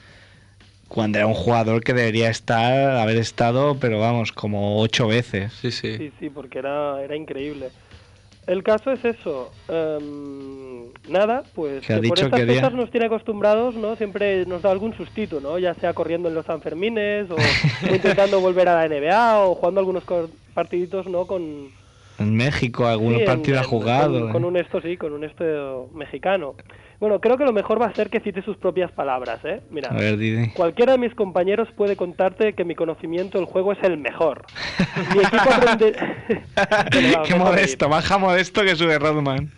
cuando 0.87 1.17
era 1.17 1.27
un 1.27 1.33
jugador 1.33 1.83
que 1.83 1.93
debería 1.93 2.29
estar, 2.29 2.97
haber 2.97 3.17
estado, 3.17 3.77
pero 3.79 3.99
vamos, 3.99 4.31
como 4.31 4.79
ocho 4.79 5.07
veces. 5.07 5.51
Sí, 5.53 5.71
sí. 5.71 5.97
Sí, 5.97 6.11
sí, 6.19 6.29
porque 6.29 6.59
era, 6.59 7.01
era 7.03 7.15
increíble. 7.15 7.69
El 8.47 8.63
caso 8.63 8.91
es 8.91 9.03
eso. 9.03 9.51
em, 9.67 10.85
nada, 11.09 11.43
pues 11.55 11.85
Que 11.85 11.93
ha 11.93 12.01
que 12.01 12.07
por 12.07 12.19
estas 12.19 12.39
que 12.39 12.45
día- 12.45 12.61
cosas 12.61 12.73
nos 12.73 12.91
tiene 12.91 13.07
acostumbrados, 13.07 13.75
¿no? 13.75 13.95
Siempre 13.95 14.45
nos 14.45 14.61
da 14.61 14.71
algún 14.71 14.95
sustito, 14.95 15.39
¿no? 15.41 15.57
Ya 15.59 15.73
sea 15.73 15.93
corriendo 15.93 16.29
en 16.29 16.35
los 16.35 16.45
Sanfermines 16.45 17.29
o, 17.31 17.35
intentando 17.93 18.39
volver 18.39 18.69
a 18.69 18.75
la 18.75 18.87
NBA 18.87 19.45
o 19.45 19.55
jugando 19.55 19.79
algunos 19.79 20.03
partiditos, 20.53 21.07
¿no? 21.07 21.25
Con 21.25 21.69
En 22.17 22.35
México 22.35 22.85
algunos 22.87 23.17
sí, 23.17 23.21
en- 23.23 23.27
partidos 23.27 23.59
ha 23.59 23.63
en- 23.63 23.69
jugado. 23.69 24.19
Con, 24.19 24.29
¿eh? 24.29 24.31
con 24.31 24.45
un 24.45 24.57
esto, 24.57 24.81
sí, 24.81 24.95
con 24.97 25.13
un 25.13 25.23
esto 25.23 25.89
mexicano. 25.93 26.55
Bueno, 26.99 27.19
creo 27.19 27.37
que 27.37 27.43
lo 27.43 27.51
mejor 27.51 27.81
va 27.81 27.87
a 27.87 27.93
ser 27.93 28.09
que 28.09 28.21
cite 28.21 28.41
sus 28.41 28.55
propias 28.55 28.89
palabras, 28.93 29.39
¿eh? 29.43 29.59
Mira. 29.69 29.89
A 29.89 29.95
ver, 29.95 30.15
Didi. 30.17 30.49
Cualquiera 30.51 30.93
de 30.93 30.97
mis 30.97 31.13
compañeros 31.13 31.67
puede 31.75 31.97
contarte 31.97 32.53
que 32.53 32.63
mi 32.63 32.73
conocimiento 32.73 33.37
del 33.37 33.45
juego 33.47 33.73
es 33.73 33.83
el 33.83 33.97
mejor. 33.97 34.45
Mi 35.13 35.21
equipo 35.21 35.53
aprende... 35.53 35.93
Qué 37.27 37.35
modesto, 37.35 37.89
baja 37.89 38.17
modesto 38.17 38.61
que 38.63 38.75
sube 38.75 38.97
Rodman. 38.97 39.51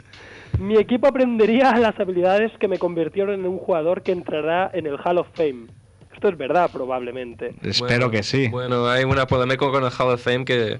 Mi 0.60 0.78
equipo 0.78 1.08
aprendería 1.08 1.78
las 1.78 2.00
habilidades 2.00 2.52
que 2.60 2.68
me 2.68 2.80
convirtieron 2.80 3.36
en 3.40 3.46
un 3.46 3.60
jugador 3.60 4.02
que 4.02 4.12
entrará 4.12 4.72
en 4.74 4.88
el 4.88 4.96
Hall 5.04 5.20
of 5.20 5.28
Fame. 5.36 5.68
Esto 6.14 6.30
es 6.30 6.38
verdad, 6.38 6.72
probablemente. 6.74 7.54
Espero 7.62 7.86
Bueno, 8.08 8.10
que 8.10 8.24
sí. 8.24 8.48
Bueno, 8.48 8.88
hay 8.88 9.04
una 9.04 9.28
polémica 9.28 9.70
con 9.70 9.84
el 9.84 9.92
Hall 9.92 10.14
of 10.14 10.24
Fame 10.24 10.46
que 10.46 10.80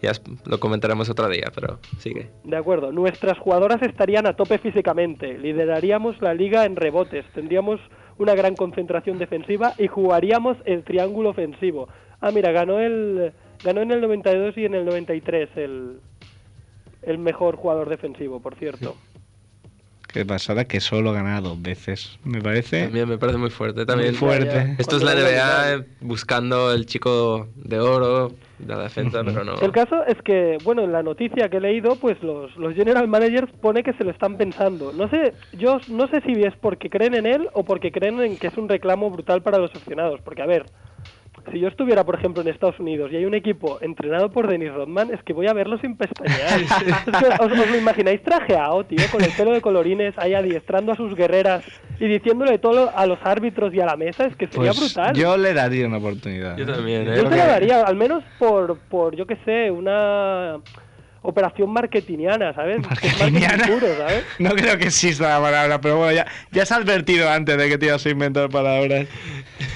ya 0.00 0.12
lo 0.46 0.60
comentaremos 0.60 1.08
otro 1.10 1.28
día, 1.28 1.50
pero 1.54 1.78
sigue. 1.98 2.30
De 2.44 2.56
acuerdo. 2.56 2.92
Nuestras 2.92 3.38
jugadoras 3.38 3.82
estarían 3.82 4.26
a 4.26 4.34
tope 4.34 4.58
físicamente. 4.58 5.38
Lideraríamos 5.38 6.20
la 6.20 6.34
liga 6.34 6.64
en 6.64 6.76
rebotes. 6.76 7.24
Tendríamos 7.34 7.80
una 8.18 8.34
gran 8.34 8.54
concentración 8.54 9.18
defensiva 9.18 9.74
y 9.78 9.86
jugaríamos 9.86 10.56
el 10.64 10.84
triángulo 10.84 11.30
ofensivo. 11.30 11.88
Ah, 12.20 12.30
mira, 12.32 12.52
ganó 12.52 12.80
el 12.80 13.32
ganó 13.64 13.82
en 13.82 13.90
el 13.90 14.00
92 14.00 14.56
y 14.56 14.64
en 14.64 14.74
el 14.74 14.84
93 14.84 15.48
el 15.56 16.00
el 17.02 17.18
mejor 17.18 17.56
jugador 17.56 17.88
defensivo, 17.88 18.40
por 18.40 18.56
cierto. 18.56 18.94
Qué 20.12 20.24
pasada 20.24 20.64
que 20.64 20.80
solo 20.80 21.12
gana 21.12 21.40
dos 21.40 21.60
veces, 21.62 22.18
me 22.24 22.42
parece. 22.42 22.84
También 22.84 23.08
me 23.08 23.16
parece 23.16 23.38
muy 23.38 23.50
fuerte. 23.50 23.86
También 23.86 24.10
Muy 24.10 24.18
fuerte. 24.18 24.74
Esto 24.78 24.96
es 24.96 25.02
la 25.04 25.14
NBA 25.14 25.84
buscando 26.00 26.72
el 26.72 26.86
chico 26.86 27.46
de 27.54 27.78
oro. 27.78 28.32
de 28.58 28.74
la 28.74 28.82
defensa, 28.82 29.22
pero 29.24 29.44
no. 29.44 29.54
El 29.60 29.70
caso 29.70 30.04
es 30.06 30.20
que, 30.22 30.58
bueno, 30.64 30.82
en 30.82 30.92
la 30.92 31.02
noticia 31.02 31.48
que 31.48 31.58
he 31.58 31.60
leído, 31.60 31.94
pues 31.96 32.20
los, 32.22 32.54
los 32.56 32.74
general 32.74 33.06
managers 33.06 33.52
pone 33.60 33.82
que 33.84 33.92
se 33.92 34.04
lo 34.04 34.10
están 34.10 34.36
pensando. 34.36 34.92
No 34.92 35.08
sé, 35.08 35.32
yo 35.52 35.78
no 35.88 36.08
sé 36.08 36.20
si 36.22 36.32
es 36.42 36.54
porque 36.60 36.90
creen 36.90 37.14
en 37.14 37.26
él 37.26 37.48
o 37.52 37.64
porque 37.64 37.92
creen 37.92 38.20
en 38.20 38.36
que 38.36 38.48
es 38.48 38.56
un 38.56 38.68
reclamo 38.68 39.10
brutal 39.10 39.42
para 39.42 39.58
los 39.58 39.70
aficionados. 39.70 40.20
Porque, 40.22 40.42
a 40.42 40.46
ver, 40.46 40.66
si 41.52 41.60
yo 41.60 41.68
estuviera, 41.68 42.04
por 42.04 42.14
ejemplo, 42.16 42.42
en 42.42 42.48
Estados 42.48 42.78
Unidos 42.80 43.10
y 43.12 43.16
hay 43.16 43.24
un 43.24 43.34
equipo 43.34 43.78
entrenado 43.80 44.30
por 44.30 44.48
Dennis 44.48 44.72
Rodman, 44.72 45.10
es 45.12 45.22
que 45.22 45.32
voy 45.32 45.46
a 45.46 45.52
verlo 45.52 45.78
sin 45.78 45.96
pestañear. 45.96 46.60
Es 46.60 46.72
que 47.18 47.26
os, 47.44 47.52
os 47.52 47.70
lo 47.70 47.76
imagináis 47.76 48.22
trajeado, 48.22 48.84
tío, 48.84 48.98
con 49.10 49.22
el 49.22 49.30
pelo 49.32 49.52
de 49.52 49.60
colorines, 49.60 50.14
ahí 50.18 50.34
adiestrando 50.34 50.92
a 50.92 50.96
sus 50.96 51.14
guerreras 51.14 51.64
y 51.98 52.06
diciéndole 52.06 52.58
todo 52.58 52.90
a 52.94 53.06
los 53.06 53.18
árbitros 53.22 53.74
y 53.74 53.80
a 53.80 53.86
la 53.86 53.96
mesa, 53.96 54.24
es 54.26 54.36
que 54.36 54.46
sería 54.46 54.72
Pues 54.72 54.94
brutal. 54.94 55.14
yo 55.14 55.36
le 55.36 55.52
daría 55.54 55.86
una 55.86 55.98
oportunidad. 55.98 56.56
Yo 56.56 56.66
también, 56.66 57.08
¿eh? 57.08 57.16
Yo 57.16 57.24
te 57.28 57.36
la 57.36 57.46
daría, 57.46 57.82
al 57.82 57.96
menos 57.96 58.22
por, 58.38 58.78
por 58.88 59.16
yo 59.16 59.26
qué 59.26 59.36
sé, 59.44 59.70
una 59.70 60.58
operación 61.22 61.70
marketingiana, 61.70 62.52
¿sabes? 62.54 62.80
Marketingiana. 62.80 63.66
puro, 63.66 63.86
¿sabes? 63.96 64.24
No 64.38 64.50
creo 64.50 64.78
que 64.78 64.84
exista 64.86 65.28
la 65.28 65.40
palabra, 65.40 65.80
pero 65.80 65.98
bueno, 65.98 66.12
ya, 66.12 66.26
ya 66.50 66.62
has 66.62 66.72
advertido 66.72 67.28
antes 67.30 67.56
de 67.58 67.68
que 67.68 67.76
te 67.78 67.86
ibas 67.86 68.04
a 68.06 68.10
inventar 68.10 68.48
palabras. 68.48 69.06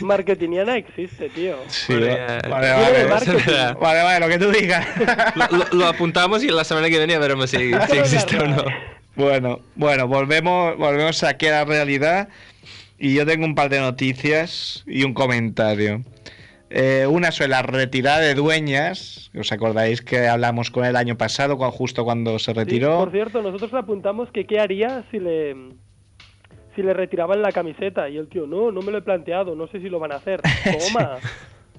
Marketingiana 0.01 0.77
existe, 0.77 1.29
tío. 1.31 1.57
Sí, 1.69 1.93
vale, 1.95 2.41
vale. 2.49 3.05
Vale, 3.81 4.03
vale, 4.03 4.21
lo 4.21 4.29
que 4.29 4.39
tú 4.39 4.51
digas. 4.51 4.87
lo, 5.35 5.59
lo- 5.59 5.67
lo 5.73 5.87
apuntamos 5.87 6.43
y 6.43 6.49
la 6.49 6.65
semana 6.65 6.89
que 6.89 6.99
viene 6.99 7.19
veremos 7.19 7.51
si, 7.51 7.57
si 7.91 7.97
existe 7.99 8.39
o 8.39 8.47
no. 8.47 8.65
Bueno, 9.17 9.61
bueno, 9.77 10.09
volvemos, 10.09 10.77
volvemos 10.77 11.23
aquí 11.23 11.47
a 11.47 11.51
la 11.53 11.65
realidad. 11.65 12.29
Y 12.99 13.15
yo 13.15 13.27
tengo 13.27 13.45
un 13.45 13.55
par 13.55 13.69
de 13.69 13.81
noticias 13.81 14.83
y 14.87 15.05
un 15.05 15.15
comentario. 15.15 16.03
Eh, 16.71 17.07
una 17.09 17.31
sobre 17.31 17.49
la 17.51 17.63
retirada 17.63 18.19
de 18.21 18.35
dueñas. 18.35 19.31
¿Os 19.39 19.53
acordáis 19.53 20.01
que 20.03 20.27
hablamos 20.27 20.71
con 20.71 20.85
él 20.85 20.91
el 20.91 20.97
año 20.97 21.17
pasado, 21.17 21.57
cuando- 21.57 21.77
justo 21.77 22.05
cuando 22.05 22.39
se 22.39 22.53
Sí, 22.53 22.59
retiró? 22.59 22.99
por 22.99 23.13
cierto, 23.13 23.43
nosotros 23.43 23.73
le 23.73 23.79
apuntamos 23.79 24.31
que 24.33 24.47
qué 24.47 24.61
haría 24.61 25.05
si 25.11 25.19
le 25.19 25.55
si 26.75 26.83
le 26.83 26.93
retiraban 26.93 27.41
la 27.41 27.53
camiseta 27.53 28.09
y 28.09 28.17
el 28.17 28.27
tío, 28.29 28.49
no, 28.49 28.73
no 28.73 28.83
me 28.83 28.91
lo 28.91 28.99
he 28.99 29.03
planteado, 29.03 29.55
no 29.55 29.69
sé 29.69 29.79
si 29.79 29.89
lo 29.89 30.01
van 30.01 30.11
a 30.11 30.17
hacer. 30.17 30.41
Toma. 30.93 31.19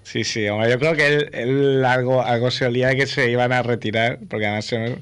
Sí, 0.03 0.23
sí, 0.23 0.47
hombre, 0.47 0.69
yo 0.69 0.79
creo 0.79 0.93
que 0.95 1.07
él, 1.07 1.29
él 1.33 1.83
algo, 1.83 2.21
algo 2.23 2.49
se 2.49 2.65
olía 2.65 2.87
de 2.87 2.95
que 2.95 3.05
se 3.05 3.29
iban 3.29 3.51
a 3.51 3.61
retirar, 3.61 4.19
porque 4.29 4.45
además 4.45 4.63
se, 4.65 4.99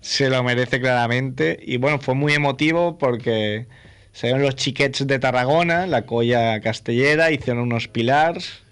se 0.00 0.30
lo 0.30 0.42
merece 0.42 0.80
claramente. 0.80 1.58
Y 1.62 1.76
bueno, 1.76 1.98
fue 1.98 2.14
muy 2.14 2.32
emotivo 2.32 2.96
porque 2.96 3.66
salieron 4.12 4.40
los 4.42 4.54
chiquets 4.56 5.06
de 5.06 5.18
Tarragona, 5.18 5.86
la 5.86 6.06
colla 6.06 6.58
castellera, 6.62 7.30
hicieron 7.30 7.64
unos 7.64 7.88
pilars, 7.88 8.62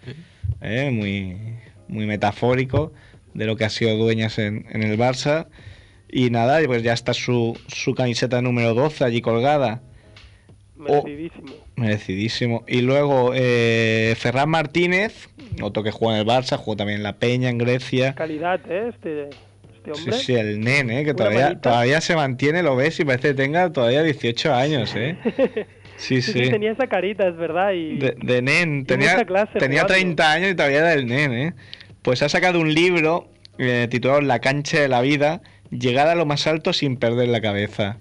eh, 0.60 0.90
muy, 0.92 1.36
muy 1.88 2.06
metafórico 2.06 2.92
de 3.34 3.46
lo 3.46 3.56
que 3.56 3.64
ha 3.64 3.70
sido 3.70 3.96
dueñas 3.96 4.38
en, 4.38 4.66
en 4.70 4.82
el 4.82 4.98
Barça. 4.98 5.46
Y 6.10 6.30
nada, 6.30 6.60
pues 6.66 6.82
ya 6.82 6.92
está 6.92 7.12
su, 7.14 7.58
su 7.66 7.94
camiseta 7.94 8.40
número 8.40 8.74
12 8.74 9.04
allí 9.04 9.20
colgada. 9.20 9.82
Merecidísimo. 10.76 11.52
Merecidísimo. 11.76 12.64
Y 12.68 12.80
luego 12.82 13.32
eh, 13.34 14.14
Ferran 14.18 14.48
Martínez, 14.50 15.28
otro 15.62 15.82
que 15.82 15.90
juega 15.90 16.14
en 16.14 16.20
el 16.20 16.26
Barça, 16.26 16.56
jugó 16.56 16.76
también 16.76 16.98
en 16.98 17.02
la 17.02 17.16
Peña 17.16 17.48
en 17.48 17.58
Grecia. 17.58 18.14
Calidad, 18.14 18.60
¿eh? 18.70 18.90
Este, 18.90 19.22
este 19.24 19.36
Sí, 19.84 19.90
hombre. 20.00 20.18
sí, 20.18 20.34
el 20.34 20.60
nene, 20.60 21.04
que 21.04 21.12
todavía, 21.14 21.44
manita. 21.46 21.60
todavía 21.70 22.00
se 22.00 22.16
mantiene, 22.16 22.62
lo 22.62 22.74
ves 22.76 22.98
y 23.00 23.04
parece 23.04 23.28
que 23.28 23.34
tenga 23.34 23.70
todavía 23.72 24.02
18 24.02 24.54
años, 24.54 24.94
¿eh? 24.96 25.16
Sí, 25.96 26.22
Sí, 26.22 26.50
tenía 26.50 26.72
esa 26.72 26.86
carita, 26.86 27.26
es 27.28 27.36
verdad. 27.36 27.72
Y... 27.72 27.98
De, 27.98 28.16
de 28.20 28.42
nen, 28.42 28.84
tenía, 28.84 29.12
mucha 29.12 29.24
clase 29.24 29.58
tenía 29.58 29.82
jugando. 29.82 29.94
30 29.94 30.32
años 30.32 30.50
y 30.50 30.54
todavía 30.54 30.78
era 30.78 30.92
el 30.94 31.06
nen, 31.06 31.32
¿eh? 31.32 31.54
Pues 32.02 32.22
ha 32.22 32.28
sacado 32.28 32.60
un 32.60 32.74
libro 32.74 33.28
eh, 33.58 33.86
titulado 33.90 34.20
La 34.20 34.40
cancha 34.40 34.80
de 34.80 34.88
la 34.88 35.00
vida, 35.00 35.40
llegar 35.70 36.08
a 36.08 36.14
lo 36.14 36.26
más 36.26 36.46
alto 36.46 36.72
sin 36.72 36.96
perder 36.96 37.28
la 37.28 37.40
cabeza. 37.40 37.98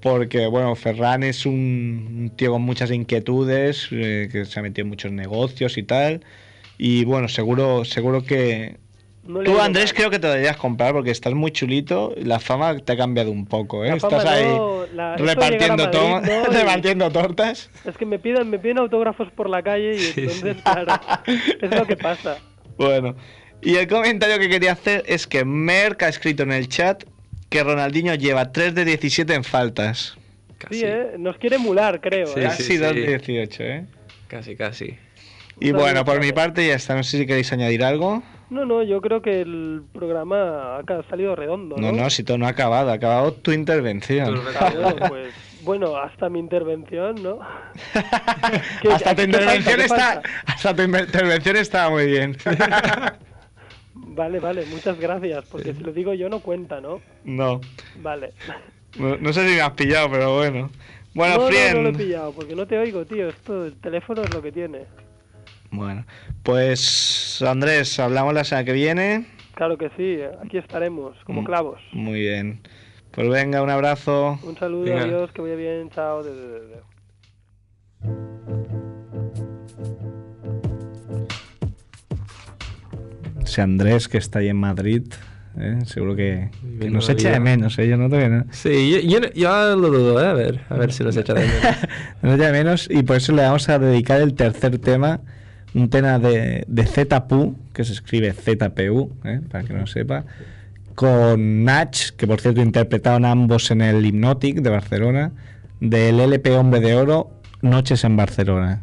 Porque, 0.00 0.46
bueno, 0.46 0.74
Ferran 0.74 1.22
es 1.22 1.46
un, 1.46 1.52
un 1.54 2.30
tío 2.36 2.50
con 2.50 2.62
muchas 2.62 2.90
inquietudes, 2.90 3.88
eh, 3.92 4.28
que 4.32 4.44
se 4.44 4.58
ha 4.58 4.62
metido 4.62 4.84
en 4.84 4.88
muchos 4.88 5.12
negocios 5.12 5.78
y 5.78 5.84
tal. 5.84 6.24
Y 6.78 7.04
bueno, 7.04 7.28
seguro, 7.28 7.84
seguro 7.84 8.24
que... 8.24 8.81
No 9.24 9.40
Tú, 9.44 9.60
Andrés, 9.60 9.86
mal. 9.86 9.94
creo 9.94 10.10
que 10.10 10.18
te 10.18 10.26
deberías 10.26 10.56
comprar 10.56 10.92
porque 10.92 11.12
estás 11.12 11.32
muy 11.32 11.52
chulito. 11.52 12.12
y 12.16 12.24
La 12.24 12.40
fama 12.40 12.76
te 12.78 12.92
ha 12.92 12.96
cambiado 12.96 13.30
un 13.30 13.46
poco, 13.46 13.84
¿eh? 13.84 13.88
La 13.90 13.94
estás 13.96 14.24
ahí 14.24 14.44
no, 14.44 14.84
la- 14.92 15.16
repartiendo, 15.16 15.84
Madrid, 15.84 15.98
to- 15.98 16.20
¿no? 16.20 16.26
Y- 16.52 16.56
repartiendo 16.56 17.10
tortas. 17.12 17.70
Es 17.84 17.96
que 17.96 18.04
me 18.04 18.18
piden, 18.18 18.50
me 18.50 18.58
piden 18.58 18.78
autógrafos 18.78 19.30
por 19.30 19.48
la 19.48 19.62
calle 19.62 19.94
y 19.96 20.20
entonces, 20.20 20.56
claro, 20.64 21.00
es 21.60 21.70
lo 21.70 21.86
que 21.86 21.96
pasa. 21.96 22.38
Bueno, 22.76 23.14
y 23.60 23.76
el 23.76 23.86
comentario 23.86 24.38
que 24.40 24.48
quería 24.48 24.72
hacer 24.72 25.04
es 25.06 25.28
que 25.28 25.44
Merck 25.44 26.02
ha 26.02 26.08
escrito 26.08 26.42
en 26.42 26.50
el 26.52 26.68
chat 26.68 27.04
que 27.48 27.62
Ronaldinho 27.62 28.14
lleva 28.16 28.50
3 28.50 28.74
de 28.74 28.84
17 28.84 29.34
en 29.34 29.44
faltas. 29.44 30.16
Sí, 30.70 30.80
¿eh? 30.84 31.12
Nos 31.18 31.36
quiere 31.38 31.56
emular, 31.56 32.00
creo. 32.00 32.26
Sí, 32.28 32.40
¿eh? 32.40 32.44
Casi 32.44 32.76
2 32.76 32.94
de 32.94 33.06
18, 33.06 33.62
¿eh? 33.62 33.86
Casi, 34.26 34.56
casi. 34.56 34.96
Y 35.60 35.70
bueno, 35.72 36.04
por 36.04 36.18
mi 36.20 36.32
parte 36.32 36.66
ya 36.66 36.74
está. 36.74 36.94
No 36.96 37.02
sé 37.04 37.18
si 37.18 37.26
queréis 37.26 37.52
añadir 37.52 37.84
algo. 37.84 38.22
No, 38.52 38.66
no, 38.66 38.82
yo 38.82 39.00
creo 39.00 39.22
que 39.22 39.40
el 39.40 39.82
programa 39.94 40.76
ha 40.76 41.02
salido 41.08 41.34
redondo, 41.34 41.76
¿no? 41.78 41.90
No, 41.90 42.02
no, 42.02 42.10
si 42.10 42.22
todo 42.22 42.36
no 42.36 42.44
ha 42.46 42.50
acabado. 42.50 42.90
Ha 42.90 42.94
acabado 42.94 43.32
tu 43.32 43.50
intervención. 43.50 44.38
Claro, 44.52 44.94
pues, 45.08 45.32
bueno, 45.62 45.96
hasta 45.96 46.28
mi 46.28 46.38
intervención, 46.38 47.22
¿no? 47.22 47.38
¿Qué- 48.82 48.92
hasta, 48.92 49.14
tu 49.14 49.22
intervención 49.22 49.80
falta, 49.80 50.12
está, 50.14 50.22
hasta 50.46 50.76
tu 50.76 50.82
intervención 50.82 51.56
estaba 51.56 51.90
muy 51.90 52.06
bien. 52.06 52.36
Vale, 53.94 54.40
vale, 54.40 54.66
muchas 54.66 54.98
gracias, 55.00 55.46
porque 55.50 55.72
si 55.72 55.80
lo 55.82 55.90
digo 55.90 56.12
yo 56.12 56.28
no 56.28 56.40
cuenta, 56.40 56.82
¿no? 56.82 57.00
no, 57.24 57.62
Vale. 58.02 58.34
no, 58.98 59.16
no 59.16 59.32
sé 59.32 59.48
si 59.48 59.54
me 59.54 59.62
has 59.62 59.70
pillado, 59.72 60.10
pero 60.10 60.36
bueno. 60.36 60.70
Bueno, 61.14 61.36
no, 61.38 61.46
Frien. 61.46 61.70
no, 61.70 61.76
no 61.76 61.82
lo 61.84 61.88
he 61.88 61.98
pillado, 61.98 62.32
porque 62.32 62.54
no 62.54 62.66
te 62.66 62.78
oigo, 62.78 63.06
tío. 63.06 63.28
Esto, 63.30 63.64
el 63.64 63.74
teléfono 63.80 64.20
es 64.22 64.34
lo 64.34 64.42
que 64.42 64.52
tiene. 64.52 64.80
Bueno, 65.72 66.04
pues 66.42 67.42
Andrés, 67.46 67.98
hablamos 67.98 68.34
la 68.34 68.44
semana 68.44 68.64
que 68.66 68.72
viene. 68.72 69.26
Claro 69.54 69.78
que 69.78 69.90
sí, 69.96 70.18
aquí 70.44 70.58
estaremos, 70.58 71.16
como 71.24 71.40
Mm. 71.42 71.44
clavos. 71.44 71.80
Muy 71.92 72.20
bien. 72.20 72.60
Pues 73.10 73.28
venga, 73.28 73.62
un 73.62 73.70
abrazo. 73.70 74.38
Un 74.42 74.56
saludo, 74.56 74.84
Venga. 74.84 75.02
adiós, 75.04 75.32
que 75.32 75.40
vaya 75.42 75.56
bien, 75.56 75.90
chao. 75.90 76.22
de- 76.22 76.34
de- 76.34 76.60
de-. 76.68 76.82
Ese 83.44 83.60
Andrés 83.62 84.08
que 84.08 84.18
está 84.18 84.38
ahí 84.38 84.48
en 84.48 84.56
Madrid, 84.56 85.02
¿eh? 85.58 85.78
seguro 85.84 86.14
que, 86.16 86.50
que 86.80 86.90
nos 86.90 87.08
echa 87.08 87.30
de 87.32 87.40
menos, 87.40 87.78
¿eh? 87.78 87.88
yo 87.88 87.96
no 87.96 88.08
que 88.08 88.28
no. 88.28 88.44
Sí, 88.50 88.90
yo, 88.90 89.20
yo, 89.20 89.28
yo 89.34 89.76
lo 89.76 89.90
dudo, 89.90 90.22
¿eh? 90.22 90.26
A 90.28 90.32
ver, 90.32 90.60
a 90.68 90.76
ver 90.76 90.92
si 90.92 91.02
nos 91.04 91.16
echa 91.16 91.34
de 91.34 91.40
menos. 91.46 91.76
Nos 92.22 92.34
echa 92.36 92.46
de 92.46 92.52
menos 92.52 92.88
y 92.90 93.02
por 93.02 93.16
eso 93.16 93.32
le 93.32 93.42
vamos 93.42 93.68
a 93.68 93.78
dedicar 93.78 94.20
el 94.20 94.34
tercer 94.34 94.78
tema, 94.78 95.20
un 95.74 95.88
tema 95.88 96.18
de, 96.18 96.64
ZPU, 96.86 97.56
que 97.72 97.84
se 97.84 97.92
escribe 97.92 98.32
ZPU, 98.32 99.12
¿eh? 99.24 99.40
para 99.50 99.64
que 99.64 99.72
no 99.72 99.86
sepa, 99.86 100.24
con 100.94 101.64
Nach, 101.64 102.10
que 102.16 102.26
por 102.26 102.40
cierto 102.40 102.60
interpretaron 102.60 103.24
ambos 103.24 103.70
en 103.70 103.80
el 103.80 104.04
Hypnotic 104.04 104.60
de 104.60 104.70
Barcelona, 104.70 105.32
del 105.80 106.20
LP 106.20 106.56
Hombre 106.56 106.80
de 106.80 106.94
Oro, 106.94 107.30
Noches 107.62 108.04
en 108.04 108.16
Barcelona. 108.16 108.82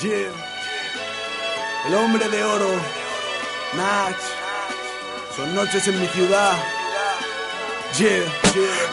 Yeah. 0.00 0.44
El 1.86 1.94
hombre 1.94 2.28
de 2.28 2.42
oro, 2.42 2.70
Nach. 3.76 4.16
Son 5.36 5.54
noches 5.54 5.86
en 5.88 6.00
mi 6.00 6.06
ciudad. 6.06 6.56
Yeah. 7.96 8.24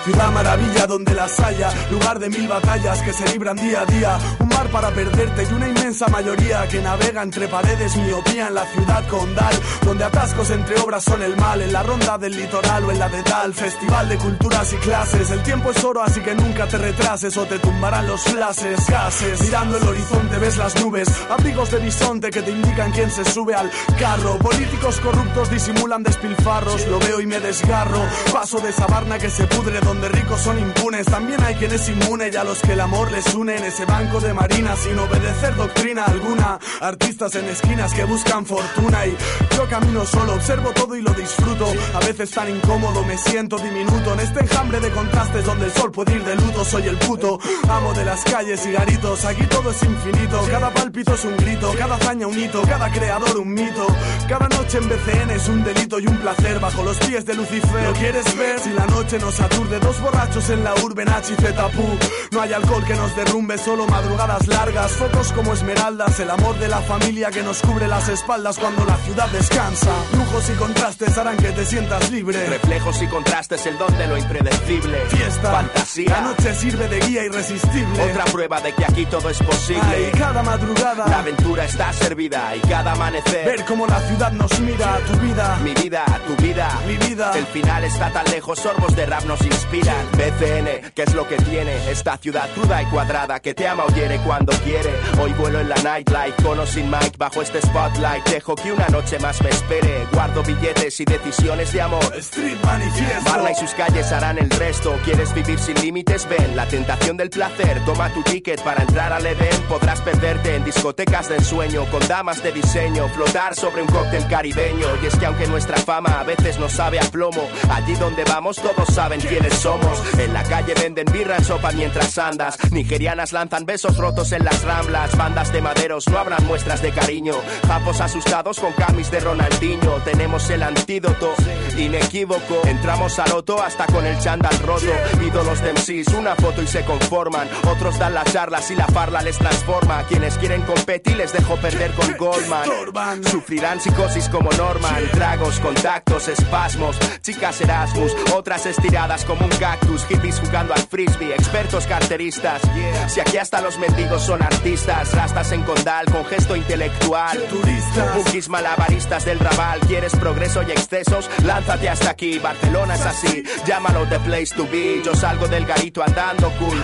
Ciudad 0.03 0.31
maravilla 0.31 0.85
donde 0.85 1.15
las 1.15 1.39
haya, 1.39 1.71
lugar 1.89 2.19
de 2.19 2.29
mil 2.29 2.47
batallas 2.47 3.01
que 3.01 3.11
se 3.11 3.27
libran 3.31 3.55
día 3.55 3.81
a 3.81 3.85
día, 3.87 4.19
mar 4.61 4.71
para 4.71 4.91
perderte. 4.91 5.43
Y 5.49 5.53
una 5.53 5.67
inmensa 5.67 6.07
mayoría 6.07 6.67
que 6.67 6.81
navega 6.81 7.23
entre 7.23 7.47
paredes, 7.47 7.95
miopía 7.97 8.47
en 8.47 8.55
la 8.55 8.65
ciudad 8.65 9.07
condal, 9.07 9.53
donde 9.85 10.03
atascos 10.03 10.49
entre 10.51 10.79
obras 10.79 11.03
son 11.03 11.21
el 11.21 11.35
mal, 11.37 11.61
en 11.61 11.73
la 11.73 11.83
ronda 11.83 12.17
del 12.17 12.35
litoral 12.35 12.85
o 12.85 12.91
en 12.91 12.99
la 12.99 13.09
de 13.09 13.23
tal, 13.23 13.53
festival 13.53 14.09
de 14.09 14.17
culturas 14.17 14.73
y 14.73 14.75
clases, 14.77 15.31
el 15.31 15.43
tiempo 15.43 15.71
es 15.71 15.83
oro 15.83 16.01
así 16.03 16.21
que 16.21 16.35
nunca 16.35 16.67
te 16.67 16.77
retrases 16.77 17.35
o 17.37 17.45
te 17.45 17.59
tumbarán 17.59 18.07
los 18.07 18.21
flashes, 18.21 18.87
gases, 18.87 19.41
mirando 19.41 19.77
el 19.77 19.87
horizonte 19.87 20.37
ves 20.37 20.57
las 20.57 20.75
nubes, 20.81 21.07
abrigos 21.29 21.71
de 21.71 21.79
bisonte 21.79 22.29
que 22.29 22.41
te 22.41 22.51
indican 22.51 22.91
quién 22.91 23.09
se 23.09 23.25
sube 23.25 23.55
al 23.55 23.69
carro, 23.99 24.37
políticos 24.37 24.99
corruptos 24.99 25.49
disimulan 25.49 26.03
despilfarros, 26.03 26.87
lo 26.87 26.99
veo 26.99 27.21
y 27.21 27.25
me 27.25 27.39
desgarro, 27.39 28.01
paso 28.31 28.59
de 28.59 28.71
sabarna 28.71 29.17
que 29.17 29.29
se 29.29 29.47
pudre 29.47 29.79
donde 29.81 30.09
ricos 30.09 30.41
son 30.41 30.59
impunes, 30.59 31.05
también 31.05 31.41
hay 31.43 31.55
quien 31.55 31.71
es 31.71 31.89
inmune 31.89 32.29
y 32.31 32.35
a 32.35 32.43
los 32.43 32.59
que 32.61 32.73
el 32.73 32.81
amor 32.81 33.11
les 33.11 33.33
une 33.33 33.55
en 33.55 33.63
ese 33.63 33.85
banco 33.85 34.19
de 34.19 34.33
María 34.33 34.50
sin 34.51 34.99
obedecer 34.99 35.55
doctrina 35.55 36.05
alguna. 36.05 36.59
Artistas 36.81 37.35
en 37.35 37.45
esquinas 37.45 37.93
que 37.93 38.03
buscan 38.03 38.45
fortuna 38.45 39.05
y 39.05 39.15
yo 39.55 39.67
camino 39.67 40.05
solo, 40.05 40.33
observo 40.33 40.71
todo 40.71 40.95
y 40.95 41.01
lo 41.01 41.13
disfruto. 41.13 41.67
A 41.93 41.99
veces 41.99 42.31
tan 42.31 42.49
incómodo 42.49 43.03
me 43.05 43.17
siento 43.17 43.57
diminuto 43.57 44.13
en 44.13 44.19
este 44.19 44.41
enjambre 44.41 44.79
de 44.79 44.91
contrastes 44.91 45.45
donde 45.45 45.65
el 45.65 45.71
sol 45.71 45.91
puede 45.91 46.15
ir 46.15 46.23
de 46.23 46.35
luto. 46.35 46.65
Soy 46.65 46.83
el 46.83 46.97
puto 46.97 47.39
amo 47.69 47.93
de 47.93 48.05
las 48.05 48.23
calles 48.23 48.65
y 48.65 48.71
garitos. 48.71 49.25
Aquí 49.25 49.45
todo 49.47 49.71
es 49.71 49.81
infinito, 49.83 50.41
cada 50.49 50.73
pálpito 50.73 51.13
es 51.13 51.25
un 51.25 51.37
grito, 51.37 51.73
cada 51.77 51.95
hazaña 51.95 52.27
un 52.27 52.39
hito, 52.39 52.61
cada 52.63 52.91
creador 52.91 53.37
un 53.37 53.53
mito. 53.53 53.87
Cada 54.27 54.47
noche 54.49 54.77
en 54.77 54.89
BCN 54.89 55.31
es 55.31 55.47
un 55.47 55.63
delito 55.63 55.99
y 55.99 56.07
un 56.07 56.17
placer 56.17 56.59
bajo 56.59 56.83
los 56.83 56.97
pies 56.97 57.25
de 57.25 57.33
Lucifer. 57.35 57.83
¿Lo 57.83 57.93
quieres 57.93 58.37
ver? 58.37 58.59
Si 58.59 58.69
la 58.71 58.85
noche 58.85 59.17
nos 59.19 59.39
aturde, 59.39 59.79
dos 59.79 59.99
borrachos 60.01 60.49
en 60.49 60.63
la 60.63 60.73
urbe, 60.75 61.05
Nachi 61.05 61.35
Zetapú. 61.35 61.87
No 62.31 62.41
hay 62.41 62.53
alcohol 62.53 62.83
que 62.85 62.95
nos 62.95 63.15
derrumbe, 63.15 63.57
solo 63.57 63.85
madrugadas 64.31 64.47
largas, 64.47 64.91
fotos 64.93 65.31
como 65.33 65.53
esmeraldas, 65.53 66.19
el 66.19 66.29
amor 66.29 66.57
de 66.59 66.67
la 66.67 66.81
familia 66.81 67.31
que 67.31 67.43
nos 67.43 67.61
cubre 67.61 67.87
las 67.87 68.07
espaldas 68.09 68.57
cuando 68.57 68.85
la 68.85 68.97
ciudad 68.97 69.27
descansa. 69.29 69.91
Lujos 70.13 70.49
y 70.49 70.53
contrastes 70.53 71.17
harán 71.17 71.37
que 71.37 71.51
te 71.51 71.65
sientas 71.65 72.11
libre. 72.11 72.47
Reflejos 72.47 73.01
y 73.01 73.07
contrastes, 73.07 73.65
el 73.65 73.77
don 73.77 73.95
de 73.97 74.07
lo 74.07 74.17
impredecible. 74.17 74.97
Fiesta, 75.09 75.51
fantasía. 75.51 75.80
La 75.97 76.21
noche 76.21 76.53
sirve 76.55 76.87
de 76.87 76.99
guía 77.01 77.25
irresistible. 77.25 78.01
Otra 78.01 78.23
prueba 78.25 78.61
de 78.61 78.73
que 78.73 78.85
aquí 78.85 79.05
todo 79.05 79.29
es 79.29 79.39
posible. 79.39 79.81
Ay, 79.83 80.11
cada 80.17 80.41
madrugada. 80.41 81.05
La 81.05 81.19
aventura 81.19 81.65
está 81.65 81.91
servida 81.91 82.55
y 82.55 82.61
cada 82.61 82.93
amanecer. 82.93 83.45
Ver 83.45 83.65
cómo 83.65 83.85
la 83.85 83.99
ciudad 84.07 84.31
nos 84.31 84.57
mira, 84.61 84.99
tu 85.05 85.19
vida. 85.19 85.59
Mi 85.61 85.73
vida, 85.73 86.05
tu 86.25 86.41
vida. 86.41 86.79
Mi 86.87 86.95
vida. 86.95 87.33
El 87.35 87.45
final 87.45 87.83
está 87.83 88.09
tan 88.09 88.23
lejos, 88.31 88.59
sorbos 88.59 88.95
de 88.95 89.05
rap 89.05 89.25
nos 89.25 89.41
inspiran. 89.41 90.05
BCN, 90.13 90.91
¿qué 90.95 91.03
es 91.03 91.13
lo 91.13 91.27
que 91.27 91.35
tiene? 91.37 91.75
Esta 91.89 92.17
ciudad 92.17 92.49
cruda 92.55 92.81
y 92.81 92.85
cuadrada 92.85 93.41
que 93.41 93.53
te 93.53 93.67
ama 93.67 93.83
o 93.83 93.93
hiere 93.93 94.17
cuando 94.19 94.53
quiere. 94.63 94.91
Hoy 95.21 95.33
vuelo 95.33 95.59
en 95.59 95.67
la 95.67 95.75
nightlife, 95.75 96.41
con 96.41 96.57
o 96.57 96.65
sin 96.65 96.89
mic, 96.89 97.17
bajo 97.17 97.41
este 97.41 97.61
spotlight. 97.61 98.25
Dejo 98.29 98.55
que 98.55 98.71
una 98.71 98.87
noche 98.87 99.19
más 99.19 99.41
me 99.41 99.49
espere. 99.49 100.07
Guardo 100.13 100.41
billetes 100.43 101.01
y 101.01 101.05
decisiones 101.05 101.73
de 101.73 101.81
amor. 101.81 102.15
Street 102.15 102.57
manifiesto. 102.63 103.29
Barla 103.29 103.51
y 103.51 103.55
sus 103.55 103.71
calles 103.71 104.09
harán 104.13 104.37
el 104.37 104.49
resto. 104.51 104.97
¿Quieres 105.03 105.33
vivir 105.33 105.59
sin 105.59 105.80
límites? 105.81 106.27
Ven, 106.29 106.55
la 106.55 106.67
tentación 106.67 107.17
del 107.17 107.29
placer. 107.29 107.83
Toma 107.85 108.13
tu 108.13 108.21
ticket 108.23 108.61
para 108.61 108.83
entrar 108.83 109.11
al 109.11 109.25
Edén. 109.25 109.61
Podrás 109.67 110.01
perderte 110.01 110.55
en 110.55 110.63
discotecas 110.63 111.29
de 111.29 111.37
ensueño, 111.37 111.85
con 111.91 112.05
damas 112.07 112.41
de 112.43 112.51
diseño, 112.51 113.07
flotar 113.09 113.55
sobre 113.55 113.81
un 113.81 113.87
cóctel 113.87 114.27
caribeño. 114.27 114.87
Y 115.01 115.05
es 115.07 115.15
que 115.17 115.25
aunque 115.25 115.47
nuestra 115.47 115.77
fama 115.77 116.19
a 116.19 116.23
veces 116.23 116.59
nos 116.59 116.73
sabe 116.73 116.99
a 116.99 117.03
plomo, 117.03 117.41
allí 117.69 117.93
donde 117.95 118.23
vamos 118.23 118.57
todos 118.57 118.93
saben 118.93 119.19
quiénes 119.19 119.53
somos. 119.55 120.01
En 120.17 120.33
la 120.33 120.43
calle 120.43 120.73
venden 120.75 121.05
birra 121.11 121.37
en 121.37 121.43
sopa 121.43 121.71
mientras 121.71 122.17
andas. 122.17 122.57
Nigerianas 122.71 123.33
lanzan 123.33 123.65
besos 123.65 123.97
rotos 123.97 124.31
en 124.31 124.45
las 124.45 124.63
ramblas. 124.63 125.17
Bandas 125.17 125.51
de 125.51 125.61
maderos 125.61 126.07
no 126.07 126.17
habrán 126.17 126.45
muestras 126.45 126.81
de 126.81 126.91
cariño. 126.91 127.33
Japos 127.67 128.01
asustados 128.01 128.59
con 128.59 128.73
camis 128.73 129.09
de 129.11 129.19
Ronaldinho. 129.19 129.95
Tenemos 130.05 130.49
el 130.49 130.63
antídoto 130.63 131.33
inequívoco. 131.77 132.61
Entramos 132.65 133.17
al 133.19 133.31
loto 133.31 133.61
hasta 133.61 133.85
con 133.87 134.05
el 134.05 134.17
chándal 134.19 134.57
roto. 134.59 134.85
Ídolos 135.21 135.61
de 135.61 135.70
MCs, 135.73 136.13
una 136.13 136.35
foto 136.35 136.61
y 136.61 136.67
se 136.67 136.83
conforman. 136.83 137.47
Otros 137.67 137.97
dan 137.99 138.13
las 138.13 138.31
charlas 138.31 138.69
y 138.71 138.75
la 138.75 138.87
parla 138.87 139.21
les 139.21 139.37
transforma. 139.37 140.03
Quienes 140.03 140.37
quieren 140.37 140.61
competir 140.63 141.17
les 141.17 141.33
dejo 141.33 141.55
perder 141.57 141.91
con 141.91 142.15
Goldman. 142.17 143.23
Sufrirán 143.23 143.79
psicosis 143.79 144.29
como 144.29 144.51
Norman. 144.51 145.09
Tragos, 145.11 145.59
contactos, 145.59 146.27
espasmos. 146.27 146.97
Chicas 147.21 147.61
Erasmus, 147.61 148.15
otras 148.33 148.65
estiradas 148.65 149.25
como 149.25 149.45
un 149.45 149.51
cactus. 149.51 150.05
Hippies 150.05 150.39
jugando 150.39 150.73
al 150.73 150.81
frisbee, 150.81 151.33
expertos 151.33 151.85
carteristas. 151.87 152.61
Si 153.07 153.19
aquí 153.19 153.37
hasta 153.37 153.61
los 153.61 153.77
mendigos 153.77 154.23
son 154.23 154.41
artistas. 154.41 155.13
Rastas 155.13 155.51
en 155.51 155.63
condal 155.63 156.05
con 156.05 156.25
gesto 156.25 156.55
intelectual. 156.55 157.37
Turistas. 157.49 158.49
Malabaristas 158.49 159.25
del 159.25 159.39
rabal. 159.39 159.79
¿Quieres 159.81 160.15
progreso 160.15 160.63
y 160.63 160.71
excesos? 160.71 161.29
Lánzate 161.43 161.89
hasta 161.89 162.09
aquí. 162.09 162.39
Barcelona 162.39 162.95
es 162.95 163.01
así. 163.01 163.43
Llámalo 163.65 164.05
the 164.07 164.19
place 164.19 164.55
to 164.55 164.65
be. 164.67 165.01
Yo 165.03 165.13
salgo 165.15 165.47
del 165.47 165.60
garito 165.65 166.03
andando 166.03 166.51
cool. 166.59 166.81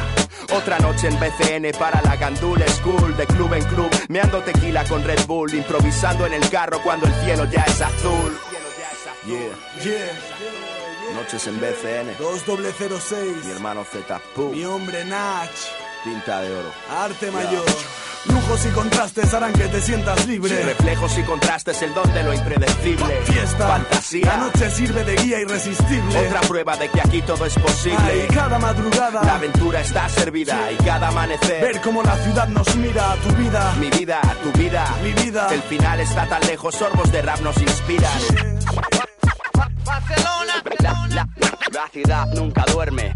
Otra 0.55 0.79
noche 0.79 1.07
en 1.07 1.19
BCN 1.19 1.77
para 1.77 2.01
la 2.01 2.15
Gandul 2.15 2.63
School. 2.63 3.15
De 3.17 3.25
club 3.25 3.53
en 3.53 3.63
club. 3.65 3.89
Meando 4.09 4.41
tequila 4.41 4.83
con 4.85 5.03
Red 5.03 5.25
Bull. 5.25 5.53
Improvisando 5.53 6.25
en 6.25 6.33
el 6.33 6.49
carro 6.49 6.81
cuando 6.83 7.07
el 7.07 7.13
cielo 7.23 7.45
ya 7.45 7.63
es 7.63 7.81
azul. 7.81 8.37
Yeah. 9.25 9.83
Yeah. 9.83 11.15
Noches 11.15 11.47
en 11.47 11.59
BCN. 11.59 12.17
2006. 12.17 13.45
Mi 13.45 13.51
hermano 13.51 13.83
Z. 13.83 14.21
Mi 14.51 14.63
hombre 14.63 15.03
Nach. 15.05 15.49
Tinta 16.03 16.41
de 16.41 16.55
oro. 16.55 16.71
Arte 16.89 17.31
mayor. 17.31 17.65
Lujos 18.47 18.65
y 18.65 18.69
contrastes 18.69 19.33
harán 19.33 19.51
que 19.51 19.67
te 19.67 19.81
sientas 19.81 20.25
libre. 20.25 20.63
Reflejos 20.63 21.17
y 21.17 21.23
contrastes, 21.23 21.81
el 21.81 21.93
don 21.93 22.13
de 22.13 22.23
lo 22.23 22.33
impredecible. 22.33 23.21
Fiesta. 23.25 23.67
Fantasía. 23.67 24.25
La 24.25 24.37
noche 24.37 24.69
sirve 24.71 25.03
de 25.03 25.15
guía 25.17 25.41
irresistible. 25.41 26.27
Otra 26.27 26.39
prueba 26.41 26.77
de 26.77 26.89
que 26.89 27.01
aquí 27.01 27.21
todo 27.23 27.45
es 27.45 27.55
posible. 27.55 27.97
Ay, 27.99 28.25
cada 28.33 28.57
madrugada. 28.57 29.21
La 29.21 29.35
aventura 29.35 29.81
está 29.81 30.07
servida 30.07 30.71
y 30.71 30.77
cada 30.77 31.09
amanecer. 31.09 31.61
Ver 31.61 31.81
cómo 31.81 32.01
la 32.03 32.15
ciudad 32.19 32.47
nos 32.47 32.73
mira, 32.77 33.15
tu 33.21 33.35
vida. 33.35 33.73
Mi 33.81 33.89
vida, 33.89 34.21
tu 34.41 34.57
vida. 34.57 34.95
Mi 35.03 35.11
vida. 35.11 35.49
El 35.51 35.61
final 35.63 35.99
está 35.99 36.25
tan 36.29 36.41
lejos, 36.47 36.73
sorbos 36.73 37.11
de 37.11 37.21
rap 37.23 37.41
nos 37.41 37.57
inspiran. 37.57 38.19
Barcelona. 39.83 40.63
La, 40.79 41.07
la, 41.09 41.27
la 41.73 41.87
ciudad 41.91 42.25
nunca 42.27 42.63
duerme. 42.71 43.13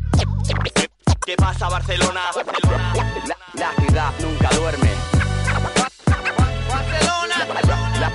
¿Qué 1.26 1.38
pasa, 1.38 1.70
Barcelona? 1.70 2.20
La, 2.36 2.94
la 3.54 3.86
ciudad 3.86 4.12
nunca 4.20 4.50
duerme. 4.58 5.21
Barcelona. 6.82 7.36
La, 8.00 8.10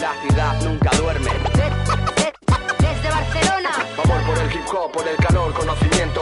la 0.00 0.12
ciudad 0.22 0.62
nunca 0.62 0.90
duerme. 0.96 1.30
Desde 2.78 3.10
Barcelona. 3.10 3.70
Amor 4.04 4.22
por 4.26 4.38
el 4.38 4.52
hip 4.52 4.66
hop, 4.72 4.92
por 4.92 5.08
el 5.08 5.16
calor, 5.16 5.52
conocimiento. 5.54 6.20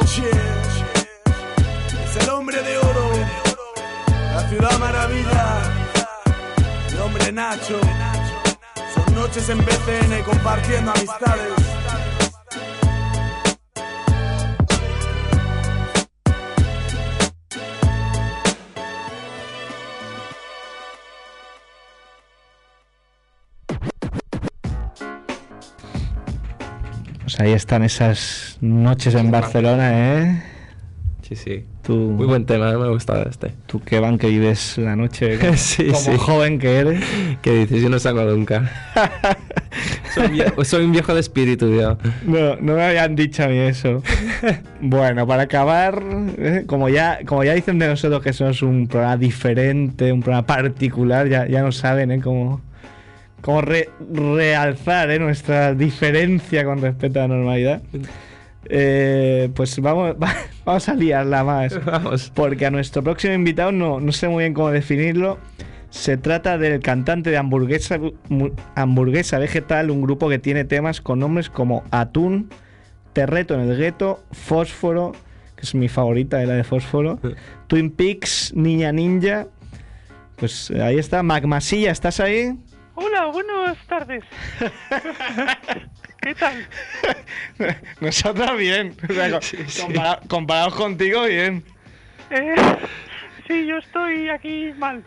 Es 2.05 2.17
el 2.17 2.29
hombre 2.31 2.63
de 2.63 2.79
oro. 2.79 3.11
La 4.35 4.49
ciudad 4.49 4.79
maravilla. 4.79 5.63
El 6.89 7.01
hombre 7.01 7.33
Nacho. 7.33 7.79
Son 8.95 9.15
noches 9.15 9.49
en 9.49 9.59
BCN 9.59 10.23
compartiendo 10.25 10.93
amistades. 10.93 11.53
Pues 27.41 27.49
ahí 27.49 27.55
están 27.57 27.83
esas 27.85 28.59
noches 28.61 29.15
en 29.15 29.31
Barcelona, 29.31 29.93
¿eh? 29.95 30.43
Sí, 31.23 31.37
sí. 31.37 31.65
Tú, 31.83 31.95
Muy 31.97 32.27
buen 32.27 32.45
tema, 32.45 32.67
me 32.77 32.85
ha 32.85 32.91
gustado 32.91 33.23
este. 33.31 33.55
tú 33.67 33.81
que 33.81 33.99
van 33.99 34.19
que 34.19 34.27
vives 34.27 34.77
la 34.77 34.95
noche 34.95 35.39
como, 35.39 35.53
Sí, 35.57 35.87
como 35.87 35.99
sí. 36.01 36.11
joven 36.19 36.59
que 36.59 36.77
eres. 36.77 37.03
¿Qué 37.41 37.53
dices? 37.61 37.81
Yo 37.83 37.89
no 37.89 37.99
salgo 37.99 38.25
nunca. 38.25 38.71
soy, 40.15 40.27
un 40.27 40.33
vie- 40.35 40.65
soy 40.65 40.85
un 40.85 40.93
viejo 40.93 41.15
de 41.15 41.21
espíritu, 41.21 41.71
tío. 41.71 41.97
No, 42.27 42.57
no 42.57 42.75
me 42.75 42.83
habían 42.85 43.17
dicho 43.17 43.43
a 43.45 43.49
mí 43.49 43.57
eso. 43.57 44.03
bueno, 44.83 45.27
para 45.27 45.45
acabar, 45.45 46.03
¿eh? 46.37 46.65
como, 46.67 46.91
ya, 46.91 47.21
como 47.25 47.43
ya 47.43 47.55
dicen 47.55 47.79
de 47.79 47.89
nosotros 47.89 48.23
que 48.23 48.35
somos 48.35 48.61
un 48.61 48.87
programa 48.87 49.17
diferente, 49.17 50.13
un 50.13 50.21
programa 50.21 50.47
particular, 50.47 51.27
ya, 51.27 51.47
ya 51.47 51.63
no 51.63 51.73
saben 51.73 52.11
¿eh? 52.11 52.21
cómo, 52.21 52.61
cómo 53.41 53.61
re- 53.63 53.89
realzar 54.13 55.11
¿eh? 55.11 55.19
nuestra 55.19 55.75
diferencia 55.75 56.65
con 56.65 56.81
respecto 56.81 57.19
a 57.21 57.23
la 57.23 57.29
normalidad. 57.37 57.83
Eh, 58.67 59.51
pues 59.55 59.79
vamos, 59.81 60.15
va- 60.23 60.37
vamos 60.65 60.89
a 60.89 60.95
liarla 60.95 61.45
más. 61.45 61.85
Vamos. 61.85 62.31
Porque 62.35 62.67
a 62.67 62.71
nuestro 62.71 63.03
próximo 63.03 63.35
invitado 63.35 63.73
no, 63.73 64.01
no 64.01 64.13
sé 64.13 64.29
muy 64.29 64.45
bien 64.45 64.55
cómo 64.55 64.71
definirlo. 64.71 65.39
Se 65.91 66.17
trata 66.17 66.57
del 66.57 66.79
cantante 66.81 67.31
de 67.31 67.37
hamburguesa, 67.37 67.99
hamburguesa 68.77 69.39
vegetal, 69.39 69.91
un 69.91 70.03
grupo 70.03 70.29
que 70.29 70.39
tiene 70.39 70.65
temas 70.65 71.01
con 71.01 71.19
nombres 71.19 71.51
como 71.51 71.83
Atún, 71.91 72.49
Terreto 73.13 73.55
en 73.55 73.69
el 73.69 73.77
gueto, 73.77 74.23
Fósforo, 74.31 75.11
que 75.57 75.63
es 75.63 75.75
mi 75.75 75.89
favorita, 75.89 76.37
de 76.37 76.47
la 76.47 76.55
de 76.55 76.63
Fósforo, 76.63 77.19
Twin 77.67 77.91
Peaks, 77.91 78.53
Niña 78.55 78.93
Ninja. 78.93 79.49
Pues 80.37 80.71
ahí 80.71 80.97
está, 80.97 81.25
Magmasilla, 81.25 81.91
¿estás 81.91 82.21
ahí? 82.21 82.57
Hola, 83.03 83.27
buenas 83.27 83.79
tardes. 83.87 84.23
¿Qué 86.21 86.35
tal? 86.35 86.67
Nosotros 88.01 88.57
bien. 88.59 88.95
O 89.09 89.13
sea, 89.15 89.31
co- 89.31 89.41
compara- 89.87 90.21
comparados 90.29 90.75
contigo, 90.75 91.25
bien. 91.25 91.65
Eh, 92.31 92.55
sí, 93.49 93.67
yo 93.67 93.79
estoy 93.79 94.29
aquí 94.29 94.73
mal. 94.77 95.03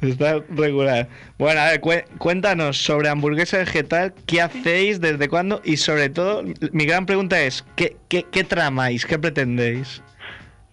Está 0.00 0.40
regular. 0.48 1.06
Bueno, 1.38 1.60
a 1.60 1.66
ver, 1.66 1.80
cué- 1.80 2.04
cuéntanos 2.18 2.78
sobre 2.78 3.08
hamburguesa 3.10 3.58
vegetal, 3.58 4.14
qué 4.26 4.40
hacéis, 4.40 5.00
desde 5.00 5.28
cuándo 5.28 5.60
y 5.64 5.76
sobre 5.76 6.08
todo, 6.08 6.42
mi 6.72 6.86
gran 6.86 7.04
pregunta 7.06 7.40
es, 7.42 7.64
¿qué, 7.76 7.96
qué, 8.08 8.24
qué 8.30 8.42
tramáis, 8.44 9.04
qué 9.04 9.18
pretendéis? 9.18 10.02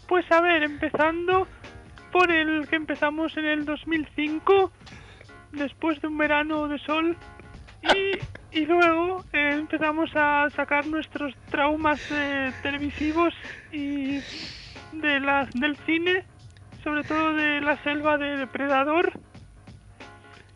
Pues 0.07 0.26
a 0.31 0.41
ver, 0.41 0.64
empezando, 0.64 1.48
por 2.11 2.31
el 2.31 2.68
que 2.68 2.76
empezamos 2.77 3.35
en 3.38 3.45
el 3.45 3.65
2005, 3.65 4.72
después 5.52 6.02
de 6.02 6.07
un 6.07 6.18
verano 6.18 6.68
de 6.68 6.80
sol. 6.80 7.18
Y, 7.84 8.60
y 8.60 8.65
luego 8.65 9.23
eh, 9.34 9.52
empezamos 9.53 10.11
a 10.15 10.49
sacar 10.56 10.86
nuestros 10.86 11.34
traumas 11.49 11.99
eh, 12.11 12.52
televisivos 12.61 13.34
y 13.72 14.19
de 14.94 15.19
la, 15.19 15.48
del 15.56 15.76
cine, 15.86 16.23
sobre 16.84 17.03
todo 17.03 17.34
de 17.34 17.61
la 17.61 17.82
selva 17.84 18.18
de 18.18 18.38
Depredador. 18.38 19.14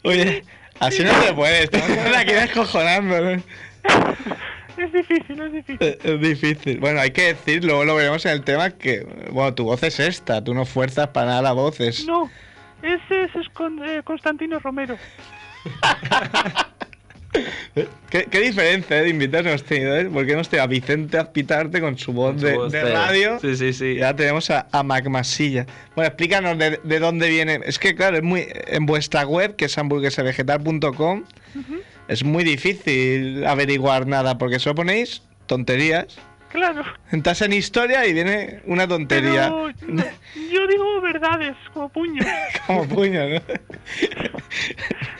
Oye, 0.04 0.44
así 0.80 1.04
no 1.04 1.14
se 1.24 1.34
puede, 1.34 1.64
estamos. 1.64 1.90
¿no? 1.90 3.44
Es 4.78 4.92
difícil, 4.92 5.42
es 5.42 5.54
difícil. 5.54 5.78
Eh, 5.80 5.98
Es 6.04 6.20
difícil. 6.20 6.80
Bueno, 6.80 7.00
hay 7.00 7.12
que 7.12 7.34
decir, 7.34 7.64
luego 7.64 7.86
lo 7.86 7.96
veremos 7.96 8.26
en 8.26 8.34
el 8.34 8.44
tema, 8.44 8.72
que, 8.72 9.08
bueno, 9.32 9.54
tu 9.54 9.64
voz 9.64 9.82
es 9.84 10.00
esta, 10.00 10.44
tú 10.44 10.54
no 10.54 10.66
fuerzas 10.66 11.08
para 11.10 11.28
nada 11.28 11.42
la 11.42 11.52
voz, 11.54 11.80
es... 11.80 12.06
No, 12.06 12.30
ese 12.86 13.24
es, 13.24 13.36
es 13.36 13.50
con- 13.50 13.84
eh, 13.84 14.02
Constantino 14.04 14.60
Romero. 14.60 14.98
¿Qué, 18.10 18.26
qué 18.32 18.40
diferencia 18.40 18.98
eh, 19.00 19.04
de 19.04 19.10
invitados 19.10 19.48
hemos 19.48 19.64
tenido, 19.66 19.98
eh? 19.98 20.06
Porque 20.06 20.32
hemos 20.32 20.48
tenido 20.48 20.64
a 20.64 20.68
Vicente 20.68 21.18
Azpitarte 21.18 21.82
con 21.82 21.98
su 21.98 22.14
voz, 22.14 22.40
su 22.40 22.46
de, 22.48 22.54
voz 22.56 22.72
de 22.72 22.82
radio. 22.94 23.38
Sí, 23.42 23.58
sí, 23.58 23.74
sí. 23.74 23.86
Y 23.98 24.02
ahora 24.02 24.16
tenemos 24.16 24.50
a, 24.50 24.68
a 24.72 24.84
Mac 24.84 25.06
Masilla. 25.10 25.66
Bueno, 25.96 26.08
explícanos 26.08 26.58
de, 26.58 26.80
de 26.82 27.00
dónde 27.00 27.28
viene. 27.28 27.60
Es 27.66 27.78
que, 27.78 27.94
claro, 27.94 28.16
es 28.16 28.24
muy 28.24 28.48
en 28.68 28.86
vuestra 28.86 29.26
web, 29.26 29.58
que 29.58 29.66
es 29.66 29.78
hamburguesavegetal.com, 29.78 31.24
es 32.08 32.24
muy 32.24 32.46
difícil 32.46 33.46
averiguar 33.46 34.08
nada, 34.08 34.38
porque 34.38 34.60
solo 34.60 34.76
ponéis 34.76 35.22
tonterías. 35.48 36.18
Claro. 36.56 36.86
Entras 37.12 37.42
en 37.42 37.52
historia 37.52 38.08
y 38.08 38.14
viene 38.14 38.62
una 38.66 38.88
tontería. 38.88 39.52
Pero 39.52 39.70
yo 40.52 40.68
digo 40.68 41.02
verdades 41.02 41.54
como 41.74 41.90
puño. 41.90 42.24
Como 42.66 42.88
puño, 42.88 43.28
¿no? 43.28 43.42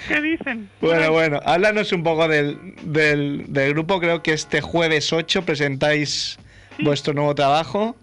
¿Qué 0.08 0.22
dicen? 0.22 0.70
Bueno, 0.80 1.12
bueno, 1.12 1.42
háblanos 1.46 1.92
un 1.92 2.04
poco 2.04 2.28
del, 2.30 2.74
del, 2.84 3.46
del 3.50 3.74
grupo. 3.74 4.00
Creo 4.00 4.24
que 4.24 4.32
este 4.34 4.62
jueves 4.62 5.12
8 5.12 5.44
presentáis 5.44 6.40
vuestro 6.80 7.14
nuevo 7.14 7.36
trabajo. 7.36 7.98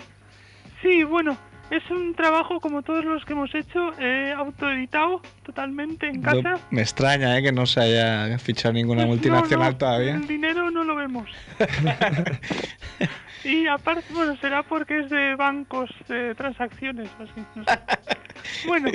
Sí, 0.83 1.03
bueno, 1.05 1.37
es 1.73 1.91
un 1.91 2.15
trabajo 2.15 2.61
como 2.61 2.83
todos 2.83 3.03
los 3.05 3.25
que 3.25 3.33
hemos 3.33 3.55
hecho, 3.55 3.93
eh, 3.99 4.35
autoeditado 4.37 5.23
totalmente 5.43 6.07
en 6.07 6.21
casa. 6.21 6.59
Me 6.71 6.83
extraña 6.83 7.39
¿eh? 7.39 7.43
que 7.43 7.51
no 7.51 7.65
se 7.65 7.81
haya 7.81 8.39
fichado 8.39 8.75
ninguna 8.75 9.07
multinacional 9.07 9.67
No, 9.69 9.73
no, 9.73 9.79
todavía. 9.79 10.15
El 10.15 10.27
dinero 10.27 10.71
no 10.71 10.85
lo 10.85 10.95
vemos. 10.97 11.29
y 13.45 13.67
aparte, 13.69 14.05
bueno, 14.13 14.37
será 14.37 14.63
porque 14.63 15.01
es 15.01 15.11
de 15.11 15.35
bancos, 15.35 15.89
de 16.09 16.35
transacciones, 16.35 17.09
así, 17.19 17.43
no 17.55 17.65
sé. 17.65 17.79
Bueno, 18.67 18.91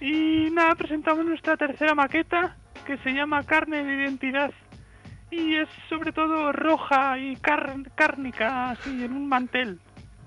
y 0.00 0.48
nada, 0.50 0.74
presentamos 0.74 1.24
nuestra 1.24 1.56
tercera 1.56 1.94
maqueta 1.94 2.56
que 2.86 2.96
se 2.98 3.10
llama 3.12 3.44
Carne 3.44 3.84
de 3.84 3.94
Identidad. 3.94 4.50
Y 5.30 5.56
es 5.56 5.68
sobre 5.90 6.10
todo 6.12 6.52
roja 6.52 7.18
y 7.18 7.36
car- 7.36 7.76
cárnica, 7.94 8.70
así, 8.70 9.04
en 9.04 9.12
un 9.12 9.28
mantel. 9.28 9.78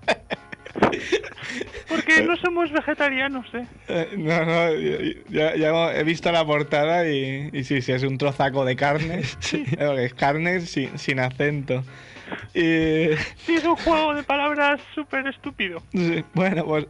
Porque 1.88 2.23
no 2.23 2.35
somos 2.38 2.72
vegetarianos, 2.72 3.45
¿eh? 3.53 3.65
Eh, 3.88 4.10
No, 4.18 4.45
no, 4.45 4.68
hemos- 4.69 5.93
he 5.95 6.03
visto 6.03 6.31
la 6.31 6.45
portada 6.45 7.07
y, 7.10 7.49
y 7.52 7.64
sí, 7.64 7.81
sí, 7.81 7.91
es 7.91 8.03
un 8.03 8.18
trozaco 8.18 8.65
de 8.65 8.76
carne. 8.76 9.22
Eh, 9.52 10.06
Es 10.06 10.14
carne 10.14 10.61
sin, 10.61 10.98
sin 10.98 11.19
acento. 11.19 11.84
Y, 12.53 13.10
Sí, 13.45 13.56
es 13.56 13.64
un 13.65 13.76
juego 13.76 14.14
de 14.15 14.23
palabras 14.23 14.80
súper 14.95 15.27
estúpido. 15.27 15.84
sí, 15.91 16.23
bueno, 16.34 16.65
pues 16.65 16.88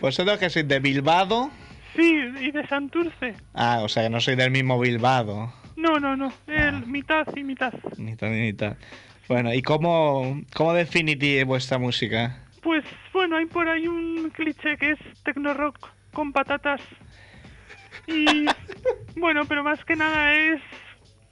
vosotros 0.00 0.38
que 0.38 0.48
sois 0.50 0.66
de 0.66 0.78
Bilbao. 0.80 1.50
Sí, 1.96 2.16
y 2.40 2.50
de 2.50 2.66
Santurce. 2.66 3.34
Ah, 3.52 3.80
o 3.82 3.88
sea 3.88 4.02
que 4.04 4.10
no 4.10 4.20
sois 4.20 4.36
del 4.36 4.50
mismo 4.50 4.78
Bilbao. 4.80 5.52
No, 5.76 5.98
no, 6.00 6.16
no. 6.16 6.32
El 6.46 6.86
mitad 6.86 7.26
y 7.36 7.44
mitad. 7.44 7.72
Ni 7.98 8.16
tal 8.16 8.32
ni 8.32 8.52
tal. 8.52 8.76
Bueno, 9.28 9.52
¿y 9.54 9.62
cómo, 9.62 10.40
cómo 10.54 10.72
definís 10.74 11.44
vuestra 11.46 11.78
música? 11.78 12.38
Pues 12.64 12.82
bueno, 13.12 13.36
hay 13.36 13.44
por 13.46 13.68
ahí 13.68 13.86
un 13.86 14.30
cliché 14.34 14.76
que 14.78 14.92
es 14.92 14.98
tecno 15.22 15.54
rock 15.54 15.78
con 16.12 16.32
patatas. 16.32 16.80
Y 18.06 18.46
bueno, 19.16 19.42
pero 19.46 19.62
más 19.62 19.84
que 19.84 19.94
nada 19.94 20.32
es. 20.34 20.60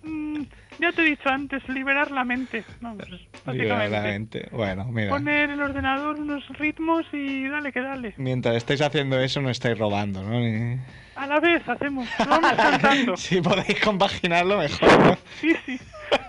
mm, 0.04 0.42
ya 0.78 0.92
te 0.92 1.02
he 1.02 1.04
dicho 1.06 1.28
antes, 1.28 1.66
liberar 1.68 2.10
la 2.10 2.24
mente. 2.24 2.64
Vamos, 2.80 2.98
básicamente. 3.08 3.52
Liberadamente. 3.62 4.48
Bueno, 4.52 4.84
mira. 4.86 5.08
Poner 5.10 5.50
el 5.50 5.62
ordenador 5.62 6.18
unos 6.20 6.46
ritmos 6.58 7.04
y 7.12 7.48
dale 7.48 7.72
que 7.72 7.80
dale. 7.80 8.14
Mientras 8.18 8.54
estáis 8.56 8.80
haciendo 8.82 9.18
eso 9.18 9.40
no 9.40 9.48
estáis 9.50 9.78
robando, 9.78 10.22
¿no? 10.22 10.38
Ni- 10.38 10.78
A 11.16 11.26
la 11.26 11.40
vez 11.40 11.66
hacemos, 11.68 12.08
lo 12.18 12.26
vamos 12.26 12.52
cantando. 12.56 13.16
Si 13.16 13.40
podéis 13.40 13.80
compaginarlo 13.80 14.58
mejor, 14.58 15.06
¿no? 15.06 15.16
Sí, 15.40 15.54
sí. 15.66 15.78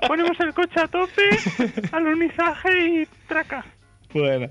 Ponemos 0.07 0.39
el 0.39 0.53
coche 0.53 0.79
a 0.79 0.87
tope, 0.87 1.29
alunizaje 1.91 2.87
y 2.87 3.07
traca. 3.27 3.65
Bueno, 4.13 4.47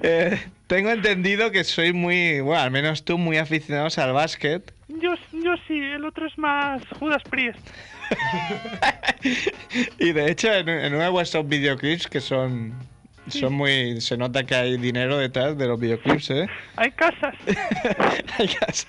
eh, 0.00 0.38
tengo 0.66 0.90
entendido 0.90 1.50
que 1.50 1.64
sois 1.64 1.94
muy, 1.94 2.40
bueno, 2.40 2.60
al 2.62 2.70
menos 2.70 3.04
tú, 3.04 3.16
muy 3.18 3.38
aficionados 3.38 3.98
al 3.98 4.12
básquet. 4.12 4.72
Yo, 4.88 5.14
yo 5.32 5.54
sí, 5.66 5.78
el 5.78 6.04
otro 6.04 6.26
es 6.26 6.36
más 6.38 6.82
Judas 6.98 7.22
Priest. 7.30 7.58
Y 9.98 10.12
de 10.12 10.30
hecho, 10.30 10.52
en, 10.52 10.68
en 10.68 10.94
uno 10.94 11.02
de 11.02 11.08
vuestros 11.10 11.48
videoclips 11.48 12.06
que 12.06 12.20
son, 12.20 12.72
son 13.28 13.52
muy, 13.54 14.00
se 14.00 14.16
nota 14.16 14.44
que 14.44 14.54
hay 14.54 14.76
dinero 14.76 15.18
detrás 15.18 15.58
de 15.58 15.66
los 15.66 15.78
videoclips, 15.80 16.30
¿eh? 16.30 16.46
Hay 16.76 16.92
casas. 16.92 17.34
Hay 18.38 18.48
cas- 18.48 18.86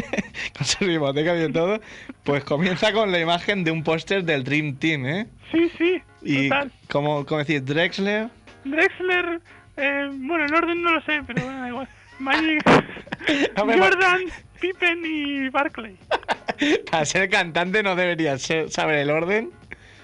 con 0.56 0.66
su 0.66 0.78
biblioteca 0.86 1.36
y 1.36 1.52
todo. 1.52 1.80
Pues 2.24 2.42
comienza 2.44 2.92
con 2.92 3.12
la 3.12 3.18
imagen 3.20 3.64
de 3.64 3.70
un 3.70 3.82
póster 3.84 4.24
del 4.24 4.44
Dream 4.44 4.76
Team, 4.76 5.06
¿eh? 5.06 5.26
Sí, 5.52 5.70
sí, 5.76 6.02
Y 6.22 6.48
total. 6.48 6.72
como, 6.88 7.26
como 7.26 7.38
decir, 7.40 7.62
Drexler, 7.64 8.28
Drexler, 8.64 9.40
eh, 9.76 10.08
bueno, 10.12 10.44
el 10.44 10.54
orden 10.54 10.82
no 10.82 10.92
lo 10.92 11.00
sé, 11.02 11.20
pero 11.26 11.42
bueno, 11.44 11.60
da 11.60 11.68
igual. 11.68 11.88
Magic, 12.20 12.62
Jordan, 13.56 14.20
Pippen 14.60 15.00
y 15.04 15.48
Barclay. 15.50 15.96
para 16.90 17.04
ser 17.04 17.28
cantante 17.28 17.82
no 17.82 17.96
deberías 17.96 18.40
ser- 18.42 18.70
saber 18.70 18.96
el 19.00 19.10
orden. 19.10 19.50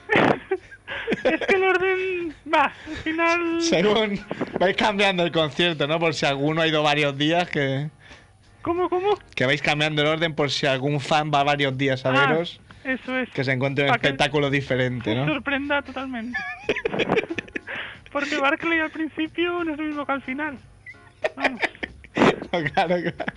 Es 1.25 1.41
que 1.47 1.55
el 1.57 1.65
orden, 1.65 2.35
va, 2.53 2.65
al 2.87 2.97
final... 3.03 3.61
Según 3.63 4.21
vais 4.59 4.77
cambiando 4.77 5.23
el 5.25 5.33
concierto, 5.33 5.87
¿no? 5.87 5.99
Por 5.99 6.15
si 6.15 6.25
alguno 6.27 6.63
ha 6.63 6.67
ido 6.67 6.83
varios 6.83 7.17
días, 7.19 7.49
que, 7.51 7.89
¿Cómo, 8.63 8.89
cómo? 8.89 9.19
que 9.35 9.45
vais 9.47 9.61
cambiando 9.61 10.03
el 10.03 10.09
orden 10.09 10.35
por 10.35 10.51
si 10.51 10.67
algún 10.67 11.01
fan 11.01 11.31
va 11.33 11.43
varios 11.43 11.77
días 11.77 12.05
a 12.07 12.11
Ah, 12.11 12.27
veros, 12.29 12.61
Eso 12.85 13.19
es. 13.19 13.29
que 13.31 13.45
se 13.45 13.53
encuentre 13.53 13.85
un 13.87 13.91
que 13.91 13.97
espectáculo 13.97 14.51
diferente, 14.51 15.15
¿no? 15.15 15.27
sorprenda 15.27 15.83
totalmente. 15.83 16.39
Porque 18.13 18.37
Barclay 18.39 18.81
al 18.81 18.91
principio 18.91 19.63
no 19.65 19.73
es 19.73 19.79
lo 19.79 19.85
mismo 19.85 20.07
que 20.07 20.13
al 20.13 20.23
final. 20.23 20.59
Vamos. 21.37 21.61
claro, 22.75 22.97
claro. 22.97 23.33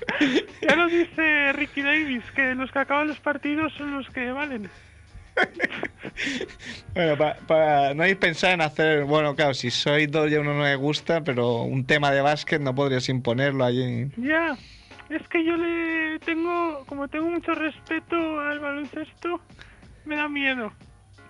Ya 0.61 0.75
lo 0.75 0.87
dice 0.89 1.53
Ricky 1.53 1.81
Davis, 1.81 2.23
que 2.35 2.55
los 2.55 2.71
que 2.71 2.79
acaban 2.79 3.07
los 3.07 3.19
partidos 3.19 3.71
son 3.77 3.95
los 3.97 4.09
que 4.09 4.31
valen. 4.31 4.67
Bueno, 6.93 7.17
pa- 7.17 7.35
para 7.47 7.93
no 7.93 8.03
habéis 8.03 8.17
pensado 8.17 8.53
en 8.53 8.61
hacer, 8.61 9.03
bueno, 9.05 9.35
claro, 9.35 9.53
si 9.53 9.71
sois 9.71 10.09
dos 10.11 10.29
y 10.31 10.35
a 10.35 10.41
uno 10.41 10.53
no 10.53 10.63
le 10.63 10.75
gusta, 10.75 11.23
pero 11.23 11.61
un 11.63 11.85
tema 11.85 12.11
de 12.11 12.21
básquet 12.21 12.61
no 12.61 12.73
podrías 12.75 13.09
imponerlo 13.09 13.65
allí. 13.65 14.07
Ya, 14.17 14.55
es 15.09 15.27
que 15.27 15.43
yo 15.43 15.55
le 15.57 16.19
tengo, 16.19 16.83
como 16.85 17.07
tengo 17.07 17.29
mucho 17.29 17.53
respeto 17.55 18.39
al 18.39 18.59
baloncesto, 18.59 19.41
me 20.05 20.15
da 20.15 20.27
miedo 20.29 20.71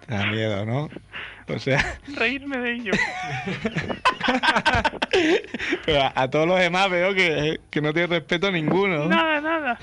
Te 0.08 0.16
da 0.16 0.26
miedo, 0.28 0.66
¿no? 0.66 0.90
O 1.48 1.60
sea, 1.60 2.00
reírme 2.16 2.58
de 2.58 2.74
ello. 2.74 2.92
pero 5.86 6.02
a, 6.02 6.14
a 6.16 6.30
todos 6.30 6.48
los 6.48 6.60
demás 6.60 6.90
veo 6.90 7.14
que, 7.14 7.60
que 7.70 7.82
no 7.82 7.94
tienes 7.94 8.10
respeto 8.10 8.52
ninguno. 8.52 9.06
Nada, 9.06 9.42
nada. 9.42 9.80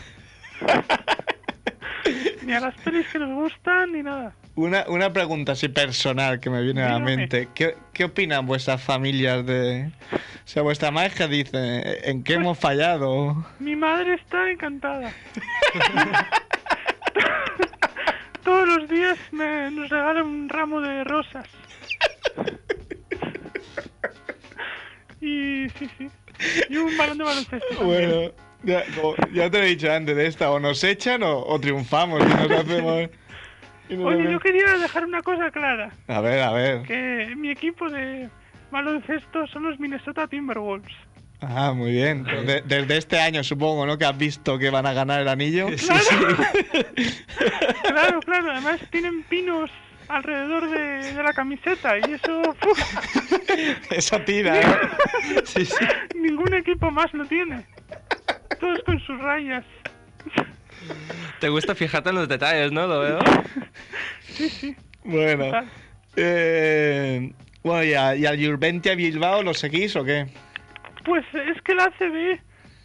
Ni 2.42 2.52
a 2.52 2.60
las 2.60 2.74
pelis 2.76 3.06
que 3.08 3.18
nos 3.18 3.34
gustan, 3.34 3.92
ni 3.92 4.02
nada. 4.02 4.34
Una, 4.56 4.84
una 4.88 5.12
pregunta 5.12 5.52
así 5.52 5.68
personal 5.68 6.40
que 6.40 6.50
me 6.50 6.62
viene 6.62 6.82
a 6.82 6.92
la 6.92 6.98
mente. 6.98 7.48
¿Qué, 7.54 7.76
qué 7.92 8.04
opinan 8.04 8.46
vuestras 8.46 8.82
familias 8.82 9.46
de... 9.46 9.90
O 10.12 10.18
sea, 10.44 10.62
vuestra 10.62 10.90
madre 10.90 11.12
que 11.16 11.28
dice, 11.28 12.10
¿en 12.10 12.24
qué 12.24 12.34
hemos 12.34 12.58
fallado? 12.58 13.46
Mi 13.58 13.76
madre 13.76 14.14
está 14.14 14.50
encantada. 14.50 15.12
Todos 18.44 18.66
los 18.68 18.88
días 18.88 19.18
me, 19.32 19.70
nos 19.70 19.88
regala 19.88 20.22
un 20.22 20.48
ramo 20.48 20.80
de 20.80 21.04
rosas. 21.04 21.46
Y 25.20 25.68
sí, 25.78 25.88
sí. 25.98 26.08
Y 26.70 26.76
un 26.76 26.96
balón 26.96 27.18
de 27.18 27.24
baloncesto. 27.24 27.84
Bueno, 27.84 28.32
ya, 28.62 28.82
como- 28.96 29.14
ya 29.32 29.50
te 29.50 29.58
lo 29.58 29.64
he 29.64 29.68
dicho 29.68 29.92
antes 29.92 30.16
de 30.16 30.26
esta, 30.26 30.50
o 30.50 30.58
nos 30.58 30.82
echan 30.84 31.22
o, 31.22 31.38
o 31.40 31.60
triunfamos 31.60 32.20
y 32.22 32.24
nos 32.28 32.50
hacemos... 32.50 33.08
y 33.90 33.96
nos 33.96 34.06
Oye, 34.06 34.32
yo 34.32 34.40
quería 34.40 34.78
dejar 34.78 35.04
una 35.04 35.20
cosa 35.22 35.50
clara. 35.50 35.90
A 36.08 36.20
ver, 36.20 36.40
a 36.42 36.52
ver. 36.52 36.82
Que 36.82 37.34
mi 37.36 37.50
equipo 37.50 37.90
de 37.90 38.28
baloncesto 38.70 39.46
son 39.48 39.64
los 39.64 39.78
Minnesota 39.78 40.26
Timberwolves. 40.26 40.94
Ah, 41.42 41.72
muy 41.74 41.92
bien. 41.92 42.24
De- 42.24 42.62
desde 42.66 42.96
este 42.98 43.18
año 43.18 43.42
supongo, 43.42 43.86
¿no? 43.86 43.96
Que 43.96 44.04
has 44.04 44.16
visto 44.18 44.58
que 44.58 44.68
van 44.70 44.86
a 44.86 44.92
ganar 44.92 45.20
el 45.20 45.28
anillo. 45.28 45.68
Claro, 47.82 48.20
claro, 48.20 48.52
además 48.52 48.80
tienen 48.90 49.22
pinos 49.24 49.70
alrededor 50.08 50.70
de, 50.70 51.12
de 51.14 51.22
la 51.22 51.32
camiseta 51.32 51.98
y 51.98 52.12
eso... 52.14 52.42
Eso 53.90 54.20
tira, 54.20 54.60
¿eh? 54.60 54.64
Sí, 55.44 55.64
sí. 55.64 55.74
Ningún 56.14 56.54
equipo 56.54 56.90
más 56.90 57.12
lo 57.14 57.24
tiene. 57.26 57.64
Todos 58.60 58.80
con 58.84 58.98
sus 59.00 59.18
rayas. 59.20 59.64
Te 61.40 61.48
gusta 61.48 61.74
fijarte 61.74 62.10
en 62.10 62.14
los 62.16 62.28
detalles, 62.28 62.70
¿no? 62.72 62.86
Lo 62.86 63.00
veo. 63.00 63.18
Sí, 64.28 64.48
sí. 64.48 64.76
Bueno. 65.04 65.50
Eh, 66.16 67.32
bueno, 67.62 67.84
¿y, 67.84 67.94
a- 67.94 68.14
y 68.16 68.26
al 68.26 68.38
Jurventia 68.44 68.94
Bilbao 68.94 69.42
lo 69.42 69.54
seguís 69.54 69.96
o 69.96 70.04
qué? 70.04 70.26
Pues 71.04 71.24
es 71.34 71.60
que 71.62 71.74
la 71.74 71.84
ACB 71.84 72.40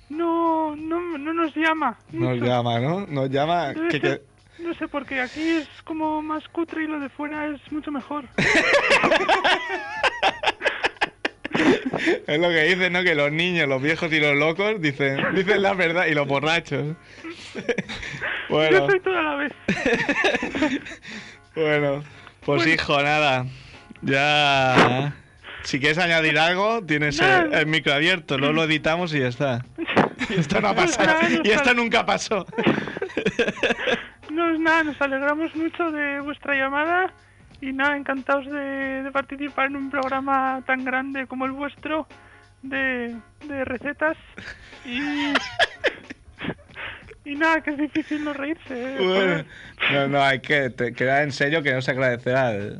no, 0.09 0.75
no, 0.75 1.17
no 1.17 1.33
nos 1.33 1.55
llama. 1.55 1.97
Nos 2.11 2.33
mucho. 2.35 2.45
llama, 2.45 2.79
¿no? 2.79 3.05
Nos 3.07 3.29
llama... 3.29 3.73
Que- 3.89 3.99
que- 3.99 4.21
No 4.59 4.73
sé 4.75 4.87
por 4.87 5.05
qué, 5.05 5.19
aquí 5.21 5.41
es 5.41 5.67
como 5.83 6.21
más 6.21 6.47
cutre 6.49 6.83
y 6.83 6.87
lo 6.87 6.99
de 6.99 7.09
fuera 7.09 7.47
es 7.47 7.71
mucho 7.71 7.91
mejor. 7.91 8.25
Es 12.27 12.39
lo 12.39 12.49
que 12.49 12.63
dicen, 12.63 12.91
¿no? 12.93 13.03
Que 13.03 13.15
los 13.15 13.31
niños, 13.31 13.67
los 13.69 13.81
viejos 13.81 14.11
y 14.11 14.19
los 14.19 14.35
locos 14.35 14.81
dicen, 14.81 15.33
dicen 15.33 15.61
la 15.61 15.73
verdad 15.73 16.07
y 16.07 16.13
los 16.13 16.27
borrachos. 16.27 16.95
Yo 17.55 17.63
bueno, 18.49 18.87
soy 18.89 18.99
toda 18.99 19.21
la 19.21 19.35
vez. 19.35 19.51
bueno. 21.55 22.03
Pues 22.45 22.57
Bueno. 22.63 22.73
hijo, 22.73 23.01
nada. 23.01 23.45
Ya... 24.01 25.15
Si 25.65 25.79
quieres 25.79 25.97
añadir 25.97 26.39
algo, 26.39 26.83
tienes 26.85 27.19
el, 27.19 27.27
Nada. 27.27 27.59
el 27.59 27.65
micro 27.67 27.93
abierto, 27.93 28.37
luego 28.37 28.53
lo 28.53 28.63
editamos 28.63 29.13
y 29.13 29.19
ya 29.19 29.27
está. 29.27 29.65
Y 30.29 30.39
esto 30.39 30.59
no 30.61 30.69
ha 30.69 30.73
pasado. 30.75 31.13
no 31.29 31.41
Y 31.43 31.51
esto 31.51 31.73
nunca 31.73 32.05
pasó. 32.05 32.45
No 34.31 34.49
es 34.53 34.59
nada, 34.59 34.83
nos 34.83 34.99
alegramos 35.01 35.53
mucho 35.55 35.91
de 35.91 36.19
vuestra 36.21 36.55
llamada 36.55 37.11
y 37.61 37.71
nada, 37.73 37.95
encantados 37.97 38.45
de, 38.47 39.03
de 39.03 39.11
participar 39.11 39.67
en 39.67 39.75
un 39.75 39.89
programa 39.91 40.61
tan 40.65 40.83
grande 40.85 41.27
como 41.27 41.45
el 41.45 41.51
vuestro 41.51 42.07
de, 42.63 43.15
de 43.47 43.65
recetas 43.65 44.17
y... 44.85 45.33
Y 47.27 47.33
nada, 47.33 47.59
que 47.61 47.71
es 47.71 47.77
difícil 47.79 48.23
no 48.23 48.33
reírse. 48.33 48.63
¿eh? 48.71 48.97
Bueno, 48.99 49.09
Joder. 49.09 49.45
no, 49.93 50.07
no, 50.09 50.21
hay 50.23 50.41
que 50.41 50.69
te- 50.69 50.93
quedar 50.93 51.23
en 51.23 51.31
serio 51.31 51.63
que 51.63 51.73
nos 51.73 51.89
agradecer 51.89 52.35
al, 52.35 52.79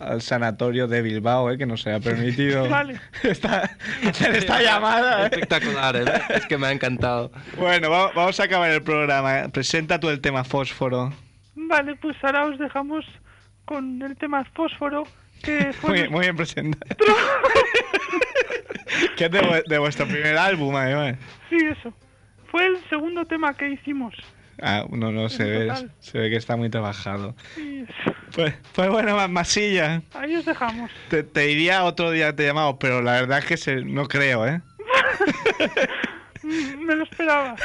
al 0.00 0.20
sanatorio 0.22 0.86
de 0.88 1.02
Bilbao, 1.02 1.50
eh, 1.50 1.58
que 1.58 1.66
nos 1.66 1.86
haya 1.86 2.00
permitido 2.00 2.68
Vale. 2.68 3.00
esta, 3.22 3.70
hacer 4.06 4.36
esta 4.36 4.60
llamada. 4.60 5.22
eh. 5.22 5.24
Espectacular, 5.32 5.96
¿eh? 5.96 6.04
Es 6.30 6.46
que 6.46 6.58
me 6.58 6.66
ha 6.68 6.72
encantado. 6.72 7.30
Bueno, 7.56 7.90
va- 7.90 8.12
vamos 8.12 8.38
a 8.40 8.44
acabar 8.44 8.70
el 8.70 8.82
programa. 8.82 9.40
eh. 9.40 9.48
Presenta 9.48 9.98
tú 10.00 10.08
el 10.10 10.20
tema 10.20 10.44
fósforo. 10.44 11.12
Vale, 11.54 11.96
pues 11.96 12.16
ahora 12.22 12.46
os 12.46 12.58
dejamos 12.58 13.04
con 13.64 14.00
el 14.02 14.16
tema 14.16 14.44
fósforo, 14.54 15.04
que 15.42 15.72
fue... 15.72 16.00
Muy, 16.02 16.08
muy 16.08 16.20
bien 16.20 16.36
presentado. 16.36 16.96
que 19.16 19.24
es 19.24 19.30
de, 19.30 19.62
de 19.66 19.78
vuestro 19.78 20.06
primer 20.06 20.36
álbum, 20.36 20.74
además. 20.76 21.16
Sí, 21.50 21.56
eso. 21.56 21.92
Fue 22.50 22.66
el 22.66 22.76
segundo 22.88 23.24
tema 23.24 23.54
que 23.54 23.68
hicimos. 23.70 24.14
Ah, 24.62 24.86
no, 24.90 25.12
no, 25.12 25.28
se 25.28 25.44
ve, 25.44 25.66
Total. 25.66 25.90
se 26.00 26.18
ve 26.18 26.30
que 26.30 26.36
está 26.36 26.56
muy 26.56 26.70
trabajado. 26.70 27.34
Pues, 28.34 28.54
pues 28.74 28.88
bueno, 28.90 29.14
más 29.16 29.28
masilla. 29.30 30.02
Ahí 30.14 30.34
os 30.36 30.44
dejamos. 30.44 30.90
Te, 31.10 31.22
te 31.22 31.40
diría 31.42 31.84
otro 31.84 32.10
día 32.10 32.34
te 32.34 32.46
llamamos, 32.46 32.76
pero 32.80 33.02
la 33.02 33.12
verdad 33.12 33.38
es 33.40 33.44
que 33.44 33.56
se- 33.56 33.84
no 33.84 34.08
creo, 34.08 34.46
¿eh? 34.46 34.60
Me 36.42 36.94
lo 36.94 37.02
esperaba. 37.04 37.56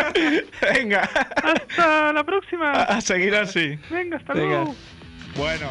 Venga, 0.74 1.08
Hasta 1.42 2.12
la 2.12 2.24
próxima. 2.24 2.72
a, 2.72 2.82
a 2.96 3.00
seguir 3.00 3.34
así. 3.34 3.78
Venga, 3.90 4.18
hasta 4.18 4.34
Venga. 4.34 4.46
luego. 4.48 4.74
Bueno, 5.36 5.68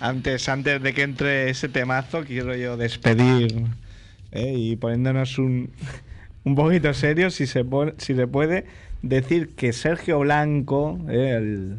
antes, 0.00 0.48
antes 0.48 0.80
de 0.82 0.94
que 0.94 1.02
entre 1.02 1.50
ese 1.50 1.68
temazo, 1.68 2.24
quiero 2.24 2.54
yo 2.54 2.76
despedir 2.76 3.64
¿eh? 4.32 4.52
y 4.54 4.76
poniéndonos 4.76 5.38
un, 5.38 5.72
un 6.44 6.54
poquito 6.54 6.92
serio, 6.94 7.30
si 7.30 7.46
se, 7.46 7.64
si 7.98 8.14
se 8.14 8.26
puede, 8.28 8.66
decir 9.08 9.54
que 9.54 9.72
Sergio 9.72 10.20
Blanco, 10.20 10.98
¿eh? 11.08 11.34
el, 11.36 11.76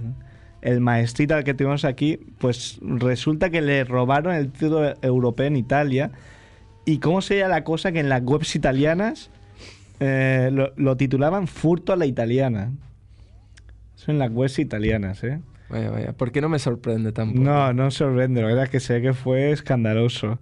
el 0.62 0.82
maestrito 0.82 1.36
al 1.36 1.44
que 1.44 1.54
tuvimos 1.54 1.86
aquí, 1.86 2.20
pues 2.40 2.80
resulta 2.82 3.50
que 3.50 3.62
le 3.62 3.84
robaron 3.84 4.34
el 4.34 4.52
título 4.52 4.94
europeo 5.02 5.48
en 5.48 5.56
Italia. 5.56 6.12
¿Y 6.86 7.00
cómo 7.00 7.22
sería 7.22 7.48
la 7.48 7.64
cosa 7.64 7.92
que 7.92 8.00
en 8.00 8.10
las 8.10 8.24
webs 8.24 8.56
italianas 8.56 9.30
eh, 10.00 10.50
lo, 10.52 10.74
lo 10.76 10.96
titulaban 10.96 11.48
Furto 11.48 11.94
a 11.94 11.98
la 11.98 12.06
italiana? 12.06 12.72
Eso 13.96 14.12
en 14.12 14.20
las 14.20 14.32
webs 14.32 14.60
italianas, 14.60 15.24
¿eh? 15.24 15.40
Vaya, 15.70 15.90
vaya. 15.90 16.14
¿Por 16.14 16.32
qué 16.32 16.40
no 16.40 16.48
me 16.48 16.60
sorprende 16.60 17.12
tampoco? 17.12 17.44
No, 17.44 17.74
no 17.74 17.92
sorprende, 17.92 18.42
la 18.42 18.48
verdad 18.48 18.64
es 18.66 18.70
que 18.70 18.80
sé 18.80 19.02
que 19.02 19.14
fue 19.14 19.52
escandaloso. 19.52 20.40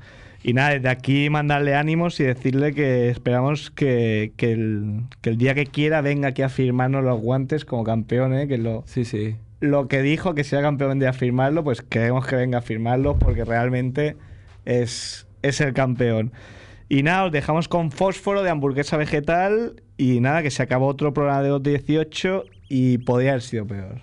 Y 0.47 0.53
nada, 0.53 0.75
desde 0.75 0.89
aquí 0.89 1.27
mandarle 1.31 1.73
ánimos 1.73 2.19
y 2.19 2.23
decirle 2.23 2.75
que 2.75 3.09
esperamos 3.09 3.71
que, 3.71 4.31
que 4.37 4.51
el, 4.51 5.01
que 5.21 5.31
el 5.31 5.39
día 5.39 5.55
que 5.55 5.65
quiera 5.65 6.01
venga 6.01 6.27
aquí 6.27 6.43
a 6.43 6.49
firmarnos 6.49 7.03
los 7.03 7.19
guantes 7.19 7.65
como 7.65 7.83
campeón, 7.83 8.31
¿eh? 8.35 8.47
que 8.47 8.59
lo, 8.59 8.83
Sí, 8.85 9.05
sí. 9.05 9.37
lo 9.59 9.87
que 9.87 10.03
dijo 10.03 10.35
que 10.35 10.43
sea 10.43 10.61
campeón 10.61 10.99
de 10.99 11.07
a 11.07 11.13
firmarlo, 11.13 11.63
pues 11.63 11.81
queremos 11.81 12.27
que 12.27 12.35
venga 12.35 12.59
a 12.59 12.61
firmarlo 12.61 13.17
porque 13.17 13.43
realmente 13.43 14.17
es, 14.65 15.25
es 15.41 15.61
el 15.61 15.73
campeón. 15.73 16.31
Y 16.89 17.01
nada, 17.01 17.25
os 17.25 17.31
dejamos 17.31 17.67
con 17.67 17.89
fósforo 17.89 18.43
de 18.43 18.51
hamburguesa 18.51 18.97
vegetal 18.97 19.81
y 19.97 20.19
nada, 20.19 20.43
que 20.43 20.51
se 20.51 20.61
acabó 20.61 20.85
otro 20.85 21.11
programa 21.11 21.41
de 21.41 21.49
218 21.49 22.43
y 22.69 22.99
podría 22.99 23.31
haber 23.31 23.41
sido 23.41 23.65
peor. 23.65 23.99